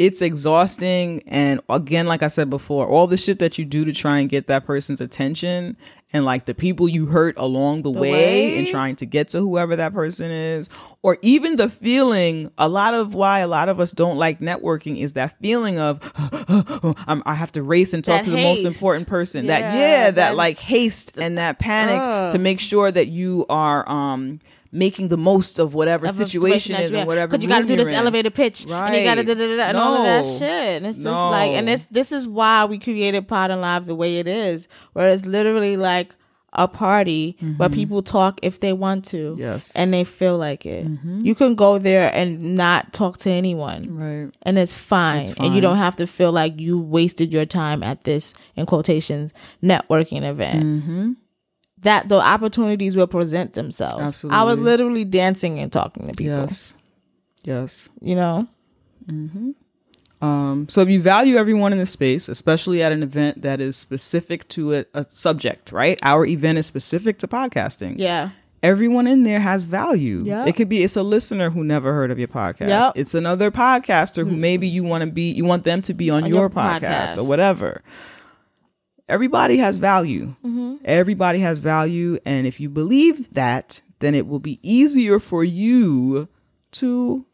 It's 0.03 0.21
exhausting. 0.21 1.23
And 1.29 1.61
again, 1.69 2.07
like 2.09 2.25
I 2.25 2.27
said 2.27 2.51
before, 2.51 2.89
all 2.89 3.07
the 3.07 3.17
shit 3.17 3.39
that 3.39 3.57
you 3.57 3.65
do 3.65 3.85
to 3.85 3.93
try 3.93 4.19
and 4.19 4.29
get 4.29 4.49
that 4.49 4.67
person's 4.67 5.01
attention 5.01 5.77
and 6.13 6.25
like 6.25 6.45
the 6.47 6.55
people 6.55 6.89
you 6.89 7.07
hurt 7.07 7.37
along 7.39 7.83
the, 7.83 7.91
way, 7.93 8.11
way? 8.11 8.57
in 8.59 8.67
trying 8.67 8.97
to 8.97 9.07
get 9.07 9.29
to 9.29 9.39
whoever 9.39 9.77
that 9.77 9.95
person 9.95 10.31
is, 10.31 10.69
or 11.03 11.19
even 11.23 11.55
the 11.55 11.71
feeling, 11.71 12.51
a 12.59 12.69
lot 12.69 12.95
of 12.95 13.15
why 13.15 13.39
a 13.39 13.47
lot 13.47 13.69
of 13.69 13.79
us 13.79 13.93
don't 13.93 14.19
like 14.19 14.41
networking 14.41 15.01
is 15.01 15.13
that 15.13 15.39
feeling 15.41 15.79
of, 15.79 16.01
I'm, 17.07 17.23
I 17.25 17.35
have 17.35 17.53
to 17.53 17.63
race 17.63 17.95
and 17.95 18.05
talk 18.05 18.19
That 18.19 18.25
to 18.25 18.31
the 18.33 18.43
most 18.43 18.65
important 18.65 19.07
person. 19.07 19.47
that, 19.47 19.61
Yeah, 19.61 19.75
yeah, 19.79 20.05
that, 20.07 20.15
that- 20.17 20.37
like 20.37 20.59
haste 20.59 21.17
and 21.17 21.39
that 21.39 21.61
panic 21.61 21.99
Ugh. 22.01 22.33
to 22.33 22.39
make 22.41 22.59
sure 22.59 22.91
that 22.91 23.07
you 23.07 23.47
are, 23.49 23.89
um, 23.89 24.41
making 24.73 25.09
the 25.09 25.17
most 25.19 25.59
of 25.59 25.75
whatever 25.75 26.07
Of 26.07 26.13
a 26.13 26.25
situation 26.27 26.75
is 26.77 26.93
and 26.95 27.07
whatever. 27.07 27.31
Because 27.31 27.43
you 27.43 27.49
got 27.49 27.61
to 27.61 27.67
do 27.67 27.77
this 27.77 27.89
in. 27.89 27.95
elevator 27.95 28.31
pitch, 28.31 28.63
and 28.63 28.71
you 28.71 29.05
got 29.05 29.15
to 29.17 29.21
Right. 29.21 29.27
da 29.27 29.35
da 29.35 29.57
da 29.57 29.63
and 29.65 29.77
all 29.77 29.95
of 29.97 30.05
that 30.05 30.25
shit. 30.39 30.77
And 30.79 30.87
it's 30.87 30.99
just 30.99 31.07
like, 31.09 31.51
and 31.53 31.67
No. 31.67 31.73
this 31.73 31.87
this 31.91 32.11
is 32.13 32.27
why 32.27 32.65
we 32.65 32.79
created 32.79 33.29
Pod 33.29 33.51
and 33.51 33.61
Live 33.61 33.87
the 33.87 33.95
way 33.95 34.19
it 34.19 34.27
is, 34.27 34.69
where 34.95 35.09
it's 35.09 35.25
literally 35.27 35.77
like 35.77 36.15
a 36.55 36.69
party 36.69 37.35
where 37.57 37.71
people 37.71 38.03
talk 38.03 38.39
if 38.43 38.61
they 38.61 38.75
want 38.75 39.07
to, 39.07 39.31
Mm-hmm. 39.31 39.41
Yes. 39.41 39.69
Mm-hmm. 39.71 39.81
and 39.83 39.95
they 39.95 40.05
feel 40.05 40.37
like 40.37 40.67
it. 40.67 40.87
You 41.23 41.35
can 41.35 41.55
go 41.55 41.79
there 41.79 42.15
and 42.15 42.55
not 42.57 42.93
talk 42.93 43.17
to 43.19 43.31
anyone. 43.31 43.97
Right. 43.97 44.31
and 44.43 44.59
it's 44.59 44.75
fine. 44.75 45.23
It's 45.23 45.33
and 45.35 45.55
you 45.55 45.63
don't 45.63 45.79
have 45.79 45.97
to 45.97 46.07
feel 46.07 46.31
like 46.31 46.61
you 46.61 46.79
wasted 46.79 47.33
your 47.33 47.47
time 47.47 47.83
at 47.83 48.05
this 48.05 48.35
in 48.55 48.67
quotations 48.67 49.33
networking 49.63 50.25
event 50.25 50.63
Mm-hmm. 50.65 51.13
That 51.83 52.09
the 52.09 52.17
opportunities 52.17 52.97
will 52.97 53.07
present 53.07 53.55
themselves 53.55 54.03
Absolutely. 54.09 54.39
i 54.39 54.43
was 54.43 54.59
literally 54.59 55.05
dancing 55.05 55.59
and 55.59 55.71
talking 55.73 56.07
to 56.09 56.15
people 56.15 56.37
Yes. 56.39 56.75
Yes. 57.45 57.89
you 58.01 58.15
know 58.15 58.47
Um, 60.21 60.69
so 60.69 60.81
if 60.83 60.89
you 60.89 61.01
value 61.03 61.37
everyone 61.37 61.73
in 61.73 61.79
the 61.81 61.87
space, 61.87 62.29
especially 62.29 62.81
at 62.81 62.93
an 62.93 63.03
event 63.03 63.43
that 63.43 63.61
is 63.61 63.77
specific 63.77 64.47
to 64.51 64.75
a, 64.75 64.85
a 64.95 65.05
subject, 65.11 65.73
right? 65.73 65.99
Our 66.03 66.25
event 66.27 66.59
is 66.59 66.67
specific 66.67 67.19
to 67.19 67.27
podcasting. 67.29 67.95
yeah 67.99 68.31
Everyone 68.63 69.09
in 69.09 69.25
there 69.25 69.41
has 69.41 69.65
value. 69.65 70.23
Yep. 70.25 70.47
It 70.47 70.53
could 70.53 70.69
be 70.69 70.85
it's 70.85 70.95
a 70.95 71.03
listener 71.03 71.51
who 71.51 71.65
never 71.65 71.93
heard 71.93 72.13
of 72.13 72.19
your 72.21 72.29
podcast. 72.29 72.69
Yep. 72.69 72.93
It's 72.95 73.13
another 73.13 73.51
podcaster 73.51 74.25
who 74.25 74.37
maybe 74.37 74.69
you 74.69 74.85
want 74.85 75.03
to 75.03 75.11
be 75.11 75.33
you 75.33 75.45
want 75.45 75.65
them 75.65 75.83
to 75.83 75.93
be 75.93 76.09
on, 76.11 76.23
On 76.23 76.29
your, 76.31 76.39
your 76.43 76.49
podcast, 76.51 76.81
podcast. 76.83 77.19
or 77.19 77.25
whatever. 77.25 77.83
Everybody 79.13 79.57
has 79.59 79.79
value. 79.79 80.35
Mm-hmm. 80.45 80.77
Everybody 80.85 81.41
has 81.41 81.59
value 81.59 82.19
and 82.25 82.47
if 82.47 82.59
you 82.61 82.69
believe 82.69 83.33
that, 83.35 83.81
then 84.01 84.15
it 84.15 84.27
will 84.27 84.39
be 84.41 84.59
easier 84.63 85.19
for 85.21 85.45
you 85.45 86.29
to 86.73 87.25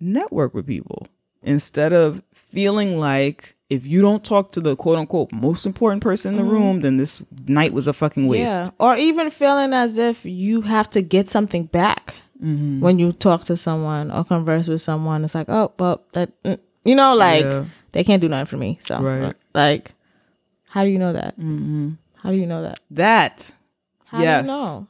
network 0.00 0.54
with 0.54 0.66
people 0.66 1.06
instead 1.42 1.92
of 1.92 2.22
feeling 2.34 2.98
like 2.98 3.54
if 3.70 3.86
you 3.86 4.00
don't 4.02 4.24
talk 4.24 4.52
to 4.52 4.60
the 4.60 4.76
quote 4.76 4.98
unquote 4.98 5.32
most 5.32 5.66
important 5.66 6.02
person 6.02 6.32
in 6.34 6.38
the 6.44 6.50
room, 6.50 6.80
then 6.80 6.96
this 6.96 7.22
night 7.46 7.72
was 7.72 7.86
a 7.86 7.92
fucking 7.92 8.26
waste. 8.26 8.62
Yeah 8.64 8.68
or 8.78 8.96
even 8.96 9.30
feeling 9.30 9.72
as 9.72 9.98
if 9.98 10.24
you 10.24 10.62
have 10.62 10.88
to 10.90 11.02
get 11.02 11.30
something 11.30 11.64
back 11.66 12.14
Mm-hmm. 12.42 12.80
when 12.80 12.98
you 12.98 13.12
talk 13.12 13.44
to 13.44 13.56
someone 13.56 14.10
or 14.10 14.24
converse 14.24 14.66
with 14.66 14.82
someone 14.82 15.24
it's 15.24 15.36
like 15.36 15.48
oh 15.48 15.72
well 15.78 16.02
that 16.14 16.30
mm, 16.42 16.58
you 16.84 16.94
know 16.96 17.14
like 17.14 17.44
Yeah. 17.44 17.64
they 17.92 18.02
can't 18.02 18.20
do 18.20 18.28
nothing 18.28 18.46
for 18.46 18.56
me 18.56 18.80
so 18.84 19.00
Right. 19.00 19.34
like 19.54 19.92
how 20.74 20.82
do 20.82 20.90
you 20.90 20.98
know 20.98 21.12
that 21.12 21.38
mm-hmm. 21.38 21.90
how 22.22 22.30
do 22.30 22.36
you 22.36 22.46
know 22.46 22.62
that 22.62 22.80
That 22.90 23.52
how 24.10 24.20
Yes. 24.20 24.46
do 24.46 24.50
you 24.52 24.56
know 24.58 24.86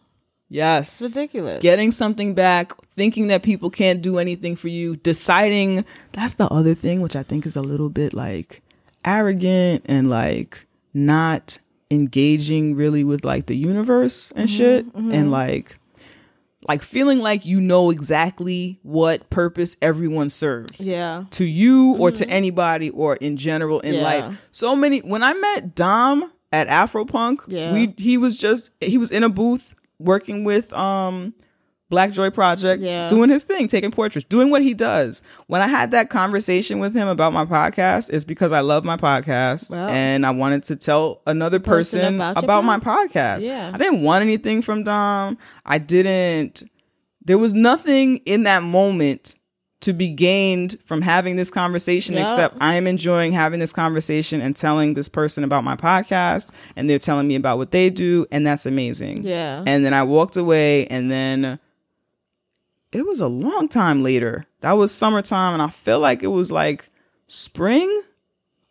Yes. 0.49 1.03
ridiculous 1.03 1.61
Getting 1.63 1.91
something 1.93 2.33
back, 2.35 2.73
thinking 2.97 3.27
that 3.29 3.43
people 3.43 3.71
can't 3.71 4.01
do 4.01 4.19
anything 4.19 4.57
for 4.57 4.69
you, 4.69 4.97
deciding 4.97 5.85
that's 6.13 6.35
the 6.35 6.49
other 6.49 6.75
thing, 6.75 7.01
which 7.03 7.17
I 7.17 7.23
think 7.23 7.45
is 7.47 7.57
a 7.57 7.63
little 7.63 7.91
bit 7.91 8.15
like 8.15 8.63
arrogant 9.05 9.83
and 9.87 10.09
like 10.09 10.67
not 10.95 11.59
engaging 11.91 12.77
really 12.77 13.05
with 13.05 13.25
like 13.25 13.47
the 13.47 13.57
universe 13.57 14.33
and 14.37 14.49
Mm-hmm, 14.49 14.57
shit. 14.57 14.87
And 14.95 15.31
like, 15.31 15.77
like 16.67 16.83
feeling 16.83 17.19
like 17.21 17.45
you 17.45 17.61
know 17.61 17.91
exactly 17.91 18.79
what 18.83 19.29
purpose 19.31 19.77
everyone 19.83 20.31
serves. 20.31 20.87
yeah 20.87 21.25
to 21.31 21.45
you 21.45 21.97
or 21.99 22.11
to 22.11 22.29
anybody 22.29 22.91
or 22.91 23.17
in 23.17 23.37
general 23.37 23.81
in 23.81 23.95
Mm-hmm. 23.95 24.03
Yeah. 24.03 24.27
life. 24.29 24.39
So 24.53 24.75
many 24.77 25.01
when 25.01 25.23
I 25.23 25.35
met 25.35 25.75
Dom 25.75 26.31
at 26.53 26.69
Afropunk, 26.69 27.39
Yeah. 27.49 27.73
we 27.73 27.95
he 27.99 28.17
was 28.17 28.37
just 28.39 28.71
he 28.81 28.99
was 28.99 29.11
in 29.11 29.23
a 29.25 29.29
booth 29.29 29.75
working 29.99 30.45
with 30.45 30.73
um 30.73 31.35
Black 31.95 32.11
Joy 32.11 32.31
Project, 32.31 32.83
Yeah. 32.83 33.07
doing 33.09 33.31
his 33.31 33.45
thing, 33.45 33.69
taking 33.69 33.93
portraits, 33.93 34.25
doing 34.27 34.51
what 34.51 34.63
he 34.63 34.75
does. 34.75 35.23
When 35.47 35.63
I 35.63 35.69
had 35.69 35.93
that 35.93 36.11
conversation 36.11 36.81
with 36.81 36.93
him 36.93 37.07
about 37.07 37.33
my 37.33 37.45
podcast, 37.45 38.11
it's 38.13 38.25
because 38.25 38.51
I 38.51 38.61
love 38.61 38.85
my 38.85 38.97
podcast 38.97 39.71
Well. 39.71 39.89
and 39.89 40.27
I 40.27 40.31
wanted 40.33 40.65
to 40.65 40.75
tell 40.77 41.23
another 41.27 41.61
Person 41.61 42.01
person, 42.01 42.15
about 42.17 42.43
about, 42.43 42.65
my 42.65 42.79
podcast. 42.81 43.45
Yeah. 43.45 43.71
I 43.73 43.79
didn't 43.79 44.03
want 44.03 44.23
anything 44.23 44.61
from 44.61 44.83
Dom. 44.83 45.39
I 45.65 45.79
didn't 45.79 46.65
there 47.25 47.39
was 47.39 47.55
nothing 47.55 48.17
in 48.27 48.43
that 48.43 48.63
moment 48.63 49.35
to 49.81 49.93
be 49.93 50.11
gained 50.11 50.79
from 50.87 51.03
having 51.03 51.37
this 51.37 51.51
conversation 51.51 52.15
Yeah. 52.15 52.23
except 52.23 52.57
I 52.61 52.75
am 52.75 52.87
enjoying 52.87 53.33
having 53.33 53.61
this 53.61 53.73
conversation 53.73 54.41
and 54.41 54.57
telling 54.57 54.95
this 54.95 55.09
person 55.11 55.45
about 55.45 55.63
my 55.63 55.77
podcast 55.77 56.51
and 56.75 56.89
they're 56.89 56.99
telling 56.99 57.29
me 57.29 57.35
about 57.35 57.59
what 57.59 57.71
they 57.71 57.91
do 57.91 58.27
and 58.31 58.47
that's 58.47 58.65
amazing. 58.67 59.25
Yeah. 59.25 59.63
And 59.67 59.85
then 59.85 59.93
I 59.93 60.03
walked 60.03 60.37
away 60.39 60.87
and 60.87 61.11
then 61.11 61.59
it 62.95 63.07
was 63.07 63.21
a 63.21 63.29
long 63.29 63.69
time 63.69 64.03
later. 64.03 64.45
That 64.61 64.73
was 64.73 64.93
summertime 64.93 65.53
and 65.55 65.63
I 65.63 65.69
feel 65.69 65.99
like 66.01 66.23
it 66.23 66.29
was 66.29 66.51
like 66.53 66.89
spring, 67.27 68.03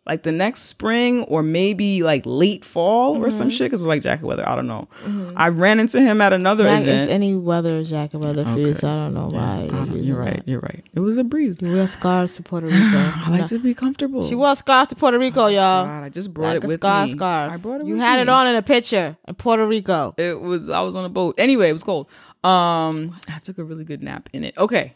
like 0.06 0.22
the 0.22 0.32
next 0.32 0.62
spring 0.62 1.22
or 1.24 1.42
maybe 1.42 2.02
like 2.02 2.22
late 2.26 2.62
fall 2.64 3.16
or 3.16 3.20
Mm-hmm. 3.28 3.30
some 3.38 3.50
shit 3.50 3.70
cuz 3.70 3.80
it 3.80 3.82
was 3.82 3.88
like 3.88 4.02
jacket 4.02 4.26
weather, 4.26 4.46
I 4.48 4.54
don't 4.54 4.66
know. 4.66 4.88
I 5.36 5.48
ran 5.48 5.80
into 5.80 6.00
him 6.00 6.20
at 6.20 6.32
another 6.32 6.64
Jack, 6.64 6.82
event. 6.82 7.00
it's 7.02 7.08
any 7.10 7.34
weather 7.34 7.82
jacket 7.84 8.18
weather 8.18 8.44
for 8.44 8.58
you, 8.58 8.74
so 8.74 8.86
I 8.88 8.96
don't 8.96 9.14
know 9.14 9.28
why. 9.28 9.68
Don't- 9.70 10.02
you're 10.04 10.18
right. 10.18 10.36
that. 10.36 10.48
You're 10.48 10.60
right. 10.60 10.84
It 10.94 11.00
was 11.00 11.16
a 11.16 11.24
breeze. 11.24 11.56
You 11.62 11.68
wear 11.72 11.86
scarves 11.86 12.34
to 12.34 12.42
Puerto 12.42 12.66
Rico. 12.76 13.12
I 13.16 13.30
like 13.30 13.46
to 13.48 13.58
be 13.58 13.72
comfortable. 13.72 14.28
She 14.28 14.34
wore 14.34 14.54
scarves 14.56 14.90
to 14.90 14.96
Puerto 14.96 15.18
Rico, 15.18 15.46
y'all. 15.46 15.86
God, 15.86 16.04
I 16.04 16.08
just 16.10 16.34
brought 16.34 16.48
like 16.48 16.56
it 16.58 16.64
a 16.64 16.66
with 16.68 16.80
scar 16.80 17.06
me. 17.06 17.12
scarf. 17.12 17.52
I 17.52 17.56
brought 17.56 17.80
it. 17.80 17.86
you 17.86 17.96
had 17.96 18.16
me. 18.16 18.22
it 18.22 18.28
on 18.28 18.46
in 18.46 18.56
a 18.56 18.62
picture 18.62 19.16
in 19.26 19.34
Puerto 19.36 19.66
Rico. 19.66 20.14
It 20.18 20.38
was. 20.40 20.68
I 20.68 20.80
was 20.82 20.94
on 20.94 21.04
a 21.04 21.08
boat. 21.08 21.34
Anyway, 21.38 21.68
it 21.70 21.72
was 21.72 21.82
cold. 21.84 22.08
Um, 22.44 23.18
I 23.28 23.38
took 23.38 23.58
a 23.58 23.64
really 23.64 23.84
good 23.84 24.02
nap 24.02 24.28
in 24.32 24.44
it. 24.44 24.56
Okay. 24.58 24.94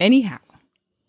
Anyhow, 0.00 0.38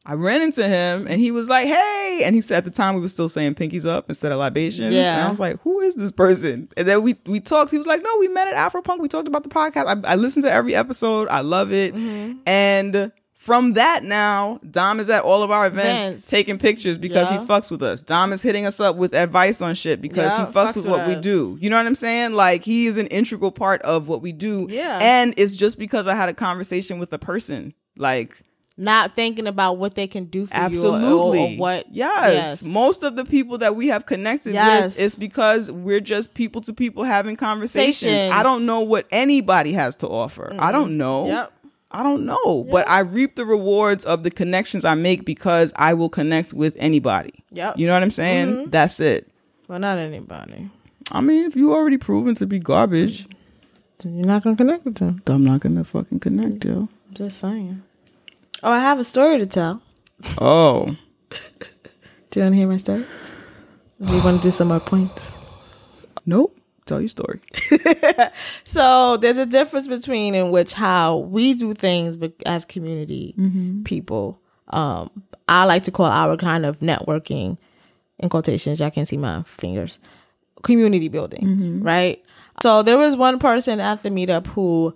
I 0.05 0.13
ran 0.13 0.41
into 0.41 0.67
him 0.67 1.07
and 1.07 1.19
he 1.19 1.29
was 1.31 1.49
like, 1.49 1.67
"Hey," 1.67 2.21
and 2.23 2.33
he 2.33 2.41
said 2.41 2.57
at 2.57 2.65
the 2.65 2.71
time 2.71 2.95
we 2.95 3.01
were 3.01 3.07
still 3.07 3.29
saying 3.29 3.55
"pinkies 3.55 3.85
up" 3.85 4.09
instead 4.09 4.31
of 4.31 4.39
libations. 4.39 4.93
Yeah. 4.93 5.13
And 5.13 5.21
I 5.25 5.29
was 5.29 5.39
like, 5.39 5.61
"Who 5.61 5.79
is 5.81 5.95
this 5.95 6.11
person?" 6.11 6.69
And 6.77 6.87
then 6.87 7.03
we 7.03 7.17
we 7.25 7.39
talked. 7.39 7.71
He 7.71 7.77
was 7.77 7.85
like, 7.85 8.01
"No, 8.01 8.17
we 8.17 8.27
met 8.27 8.47
at 8.47 8.71
Afropunk. 8.71 8.99
We 8.99 9.07
talked 9.07 9.27
about 9.27 9.43
the 9.43 9.49
podcast. 9.49 10.03
I, 10.05 10.13
I 10.13 10.15
listened 10.15 10.43
to 10.45 10.51
every 10.51 10.73
episode. 10.73 11.27
I 11.27 11.41
love 11.41 11.71
it." 11.71 11.93
Mm-hmm. 11.93 12.39
And 12.47 13.11
from 13.49 13.73
that 13.73 14.03
now, 14.03 14.59
Dom 14.69 14.99
is 14.99 15.09
at 15.09 15.23
all 15.23 15.43
of 15.43 15.51
our 15.51 15.67
events 15.67 16.05
Events. 16.05 16.25
taking 16.27 16.57
pictures 16.57 16.97
because 16.97 17.29
Yeah. 17.31 17.41
he 17.41 17.45
fucks 17.45 17.69
with 17.71 17.83
us. 17.83 18.01
Dom 18.01 18.31
is 18.31 18.41
hitting 18.41 18.65
us 18.65 18.79
up 18.79 18.95
with 18.95 19.13
advice 19.13 19.61
on 19.61 19.75
shit 19.75 20.01
because 20.01 20.31
Yeah, 20.37 20.45
he 20.45 20.51
fucks, 20.53 20.75
with 20.75 20.85
what 20.85 21.07
we 21.07 21.15
do. 21.15 21.57
You 21.59 21.69
know 21.69 21.77
what 21.77 21.85
I'm 21.87 21.95
saying? 21.95 22.33
Like 22.33 22.63
he 22.63 22.85
is 22.85 22.95
an 22.97 23.07
integral 23.07 23.51
part 23.51 23.81
of 23.81 24.07
what 24.07 24.21
we 24.21 24.31
do. 24.31 24.67
Yeah. 24.69 24.99
And 25.01 25.33
it's 25.35 25.55
just 25.57 25.77
because 25.77 26.07
I 26.07 26.15
had 26.15 26.29
a 26.29 26.33
conversation 26.33 26.99
with 26.99 27.11
a 27.11 27.17
person. 27.19 27.73
Like 27.97 28.37
Not 28.77 29.13
thinking 29.15 29.45
about 29.45 29.77
what 29.77 29.95
they 29.95 30.07
can 30.07 30.23
do 30.25 30.45
for 30.45 30.53
absolutely. 30.55 31.39
you 31.41 31.45
or, 31.47 31.53
or 31.53 31.57
what. 31.57 31.85
Yes. 31.91 32.63
Most 32.63 33.03
of 33.03 33.17
the 33.17 33.25
people 33.25 33.57
that 33.57 33.75
we 33.75 33.87
have 33.89 34.05
connected 34.05 34.53
Yes. 34.53 34.95
with 34.95 34.99
is 34.99 35.15
because 35.15 35.69
we're 35.69 35.99
just 35.99 36.33
people 36.33 36.61
to 36.61 36.71
people 36.73 37.03
having 37.03 37.35
conversations. 37.35 37.99
Conversations. 38.09 38.33
I 38.33 38.41
don't 38.43 38.65
know 38.65 38.79
what 38.79 39.05
anybody 39.11 39.73
has 39.73 39.97
to 39.97 40.07
offer. 40.07 40.55
I 40.57 40.71
don't 40.71 40.97
know. 40.97 41.27
Yep. 41.27 41.53
I 41.91 42.03
don't 42.03 42.25
know, 42.25 42.67
but 42.69 42.87
I 42.87 42.99
reap 42.99 43.35
the 43.35 43.45
rewards 43.45 44.05
of 44.05 44.23
the 44.23 44.29
connections 44.29 44.85
I 44.85 44.93
make 44.93 45.25
because 45.25 45.73
I 45.75 45.95
will 45.95 46.09
connect 46.09 46.53
with 46.53 46.75
anybody. 46.77 47.33
Yep. 47.51 47.77
You 47.79 47.87
know 47.87 47.93
what 47.93 48.03
I'm 48.03 48.11
saying? 48.11 48.47
Mm-hmm. 48.47 48.69
That's 48.69 48.99
it. 48.99 49.27
Well, 49.67 49.79
not 49.79 49.97
anybody. 49.97 50.69
I 51.11 51.21
mean, 51.21 51.45
if 51.45 51.55
you 51.55 51.73
already 51.73 51.97
proven 51.97 52.35
to 52.35 52.45
be 52.45 52.59
garbage, 52.59 53.27
You're 54.03 54.25
not 54.27 54.43
gonna 54.43 54.55
connect 54.55 54.85
with 54.85 54.95
them. 54.95 55.21
I'm 55.27 55.43
not 55.43 55.61
gonna 55.61 55.83
fucking 55.83 56.19
connect, 56.19 56.63
yo. 56.63 56.87
I'm 57.07 57.13
just 57.13 57.39
saying. 57.39 57.81
Oh, 58.61 58.71
I 58.71 58.79
have 58.79 58.99
a 58.99 59.03
story 59.03 59.39
to 59.39 59.45
tell. 59.47 59.81
Oh, 60.37 60.95
Do 62.31 62.39
you 62.39 62.43
want 62.43 62.53
to 62.53 62.57
hear 62.57 62.67
my 62.67 62.77
story? 62.77 63.05
Or 63.99 64.07
do 64.07 64.15
you 64.15 64.23
want 64.23 64.41
to 64.41 64.47
do 64.47 64.51
some 64.51 64.67
more 64.67 64.79
points? 64.79 65.31
nope. 66.25 66.55
Tell 66.89 66.99
your 66.99 67.07
story. 67.07 67.39
So 68.63 69.17
there's 69.17 69.37
a 69.37 69.45
difference 69.45 69.87
between 69.87 70.33
in 70.33 70.49
which 70.49 70.73
how 70.73 71.17
we 71.17 71.53
do 71.53 71.73
things 71.75 72.15
but 72.15 72.33
as 72.47 72.65
community 72.65 73.35
mm-hmm. 73.37 73.83
people. 73.83 74.39
Um, 74.69 75.09
I 75.47 75.65
like 75.65 75.83
to 75.83 75.91
call 75.91 76.07
our 76.07 76.35
kind 76.35 76.65
of 76.65 76.79
networking 76.79 77.57
in 78.17 78.29
quotations. 78.29 78.79
Y'all 78.79 78.89
can't 78.89 79.07
see 79.07 79.17
my 79.17 79.43
fingers. 79.43 79.99
Community 80.63 81.09
building, 81.09 81.43
mm-hmm. 81.43 81.83
right? 81.83 82.23
So 82.63 82.81
there 82.81 82.97
was 82.97 83.15
one 83.15 83.37
person 83.37 83.79
at 83.79 84.01
the 84.01 84.09
meetup 84.09 84.47
who 84.47 84.95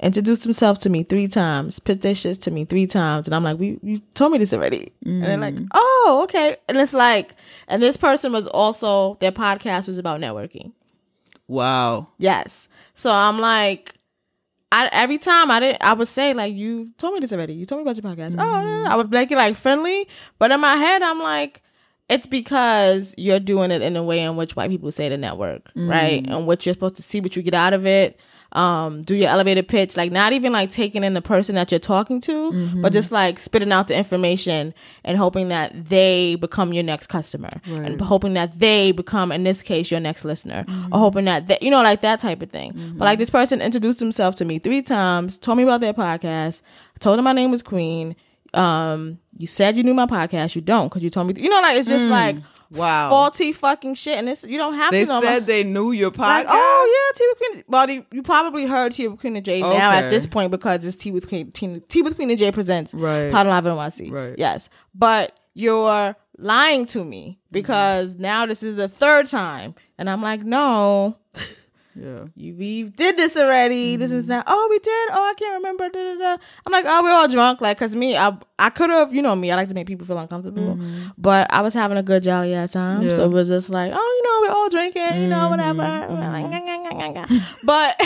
introduced 0.00 0.42
himself 0.42 0.78
to 0.80 0.90
me 0.90 1.04
three 1.04 1.28
times, 1.28 1.78
their 1.78 2.36
to 2.38 2.50
me 2.50 2.64
three 2.64 2.86
times, 2.86 3.28
and 3.28 3.34
I'm 3.34 3.44
like, 3.44 3.58
"We 3.58 3.78
you 3.82 4.02
told 4.14 4.32
me 4.32 4.38
this 4.38 4.52
already," 4.52 4.92
and 5.04 5.22
they're 5.22 5.38
like, 5.38 5.54
mm-hmm. 5.54 5.66
"Oh, 5.72 6.20
okay." 6.24 6.56
And 6.68 6.76
it's 6.78 6.92
like, 6.92 7.34
and 7.68 7.82
this 7.82 7.96
person 7.96 8.32
was 8.32 8.46
also 8.48 9.16
their 9.20 9.32
podcast 9.32 9.86
was 9.86 9.98
about 9.98 10.20
networking. 10.20 10.72
Wow. 11.50 12.06
Yes. 12.18 12.68
So 12.94 13.10
I'm 13.10 13.40
like, 13.40 13.94
I 14.70 14.88
every 14.92 15.18
time 15.18 15.50
I 15.50 15.58
didn't, 15.58 15.82
I 15.82 15.94
would 15.94 16.06
say 16.06 16.32
like, 16.32 16.54
"You 16.54 16.90
told 16.96 17.14
me 17.14 17.20
this 17.20 17.32
already. 17.32 17.54
You 17.54 17.66
told 17.66 17.80
me 17.84 17.90
about 17.90 18.00
your 18.00 18.10
podcast." 18.10 18.34
Oh, 18.34 18.62
no, 18.62 18.62
no, 18.62 18.84
no. 18.84 18.90
I 18.90 18.94
would 18.94 19.10
make 19.10 19.32
it 19.32 19.36
like 19.36 19.56
friendly, 19.56 20.06
but 20.38 20.52
in 20.52 20.60
my 20.60 20.76
head, 20.76 21.02
I'm 21.02 21.18
like, 21.18 21.60
it's 22.08 22.26
because 22.26 23.16
you're 23.18 23.40
doing 23.40 23.72
it 23.72 23.82
in 23.82 23.96
a 23.96 24.02
way 24.02 24.20
in 24.20 24.36
which 24.36 24.54
white 24.54 24.70
people 24.70 24.92
say 24.92 25.08
the 25.08 25.16
network, 25.16 25.68
right? 25.74 26.22
Mm. 26.22 26.36
And 26.36 26.46
what 26.46 26.64
you're 26.64 26.74
supposed 26.74 26.96
to 26.96 27.02
see 27.02 27.20
what 27.20 27.34
you 27.34 27.42
get 27.42 27.54
out 27.54 27.72
of 27.72 27.84
it. 27.84 28.20
Um, 28.52 29.02
do 29.02 29.14
your 29.14 29.28
elevator 29.28 29.62
pitch, 29.62 29.96
like 29.96 30.10
not 30.10 30.32
even 30.32 30.52
like 30.52 30.72
taking 30.72 31.04
in 31.04 31.14
the 31.14 31.22
person 31.22 31.54
that 31.54 31.70
you're 31.70 31.78
talking 31.78 32.20
to, 32.22 32.50
but 32.50 32.56
mm-hmm. 32.56 32.86
just 32.88 33.12
like 33.12 33.38
spitting 33.38 33.70
out 33.70 33.86
the 33.86 33.94
information 33.94 34.74
and 35.04 35.16
hoping 35.16 35.48
that 35.48 35.88
they 35.88 36.34
become 36.34 36.72
your 36.72 36.82
next 36.82 37.06
customer 37.06 37.60
and 37.64 38.00
hoping 38.00 38.34
that 38.34 38.58
they 38.58 38.90
become, 38.90 39.30
in 39.30 39.44
this 39.44 39.62
case, 39.62 39.90
your 39.90 40.00
next 40.00 40.24
listener 40.24 40.64
or 40.66 40.72
mm-hmm. 40.72 40.92
hoping 40.94 41.26
that, 41.26 41.46
they, 41.46 41.58
you 41.60 41.70
know, 41.70 41.80
like 41.80 42.00
that 42.00 42.18
type 42.18 42.42
of 42.42 42.50
thing. 42.50 42.72
But 42.96 43.04
like 43.04 43.14
mm-hmm. 43.14 43.20
this 43.20 43.30
person 43.30 43.62
introduced 43.62 44.00
himself 44.00 44.34
to 44.36 44.44
me 44.44 44.58
three 44.58 44.82
times, 44.82 45.38
told 45.38 45.56
me 45.56 45.62
about 45.62 45.80
their 45.80 45.94
podcast, 45.94 46.62
told 46.98 47.18
him 47.20 47.24
my 47.24 47.32
name 47.32 47.52
was 47.52 47.62
Queen. 47.62 48.16
Um, 48.54 49.18
you 49.38 49.46
said 49.46 49.76
you 49.76 49.82
knew 49.82 49.94
my 49.94 50.06
podcast. 50.06 50.54
You 50.54 50.60
don't 50.62 50.88
because 50.88 51.02
you 51.02 51.10
told 51.10 51.26
me. 51.28 51.34
you 51.42 51.48
know, 51.48 51.60
like 51.60 51.76
it's 51.78 51.88
just 51.88 52.04
like 52.06 52.36
Wow. 52.72 53.10
faulty 53.10 53.52
fucking 53.52 53.94
shit, 53.96 54.18
and 54.18 54.28
it's 54.28 54.44
you 54.44 54.56
don't 54.58 54.74
have 54.74 54.92
They 54.92 55.04
to 55.04 55.08
know. 55.08 55.20
said 55.20 55.40
my, 55.42 55.46
they 55.46 55.64
knew 55.64 55.90
your 55.92 56.10
podcast. 56.10 56.18
like, 56.18 56.46
oh 56.48 57.10
yeah, 57.12 57.18
tea 57.18 57.26
with 57.28 57.38
Queen. 57.38 57.64
Well, 57.68 57.90
you, 57.90 58.06
you 58.12 58.22
probably 58.22 58.66
heard 58.66 58.92
tea 58.92 59.08
with 59.08 59.18
Queen 59.20 59.34
and 59.36 59.44
Jay 59.44 59.60
now 59.60 59.90
at 59.92 60.10
this 60.10 60.26
point 60.26 60.50
because 60.52 60.84
it's 60.84 60.96
tea 60.96 61.10
with 61.10 61.28
Queen. 61.28 61.50
Tea, 61.52 61.80
tea 61.88 62.02
with 62.02 62.14
Queen 62.16 62.30
and 62.30 62.38
Jay 62.38 62.52
presents 62.52 62.94
Right. 62.94 63.32
Pod 63.32 63.46
Live 63.48 63.64
NYC. 63.64 64.10
Right. 64.12 64.34
Yes, 64.38 64.68
but 64.94 65.36
you're 65.54 66.14
lying 66.38 66.86
to 66.86 67.04
me 67.04 67.38
because 67.50 68.14
now 68.14 68.46
this 68.46 68.62
is 68.62 68.76
the 68.76 68.88
third 68.88 69.26
time, 69.26 69.74
and 69.98 70.08
I'm 70.08 70.22
like, 70.22 70.42
no. 70.44 71.16
Yeah. 71.94 72.26
You, 72.36 72.54
we 72.54 72.84
did 72.84 73.16
this 73.16 73.36
already. 73.36 73.96
This 73.96 74.12
is 74.12 74.22
mm-hmm. 74.22 74.32
not. 74.32 74.44
Oh, 74.46 74.68
we 74.70 74.78
did. 74.78 75.08
Oh, 75.12 75.28
I 75.28 75.34
can't 75.34 75.54
remember. 75.54 75.88
Da, 75.88 76.14
da, 76.14 76.18
da. 76.18 76.42
I'm 76.66 76.72
like, 76.72 76.84
oh, 76.88 77.02
we're 77.02 77.12
all 77.12 77.28
drunk. 77.28 77.60
Like, 77.60 77.78
cause 77.78 77.94
me, 77.96 78.16
I, 78.16 78.36
I 78.58 78.70
could 78.70 78.90
have, 78.90 79.14
you 79.14 79.22
know 79.22 79.34
me. 79.34 79.50
I 79.50 79.56
like 79.56 79.68
to 79.68 79.74
make 79.74 79.86
people 79.86 80.06
feel 80.06 80.18
uncomfortable, 80.18 80.76
mm-hmm. 80.76 81.08
but 81.18 81.52
I 81.52 81.62
was 81.62 81.74
having 81.74 81.98
a 81.98 82.02
good 82.02 82.22
jolly 82.22 82.54
ass 82.54 82.72
time. 82.72 83.02
Yeah. 83.02 83.16
So 83.16 83.24
it 83.24 83.32
was 83.32 83.48
just 83.48 83.70
like, 83.70 83.92
oh, 83.94 83.96
you 83.96 84.22
know, 84.22 84.40
we're 84.48 84.54
all 84.60 84.68
drinking. 84.68 85.22
You 85.22 85.28
know, 85.28 85.48
whatever. 85.48 85.82
Mm-hmm. 85.82 87.38
But 87.64 88.00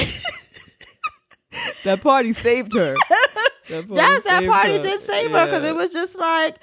That 1.85 2.01
party 2.01 2.33
saved 2.33 2.75
her. 2.75 2.95
That 3.71 3.89
party 3.89 3.95
yes, 3.95 4.25
that 4.25 4.45
party 4.45 4.73
her. 4.73 4.83
did 4.83 5.01
save 5.01 5.31
her 5.31 5.47
because 5.47 5.65
it 5.65 5.75
was 5.75 5.89
just 5.89 6.19
like 6.19 6.57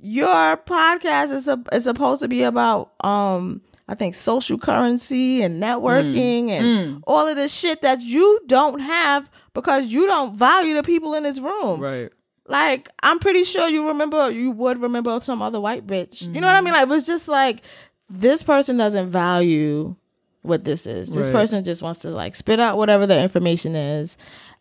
your 0.00 0.56
podcast 0.56 1.30
is 1.30 1.46
a, 1.46 1.62
is 1.72 1.84
supposed 1.84 2.22
to 2.22 2.28
be 2.28 2.42
about 2.42 2.90
um 3.04 3.60
I 3.86 3.94
think 3.94 4.14
social 4.14 4.56
currency 4.58 5.42
and 5.42 5.62
networking 5.62 6.48
and 6.48 7.02
all 7.06 7.26
of 7.28 7.36
this 7.36 7.52
shit 7.52 7.82
that 7.82 8.00
you 8.00 8.40
don't 8.46 8.80
have 8.80 9.30
because 9.52 9.86
you 9.86 10.06
don't 10.06 10.36
value 10.36 10.74
the 10.74 10.82
people 10.82 11.14
in 11.14 11.22
this 11.24 11.38
room. 11.38 11.80
Right. 11.80 12.10
Like 12.46 12.88
I'm 13.02 13.18
pretty 13.18 13.44
sure 13.44 13.68
you 13.68 13.88
remember 13.88 14.30
you 14.30 14.50
would 14.52 14.80
remember 14.80 15.18
some 15.20 15.42
other 15.42 15.60
white 15.60 15.86
bitch. 15.86 16.22
You 16.22 16.40
know 16.40 16.46
what 16.46 16.56
I 16.56 16.60
mean? 16.62 16.72
Like 16.74 16.84
it 16.84 16.88
was 16.88 17.04
just 17.06 17.28
like 17.28 17.60
this 18.08 18.42
person 18.42 18.76
doesn't 18.76 19.10
value 19.10 19.94
what 20.42 20.64
this 20.64 20.86
is. 20.86 21.10
This 21.10 21.26
Right. 21.28 21.32
person 21.34 21.64
just 21.64 21.80
wants 21.82 22.00
to 22.00 22.10
like 22.10 22.36
spit 22.36 22.60
out 22.60 22.76
whatever 22.76 23.06
the 23.06 23.18
information 23.18 23.74
is, 23.76 24.16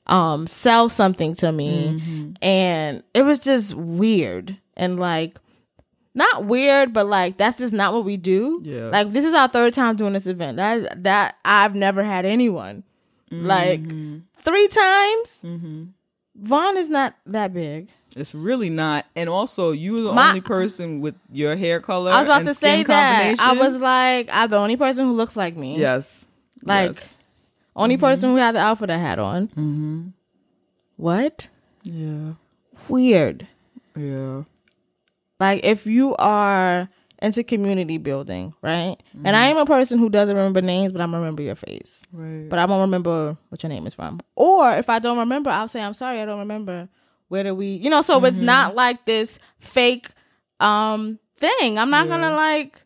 um, 0.07 0.47
sell 0.47 0.87
something 0.89 1.35
to 1.35 1.51
me, 1.51 1.87
Mm-hmm. 1.99 2.31
and 2.41 3.03
it 3.13 3.23
was 3.23 3.39
just 3.39 3.73
weird 3.73 4.57
and 4.77 4.99
like 4.99 5.37
not 6.15 6.45
weird, 6.45 6.93
but 6.93 7.07
like 7.07 7.37
that's 7.37 7.57
just 7.57 7.73
not 7.73 7.93
what 7.93 8.05
we 8.05 8.17
do. 8.17 8.61
Yeah. 8.63 8.89
Like 8.89 9.13
this 9.13 9.25
is 9.25 9.33
our 9.33 9.47
third 9.47 9.73
time 9.73 9.95
doing 9.95 10.13
this 10.13 10.27
event. 10.27 10.57
That 10.57 11.03
that 11.03 11.35
I've 11.45 11.75
never 11.75 12.03
had 12.03 12.25
anyone 12.25 12.83
like 13.31 13.81
Mm-hmm. 13.81 14.17
three 14.37 14.67
times. 14.67 15.39
Von 16.35 16.77
is 16.77 16.89
not 16.89 17.15
that 17.27 17.53
big. 17.53 17.89
It's 18.15 18.33
really 18.35 18.69
not. 18.69 19.05
And 19.15 19.27
also, 19.29 19.71
you 19.71 19.93
were 19.93 20.01
the 20.01 20.13
My- 20.13 20.29
only 20.29 20.41
person 20.41 20.99
with 21.01 21.15
your 21.31 21.55
hair 21.55 21.79
color. 21.79 22.11
I 22.11 22.19
was 22.19 22.27
about 22.27 22.43
to 22.45 22.53
say 22.53 22.83
that. 22.83 23.39
I 23.39 23.53
was 23.53 23.77
like, 23.77 24.29
I'm 24.31 24.49
the 24.51 24.57
only 24.57 24.75
person 24.77 25.05
who 25.07 25.13
looks 25.13 25.35
like 25.35 25.55
me. 25.57 25.77
Yes. 25.79 26.27
Like, 26.63 26.93
Yes. 26.95 27.17
Only 27.75 27.97
person 27.97 28.29
who 28.29 28.35
had 28.35 28.53
the 28.53 28.59
outfit 28.59 28.91
I 28.91 28.97
had 28.97 29.17
on. 29.17 29.47
Mm-hmm. 29.47 30.07
What? 30.97 31.47
Yeah. 31.83 32.33
Weird. 32.87 33.47
Yeah. 33.97 34.43
Like 35.43 35.63
if 35.63 35.85
you 35.85 36.15
are 36.15 36.89
into 37.21 37.43
community 37.43 37.97
building, 37.97 38.53
right? 38.61 38.97
And 39.23 39.35
I 39.35 39.47
am 39.47 39.57
a 39.57 39.65
person 39.65 39.97
who 39.99 40.09
doesn't 40.09 40.35
remember 40.35 40.61
names, 40.61 40.91
but 40.91 41.01
I'm 41.01 41.11
gonna 41.11 41.21
remember 41.21 41.41
your 41.41 41.55
face. 41.55 42.03
Right. 42.11 42.49
But 42.49 42.59
I 42.59 42.65
won't 42.65 42.81
remember 42.81 43.37
what 43.49 43.63
your 43.63 43.69
name 43.69 43.87
is 43.87 43.93
from. 43.93 44.19
Or 44.35 44.71
if 44.71 44.89
I 44.89 44.99
don't 44.99 45.17
remember, 45.17 45.49
I'll 45.49 45.67
say 45.67 45.81
I'm 45.81 45.93
sorry, 45.93 46.21
I 46.21 46.25
don't 46.25 46.39
remember. 46.39 46.89
Where 47.27 47.43
do 47.43 47.55
we 47.55 47.67
you 47.75 47.89
know, 47.89 48.01
so 48.01 48.23
it's 48.25 48.39
not 48.39 48.75
like 48.75 49.05
this 49.05 49.39
fake 49.59 50.09
um 50.59 51.19
thing. 51.39 51.77
I'm 51.79 51.89
not 51.89 52.07
gonna 52.07 52.35
like 52.35 52.81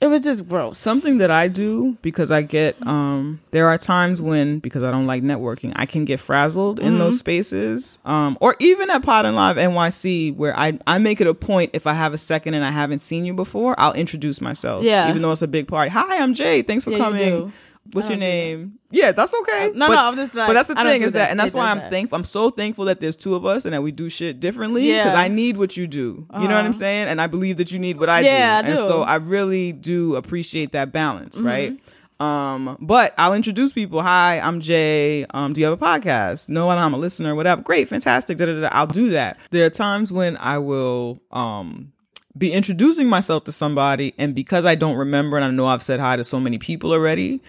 it 0.00 0.06
was 0.06 0.22
just 0.22 0.48
gross. 0.48 0.78
Something 0.78 1.18
that 1.18 1.30
I 1.30 1.48
do 1.48 1.96
because 2.02 2.30
I 2.30 2.42
get 2.42 2.76
um 2.86 3.40
there 3.50 3.66
are 3.68 3.76
times 3.78 4.22
when 4.22 4.58
because 4.60 4.82
I 4.82 4.90
don't 4.90 5.06
like 5.06 5.22
networking, 5.22 5.72
I 5.76 5.86
can 5.86 6.04
get 6.04 6.20
frazzled 6.20 6.78
in 6.80 6.90
Mm-hmm. 6.90 6.98
those 6.98 7.18
spaces. 7.18 7.98
Um 8.04 8.38
or 8.40 8.54
even 8.60 8.90
at 8.90 9.02
Pod 9.02 9.26
and 9.26 9.34
Live 9.36 9.56
NYC 9.56 10.36
where 10.36 10.56
I 10.58 10.78
I 10.86 10.98
make 10.98 11.20
it 11.20 11.26
a 11.26 11.34
point 11.34 11.70
if 11.74 11.86
I 11.86 11.94
have 11.94 12.14
a 12.14 12.18
second 12.18 12.54
and 12.54 12.64
I 12.64 12.70
haven't 12.70 13.00
seen 13.00 13.24
you 13.24 13.34
before, 13.34 13.74
I'll 13.78 13.92
introduce 13.94 14.40
myself. 14.40 14.84
Yeah. 14.84 15.08
Even 15.10 15.22
though 15.22 15.32
it's 15.32 15.42
a 15.42 15.48
big 15.48 15.66
party. 15.68 15.90
Hi, 15.90 16.18
I'm 16.22 16.34
Jay. 16.34 16.62
Thanks 16.62 16.84
for 16.84 16.90
Yeah, 16.90 16.96
you 16.98 17.02
coming. 17.02 17.52
Do. 17.90 17.96
What's 17.96 18.08
your 18.08 18.16
that. 18.16 18.24
name? 18.24 18.78
Yeah, 18.90 19.12
that's 19.12 19.34
okay. 19.42 19.70
no, 19.74 19.86
but, 19.88 19.94
no, 19.94 20.00
I'm 20.04 20.16
just 20.16 20.34
like 20.34 20.46
but 20.46 20.54
that's 20.54 20.68
the 20.68 20.74
thing 20.74 21.02
is 21.02 21.12
that, 21.12 21.30
and 21.30 21.38
that's 21.38 21.54
It 21.54 21.58
why 21.58 21.70
I'm 21.70 21.78
that. 21.78 21.90
thankful. 21.90 22.16
I'm 22.16 22.24
so 22.24 22.50
thankful 22.50 22.84
that 22.86 23.00
there's 23.00 23.16
two 23.16 23.34
of 23.34 23.44
us 23.46 23.64
and 23.64 23.74
that 23.74 23.82
we 23.82 23.92
do 23.92 24.08
shit 24.08 24.40
differently 24.40 24.82
because 24.82 25.12
Yeah. 25.12 25.18
I 25.20 25.28
need 25.28 25.56
what 25.56 25.76
you 25.76 25.86
do. 25.86 26.26
You 26.34 26.48
know 26.48 26.54
what 26.56 26.64
I'm 26.64 26.72
saying? 26.72 27.08
And 27.08 27.20
I 27.20 27.26
believe 27.26 27.56
that 27.58 27.70
you 27.70 27.78
need 27.78 27.98
what 28.00 28.08
I 28.08 28.20
Yeah, 28.20 28.58
I 28.58 28.62
do. 28.66 28.70
And 28.72 28.78
so 28.80 29.02
I 29.02 29.16
really 29.16 29.72
do 29.72 30.16
appreciate 30.16 30.72
that 30.72 30.92
balance, 30.92 31.36
Mm-hmm. 31.38 31.46
right? 31.46 31.80
Um, 32.20 32.76
but 32.80 33.14
I'll 33.16 33.34
introduce 33.34 33.72
people. 33.72 34.02
Hi, 34.02 34.40
I'm 34.40 34.60
Jay. 34.60 35.24
Um, 35.30 35.52
do 35.52 35.60
you 35.60 35.66
have 35.68 35.80
a 35.80 35.84
podcast? 35.84 36.48
No, 36.48 36.68
I'm 36.68 36.92
a 36.92 36.96
listener. 36.96 37.34
Whatever. 37.36 37.62
Great, 37.62 37.88
fantastic. 37.88 38.38
Da, 38.38 38.46
da, 38.46 38.60
da. 38.60 38.68
I'll 38.72 38.88
do 38.88 39.10
that. 39.10 39.38
There 39.50 39.64
are 39.66 39.70
times 39.70 40.10
when 40.10 40.36
I 40.38 40.58
will 40.58 41.20
um 41.30 41.92
be 42.36 42.52
introducing 42.52 43.08
myself 43.08 43.44
to 43.44 43.52
somebody, 43.52 44.14
and 44.18 44.34
because 44.34 44.64
I 44.64 44.74
don't 44.74 44.96
remember, 44.96 45.36
and 45.36 45.44
I 45.44 45.50
know 45.50 45.66
I've 45.66 45.82
said 45.82 46.00
hi 46.00 46.16
to 46.16 46.24
so 46.24 46.40
many 46.40 46.58
people 46.58 46.92
already, 46.92 47.40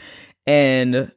and 0.48 1.12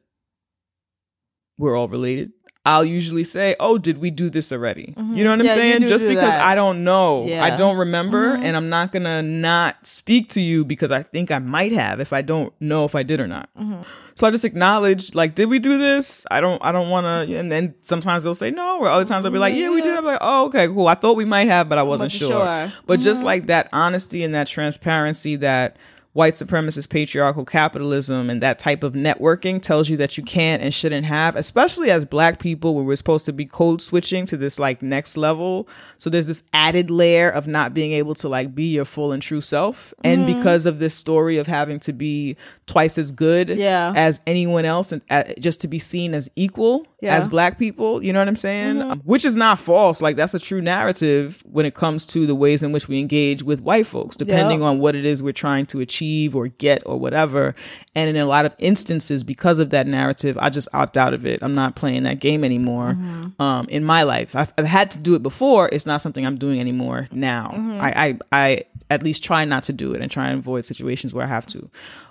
we're 1.57 1.75
all 1.77 1.87
related. 1.87 2.31
I'll 2.65 2.85
usually 2.85 3.25
say, 3.25 3.57
"Oh, 3.59 3.77
did 3.77 3.97
we 3.97 4.09
do 4.09 4.29
this 4.29 4.49
already?" 4.53 4.93
You 4.95 5.25
know 5.25 5.31
what 5.31 5.33
I'm 5.33 5.39
Mm-hmm. 5.39 5.45
Yeah, 5.47 5.53
saying? 5.55 5.81
do 5.81 5.87
Just 5.89 6.03
do 6.05 6.09
because 6.09 6.33
that. 6.33 6.39
I 6.41 6.55
don't 6.55 6.85
know, 6.85 7.25
Yeah. 7.27 7.43
I 7.43 7.55
don't 7.57 7.75
remember, 7.75 8.35
Mm-hmm. 8.35 8.43
and 8.43 8.55
I'm 8.55 8.69
not 8.69 8.93
gonna 8.93 9.21
not 9.21 9.85
speak 9.85 10.29
to 10.29 10.41
you 10.41 10.63
because 10.63 10.89
I 10.89 11.03
think 11.03 11.29
I 11.29 11.39
might 11.39 11.73
have 11.73 11.99
if 11.99 12.13
I 12.13 12.21
don't 12.21 12.53
know 12.61 12.85
if 12.85 12.95
I 12.95 13.03
did 13.03 13.19
or 13.19 13.27
not. 13.27 13.49
Mm-hmm. 13.59 13.81
So 14.15 14.25
I 14.27 14.31
just 14.31 14.45
acknowledge, 14.45 15.13
like, 15.13 15.35
did 15.35 15.49
we 15.49 15.57
do 15.59 15.77
this? 15.77 16.23
I 16.31 16.39
don't, 16.39 16.63
I 16.63 16.71
don't 16.71 16.89
want 16.91 17.05
to. 17.27 17.35
And 17.35 17.51
then 17.51 17.73
sometimes 17.81 18.23
they'll 18.23 18.35
say 18.35 18.51
no, 18.51 18.77
or 18.79 18.87
other 18.87 19.05
times 19.05 19.23
they'll 19.23 19.31
be 19.33 19.39
like, 19.39 19.55
yeah, 19.55 19.69
we 19.71 19.81
did. 19.81 19.97
I'm 19.97 20.05
like, 20.05 20.19
oh, 20.21 20.45
okay, 20.45 20.67
cool. 20.67 20.87
I 20.87 20.93
thought 20.93 21.17
we 21.17 21.25
might 21.25 21.47
have, 21.47 21.67
but 21.67 21.79
I 21.79 21.83
wasn't 21.83 22.11
sure. 22.11 22.29
sure. 22.29 22.71
But 22.85 22.99
just 23.01 23.23
like 23.23 23.47
that 23.47 23.69
honesty 23.73 24.23
and 24.23 24.35
that 24.35 24.47
transparency 24.47 25.35
that 25.37 25.77
white 26.13 26.35
supremacist 26.35 26.89
patriarchal 26.89 27.43
capitalism 27.43 28.29
and 28.29 28.39
that 28.41 28.59
type 28.59 28.83
of 28.83 28.93
networking 28.93 29.59
tells 29.59 29.89
you 29.89 29.97
that 29.97 30.15
you 30.15 30.23
can't 30.23 30.61
and 30.61 30.71
shouldn't 30.71 31.07
have, 31.07 31.35
especially 31.35 31.89
as 31.89 32.05
black 32.05 32.37
people 32.37 32.75
where 32.75 32.83
we're 32.83 32.95
supposed 32.95 33.25
to 33.25 33.33
be 33.33 33.45
code 33.45 33.81
switching 33.81 34.23
to 34.27 34.37
this 34.37 34.59
like 34.59 34.83
next 34.83 35.17
level. 35.17 35.67
So 35.97 36.11
there's 36.11 36.27
this 36.27 36.43
added 36.53 36.91
layer 36.91 37.29
of 37.31 37.47
not 37.47 37.73
being 37.73 37.93
able 37.93 38.13
to 38.15 38.29
like 38.29 38.53
be 38.53 38.65
your 38.75 38.85
full 38.85 39.11
and 39.11 39.23
true 39.23 39.41
self. 39.41 39.91
And 40.03 40.23
Mm-hmm. 40.27 40.37
because 40.37 40.65
of 40.67 40.77
this 40.77 40.93
story 40.93 41.37
of 41.39 41.47
having 41.47 41.79
to 41.81 41.91
be 41.93 42.37
twice 42.67 42.99
as 42.99 43.11
good 43.11 43.49
Yeah. 43.49 43.91
as 43.95 44.21
anyone 44.27 44.65
else 44.65 44.91
and 44.91 45.01
uh, 45.09 45.23
just 45.39 45.61
to 45.61 45.67
be 45.67 45.79
seen 45.79 46.13
as 46.13 46.29
equal 46.35 46.85
Yeah. 47.01 47.17
as 47.17 47.27
black 47.27 47.57
people, 47.57 48.03
you 48.03 48.13
know 48.13 48.19
what 48.19 48.27
I'm 48.27 48.35
saying? 48.35 48.75
Mm-hmm. 48.75 48.91
Um, 48.91 49.01
Which 49.03 49.25
is 49.25 49.35
not 49.35 49.57
false. 49.57 49.99
Like 49.99 50.15
that's 50.15 50.35
a 50.35 50.39
true 50.39 50.61
narrative 50.61 51.41
when 51.51 51.65
it 51.65 51.73
comes 51.73 52.05
to 52.05 52.27
the 52.27 52.35
ways 52.35 52.61
in 52.61 52.71
which 52.71 52.87
we 52.87 52.99
engage 52.99 53.41
with 53.41 53.61
white 53.61 53.87
folks, 53.87 54.15
depending 54.15 54.59
Yeah. 54.61 54.67
on 54.67 54.77
what 54.79 54.95
it 54.95 55.05
is 55.05 55.23
we're 55.23 55.33
trying 55.33 55.65
to 55.67 55.79
achieve 55.79 56.02
or 56.33 56.47
get 56.47 56.83
or 56.85 56.99
whatever. 56.99 57.55
And 57.95 58.09
in 58.09 58.17
a 58.17 58.25
lot 58.25 58.45
of 58.45 58.55
instances, 58.57 59.23
because 59.23 59.59
of 59.59 59.69
that 59.71 59.87
narrative, 59.87 60.37
I 60.39 60.49
just 60.49 60.67
opt 60.73 60.97
out 60.97 61.13
of 61.13 61.25
it. 61.25 61.39
I'm 61.41 61.55
not 61.55 61.75
playing 61.75 62.03
that 62.03 62.19
game 62.19 62.43
anymore. 62.43 62.91
Mm-hmm. 62.93 63.41
Um, 63.41 63.67
in 63.69 63.83
my 63.83 64.03
life, 64.03 64.35
I've, 64.35 64.53
I've 64.57 64.65
had 64.65 64.91
to 64.91 64.97
do 64.97 65.15
it 65.15 65.23
before. 65.23 65.69
It's 65.71 65.85
not 65.85 66.01
something 66.01 66.25
I'm 66.25 66.37
doing 66.37 66.59
anymore 66.59 67.07
now. 67.11 67.51
Mm-hmm. 67.53 67.81
I, 67.81 67.93
I, 67.95 68.19
I 68.31 68.63
at 68.89 69.03
least 69.03 69.23
try 69.23 69.45
not 69.45 69.63
to 69.63 69.73
do 69.73 69.93
it 69.93 70.01
and 70.01 70.11
try 70.11 70.29
and 70.29 70.39
avoid 70.39 70.65
situations 70.65 71.13
where 71.13 71.25
I 71.25 71.29
have 71.29 71.47
to. 71.47 71.69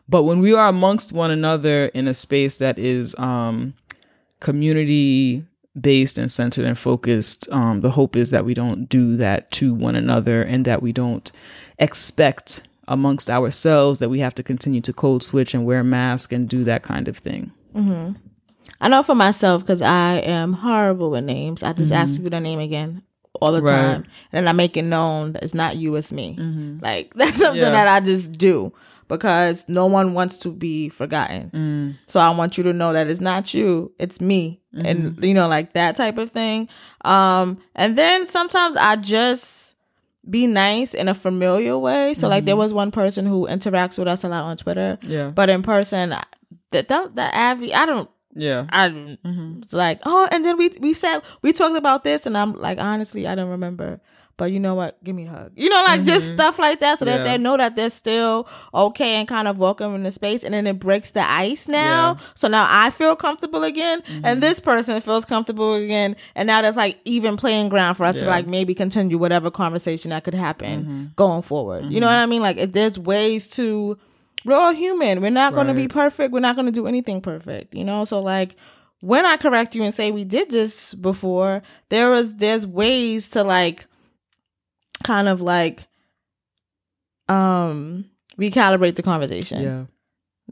But 0.08 0.24
when 0.24 0.40
we 0.40 0.52
are 0.52 0.68
amongst 0.68 1.12
one 1.12 1.30
another 1.30 1.86
in 1.86 2.08
a 2.08 2.14
space 2.14 2.56
that 2.56 2.78
is 2.78 3.14
um, 3.18 3.74
community 4.40 5.44
based 5.80 6.18
and 6.18 6.30
centered 6.30 6.64
and 6.64 6.78
focused, 6.78 7.48
um, 7.50 7.80
the 7.80 7.90
hope 7.90 8.16
is 8.16 8.30
that 8.30 8.44
we 8.44 8.54
don't 8.54 8.88
do 8.88 9.16
that 9.16 9.50
to 9.52 9.74
one 9.74 9.96
another 9.96 10.42
and 10.42 10.64
that 10.64 10.82
we 10.82 10.92
don't 10.92 11.32
expect 11.78 12.62
amongst 12.88 13.30
ourselves 13.30 13.98
that 14.00 14.08
we 14.08 14.20
have 14.20 14.34
to 14.34 14.42
continue 14.42 14.80
to 14.80 14.92
code 14.92 15.22
switch 15.22 15.54
and 15.54 15.64
wear 15.66 15.82
masks 15.84 16.32
and 16.32 16.48
do 16.48 16.64
that 16.64 16.82
kind 16.82 17.08
of 17.08 17.16
thing. 17.18 17.52
I 18.80 18.88
know 18.88 19.02
for 19.02 19.14
myself 19.14 19.62
because 19.62 19.82
I 19.82 20.14
am 20.16 20.52
horrible 20.54 21.10
with 21.10 21.24
names. 21.24 21.62
I 21.62 21.72
just 21.72 21.92
ask 21.92 22.20
you 22.20 22.28
their 22.28 22.40
name 22.40 22.58
again 22.58 23.02
all 23.40 23.52
the 23.52 23.60
Mm-hmm. 23.60 23.66
Right. 23.68 23.92
time, 23.94 24.04
and 24.32 24.48
I 24.48 24.52
make 24.52 24.76
it 24.76 24.82
known 24.82 25.32
that 25.32 25.42
it's 25.42 25.54
not 25.54 25.76
you, 25.76 25.94
it's 25.96 26.12
me. 26.12 26.36
Like 26.82 27.12
that's 27.16 27.36
something 27.36 27.62
Mm-hmm. 27.62 27.72
Yeah. 27.74 27.84
that 27.84 27.88
I 27.88 28.00
just 28.04 28.32
do 28.32 28.72
because 29.08 29.64
no 29.68 29.86
one 29.86 30.14
wants 30.14 30.36
to 30.38 30.50
be 30.50 30.88
forgotten. 30.88 31.50
Mm. 31.54 32.10
So 32.10 32.18
I 32.20 32.30
want 32.30 32.56
you 32.56 32.64
to 32.64 32.72
know 32.72 32.92
that 32.92 33.08
it's 33.08 33.20
not 33.20 33.54
you, 33.54 33.92
it's 33.98 34.20
me, 34.20 34.60
Mm-hmm. 34.74 34.86
and 34.86 35.24
you 35.24 35.34
know, 35.34 35.48
like 35.48 35.74
that 35.74 35.96
type 35.96 36.16
of 36.18 36.30
thing. 36.30 36.66
Um, 37.04 37.58
and 37.74 37.96
then 37.98 38.26
sometimes 38.26 38.74
I 38.76 38.96
just 38.96 39.61
be 40.28 40.46
nice 40.46 40.94
in 40.94 41.08
a 41.08 41.14
familiar 41.14 41.76
way. 41.78 42.14
So 42.14 42.28
like 42.28 42.44
there 42.44 42.56
was 42.56 42.72
one 42.72 42.90
person 42.90 43.26
who 43.26 43.46
interacts 43.48 43.98
with 43.98 44.08
us 44.08 44.24
a 44.24 44.28
lot 44.28 44.44
on 44.44 44.56
Twitter, 44.56 44.98
Mm-hmm. 45.02 45.10
Yeah. 45.12 45.30
but 45.30 45.50
in 45.50 45.62
person, 45.62 46.10
that 46.10 46.88
that, 46.88 47.14
that 47.16 47.34
Abby, 47.34 47.74
I 47.74 47.86
don't. 47.86 48.08
Yeah. 48.34 48.66
I 48.70 48.88
Mm-hmm. 48.88 49.60
was 49.60 49.72
like, 49.74 50.00
oh, 50.06 50.28
and 50.32 50.44
then 50.44 50.56
we 50.56 50.68
we 50.80 50.94
said 50.94 51.20
we 51.42 51.52
talked 51.52 51.76
about 51.76 52.04
this, 52.04 52.24
and 52.26 52.36
I'm 52.38 52.54
like, 52.54 52.78
honestly, 52.78 53.26
I 53.26 53.34
don't 53.34 53.50
remember. 53.50 54.00
But 54.42 54.50
you 54.50 54.58
know 54.58 54.74
what? 54.74 55.02
Give 55.04 55.14
me 55.14 55.26
a 55.26 55.30
hug. 55.30 55.52
You 55.54 55.68
know, 55.68 55.84
like 55.86 56.02
just 56.02 56.32
stuff 56.34 56.58
like 56.58 56.80
that, 56.80 56.98
so 56.98 57.04
that 57.04 57.12
Mm-hmm. 57.18 57.26
Yeah. 57.26 57.36
they 57.36 57.40
know 57.40 57.56
that 57.56 57.76
they're 57.76 57.90
still 57.90 58.48
okay 58.74 59.14
and 59.20 59.28
kind 59.28 59.46
of 59.46 59.56
welcome 59.56 59.94
in 59.94 60.02
the 60.02 60.10
space, 60.10 60.42
and 60.42 60.52
then 60.52 60.66
it 60.66 60.80
breaks 60.80 61.12
the 61.12 61.20
ice 61.22 61.68
now. 61.68 61.78
Yeah. 61.78 62.14
Mm-hmm. 62.16 62.32
So 62.34 62.48
now 62.48 62.66
I 62.68 62.90
feel 62.90 63.14
comfortable 63.14 63.62
again, 63.62 64.02
and 64.24 64.42
this 64.42 64.58
person 64.58 65.00
feels 65.00 65.24
comfortable 65.24 65.74
again, 65.74 66.16
and 66.34 66.48
now 66.48 66.60
there's 66.60 66.74
like 66.74 66.98
even 67.04 67.36
playing 67.36 67.68
ground 67.68 67.96
for 67.96 68.02
us 68.04 68.16
to 68.16 68.22
Yeah. 68.22 68.22
Mm-hmm. 68.24 68.30
like 68.32 68.46
maybe 68.48 68.74
continue 68.74 69.16
whatever 69.16 69.48
conversation 69.48 70.10
that 70.10 70.24
could 70.24 70.34
happen 70.34 71.12
going 71.14 71.42
forward. 71.42 71.84
You 71.92 72.00
know 72.00 72.08
what 72.08 72.16
I 72.16 72.26
mean? 72.26 72.42
Like 72.42 72.56
if 72.56 72.72
there's 72.72 72.98
ways 72.98 73.46
to 73.58 73.96
we're 74.44 74.56
all 74.56 74.74
human. 74.74 75.20
We're 75.20 75.30
not 75.30 75.54
going 75.54 75.68
to 75.68 75.74
be 75.74 75.86
perfect. 75.86 76.32
We're 76.32 76.40
not 76.40 76.56
going 76.56 76.66
to 76.66 76.72
do 76.72 76.88
anything 76.88 77.20
perfect, 77.20 77.76
you 77.76 77.84
know? 77.84 78.04
So 78.04 78.20
like 78.20 78.56
when 78.98 79.24
I 79.24 79.36
correct 79.36 79.76
you 79.76 79.84
and 79.84 79.94
say 79.94 80.10
we 80.10 80.24
did 80.24 80.50
this 80.50 80.94
before, 80.94 81.62
there 81.90 82.10
was 82.10 82.34
there's 82.34 82.66
ways 82.66 83.28
to 83.30 83.44
like 83.44 83.86
kind 85.02 85.28
of 85.28 85.40
like 85.40 85.86
um 87.28 88.04
recalibrate 88.38 88.96
the 88.96 89.02
conversation 89.02 89.62
Yeah. 89.62 89.84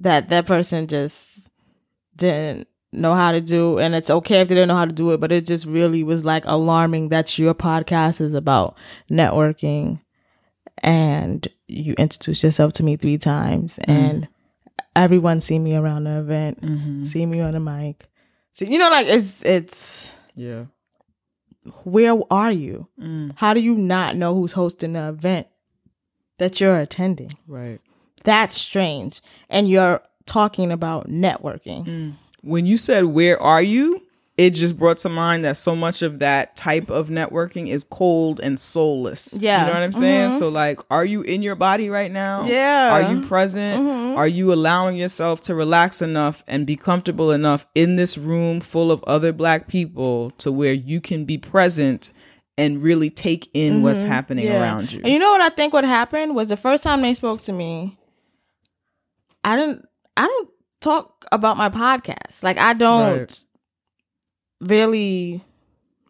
that 0.01 0.29
that 0.29 0.47
person 0.47 0.87
just 0.87 1.49
didn't 2.17 2.69
know 2.93 3.15
how 3.15 3.33
to 3.33 3.41
do 3.41 3.79
and 3.79 3.95
it's 3.95 4.11
okay 4.11 4.41
if 4.41 4.49
they 4.49 4.55
didn't 4.55 4.69
know 4.69 4.75
how 4.77 4.85
to 4.85 4.93
do 4.93 5.11
it 5.13 5.21
but 5.21 5.31
it 5.33 5.47
just 5.47 5.65
really 5.65 6.03
was 6.03 6.25
like 6.25 6.43
alarming 6.47 7.09
that 7.11 7.39
your 7.39 7.55
podcast 7.55 8.21
is 8.21 8.35
about 8.35 8.77
networking 9.11 10.01
and 10.79 11.47
you 11.69 11.95
introduced 11.99 12.43
yourself 12.43 12.73
to 12.75 12.83
me 12.83 12.97
three 12.97 13.17
times 13.19 13.79
and 13.85 14.27
everyone 14.97 15.41
see 15.41 15.59
me 15.59 15.77
around 15.77 16.05
the 16.05 16.19
event 16.19 16.59
see 17.07 17.25
me 17.27 17.41
on 17.41 17.53
the 17.53 17.61
mic 17.61 18.09
so 18.53 18.65
you 18.65 18.77
know 18.79 18.91
like 18.91 19.07
it's 19.07 19.45
it's 19.45 20.11
Yeah. 20.35 20.65
Where 21.85 22.17
are 22.31 22.53
you? 22.53 22.89
Mm. 22.99 23.33
how 23.37 23.53
do 23.55 23.61
you 23.61 23.75
not 23.75 24.17
know 24.17 24.35
who's 24.35 24.53
hosting 24.53 24.95
the 24.95 25.09
event 25.09 25.47
that 26.39 26.61
you're 26.61 26.79
attending? 26.79 27.31
Right. 27.47 27.81
that's 28.25 28.55
strange. 28.55 29.21
And 29.49 29.69
you're 29.69 30.03
talking 30.27 30.71
about 30.73 31.09
networking. 31.09 32.15
When 32.43 32.67
you 32.67 32.77
said 32.77 33.05
where 33.07 33.41
are 33.43 33.63
you 33.63 34.03
it 34.41 34.55
just 34.55 34.79
brought 34.79 34.97
to 34.97 35.09
mind 35.11 35.45
that 35.45 35.59
so 35.59 35.77
much 35.77 36.01
of 36.01 36.21
that 36.21 36.57
type 36.57 36.89
of 36.89 37.09
networking 37.11 37.69
is 37.69 37.85
cold 37.85 38.41
and 38.41 38.59
soulless 38.59 39.35
Yeah. 39.39 39.61
you 39.61 39.67
know 39.67 39.75
what 39.75 39.83
i'm 39.83 39.93
saying 39.93 40.31
mm-hmm. 40.31 40.39
so 40.39 40.49
like 40.49 40.81
are 40.91 41.05
you 41.05 41.21
in 41.21 41.43
your 41.43 41.57
body 41.57 41.91
right 41.91 42.11
now 42.11 42.45
Yeah. 42.45 42.91
are 42.91 43.13
you 43.13 43.27
present 43.27 43.85
mm-hmm. 43.85 44.17
are 44.17 44.27
you 44.27 44.51
allowing 44.51 44.97
yourself 44.97 45.43
to 45.43 45.55
relax 45.55 46.01
enough 46.01 46.43
and 46.47 46.67
be 46.67 46.75
comfortable 46.75 47.33
enough 47.33 47.67
in 47.75 47.97
this 47.97 48.17
room 48.17 48.63
full 48.63 48.91
of 48.91 49.05
other 49.05 49.31
black 49.33 49.69
people 49.69 50.31
to 50.39 50.51
where 50.51 50.73
you 50.73 51.03
can 51.03 51.27
be 51.27 51.37
present 51.37 52.11
and 52.57 52.83
really 52.83 53.11
take 53.11 53.51
in 53.53 53.83
what's 53.83 54.01
mm-hmm. 54.01 54.09
happening 54.09 54.47
Yeah. 54.47 54.63
around 54.63 54.91
you 54.91 55.01
And 55.05 55.13
you 55.13 55.19
know 55.19 55.31
what 55.33 55.43
I 55.43 55.51
think 55.51 55.75
what 55.75 55.85
happened 55.85 56.35
was 56.35 56.49
the 56.49 56.57
first 56.57 56.83
time 56.83 57.03
they 57.03 57.13
spoke 57.13 57.43
to 57.43 57.53
me, 57.53 57.99
I 59.45 59.57
didn't 59.57 59.87
I 60.17 60.27
don't 60.27 60.49
talk 60.81 61.27
about 61.31 61.59
my 61.59 61.69
podcast. 61.69 62.43
Like 62.43 62.57
I 62.57 62.73
don't 62.73 63.19
Right. 63.19 63.41
Really 64.61 65.43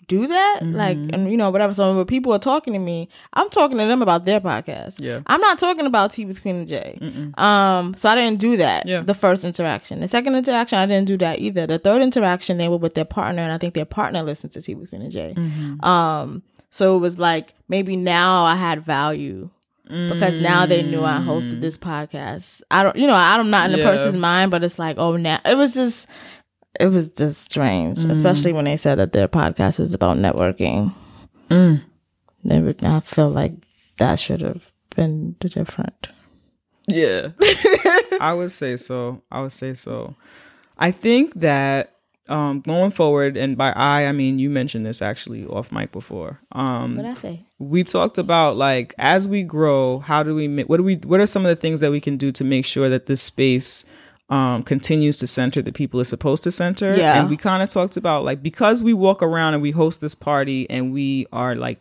do 0.08 0.26
that. 0.26 0.60
Like 0.64 0.96
Mm-hmm. 0.96 1.14
and 1.14 1.30
you 1.30 1.36
know, 1.36 1.50
whatever. 1.50 1.72
So 1.72 1.94
when 1.96 2.04
people 2.06 2.32
are 2.32 2.38
talking 2.40 2.72
to 2.72 2.80
me, 2.80 3.08
I'm 3.34 3.48
talking 3.48 3.78
to 3.78 3.84
them 3.86 4.02
about 4.02 4.24
their 4.24 4.40
podcast. 4.40 4.96
Yeah. 4.98 5.20
I'm 5.28 5.40
not 5.40 5.58
talking 5.58 5.86
about 5.86 6.10
Tea 6.10 6.24
with 6.24 6.42
Queen 6.42 6.56
and 6.56 6.68
Jay. 6.68 6.98
Um, 7.38 7.94
so 7.96 8.08
I 8.08 8.16
didn't 8.16 8.40
do 8.40 8.56
that. 8.56 8.86
Yeah. 8.86 9.02
The 9.02 9.14
first 9.14 9.44
interaction. 9.44 10.00
The 10.00 10.08
second 10.08 10.34
interaction, 10.34 10.78
I 10.78 10.86
didn't 10.86 11.06
do 11.06 11.16
that 11.18 11.38
either. 11.38 11.64
The 11.66 11.78
third 11.78 12.02
interaction, 12.02 12.58
they 12.58 12.68
were 12.68 12.76
with 12.76 12.94
their 12.94 13.04
partner, 13.04 13.42
and 13.42 13.52
I 13.52 13.58
think 13.58 13.74
their 13.74 13.84
partner 13.84 14.22
listened 14.24 14.52
to 14.54 14.60
Tea 14.62 14.74
with 14.74 14.88
Queen 14.90 15.02
and 15.02 15.12
Jay. 15.12 15.32
Mm-hmm. 15.36 15.84
Um, 15.84 16.42
so 16.70 16.96
it 16.96 17.00
was 17.00 17.18
like 17.20 17.54
maybe 17.68 17.94
now 17.96 18.44
I 18.44 18.56
had 18.56 18.84
value 18.84 19.50
because 19.84 20.34
now 20.34 20.66
they 20.66 20.82
knew 20.84 21.04
I 21.04 21.14
hosted 21.18 21.60
this 21.60 21.76
podcast. 21.76 22.62
I 22.70 22.84
don't, 22.84 22.94
you 22.94 23.08
know, 23.08 23.14
I'm 23.14 23.50
not 23.50 23.66
in 23.66 23.72
the 23.72 23.78
Mm. 23.78 23.80
Yeah. 23.80 23.90
person's 23.90 24.14
mind, 24.20 24.52
but 24.52 24.62
it's 24.62 24.78
like, 24.78 24.98
oh, 24.98 25.16
now 25.16 25.40
it 25.44 25.56
was 25.56 25.74
just, 25.74 26.06
it 26.80 26.86
was 26.90 27.08
just 27.12 27.42
strange, 27.42 27.98
Mm. 27.98 28.10
especially 28.10 28.52
when 28.52 28.64
they 28.64 28.76
said 28.76 28.98
that 28.98 29.12
their 29.12 29.28
podcast 29.28 29.78
was 29.78 29.94
about 29.94 30.16
networking. 30.16 30.92
Mm. 31.50 31.82
They 32.44 32.58
would, 32.60 32.82
I 32.82 33.00
feel 33.00 33.28
like 33.30 33.52
that 33.98 34.18
should 34.18 34.40
have 34.40 34.62
been 34.96 35.36
different. 35.40 36.08
Yeah. 36.86 37.28
I 38.20 38.32
would 38.34 38.50
say 38.50 38.76
so. 38.76 39.22
I 39.30 39.42
would 39.42 39.52
say 39.52 39.74
so. 39.74 40.16
I 40.78 40.90
think 40.90 41.34
that 41.40 41.96
um 42.28 42.60
going 42.60 42.92
forward 42.92 43.36
and 43.36 43.56
by 43.58 43.70
I 43.72 44.06
I 44.06 44.12
mean 44.12 44.38
you 44.38 44.50
mentioned 44.50 44.86
this 44.86 45.02
actually 45.02 45.44
off 45.46 45.72
mic 45.72 45.90
before. 45.92 46.40
Um 46.52 46.96
What 46.96 47.06
I 47.06 47.14
say? 47.14 47.44
we 47.58 47.82
talked 47.84 48.18
about 48.18 48.56
like 48.56 48.94
as 48.98 49.28
we 49.28 49.42
grow, 49.42 49.98
how 49.98 50.22
do 50.22 50.34
we 50.34 50.46
ma- 50.48 50.62
what 50.62 50.76
do 50.78 50.82
we 50.84 50.96
what 50.96 51.20
are 51.20 51.26
some 51.26 51.44
of 51.44 51.48
the 51.50 51.56
things 51.60 51.80
that 51.80 51.90
we 51.90 52.00
can 52.00 52.16
do 52.16 52.30
to 52.32 52.44
make 52.44 52.64
sure 52.64 52.88
that 52.88 53.06
this 53.06 53.20
space 53.22 53.84
um 54.30 54.62
continues 54.62 55.16
to 55.18 55.26
center 55.26 55.60
the 55.60 55.72
people 55.72 56.00
it's 56.00 56.10
supposed 56.10 56.42
to 56.44 56.52
center? 56.52 56.96
Yeah. 56.96 57.20
And 57.20 57.28
we 57.28 57.36
kind 57.36 57.62
of 57.62 57.70
talked 57.70 57.96
about 57.96 58.24
like 58.24 58.42
because 58.42 58.82
we 58.82 58.94
walk 58.94 59.22
around 59.22 59.54
and 59.54 59.62
we 59.62 59.72
host 59.72 60.00
this 60.00 60.14
party 60.14 60.68
and 60.70 60.92
we 60.92 61.26
are 61.32 61.54
like 61.54 61.78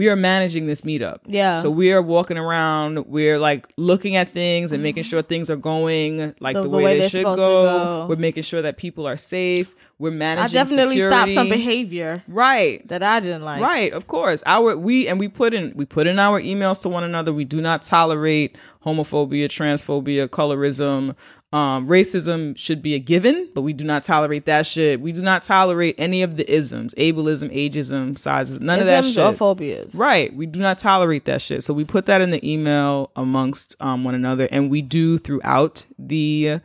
we 0.00 0.08
are 0.08 0.16
managing 0.16 0.66
this 0.66 0.80
meetup. 0.80 1.18
Yeah. 1.26 1.56
So 1.56 1.70
we 1.70 1.92
are 1.92 2.00
walking 2.00 2.38
around, 2.38 3.04
we're 3.06 3.38
like 3.38 3.70
looking 3.76 4.16
at 4.16 4.30
things 4.30 4.72
and 4.72 4.82
making 4.82 5.02
sure 5.02 5.20
things 5.20 5.50
are 5.50 5.56
going 5.56 6.34
like 6.40 6.54
The- 6.54 6.62
the, 6.62 6.68
the 6.70 6.76
way, 6.78 6.84
way 6.84 6.98
they 7.00 7.08
should 7.10 7.24
go. 7.24 7.36
go. 7.36 8.06
We're 8.08 8.16
making 8.16 8.44
sure 8.44 8.62
that 8.62 8.78
people 8.78 9.06
are 9.06 9.18
safe. 9.18 9.68
We're 9.98 10.10
managing. 10.10 10.56
I 10.58 10.62
definitely 10.62 10.98
stopped 11.00 11.32
some 11.32 11.50
behavior 11.50 12.22
Right. 12.26 12.86
that 12.88 13.02
I 13.02 13.20
didn't 13.20 13.44
like. 13.44 13.60
Right, 13.60 13.92
of 13.92 14.06
course. 14.06 14.42
Our 14.46 14.74
we 14.74 15.06
and 15.06 15.18
we 15.18 15.28
put 15.28 15.52
in 15.52 15.74
we 15.76 15.84
put 15.84 16.06
in 16.06 16.18
our 16.18 16.40
emails 16.40 16.80
to 16.82 16.88
one 16.88 17.04
another. 17.04 17.34
We 17.34 17.44
do 17.44 17.60
not 17.60 17.82
tolerate 17.82 18.56
homophobia, 18.86 19.48
transphobia, 19.48 20.28
colorism. 20.28 21.14
Um, 21.52 21.88
racism 21.88 22.56
should 22.56 22.80
be 22.80 22.94
a 22.94 23.00
given, 23.00 23.48
but 23.54 23.62
we 23.62 23.72
do 23.72 23.82
not 23.82 24.04
tolerate 24.04 24.44
that 24.44 24.66
shit. 24.66 25.00
We 25.00 25.10
do 25.10 25.20
not 25.20 25.42
tolerate 25.42 25.96
any 25.98 26.22
of 26.22 26.36
the 26.36 26.48
isms, 26.48 26.94
ableism, 26.94 27.52
ageism, 27.52 28.12
sizeism, 28.12 28.60
none 28.60 28.78
of 28.78 28.86
that 28.86 29.04
shit. 29.04 29.18
or 29.18 29.32
phobias. 29.32 29.92
Right. 29.92 30.32
We 30.32 30.46
do 30.46 30.60
not 30.60 30.78
tolerate 30.78 31.24
that 31.24 31.42
shit. 31.42 31.64
So 31.64 31.74
we 31.74 31.84
put 31.84 32.06
that 32.06 32.20
in 32.20 32.30
the 32.30 32.48
email 32.48 33.10
amongst 33.16 33.74
um, 33.80 34.04
one 34.04 34.14
another, 34.14 34.46
and 34.52 34.70
we 34.70 34.80
do 34.80 35.18
throughout 35.18 35.86
the 35.98 36.60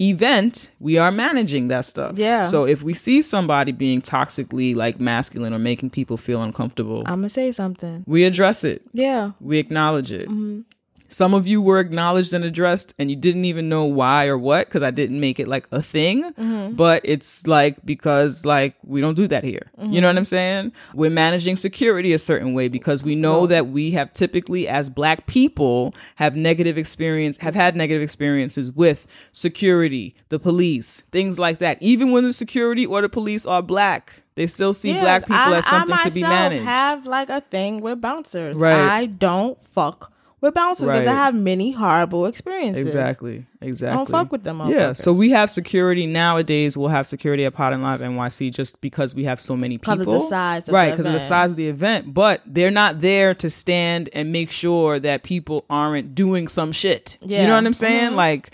event. 0.00 0.70
We 0.78 0.98
are 0.98 1.10
managing 1.10 1.68
that 1.68 1.84
stuff. 1.86 2.18
Yeah. 2.18 2.42
So 2.44 2.64
if 2.64 2.82
we 2.82 2.94
see 2.94 3.22
somebody 3.22 3.72
being 3.72 4.02
toxically 4.02 4.76
like 4.76 5.00
masculine 5.00 5.54
or 5.54 5.58
making 5.58 5.90
people 5.90 6.16
feel 6.18 6.42
uncomfortable, 6.42 7.00
I'm 7.06 7.20
gonna 7.20 7.30
say 7.30 7.50
something. 7.52 8.04
we 8.06 8.24
address 8.24 8.62
it. 8.62 8.82
Yeah. 8.92 9.32
We 9.40 9.58
acknowledge 9.58 10.12
it. 10.12 10.28
Mm-hmm. 10.28 10.60
Some 11.10 11.32
of 11.32 11.46
you 11.46 11.62
were 11.62 11.80
acknowledged 11.80 12.34
and 12.34 12.44
addressed, 12.44 12.92
and 12.98 13.10
you 13.10 13.16
didn't 13.16 13.46
even 13.46 13.68
know 13.68 13.84
why 13.84 14.26
or 14.26 14.36
what 14.36 14.66
because 14.66 14.82
I 14.82 14.90
didn't 14.90 15.18
make 15.20 15.40
it 15.40 15.48
like 15.48 15.66
a 15.72 15.80
thing. 15.82 16.24
Mm-hmm. 16.34 16.74
But 16.74 17.00
it's 17.04 17.46
like 17.46 17.84
because 17.86 18.44
like 18.44 18.74
we 18.84 19.00
don't 19.00 19.14
do 19.14 19.26
that 19.28 19.42
here. 19.44 19.70
You 19.78 19.84
Mm-hmm. 19.84 19.94
know 20.00 20.06
what 20.08 20.16
I'm 20.18 20.24
saying? 20.24 20.72
We're 20.94 21.10
managing 21.10 21.56
security 21.56 22.12
a 22.12 22.18
certain 22.18 22.52
way 22.52 22.68
because 22.68 23.02
we 23.02 23.14
know 23.14 23.46
that 23.46 23.68
we 23.68 23.90
have 23.92 24.12
typically, 24.12 24.68
as 24.68 24.90
Black 24.90 25.26
people, 25.26 25.94
have 26.16 26.36
negative 26.36 26.76
experience, 26.76 27.38
have 27.38 27.54
had 27.54 27.74
negative 27.74 28.02
experiences 28.02 28.70
with 28.72 29.06
security, 29.32 30.14
the 30.28 30.38
police, 30.38 31.02
things 31.10 31.38
like 31.38 31.58
that. 31.58 31.78
Even 31.80 32.10
when 32.12 32.24
the 32.24 32.32
security 32.32 32.84
or 32.84 33.00
the 33.00 33.08
police 33.08 33.46
are 33.46 33.62
Black, 33.62 34.22
they 34.34 34.46
still 34.46 34.72
see 34.74 34.90
Yeah, 34.92 35.00
Black 35.00 35.22
people 35.22 35.36
I- 35.36 35.56
as 35.58 35.66
something 35.66 35.94
I 35.96 36.02
to 36.02 36.10
be 36.10 36.20
myself 36.20 36.38
managed. 36.50 36.64
have 36.64 37.06
like 37.06 37.30
a 37.30 37.40
thing 37.40 37.80
with 37.80 38.00
bouncers. 38.00 38.56
Right. 38.58 38.74
I 38.78 39.06
don't 39.06 39.58
fuck 39.62 40.12
with 40.40 40.54
bouncers 40.54 40.86
because 40.86 41.06
I 41.06 41.12
have 41.14 41.34
many 41.34 41.72
horrible 41.72 42.26
experiences. 42.26 42.84
Exactly. 42.84 43.46
Exactly. 43.60 43.94
I 43.94 43.96
don't 43.96 44.10
fuck 44.10 44.30
with 44.30 44.44
them 44.44 44.62
Yeah. 44.68 44.92
So 44.92 45.12
we 45.12 45.30
have 45.30 45.50
security 45.50 46.06
nowadays. 46.06 46.76
We'll 46.76 46.88
have 46.88 47.06
security 47.06 47.44
at 47.44 47.54
Pod 47.54 47.72
and 47.72 47.82
Live 47.82 48.00
NYC 48.00 48.50
just 48.50 48.80
because 48.80 49.14
we 49.14 49.24
have 49.24 49.40
so 49.40 49.56
many 49.56 49.78
people. 49.78 49.96
'Cause 49.96 50.06
of 50.06 50.12
the 50.22 50.28
size 50.28 50.68
of 50.68 50.74
right? 50.74 50.90
Because 50.92 51.06
of 51.06 51.12
the 51.12 51.18
size 51.20 51.50
of 51.50 51.56
the 51.56 51.68
event. 51.68 52.14
But 52.14 52.42
they're 52.46 52.70
not 52.70 53.00
there 53.00 53.34
to 53.34 53.50
stand 53.50 54.10
and 54.12 54.30
make 54.32 54.50
sure 54.50 55.00
that 55.00 55.22
people 55.24 55.64
aren't 55.68 56.14
doing 56.14 56.46
some 56.48 56.70
shit. 56.72 57.18
Yeah. 57.20 57.42
You 57.42 57.46
know 57.48 57.54
what 57.54 57.66
I'm 57.66 57.74
saying? 57.74 58.12
Mhm. 58.12 58.16
Like. 58.16 58.50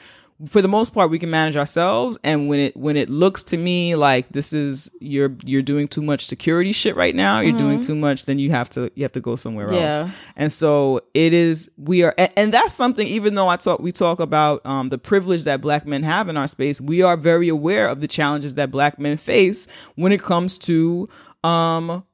For 0.48 0.60
the 0.62 0.68
most 0.68 0.92
part, 0.92 1.10
we 1.10 1.18
can 1.18 1.30
manage 1.30 1.56
ourselves, 1.56 2.18
and 2.24 2.48
when 2.48 2.60
it 2.60 2.76
when 2.76 2.96
it 2.96 3.08
looks 3.08 3.42
to 3.44 3.56
me 3.56 3.94
like 3.96 4.28
this 4.30 4.52
is 4.52 4.90
you're 5.00 5.34
you're 5.44 5.62
doing 5.62 5.88
too 5.88 6.02
much 6.02 6.26
security 6.26 6.72
shit 6.72 6.96
right 6.96 7.14
now, 7.14 7.40
you're 7.40 7.56
doing 7.56 7.80
too 7.80 7.94
much, 7.94 8.24
then 8.26 8.38
you 8.38 8.50
have 8.50 8.68
to 8.70 8.90
you 8.94 9.04
have 9.04 9.12
to 9.12 9.20
go 9.20 9.36
somewhere 9.36 9.66
Mm-hmm. 9.68 9.74
Yeah. 9.74 9.98
else. 10.00 10.10
And 10.36 10.52
so 10.52 11.00
it 11.14 11.32
is 11.32 11.70
we 11.78 12.02
are 12.02 12.14
and, 12.18 12.32
and 12.36 12.52
that's 12.52 12.74
something 12.74 13.06
even 13.06 13.34
though 13.34 13.48
I 13.48 13.56
talk 13.56 13.80
we 13.80 13.92
talk 13.92 14.20
about 14.20 14.64
um 14.66 14.88
the 14.88 14.98
privilege 14.98 15.44
that 15.44 15.60
black 15.60 15.86
men 15.86 16.02
have 16.02 16.28
in 16.28 16.36
our 16.36 16.48
space, 16.48 16.80
we 16.80 17.02
are 17.02 17.16
very 17.16 17.48
aware 17.48 17.88
of 17.88 18.00
the 18.00 18.08
challenges 18.08 18.54
that 18.56 18.70
black 18.70 18.98
men 18.98 19.16
face 19.16 19.66
when 19.94 20.12
it 20.12 20.22
comes 20.22 20.58
to 20.58 21.08
um 21.44 22.04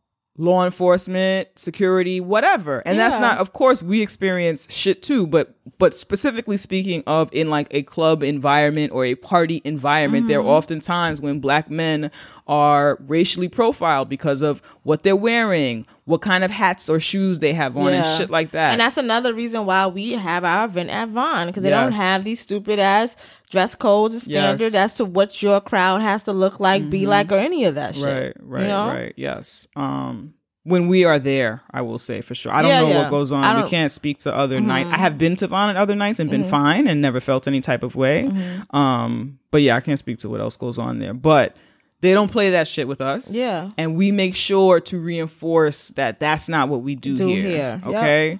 law 0.40 0.64
enforcement, 0.64 1.48
security, 1.56 2.20
whatever. 2.20 2.82
And 2.86 2.98
that's 2.98 3.18
not 3.18 3.38
of 3.38 3.52
course 3.52 3.82
we 3.82 4.00
experience 4.02 4.66
shit 4.70 5.02
too, 5.02 5.26
but 5.26 5.54
but 5.78 5.94
specifically 5.94 6.56
speaking 6.56 7.02
of 7.06 7.28
in 7.32 7.50
like 7.50 7.68
a 7.70 7.82
club 7.82 8.22
environment 8.22 8.92
or 8.92 9.04
a 9.04 9.14
party 9.14 9.60
environment, 9.64 10.26
there 10.28 10.38
are 10.38 10.42
Mm-hmm. 10.42 10.48
often 10.50 10.80
times 10.80 11.20
when 11.20 11.38
black 11.40 11.70
men 11.70 12.10
are 12.50 12.98
racially 13.06 13.48
profiled 13.48 14.08
because 14.08 14.42
of 14.42 14.60
what 14.82 15.04
they're 15.04 15.14
wearing, 15.14 15.86
what 16.04 16.20
kind 16.20 16.42
of 16.42 16.50
hats 16.50 16.90
or 16.90 16.98
shoes 16.98 17.38
they 17.38 17.52
have 17.54 17.76
on 17.76 17.92
and 17.94 18.04
shit 18.18 18.28
like 18.28 18.50
that. 18.50 18.72
And 18.72 18.80
that's 18.80 18.96
another 18.96 19.32
reason 19.32 19.66
why 19.66 19.86
we 19.86 20.12
have 20.14 20.42
our 20.42 20.64
event 20.64 20.90
at 20.90 21.10
Von 21.10 21.46
because 21.46 21.62
they 21.62 21.70
don't 21.70 21.92
have 21.92 22.24
these 22.24 22.40
stupid 22.40 22.80
ass 22.80 23.14
dress 23.50 23.76
codes 23.76 24.14
and 24.14 24.22
standard 24.24 24.60
Yes. 24.64 24.72
Mm-hmm. 24.72 24.84
as 24.84 24.94
to 24.94 25.04
what 25.04 25.40
your 25.42 25.60
crowd 25.60 26.00
has 26.02 26.24
to 26.24 26.32
look 26.32 26.58
like, 26.58 26.90
be 26.90 27.06
like, 27.06 27.30
or 27.30 27.36
any 27.36 27.66
of 27.66 27.76
that 27.76 27.94
shit. 27.94 28.04
Right, 28.04 28.36
right, 28.40 28.62
you 28.62 28.66
know? 28.68 28.86
right. 28.88 29.14
Yes. 29.16 29.68
Um 29.76 30.34
when 30.64 30.88
we 30.88 31.04
are 31.04 31.18
there, 31.20 31.62
I 31.70 31.80
will 31.82 31.98
say 31.98 32.20
for 32.20 32.34
sure. 32.34 32.52
I 32.52 32.62
don't 32.62 32.70
Yeah, 32.70 32.80
know 32.82 32.88
yeah. 32.88 33.02
what 33.02 33.10
goes 33.10 33.30
on. 33.32 33.42
We 33.42 33.62
Mm-hmm. 33.62 33.70
can't 33.70 33.92
speak 33.92 34.18
to 34.20 34.34
other 34.34 34.60
nights. 34.60 34.90
I 34.92 34.98
have 34.98 35.16
been 35.18 35.36
to 35.36 35.46
Von 35.46 35.70
at 35.70 35.76
other 35.76 35.94
nights 35.94 36.18
and 36.20 36.28
been 36.28 36.44
fine 36.44 36.86
and 36.88 37.00
never 37.00 37.18
felt 37.20 37.46
any 37.48 37.60
type 37.60 37.82
of 37.84 37.94
way. 37.94 38.24
Mm-hmm. 38.24 38.76
Um, 38.76 39.38
but 39.52 39.62
yeah, 39.62 39.76
I 39.76 39.80
can't 39.80 39.98
speak 40.00 40.18
to 40.18 40.28
what 40.28 40.40
else 40.40 40.56
goes 40.58 40.78
on 40.78 40.98
there. 40.98 41.14
But 41.14 41.56
they 42.00 42.14
don't 42.14 42.30
play 42.30 42.50
that 42.50 42.66
shit 42.68 42.88
with 42.88 43.00
us. 43.00 43.34
Yeah. 43.34 43.70
And 43.76 43.96
we 43.96 44.10
make 44.10 44.34
sure 44.34 44.80
to 44.80 44.98
reinforce 44.98 45.88
that 45.90 46.18
that's 46.20 46.48
not 46.48 46.68
what 46.68 46.82
we 46.82 46.94
do, 46.94 47.16
Do 47.16 47.26
here. 47.28 47.42
here. 47.42 47.80
Yep. 47.84 47.86
Okay. 47.86 48.38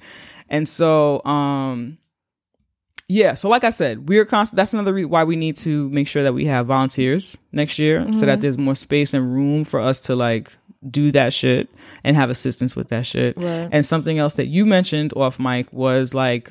And 0.49 0.69
so, 0.69 1.25
um, 1.25 1.99
yeah. 3.09 3.35
So, 3.35 3.49
like 3.49 3.65
I 3.65 3.71
said, 3.71 4.09
we're 4.09 4.25
constant. 4.25 4.57
That's 4.57 4.73
another 4.73 4.95
reason 4.95 5.11
why 5.11 5.25
we 5.25 5.37
need 5.37 5.57
to 5.59 5.89
make 5.91 6.07
sure 6.09 6.23
that 6.23 6.33
we 6.33 6.47
have 6.47 6.67
volunteers 6.67 7.37
next 7.53 7.79
year, 7.79 8.05
so 8.05 8.11
Mm-hmm. 8.11 8.27
that 8.27 8.41
there's 8.41 8.59
more 8.59 8.75
space 8.77 9.13
and 9.15 9.33
room 9.35 9.65
for 9.65 9.81
us 9.81 10.01
to 10.01 10.15
like 10.15 10.57
do 10.89 11.11
that 11.13 11.35
shit 11.35 11.69
and 12.05 12.17
have 12.17 12.31
assistance 12.31 12.75
with 12.75 12.89
that 12.89 13.05
shit. 13.05 13.37
Right. 13.37 13.69
And 13.71 13.85
something 13.85 14.19
else 14.19 14.35
that 14.35 14.47
you 14.47 14.65
mentioned 14.65 15.13
off 15.17 15.39
mic 15.39 15.73
was 15.73 16.15
like 16.15 16.51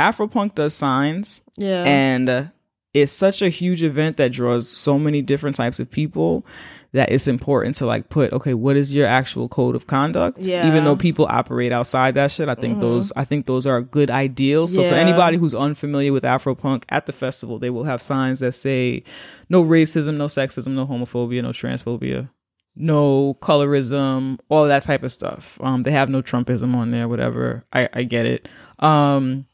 Afropunk 0.00 0.54
does 0.54 0.74
signs, 0.74 1.42
Yeah. 1.56 1.84
and 1.86 2.28
uh, 2.28 2.44
it's 2.92 3.12
such 3.12 3.40
a 3.40 3.48
huge 3.48 3.82
event 3.82 4.16
that 4.16 4.32
draws 4.32 4.68
so 4.68 4.98
many 4.98 5.22
different 5.22 5.54
types 5.54 5.78
of 5.78 5.88
people 5.90 6.44
that 6.92 7.12
it's 7.12 7.28
important 7.28 7.76
to 7.76 7.86
like 7.86 8.08
put 8.08 8.32
okay 8.32 8.52
what 8.52 8.76
is 8.76 8.92
your 8.92 9.06
actual 9.06 9.48
code 9.48 9.76
of 9.76 9.86
conduct? 9.86 10.38
Yeah. 10.40 10.66
even 10.66 10.84
though 10.84 10.96
people 10.96 11.26
operate 11.30 11.72
outside 11.72 12.14
that 12.14 12.30
shit 12.32 12.48
i 12.48 12.54
think 12.54 12.80
those 12.80 13.12
i 13.14 13.24
think 13.24 13.46
those 13.46 13.64
are 13.64 13.80
good 13.80 14.10
ideals 14.10 14.74
so 14.74 14.82
for 14.88 14.94
anybody 14.94 15.36
who's 15.36 15.54
unfamiliar 15.54 16.12
with 16.12 16.24
afropunk 16.24 16.82
at 16.88 17.06
the 17.06 17.12
festival 17.12 17.58
they 17.58 17.70
will 17.70 17.84
have 17.84 18.02
signs 18.02 18.40
that 18.40 18.52
say 18.52 19.04
no 19.48 19.62
racism 19.64 20.16
no 20.16 20.26
sexism 20.26 20.72
no 20.72 20.86
homophobia 20.86 21.42
no 21.42 21.50
transphobia 21.50 22.28
no 22.76 23.34
colorism 23.34 24.38
all 24.48 24.66
that 24.66 24.82
type 24.82 25.02
of 25.02 25.12
stuff. 25.12 25.58
Um 25.60 25.82
they 25.82 25.90
have 25.90 26.08
no 26.08 26.22
trumpism 26.22 26.74
on 26.74 26.90
there 26.90 27.08
whatever. 27.08 27.64
I 27.72 27.88
i 27.92 28.02
get 28.04 28.26
it. 28.26 28.48
Um 28.78 29.46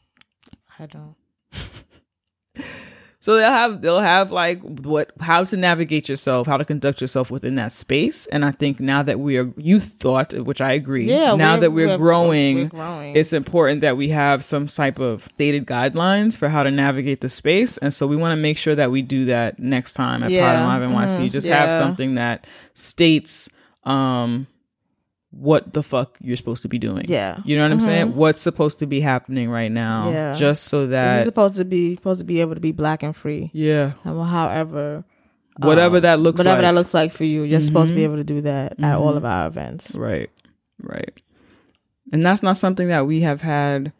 I 0.79 0.85
don't. 0.85 1.15
so 3.27 3.35
they'll 3.35 3.51
have 3.51 3.81
they'll 3.81 3.99
have 3.99 4.31
like 4.31 4.61
what 4.61 5.11
how 5.19 5.43
to 5.43 5.57
navigate 5.57 6.07
yourself, 6.07 6.47
how 6.47 6.55
to 6.55 6.63
conduct 6.63 7.01
yourself 7.01 7.29
within 7.29 7.55
that 7.55 7.73
space. 7.73 8.25
And 8.27 8.45
I 8.45 8.51
think 8.51 8.79
now 8.79 9.03
that 9.03 9.19
we 9.19 9.35
are 9.37 9.51
you 9.57 9.81
thought, 9.81 10.31
which 10.33 10.61
I 10.61 10.71
agree. 10.71 11.09
Yeah. 11.09 11.35
Now 11.35 11.57
that 11.57 11.71
we're, 11.71 11.97
growing, 11.97 12.55
we're 12.57 12.65
growing. 12.69 13.17
it's 13.17 13.33
important 13.33 13.81
that 13.81 13.97
we 13.97 14.07
have 14.11 14.45
some 14.45 14.67
type 14.67 14.97
of 14.97 15.25
stated 15.33 15.65
guidelines 15.67 16.37
for 16.37 16.47
how 16.47 16.63
to 16.63 16.71
navigate 16.71 17.19
the 17.19 17.27
space. 17.27 17.77
And 17.79 17.93
so 17.93 18.07
we 18.07 18.15
want 18.15 18.31
to 18.31 18.41
make 18.41 18.57
sure 18.57 18.75
that 18.75 18.91
we 18.91 19.01
do 19.01 19.25
that 19.25 19.59
next 19.59 19.91
time 19.93 20.23
at 20.23 20.29
Yeah. 20.29 20.45
Pod 20.45 20.81
and 20.81 20.93
Live 20.93 21.09
NYC. 21.09 21.25
Mhm. 21.27 21.31
Just 21.33 21.47
have 21.47 21.69
something 21.73 22.15
that 22.15 22.47
states 22.75 23.49
um 23.83 24.47
what 25.31 25.73
the 25.73 25.83
fuck 25.83 26.17
you're 26.21 26.37
supposed 26.37 26.61
to 26.63 26.67
be 26.69 26.79
doing. 26.79 27.05
Yeah. 27.07 27.39
You 27.43 27.57
know 27.57 27.63
what 27.63 27.71
I'm 27.71 27.79
Mhm. 27.79 27.83
saying? 27.83 28.15
What's 28.15 28.41
supposed 28.41 28.79
to 28.79 28.85
be 28.85 29.01
happening 29.01 29.49
right 29.49 29.71
now. 29.71 30.09
Yeah. 30.09 30.33
Just 30.33 30.65
so 30.65 30.87
that 30.87 31.25
supposed 31.25 31.57
to 31.57 31.65
be 31.65 31.95
supposed 31.95 32.19
to 32.19 32.25
be 32.25 32.39
able 32.41 32.53
to 32.55 32.61
be 32.61 32.71
black 32.71 33.03
and 33.03 33.15
free. 33.15 33.51
Yeah. 33.53 33.91
And 34.05 34.21
However, 34.21 35.03
Whatever 35.59 35.97
um, 35.97 36.01
that 36.03 36.19
looks 36.19 36.37
whatever 36.37 36.61
like. 36.61 36.67
that 36.69 36.75
looks 36.75 36.93
like 36.93 37.11
for 37.11 37.23
you, 37.23 37.41
you're 37.43 37.59
supposed 37.61 37.89
to 37.89 37.95
be 37.95 38.01
Mhm. 38.01 38.05
able 38.05 38.15
to 38.17 38.23
do 38.23 38.41
that 38.41 38.75
at 38.79 38.95
all 38.95 39.17
of 39.17 39.25
our 39.25 39.47
events. 39.47 39.95
Right, 39.95 40.29
right. 40.83 41.21
And 42.13 42.23
that's 42.25 42.43
not 42.43 42.57
something 42.57 42.87
that 42.89 43.05
we 43.07 43.21
have 43.21 43.41
had 43.41 43.91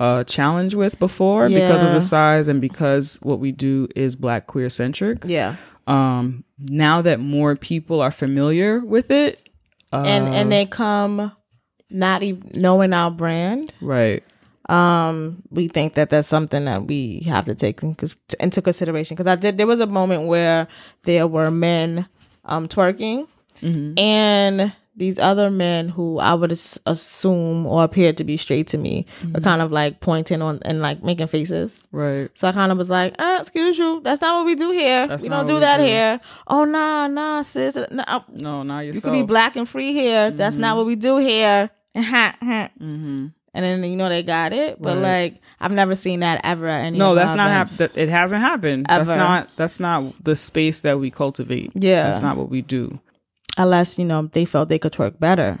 a 0.00 0.24
challenge 0.26 0.74
with 0.74 0.98
before 0.98 1.48
because 1.48 1.82
of 1.82 1.92
the 1.92 2.00
size 2.00 2.48
and 2.48 2.60
because 2.60 3.18
what 3.22 3.38
we 3.38 3.52
do 3.52 3.86
is 3.94 4.16
black 4.16 4.46
queer 4.46 4.68
centric. 4.70 5.24
Yeah. 5.26 5.56
Um, 5.86 6.44
now 6.58 7.02
that 7.02 7.20
more 7.20 7.54
people 7.56 8.00
are 8.00 8.10
familiar 8.10 8.80
with 8.80 9.10
it, 9.10 9.47
uh, 9.92 10.02
and 10.06 10.28
and 10.34 10.52
they 10.52 10.66
come 10.66 11.32
not 11.90 12.22
even 12.22 12.50
knowing 12.54 12.92
our 12.92 13.10
brand. 13.10 13.72
Right, 13.80 14.22
um 14.68 15.42
we 15.50 15.68
think 15.68 15.94
that 15.94 16.10
that's 16.10 16.28
something 16.28 16.64
that 16.66 16.86
we 16.86 17.20
have 17.20 17.46
to 17.46 17.54
take 17.54 17.82
in, 17.82 17.96
into 18.40 18.62
consideration. 18.62 19.14
Because 19.16 19.26
i 19.26 19.36
did 19.36 19.56
there 19.58 19.66
was 19.66 19.80
a 19.80 19.86
moment 19.86 20.26
where 20.26 20.68
there 21.04 21.26
were 21.26 21.50
men 21.50 22.06
um 22.44 22.68
twerking. 22.68 23.26
Mm-hmm. 23.60 23.98
and 23.98 24.72
these 24.98 25.18
other 25.18 25.50
men 25.50 25.88
who 25.88 26.18
i 26.18 26.34
would 26.34 26.52
as- 26.52 26.78
assume 26.86 27.64
or 27.66 27.84
appeared 27.84 28.16
to 28.16 28.24
be 28.24 28.36
straight 28.36 28.66
to 28.66 28.76
me 28.76 29.06
Mm-hmm. 29.20 29.32
were 29.32 29.40
kind 29.40 29.62
of 29.62 29.70
like 29.72 30.00
pointing 30.00 30.42
on 30.42 30.58
and 30.64 30.80
like 30.82 31.02
making 31.02 31.28
faces 31.28 31.82
right, 31.92 32.28
so 32.34 32.48
I 32.48 32.52
kind 32.52 32.70
of 32.72 32.78
was 32.78 32.90
like, 32.90 33.14
uh, 33.18 33.38
excuse 33.40 33.78
you, 33.78 34.00
that's 34.04 34.20
not 34.20 34.38
what 34.38 34.46
we 34.46 34.54
do 34.54 34.70
here. 34.70 35.06
That's 35.06 35.22
we 35.22 35.28
don't 35.28 35.46
do 35.46 35.54
we 35.54 35.60
that 35.60 35.78
do." 35.78 35.84
here. 35.84 36.20
Oh, 36.46 36.64
nah, 36.64 37.06
nah, 37.06 37.42
sis. 37.42 37.76
Nah, 37.90 38.20
no, 38.32 38.62
not 38.62 38.80
yourself. 38.80 38.94
you 38.96 39.00
could 39.00 39.12
be 39.12 39.22
black 39.22 39.56
and 39.56 39.68
free 39.68 39.92
here. 39.92 40.30
That's 40.30 40.56
not 40.56 40.76
what 40.76 40.86
we 40.86 40.94
do 40.96 41.16
here. 41.18 41.70
Mm-hmm. 41.98 43.26
and 43.54 43.64
then 43.64 43.82
you 43.84 43.96
know 43.96 44.08
they 44.08 44.22
got 44.22 44.52
it. 44.52 44.80
But 44.80 44.96
Right. 44.98 45.22
like 45.32 45.42
I've 45.60 45.72
never 45.72 45.94
seen 45.96 46.20
that 46.20 46.40
ever 46.44 46.66
at 46.68 46.82
any. 46.84 46.98
No, 46.98 47.14
that's 47.14 47.34
not 47.34 47.50
happening. 47.50 47.90
It 47.96 48.08
hasn't 48.08 48.40
happened. 48.40 48.86
That's 48.88 49.10
not. 49.10 49.48
That's 49.56 49.80
not 49.80 50.12
the 50.22 50.36
space 50.36 50.80
that 50.80 51.00
we 51.00 51.10
cultivate. 51.10 51.72
Yeah. 51.74 52.04
that's 52.04 52.20
not 52.20 52.36
what 52.36 52.48
we 52.50 52.62
do. 52.62 53.00
Unless 53.58 53.98
you 53.98 54.04
know 54.04 54.22
they 54.32 54.44
felt 54.44 54.68
they 54.68 54.78
could 54.78 54.92
twerk 54.92 55.18
better. 55.20 55.58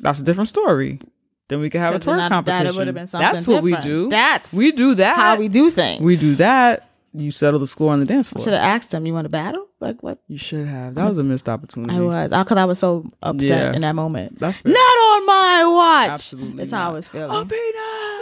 That's 0.00 0.20
a 0.20 0.24
different 0.24 0.48
story. 0.48 1.00
Then 1.48 1.60
we 1.60 1.68
could 1.70 1.80
have 1.80 1.94
a 1.94 1.98
twerk 1.98 2.16
that- 2.16 2.30
competition. 2.30 2.66
That 2.66 2.74
would 2.76 2.86
have 2.86 2.94
been 2.94 3.06
something. 3.06 3.32
That's 3.32 3.46
what 3.46 3.62
we 3.62 3.76
do. 3.76 4.08
That's 4.08 4.52
we 4.52 4.72
do 4.72 4.94
that. 4.96 5.16
how 5.16 5.36
we 5.36 5.48
do 5.48 5.70
things. 5.70 6.02
We 6.02 6.16
do 6.16 6.34
that. 6.36 6.86
You 7.12 7.32
settle 7.32 7.58
the 7.58 7.66
score 7.66 7.92
on 7.92 7.98
the 7.98 8.06
dance 8.06 8.28
floor. 8.28 8.44
Should 8.44 8.52
have 8.52 8.62
asked 8.62 8.92
them. 8.92 9.04
You 9.04 9.12
want 9.12 9.24
to 9.24 9.30
battle? 9.30 9.66
Like 9.80 10.00
what? 10.00 10.18
You 10.28 10.38
should 10.38 10.68
have. 10.68 10.94
That 10.94 11.08
was 11.08 11.18
a 11.18 11.24
missed 11.24 11.48
opportunity. 11.48 11.92
I 11.92 12.00
was 12.00 12.30
because 12.30 12.56
I 12.56 12.64
was 12.66 12.78
so 12.78 13.04
upset 13.20 13.48
Yeah. 13.48 13.72
in 13.72 13.82
that 13.82 13.96
moment. 13.96 14.38
That's 14.38 14.58
fair. 14.60 14.72
Not 14.72 14.78
on 14.78 15.26
my 15.26 15.64
watch. 15.66 16.10
Absolutely 16.10 16.56
That's 16.58 16.70
how 16.72 16.82
I 16.82 16.84
not. 16.84 16.92
was 16.94 17.08
feeling. 17.08 17.36
A 17.36 17.44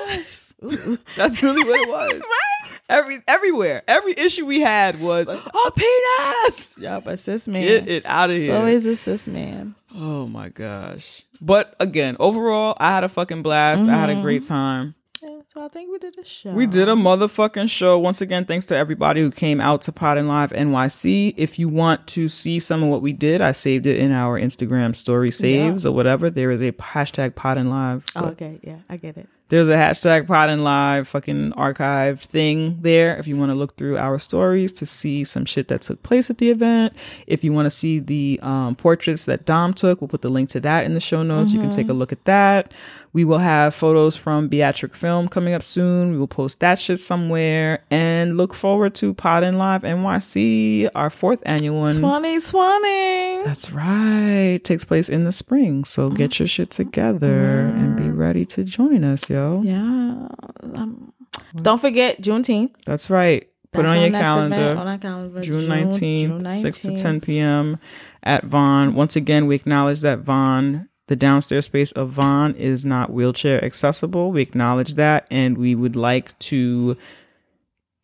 penis. 0.09 0.55
That's 1.17 1.43
really 1.43 1.65
what 1.65 1.81
it 1.81 1.89
was. 1.89 2.23
Every 2.89 3.21
everywhere, 3.29 3.83
every 3.87 4.15
issue 4.15 4.47
we 4.47 4.61
had 4.61 4.99
was 4.99 5.29
oh, 5.31 5.67
a 5.67 5.71
penis. 5.73 6.79
Yeah, 6.79 7.01
but 7.01 7.19
cis 7.19 7.47
man, 7.47 7.63
Get 7.63 7.89
it 7.89 8.07
out 8.07 8.31
of 8.31 8.37
it's 8.37 8.47
here. 8.47 8.57
always 8.57 8.87
a 8.87 8.97
cis 8.97 9.27
man. 9.27 9.75
Oh 9.95 10.27
my 10.27 10.49
gosh. 10.49 11.23
But 11.41 11.77
again, 11.81 12.17
overall, 12.19 12.77
I 12.81 12.93
had 12.93 13.05
a 13.05 13.09
fucking 13.09 13.43
blast. 13.43 13.87
I 13.87 13.97
had 13.97 14.09
a 14.09 14.23
great 14.23 14.43
mm-hmm. 14.43 14.55
time. 14.55 14.95
Yeah, 15.23 15.41
so 15.53 15.61
I 15.63 15.69
think 15.69 15.91
we 15.91 15.99
did 15.99 16.19
a 16.19 16.25
show. 16.25 16.53
We 16.53 16.67
did 16.67 16.89
a 16.89 16.93
motherfucking 16.93 17.69
show. 17.69 17.99
Once 17.99 18.21
again, 18.21 18.45
thanks 18.45 18.67
to 18.67 18.77
everybody 18.77 19.21
who 19.21 19.31
came 19.33 19.61
out 19.61 19.83
to 19.83 19.93
Pod 19.93 20.17
and 20.17 20.29
Live 20.29 20.51
NYC. 20.51 21.35
If 21.37 21.59
you 21.59 21.69
want 21.69 22.07
to 22.09 22.29
see 22.29 22.59
some 22.59 22.83
of 22.83 22.89
what 22.89 23.03
we 23.03 23.13
did, 23.13 23.43
I 23.43 23.53
saved 23.53 23.87
it 23.87 23.99
in 23.99 24.13
our 24.13 24.41
Instagram 24.41 24.95
story 24.95 25.31
saves 25.33 25.85
or 25.85 25.93
whatever. 25.93 26.31
There 26.31 26.53
is 26.53 26.63
a 26.63 26.73
hashtag 26.73 27.35
Pod 27.35 27.59
and 27.59 27.69
Live. 27.69 28.05
Oh, 28.15 28.27
okay, 28.27 28.61
yeah, 28.63 28.79
I 28.89 28.97
get 28.97 29.17
it. 29.17 29.29
There's 29.51 29.69
a 29.69 29.77
hashtag 29.77 30.27
Pod 30.27 30.51
and 30.51 30.63
Live 30.63 31.09
fucking 31.09 31.55
archive 31.55 32.21
thing 32.21 32.83
there 32.83 33.17
if 33.17 33.27
you 33.27 33.37
want 33.37 33.51
to 33.51 33.55
look 33.55 33.77
through 33.77 33.97
our 33.97 34.19
stories 34.19 34.73
to 34.73 34.85
see 34.85 35.25
some 35.25 35.47
shit 35.47 35.69
that 35.69 35.81
took 35.81 36.03
place 36.03 36.29
at 36.29 36.37
the 36.37 36.51
event. 36.51 36.93
If 37.27 37.43
you 37.43 37.55
want 37.55 37.65
to 37.65 37.71
see 37.71 37.99
the 37.99 38.39
um, 38.43 38.77
portraits 38.77 39.25
that 39.25 39.47
Dom 39.47 39.73
took, 39.73 40.03
we'll 40.03 40.09
put 40.09 40.21
the 40.21 40.29
link 40.29 40.51
to 40.51 40.61
that 40.61 40.85
in 40.85 40.93
the 40.93 41.01
show 41.01 41.23
notes. 41.23 41.55
You 41.55 41.61
can 41.61 41.71
take 41.71 41.87
a 41.87 41.91
mm-hmm. 41.91 41.99
look 41.99 42.13
at 42.13 42.25
that. 42.27 42.73
We 43.13 43.25
will 43.25 43.39
have 43.39 43.75
photos 43.75 44.17
from 44.17 44.49
Beatric 44.49 44.95
Film 44.95 45.29
coming 45.29 45.55
up 45.55 45.63
soon. 45.63 46.13
We 46.13 46.19
will 46.19 46.29
post 46.29 46.61
that 46.61 46.79
shit 46.79 47.01
somewhere 47.01 47.83
and 47.91 48.37
look 48.37 48.55
forward 48.55 48.95
to 48.97 49.15
Pod 49.15 49.43
and 49.43 49.59
Live 49.59 49.83
NYC, 49.83 50.91
our 50.95 51.11
fourth 51.11 51.41
annual 51.45 51.81
one. 51.81 51.95
Swanee, 51.95 52.39
Swanee. 52.39 53.43
That's 53.45 53.71
right. 53.73 54.61
Takes 54.63 54.85
place 54.85 55.09
in 55.09 55.25
the 55.25 55.33
spring. 55.33 55.85
So 55.85 56.11
get 56.11 56.33
mm. 56.33 56.41
your 56.41 56.49
shit 56.49 56.71
together 56.71 57.61
and 57.61 57.97
be 57.97 58.05
mm-hmm. 58.05 58.19
ready 58.19 58.45
to 58.47 58.63
join 58.63 59.05
us, 59.05 59.31
yo. 59.39 59.63
Yeah. 59.63 60.29
Um, 60.75 61.13
don't 61.57 61.81
forget 61.81 62.21
Juneteenth. 62.21 62.73
That's 62.85 63.09
right. 63.11 63.49
Put 63.73 63.83
That's 63.83 63.95
it 63.95 63.97
on 63.99 64.13
your 64.13 64.21
calendar. 64.21 64.57
event 64.57 64.79
on 64.79 64.99
calendar. 64.99 65.41
June 65.43 65.61
June- 65.67 65.71
19th, 65.93 66.43
June 66.43 66.51
6 66.53 66.79
to 66.81 66.97
10 66.97 67.21
p.m. 67.21 67.79
at 68.23 68.45
Von. 68.45 68.95
Once 68.95 69.15
again, 69.17 69.47
we 69.47 69.55
acknowledge 69.57 70.01
that 70.01 70.21
Von, 70.21 70.89
the 71.09 71.17
downstairs 71.17 71.67
space 71.67 71.93
of 71.93 72.11
Von, 72.11 72.55
is 72.55 72.85
not 72.87 73.13
wheelchair 73.13 73.63
accessible. 73.63 74.33
We 74.33 74.41
acknowledge 74.43 74.95
that, 74.95 75.27
and 75.31 75.59
we 75.59 75.75
would 75.75 75.97
like 75.97 76.39
to, 76.41 76.97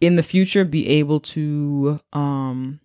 in 0.02 0.16
the 0.16 0.22
future, 0.22 0.64
be 0.66 0.86
able 0.88 1.20
to 1.20 1.98
um, 2.12 2.80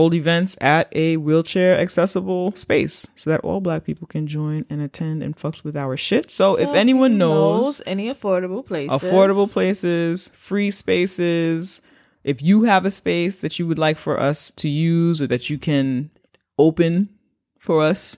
hold 0.00 0.14
events 0.14 0.56
at 0.62 0.88
a 0.92 1.18
wheelchair 1.18 1.78
accessible 1.78 2.56
space 2.56 3.06
so 3.14 3.28
that 3.28 3.40
all 3.40 3.60
black 3.60 3.84
people 3.84 4.06
can 4.06 4.26
join 4.26 4.64
and 4.70 4.80
attend 4.80 5.22
and 5.22 5.36
fucks 5.36 5.62
with 5.62 5.76
our 5.76 5.94
shit. 5.94 6.30
So, 6.30 6.56
if 6.58 6.70
anyone 6.70 7.12
who 7.12 7.18
knows 7.18 7.82
any 7.84 8.10
affordable 8.10 8.64
places, 8.64 8.98
affordable 8.98 9.50
places, 9.50 10.30
free 10.34 10.70
spaces. 10.70 11.82
If 12.24 12.40
you 12.40 12.62
have 12.62 12.86
a 12.86 12.90
space 12.90 13.40
that 13.40 13.58
you 13.58 13.66
would 13.66 13.78
like 13.78 13.98
for 13.98 14.18
us 14.18 14.50
to 14.52 14.70
use 14.70 15.20
or 15.20 15.26
that 15.26 15.50
you 15.50 15.58
can 15.58 16.10
open 16.58 17.10
for 17.58 17.82
us, 17.82 18.16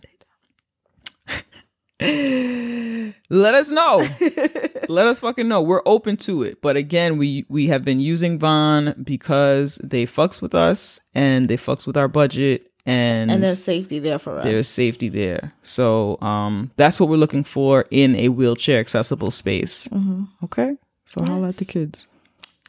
let 3.31 3.55
us 3.55 3.71
know. 3.71 4.07
let 4.89 5.07
us 5.07 5.21
fucking 5.21 5.49
know. 5.49 5.63
We're 5.63 5.83
open 5.87 6.17
to 6.19 6.43
it. 6.43 6.61
But 6.61 6.77
again, 6.77 7.17
we 7.17 7.45
we 7.49 7.69
have 7.69 7.85
been 7.85 8.01
using 8.01 8.39
Von 8.39 8.95
because 9.03 9.79
they 9.83 10.07
fucks 10.07 10.43
with 10.43 10.55
us 10.55 11.01
and 11.15 11.49
they 11.49 11.57
fucks 11.57 11.87
with 11.87 11.97
our 11.97 12.09
budget 12.09 12.69
and, 12.85 13.31
and 13.31 13.43
there's 13.43 13.63
safety 13.63 14.01
there 14.01 14.19
for 14.19 14.39
us. 14.39 14.45
there's 14.45 14.69
safety 14.69 15.09
there. 15.09 15.53
So 15.63 16.19
um 16.21 16.71
that's 16.77 16.99
what 16.99 17.09
we're 17.09 17.17
looking 17.17 17.45
for 17.45 17.87
in 17.91 18.17
a 18.17 18.29
wheelchair 18.29 18.81
accessible 18.81 19.31
space. 19.31 19.89
Mm-hmm. 19.89 20.25
Okay. 20.45 20.77
So 21.07 21.25
holla 21.25 21.49
at 21.49 21.57
the 21.57 21.65
kids. 21.65 22.07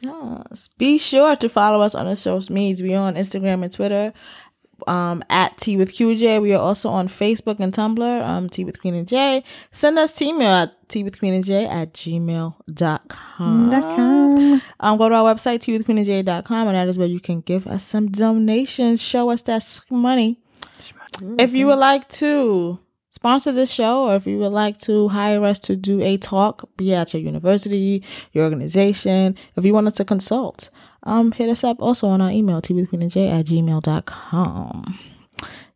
Yes. 0.02 0.68
Be 0.76 0.98
sure 0.98 1.34
to 1.36 1.48
follow 1.48 1.80
us 1.80 1.94
on 1.94 2.06
the 2.06 2.16
social 2.16 2.52
medias. 2.52 2.82
We 2.82 2.94
are 2.94 3.06
on 3.06 3.14
Instagram 3.14 3.62
and 3.62 3.72
Twitter 3.72 4.12
um, 4.86 5.22
at 5.30 5.56
Tea 5.58 5.76
with 5.76 5.92
QJ. 5.92 6.40
We 6.42 6.52
are 6.54 6.60
also 6.60 6.88
on 6.88 7.08
Facebook 7.08 7.60
and 7.60 7.72
Tumblr, 7.72 8.22
um, 8.22 8.48
Tea 8.48 8.64
with 8.64 8.80
Queen 8.80 8.94
and 8.94 9.08
J. 9.08 9.42
Send 9.70 9.98
us 9.98 10.12
tea 10.12 10.32
mail 10.32 10.50
at 10.54 10.88
tea 10.88 11.02
with 11.02 11.18
Queen 11.18 11.34
and 11.34 11.44
J 11.44 11.66
at 11.66 11.94
gmail.com. 11.94 13.72
Um, 14.80 14.98
go 14.98 15.08
to 15.08 15.14
our 15.14 15.34
website, 15.34 15.60
tea 15.62 15.72
with 15.72 15.84
Queen 15.84 15.98
and 15.98 16.06
J.com, 16.06 16.68
and 16.68 16.76
that 16.76 16.88
is 16.88 16.98
where 16.98 17.08
you 17.08 17.20
can 17.20 17.40
give 17.40 17.66
us 17.66 17.82
some 17.84 18.10
donations. 18.10 19.02
Show 19.02 19.30
us 19.30 19.42
that 19.42 19.80
money. 19.90 20.38
If 21.38 21.52
you 21.52 21.66
would 21.68 21.78
like 21.78 22.08
to 22.10 22.78
sponsor 23.10 23.52
this 23.52 23.70
show 23.70 24.08
or 24.08 24.16
if 24.16 24.26
you 24.26 24.38
would 24.38 24.52
like 24.52 24.78
to 24.78 25.08
hire 25.08 25.44
us 25.44 25.58
to 25.60 25.76
do 25.76 26.02
a 26.02 26.16
talk, 26.16 26.68
be 26.76 26.92
at 26.92 27.14
your 27.14 27.22
university, 27.22 28.02
your 28.32 28.44
organization, 28.44 29.36
if 29.56 29.64
you 29.64 29.72
want 29.72 29.86
us 29.86 29.94
to 29.94 30.04
consult, 30.04 30.68
um, 31.04 31.32
hit 31.32 31.48
us 31.48 31.64
up 31.64 31.76
also 31.80 32.06
on 32.08 32.20
our 32.20 32.30
email, 32.30 32.60
teawithqueenandj 32.60 33.30
at 33.30 33.46
gmail.com. 33.46 34.98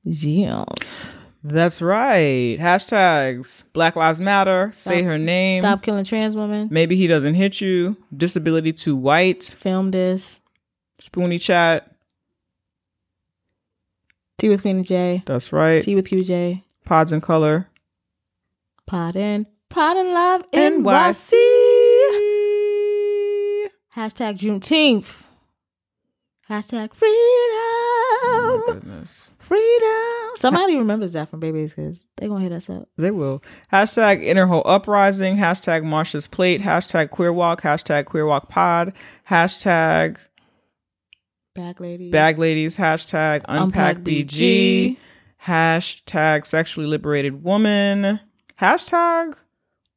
Yes. 0.04 1.10
That's 1.44 1.80
right. 1.80 2.56
Hashtags 2.58 3.62
Black 3.72 3.94
Lives 3.94 4.20
Matter. 4.20 4.70
Say 4.72 5.02
her 5.02 5.18
name. 5.18 5.62
Stop 5.62 5.82
killing 5.82 6.04
trans 6.04 6.34
women. 6.34 6.68
Maybe 6.70 6.96
he 6.96 7.06
doesn't 7.06 7.34
hit 7.34 7.60
you. 7.60 7.96
Disability 8.14 8.72
to 8.74 8.96
white. 8.96 9.44
Film 9.44 9.92
this. 9.92 10.40
Spoonie 11.00 11.40
chat. 11.40 11.94
Tea 14.38 14.48
with 14.48 14.62
Queen 14.62 14.78
and 14.78 14.86
J. 14.86 15.22
That's 15.26 15.52
right. 15.52 15.82
Tea 15.82 15.94
with 15.94 16.06
QJ. 16.06 16.62
Pods 16.84 17.12
in 17.12 17.20
color. 17.20 17.68
Pod 18.86 19.16
in. 19.16 19.46
Pod 19.68 19.96
and 19.96 20.12
Live 20.12 20.50
NYC. 20.52 20.82
NYC. 20.82 21.77
Hashtag 23.98 24.38
Juneteenth. 24.38 25.24
Hashtag 26.48 26.94
freedom. 26.94 27.10
Oh 27.10 28.64
my 28.68 28.74
goodness. 28.74 29.32
Freedom. 29.40 30.36
Somebody 30.36 30.76
remembers 30.76 31.14
that 31.14 31.28
from 31.28 31.40
Baby's 31.40 31.74
Kids. 31.74 32.04
They 32.16 32.28
gonna 32.28 32.44
hit 32.44 32.52
us 32.52 32.70
up. 32.70 32.88
They 32.96 33.10
will. 33.10 33.42
Hashtag 33.72 34.24
Interho 34.24 34.62
Uprising. 34.64 35.36
Hashtag 35.36 35.82
Marsha's 35.82 36.28
Plate. 36.28 36.60
Hashtag 36.60 37.10
Queer 37.10 37.32
Walk. 37.32 37.62
Hashtag 37.62 38.04
Queer 38.04 38.24
Walk 38.24 38.48
Pod. 38.48 38.92
Hashtag 39.28 40.18
Bag 41.56 41.80
ladies. 41.80 42.12
Bag 42.12 42.38
Ladies. 42.38 42.76
Hashtag 42.76 43.44
Unpack, 43.48 43.96
Unpack 43.96 43.96
BG. 44.04 44.26
BG. 44.28 44.96
Hashtag 45.44 46.46
Sexually 46.46 46.86
Liberated 46.86 47.42
Woman. 47.42 48.20
Hashtag 48.60 49.34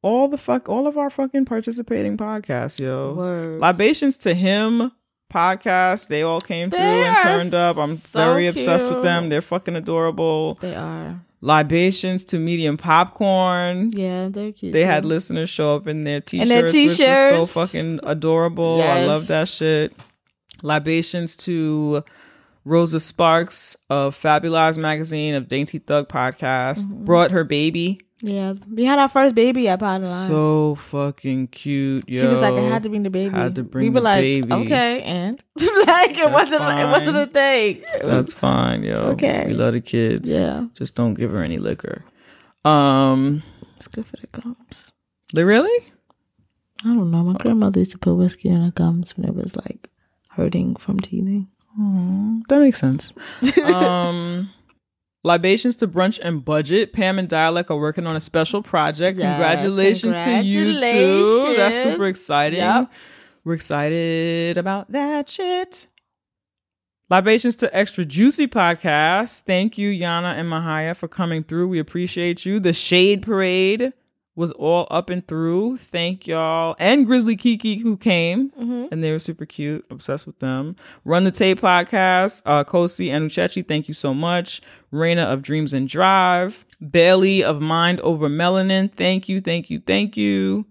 all 0.02 0.28
the 0.28 0.38
fuck 0.38 0.68
all 0.70 0.88
of 0.88 0.98
our 0.98 1.10
fucking 1.10 1.46
participating 1.46 2.18
podcasts, 2.18 2.80
yo. 2.80 3.14
Word. 3.14 3.60
Libations 3.60 4.18
to 4.18 4.34
him 4.34 4.92
podcast. 5.32 6.08
They 6.08 6.22
all 6.22 6.42
came 6.42 6.70
through 6.70 6.80
and 6.80 7.18
turned 7.24 7.54
up. 7.54 7.78
I'm 7.78 7.98
so 7.98 8.20
very 8.20 8.48
obsessed 8.48 8.90
with 8.90 9.04
them. 9.04 9.30
They're 9.30 9.42
fucking 9.42 9.76
adorable. 9.76 10.56
They 10.56 10.76
are. 10.76 11.22
Libations 11.44 12.24
to 12.26 12.38
medium 12.38 12.78
popcorn. 12.78 13.92
Yeah, 13.94 14.30
they're 14.30 14.52
cute. 14.52 14.74
They 14.74 14.86
had 14.86 15.06
listeners 15.06 15.50
show 15.50 15.76
up 15.76 15.88
in 15.88 16.04
their 16.04 16.22
t-shirts, 16.22 16.50
their 16.50 16.64
which 16.64 16.74
was 16.74 16.98
so 16.98 17.46
fucking 17.48 18.00
adorable. 18.04 18.82
I 18.82 19.06
love 19.06 19.28
that 19.28 19.50
shit. 19.50 19.94
Libations 20.62 21.36
to 21.38 22.04
Rosa 22.64 23.00
Sparks 23.00 23.76
of 23.90 24.16
Fabulous 24.16 24.78
Magazine 24.78 25.34
of 25.36 25.48
Dainty 25.48 25.80
Thug 25.80 26.08
Podcast. 26.10 26.86
Mm-hmm. 26.86 27.06
Brought 27.06 27.32
her 27.32 27.44
baby. 27.44 28.00
Yeah, 28.24 28.54
we 28.72 28.86
had 28.86 29.00
our 29.00 29.10
first 29.10 29.34
baby 29.34 29.68
at 29.68 29.80
Pod 29.80 30.04
Line. 30.04 30.28
So 30.28 30.76
fucking 30.76 31.48
cute. 31.48 32.08
Yo. 32.08 32.22
she 32.22 32.28
was 32.28 32.40
like, 32.42 32.54
I 32.54 32.62
had 32.62 32.84
to 32.84 32.90
bring 32.90 33.02
the 33.02 33.10
baby. 33.10 33.34
Had 33.36 33.56
to 33.56 33.64
bring 33.64 33.86
we 33.86 33.90
were 33.90 33.96
the 34.00 34.04
like, 34.04 34.22
baby. 34.22 34.54
okay, 34.54 35.02
and 35.02 35.44
like 35.56 36.16
it 36.18 36.30
wasn't 36.30 36.62
it 36.62 36.86
wasn't 36.86 37.18
a 37.18 37.26
thing. 37.26 37.82
Was- 37.82 38.02
That's 38.04 38.34
fine, 38.36 38.84
yo. 38.84 38.96
Okay. 39.14 39.46
We 39.48 39.54
love 39.56 39.74
the 39.74 39.82
kids. 39.82 40.30
Yeah. 40.30 40.68
Just 40.76 40.94
don't 40.94 41.16
give 41.16 41.32
her 41.32 41.42
any 41.44 41.58
liquor. 41.58 42.04
Um, 42.64 43.42
it's 43.78 43.88
good 43.88 44.06
for 44.06 44.18
the 44.18 44.28
gums. 44.28 44.92
they 45.34 45.44
really? 45.44 45.92
I 46.86 46.90
don't 46.90 47.10
know. 47.10 47.24
My 47.24 47.34
grandmother 47.40 47.80
used 47.80 47.92
to 47.94 47.98
put 47.98 48.14
whiskey 48.14 48.50
in 48.50 48.62
her 48.62 48.72
gums 48.72 49.18
when 49.18 49.28
it 49.28 49.34
was 49.36 49.56
like 49.56 49.90
hurting 50.30 50.76
from 50.76 51.00
teething. 51.00 51.48
That 51.78 52.60
makes 52.60 52.80
sense. 52.80 53.14
um, 53.64 54.50
Libations 55.24 55.76
to 55.78 55.88
Brunch 55.88 56.20
and 56.22 56.44
Budget. 56.44 56.94
Pam 56.94 57.20
and 57.20 57.30
Dialect 57.30 57.70
are 57.70 57.78
working 57.78 58.08
on 58.08 58.16
a 58.16 58.20
special 58.20 58.64
project. 58.64 59.20
Yes, 59.20 59.34
congratulations, 59.34 60.16
to 60.16 60.42
you 60.42 60.80
too. 60.80 61.54
That's 61.56 61.84
super 61.84 62.08
exciting. 62.08 62.60
Yep. 62.60 62.92
We're 63.44 63.54
excited 63.54 64.58
about 64.58 64.92
that 64.92 65.30
shit. 65.30 65.88
Libations 67.10 67.56
to 67.58 67.76
Extra 67.76 68.06
Juicy 68.06 68.48
Podcast. 68.48 69.42
Thank 69.42 69.78
you, 69.78 69.92
Yana 69.92 70.40
and 70.40 70.50
Mahaya, 70.50 70.96
for 70.96 71.08
coming 71.08 71.44
through. 71.44 71.68
We 71.68 71.78
appreciate 71.80 72.46
you. 72.46 72.60
The 72.60 72.74
Shade 72.74 73.22
Parade 73.22 73.94
was 74.36 74.52
all 74.54 74.88
up 74.90 75.10
and 75.10 75.28
through. 75.28 75.78
Thank 75.78 76.26
y'all. 76.26 76.76
And 76.80 77.06
Grizzly 77.06 77.36
Kiki, 77.36 77.78
who 77.78 77.98
came, 77.98 78.52
and 78.92 79.04
they 79.04 79.12
were 79.12 79.20
super 79.20 79.46
cute. 79.46 79.86
Obsessed 79.90 80.26
with 80.26 80.40
them. 80.40 80.76
Run 81.04 81.26
the 81.26 81.32
Tape 81.32 81.60
Podcast. 81.60 82.42
Uh, 82.46 82.64
Kosi 82.64 83.10
and 83.12 83.30
Uchechi, 83.30 83.68
thank 83.68 83.88
you 83.88 83.94
so 83.94 84.14
much. 84.14 84.62
Raina 84.94 85.26
of 85.26 85.42
Dreams 85.42 85.74
and 85.74 85.88
Drive. 85.88 86.66
Bailey 86.90 87.44
of 87.44 87.62
Mind 87.62 88.00
Over 88.02 88.30
Melanin. 88.30 88.92
Thank 88.94 89.28
you, 89.30 89.42
thank 89.42 89.70
you, 89.70 89.80
thank 89.86 90.16
you. 90.16 90.66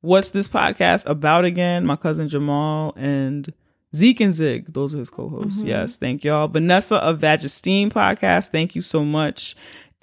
What's 0.00 0.30
this 0.30 0.48
podcast 0.48 1.04
about 1.06 1.44
again? 1.44 1.84
My 1.84 1.96
cousin 1.96 2.28
Jamal 2.28 2.94
and 2.96 3.52
Zeke 3.94 4.20
and 4.20 4.34
Zig. 4.34 4.72
Those 4.72 4.94
are 4.94 4.98
his 4.98 5.10
co-hosts. 5.10 5.62
Yes, 5.62 5.96
thank 5.96 6.22
y'all. 6.24 6.48
Vanessa 6.48 6.96
of 6.96 7.18
Vagistine 7.20 7.90
podcast. 7.90 8.50
Thank 8.50 8.74
you 8.74 8.82
so 8.82 9.04
much. 9.04 9.56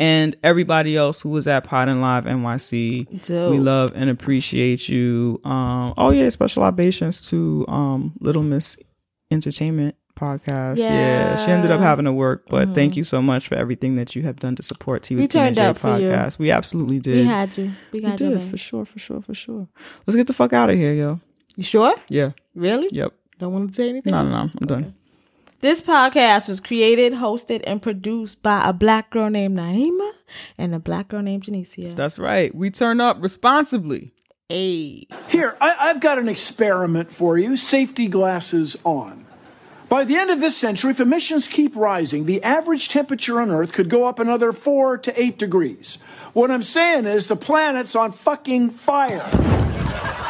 And 0.04 0.36
everybody 0.44 0.98
else 0.98 1.22
who 1.22 1.30
was 1.30 1.48
at 1.48 1.64
Pod 1.64 1.88
and 1.88 2.02
Live 2.02 2.26
NYC. 2.26 3.26
Dope. 3.26 3.52
We 3.52 3.58
love 3.60 3.94
and 3.96 4.10
appreciate 4.10 4.90
you. 4.90 5.40
Um, 5.46 5.94
oh 5.98 6.10
yeah, 6.12 6.28
special 6.30 6.64
libations 6.64 7.22
to 7.30 7.64
um 7.70 8.14
Little 8.20 8.44
Miss 8.44 8.76
Entertainment 9.32 9.96
podcast. 10.20 10.78
Yeah. 10.78 11.38
she 11.44 11.50
ended 11.52 11.72
up 11.72 11.80
having 11.80 12.06
to 12.06 12.12
work, 12.14 12.46
but 12.50 12.76
thank 12.76 12.98
you 12.98 13.04
so 13.04 13.22
much 13.22 13.48
for 13.48 13.56
everything 13.56 13.96
that 13.96 14.16
you 14.16 14.24
have 14.24 14.38
done 14.38 14.56
to 14.58 14.64
support 14.64 15.04
T 15.04 15.16
We 15.16 15.28
turned 15.28 15.58
up 15.58 15.80
podcast. 15.80 16.38
We 16.38 16.52
absolutely 16.52 17.00
did. 17.00 17.18
We 17.18 17.26
had 17.26 17.58
you. 17.58 17.72
We 17.92 18.00
We 18.00 18.02
got 18.02 18.20
you. 18.20 18.30
did 18.32 18.50
for 18.50 18.58
sure, 18.58 18.86
for 18.86 19.00
sure, 19.00 19.22
for 19.22 19.34
sure. 19.34 19.68
Let's 20.06 20.16
get 20.18 20.28
the 20.28 20.34
fuck 20.34 20.54
out 20.54 20.70
of 20.70 20.76
here, 20.76 20.94
yo. 20.94 21.20
You 21.56 21.64
sure? 21.64 21.96
Yeah. 22.10 22.32
Really? 22.56 22.90
Yep. 22.92 23.14
Don't 23.40 23.54
want 23.54 23.70
to 23.70 23.76
say 23.76 23.90
anything. 23.90 24.12
No, 24.12 24.24
no, 24.24 24.30
no. 24.30 24.50
I'm 24.62 24.68
done. 24.68 24.96
This 25.64 25.80
podcast 25.80 26.50
was 26.50 26.60
created, 26.60 27.14
hosted, 27.14 27.62
and 27.66 27.82
produced 27.82 28.44
by 28.44 28.68
a 28.68 28.74
black 28.74 29.10
girl 29.10 29.30
named 29.30 29.58
Naima 29.58 30.12
and 30.58 30.76
a 30.76 30.80
black 30.80 31.08
girl 31.08 31.22
named 31.22 31.46
Janicia. 31.46 31.96
That's 31.96 32.20
right. 32.20 32.54
We 32.54 32.70
turn 32.70 33.00
up 33.00 33.16
responsibly. 33.22 34.12
Hey. 34.50 35.08
Here, 35.30 35.56
I, 35.62 35.74
I've 35.80 36.02
got 36.02 36.20
an 36.20 36.28
experiment 36.28 37.14
for 37.14 37.38
you. 37.38 37.56
Safety 37.56 38.10
glasses 38.10 38.76
on. 38.84 39.26
By 39.88 40.04
the 40.04 40.18
end 40.18 40.32
of 40.32 40.42
this 40.42 40.58
century, 40.58 40.92
if 40.92 41.00
emissions 41.00 41.48
keep 41.48 41.78
rising, 41.78 42.26
the 42.26 42.44
average 42.44 42.90
temperature 42.90 43.40
on 43.40 43.50
Earth 43.50 43.72
could 43.72 43.88
go 43.88 44.06
up 44.06 44.20
another 44.20 44.52
four 44.52 44.98
to 44.98 45.18
eight 45.18 45.40
degrees. 45.40 45.96
What 46.34 46.52
I'm 46.52 46.64
saying 46.64 47.06
is 47.06 47.28
the 47.28 47.38
planet's 47.38 47.96
on 47.96 48.12
fucking 48.12 48.72
fire. 48.72 49.26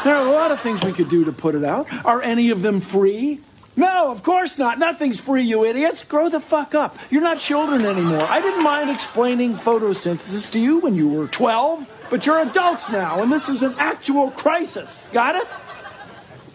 There 0.03 0.15
are 0.15 0.27
a 0.27 0.31
lot 0.31 0.51
of 0.51 0.61
things 0.61 0.83
we 0.83 0.91
could 0.91 1.09
do 1.09 1.25
to 1.25 1.31
put 1.31 1.55
it 1.55 1.63
out. 1.63 1.87
Are 2.05 2.21
any 2.21 2.51
of 2.51 2.61
them 2.61 2.79
free? 2.79 3.39
No, 3.75 4.11
of 4.11 4.21
course 4.21 4.59
not. 4.59 4.77
Nothing's 4.77 5.19
free, 5.19 5.41
you 5.41 5.65
idiots. 5.65 6.03
Grow 6.03 6.29
the 6.29 6.39
fuck 6.39 6.75
up. 6.75 6.97
You're 7.09 7.23
not 7.23 7.39
children 7.39 7.85
anymore. 7.85 8.21
I 8.29 8.39
didn't 8.41 8.63
mind 8.63 8.89
explaining 8.89 9.55
photosynthesis 9.55 10.51
to 10.51 10.59
you 10.59 10.79
when 10.79 10.95
you 10.95 11.09
were 11.09 11.27
12, 11.27 12.07
but 12.11 12.25
you're 12.25 12.39
adults 12.39 12.91
now, 12.91 13.23
and 13.23 13.31
this 13.31 13.49
is 13.49 13.63
an 13.63 13.73
actual 13.79 14.29
crisis. 14.31 15.09
Got 15.11 15.37
it? 15.37 15.47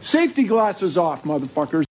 Safety 0.01 0.45
glasses 0.45 0.97
off, 0.97 1.25
motherfuckers. 1.25 1.88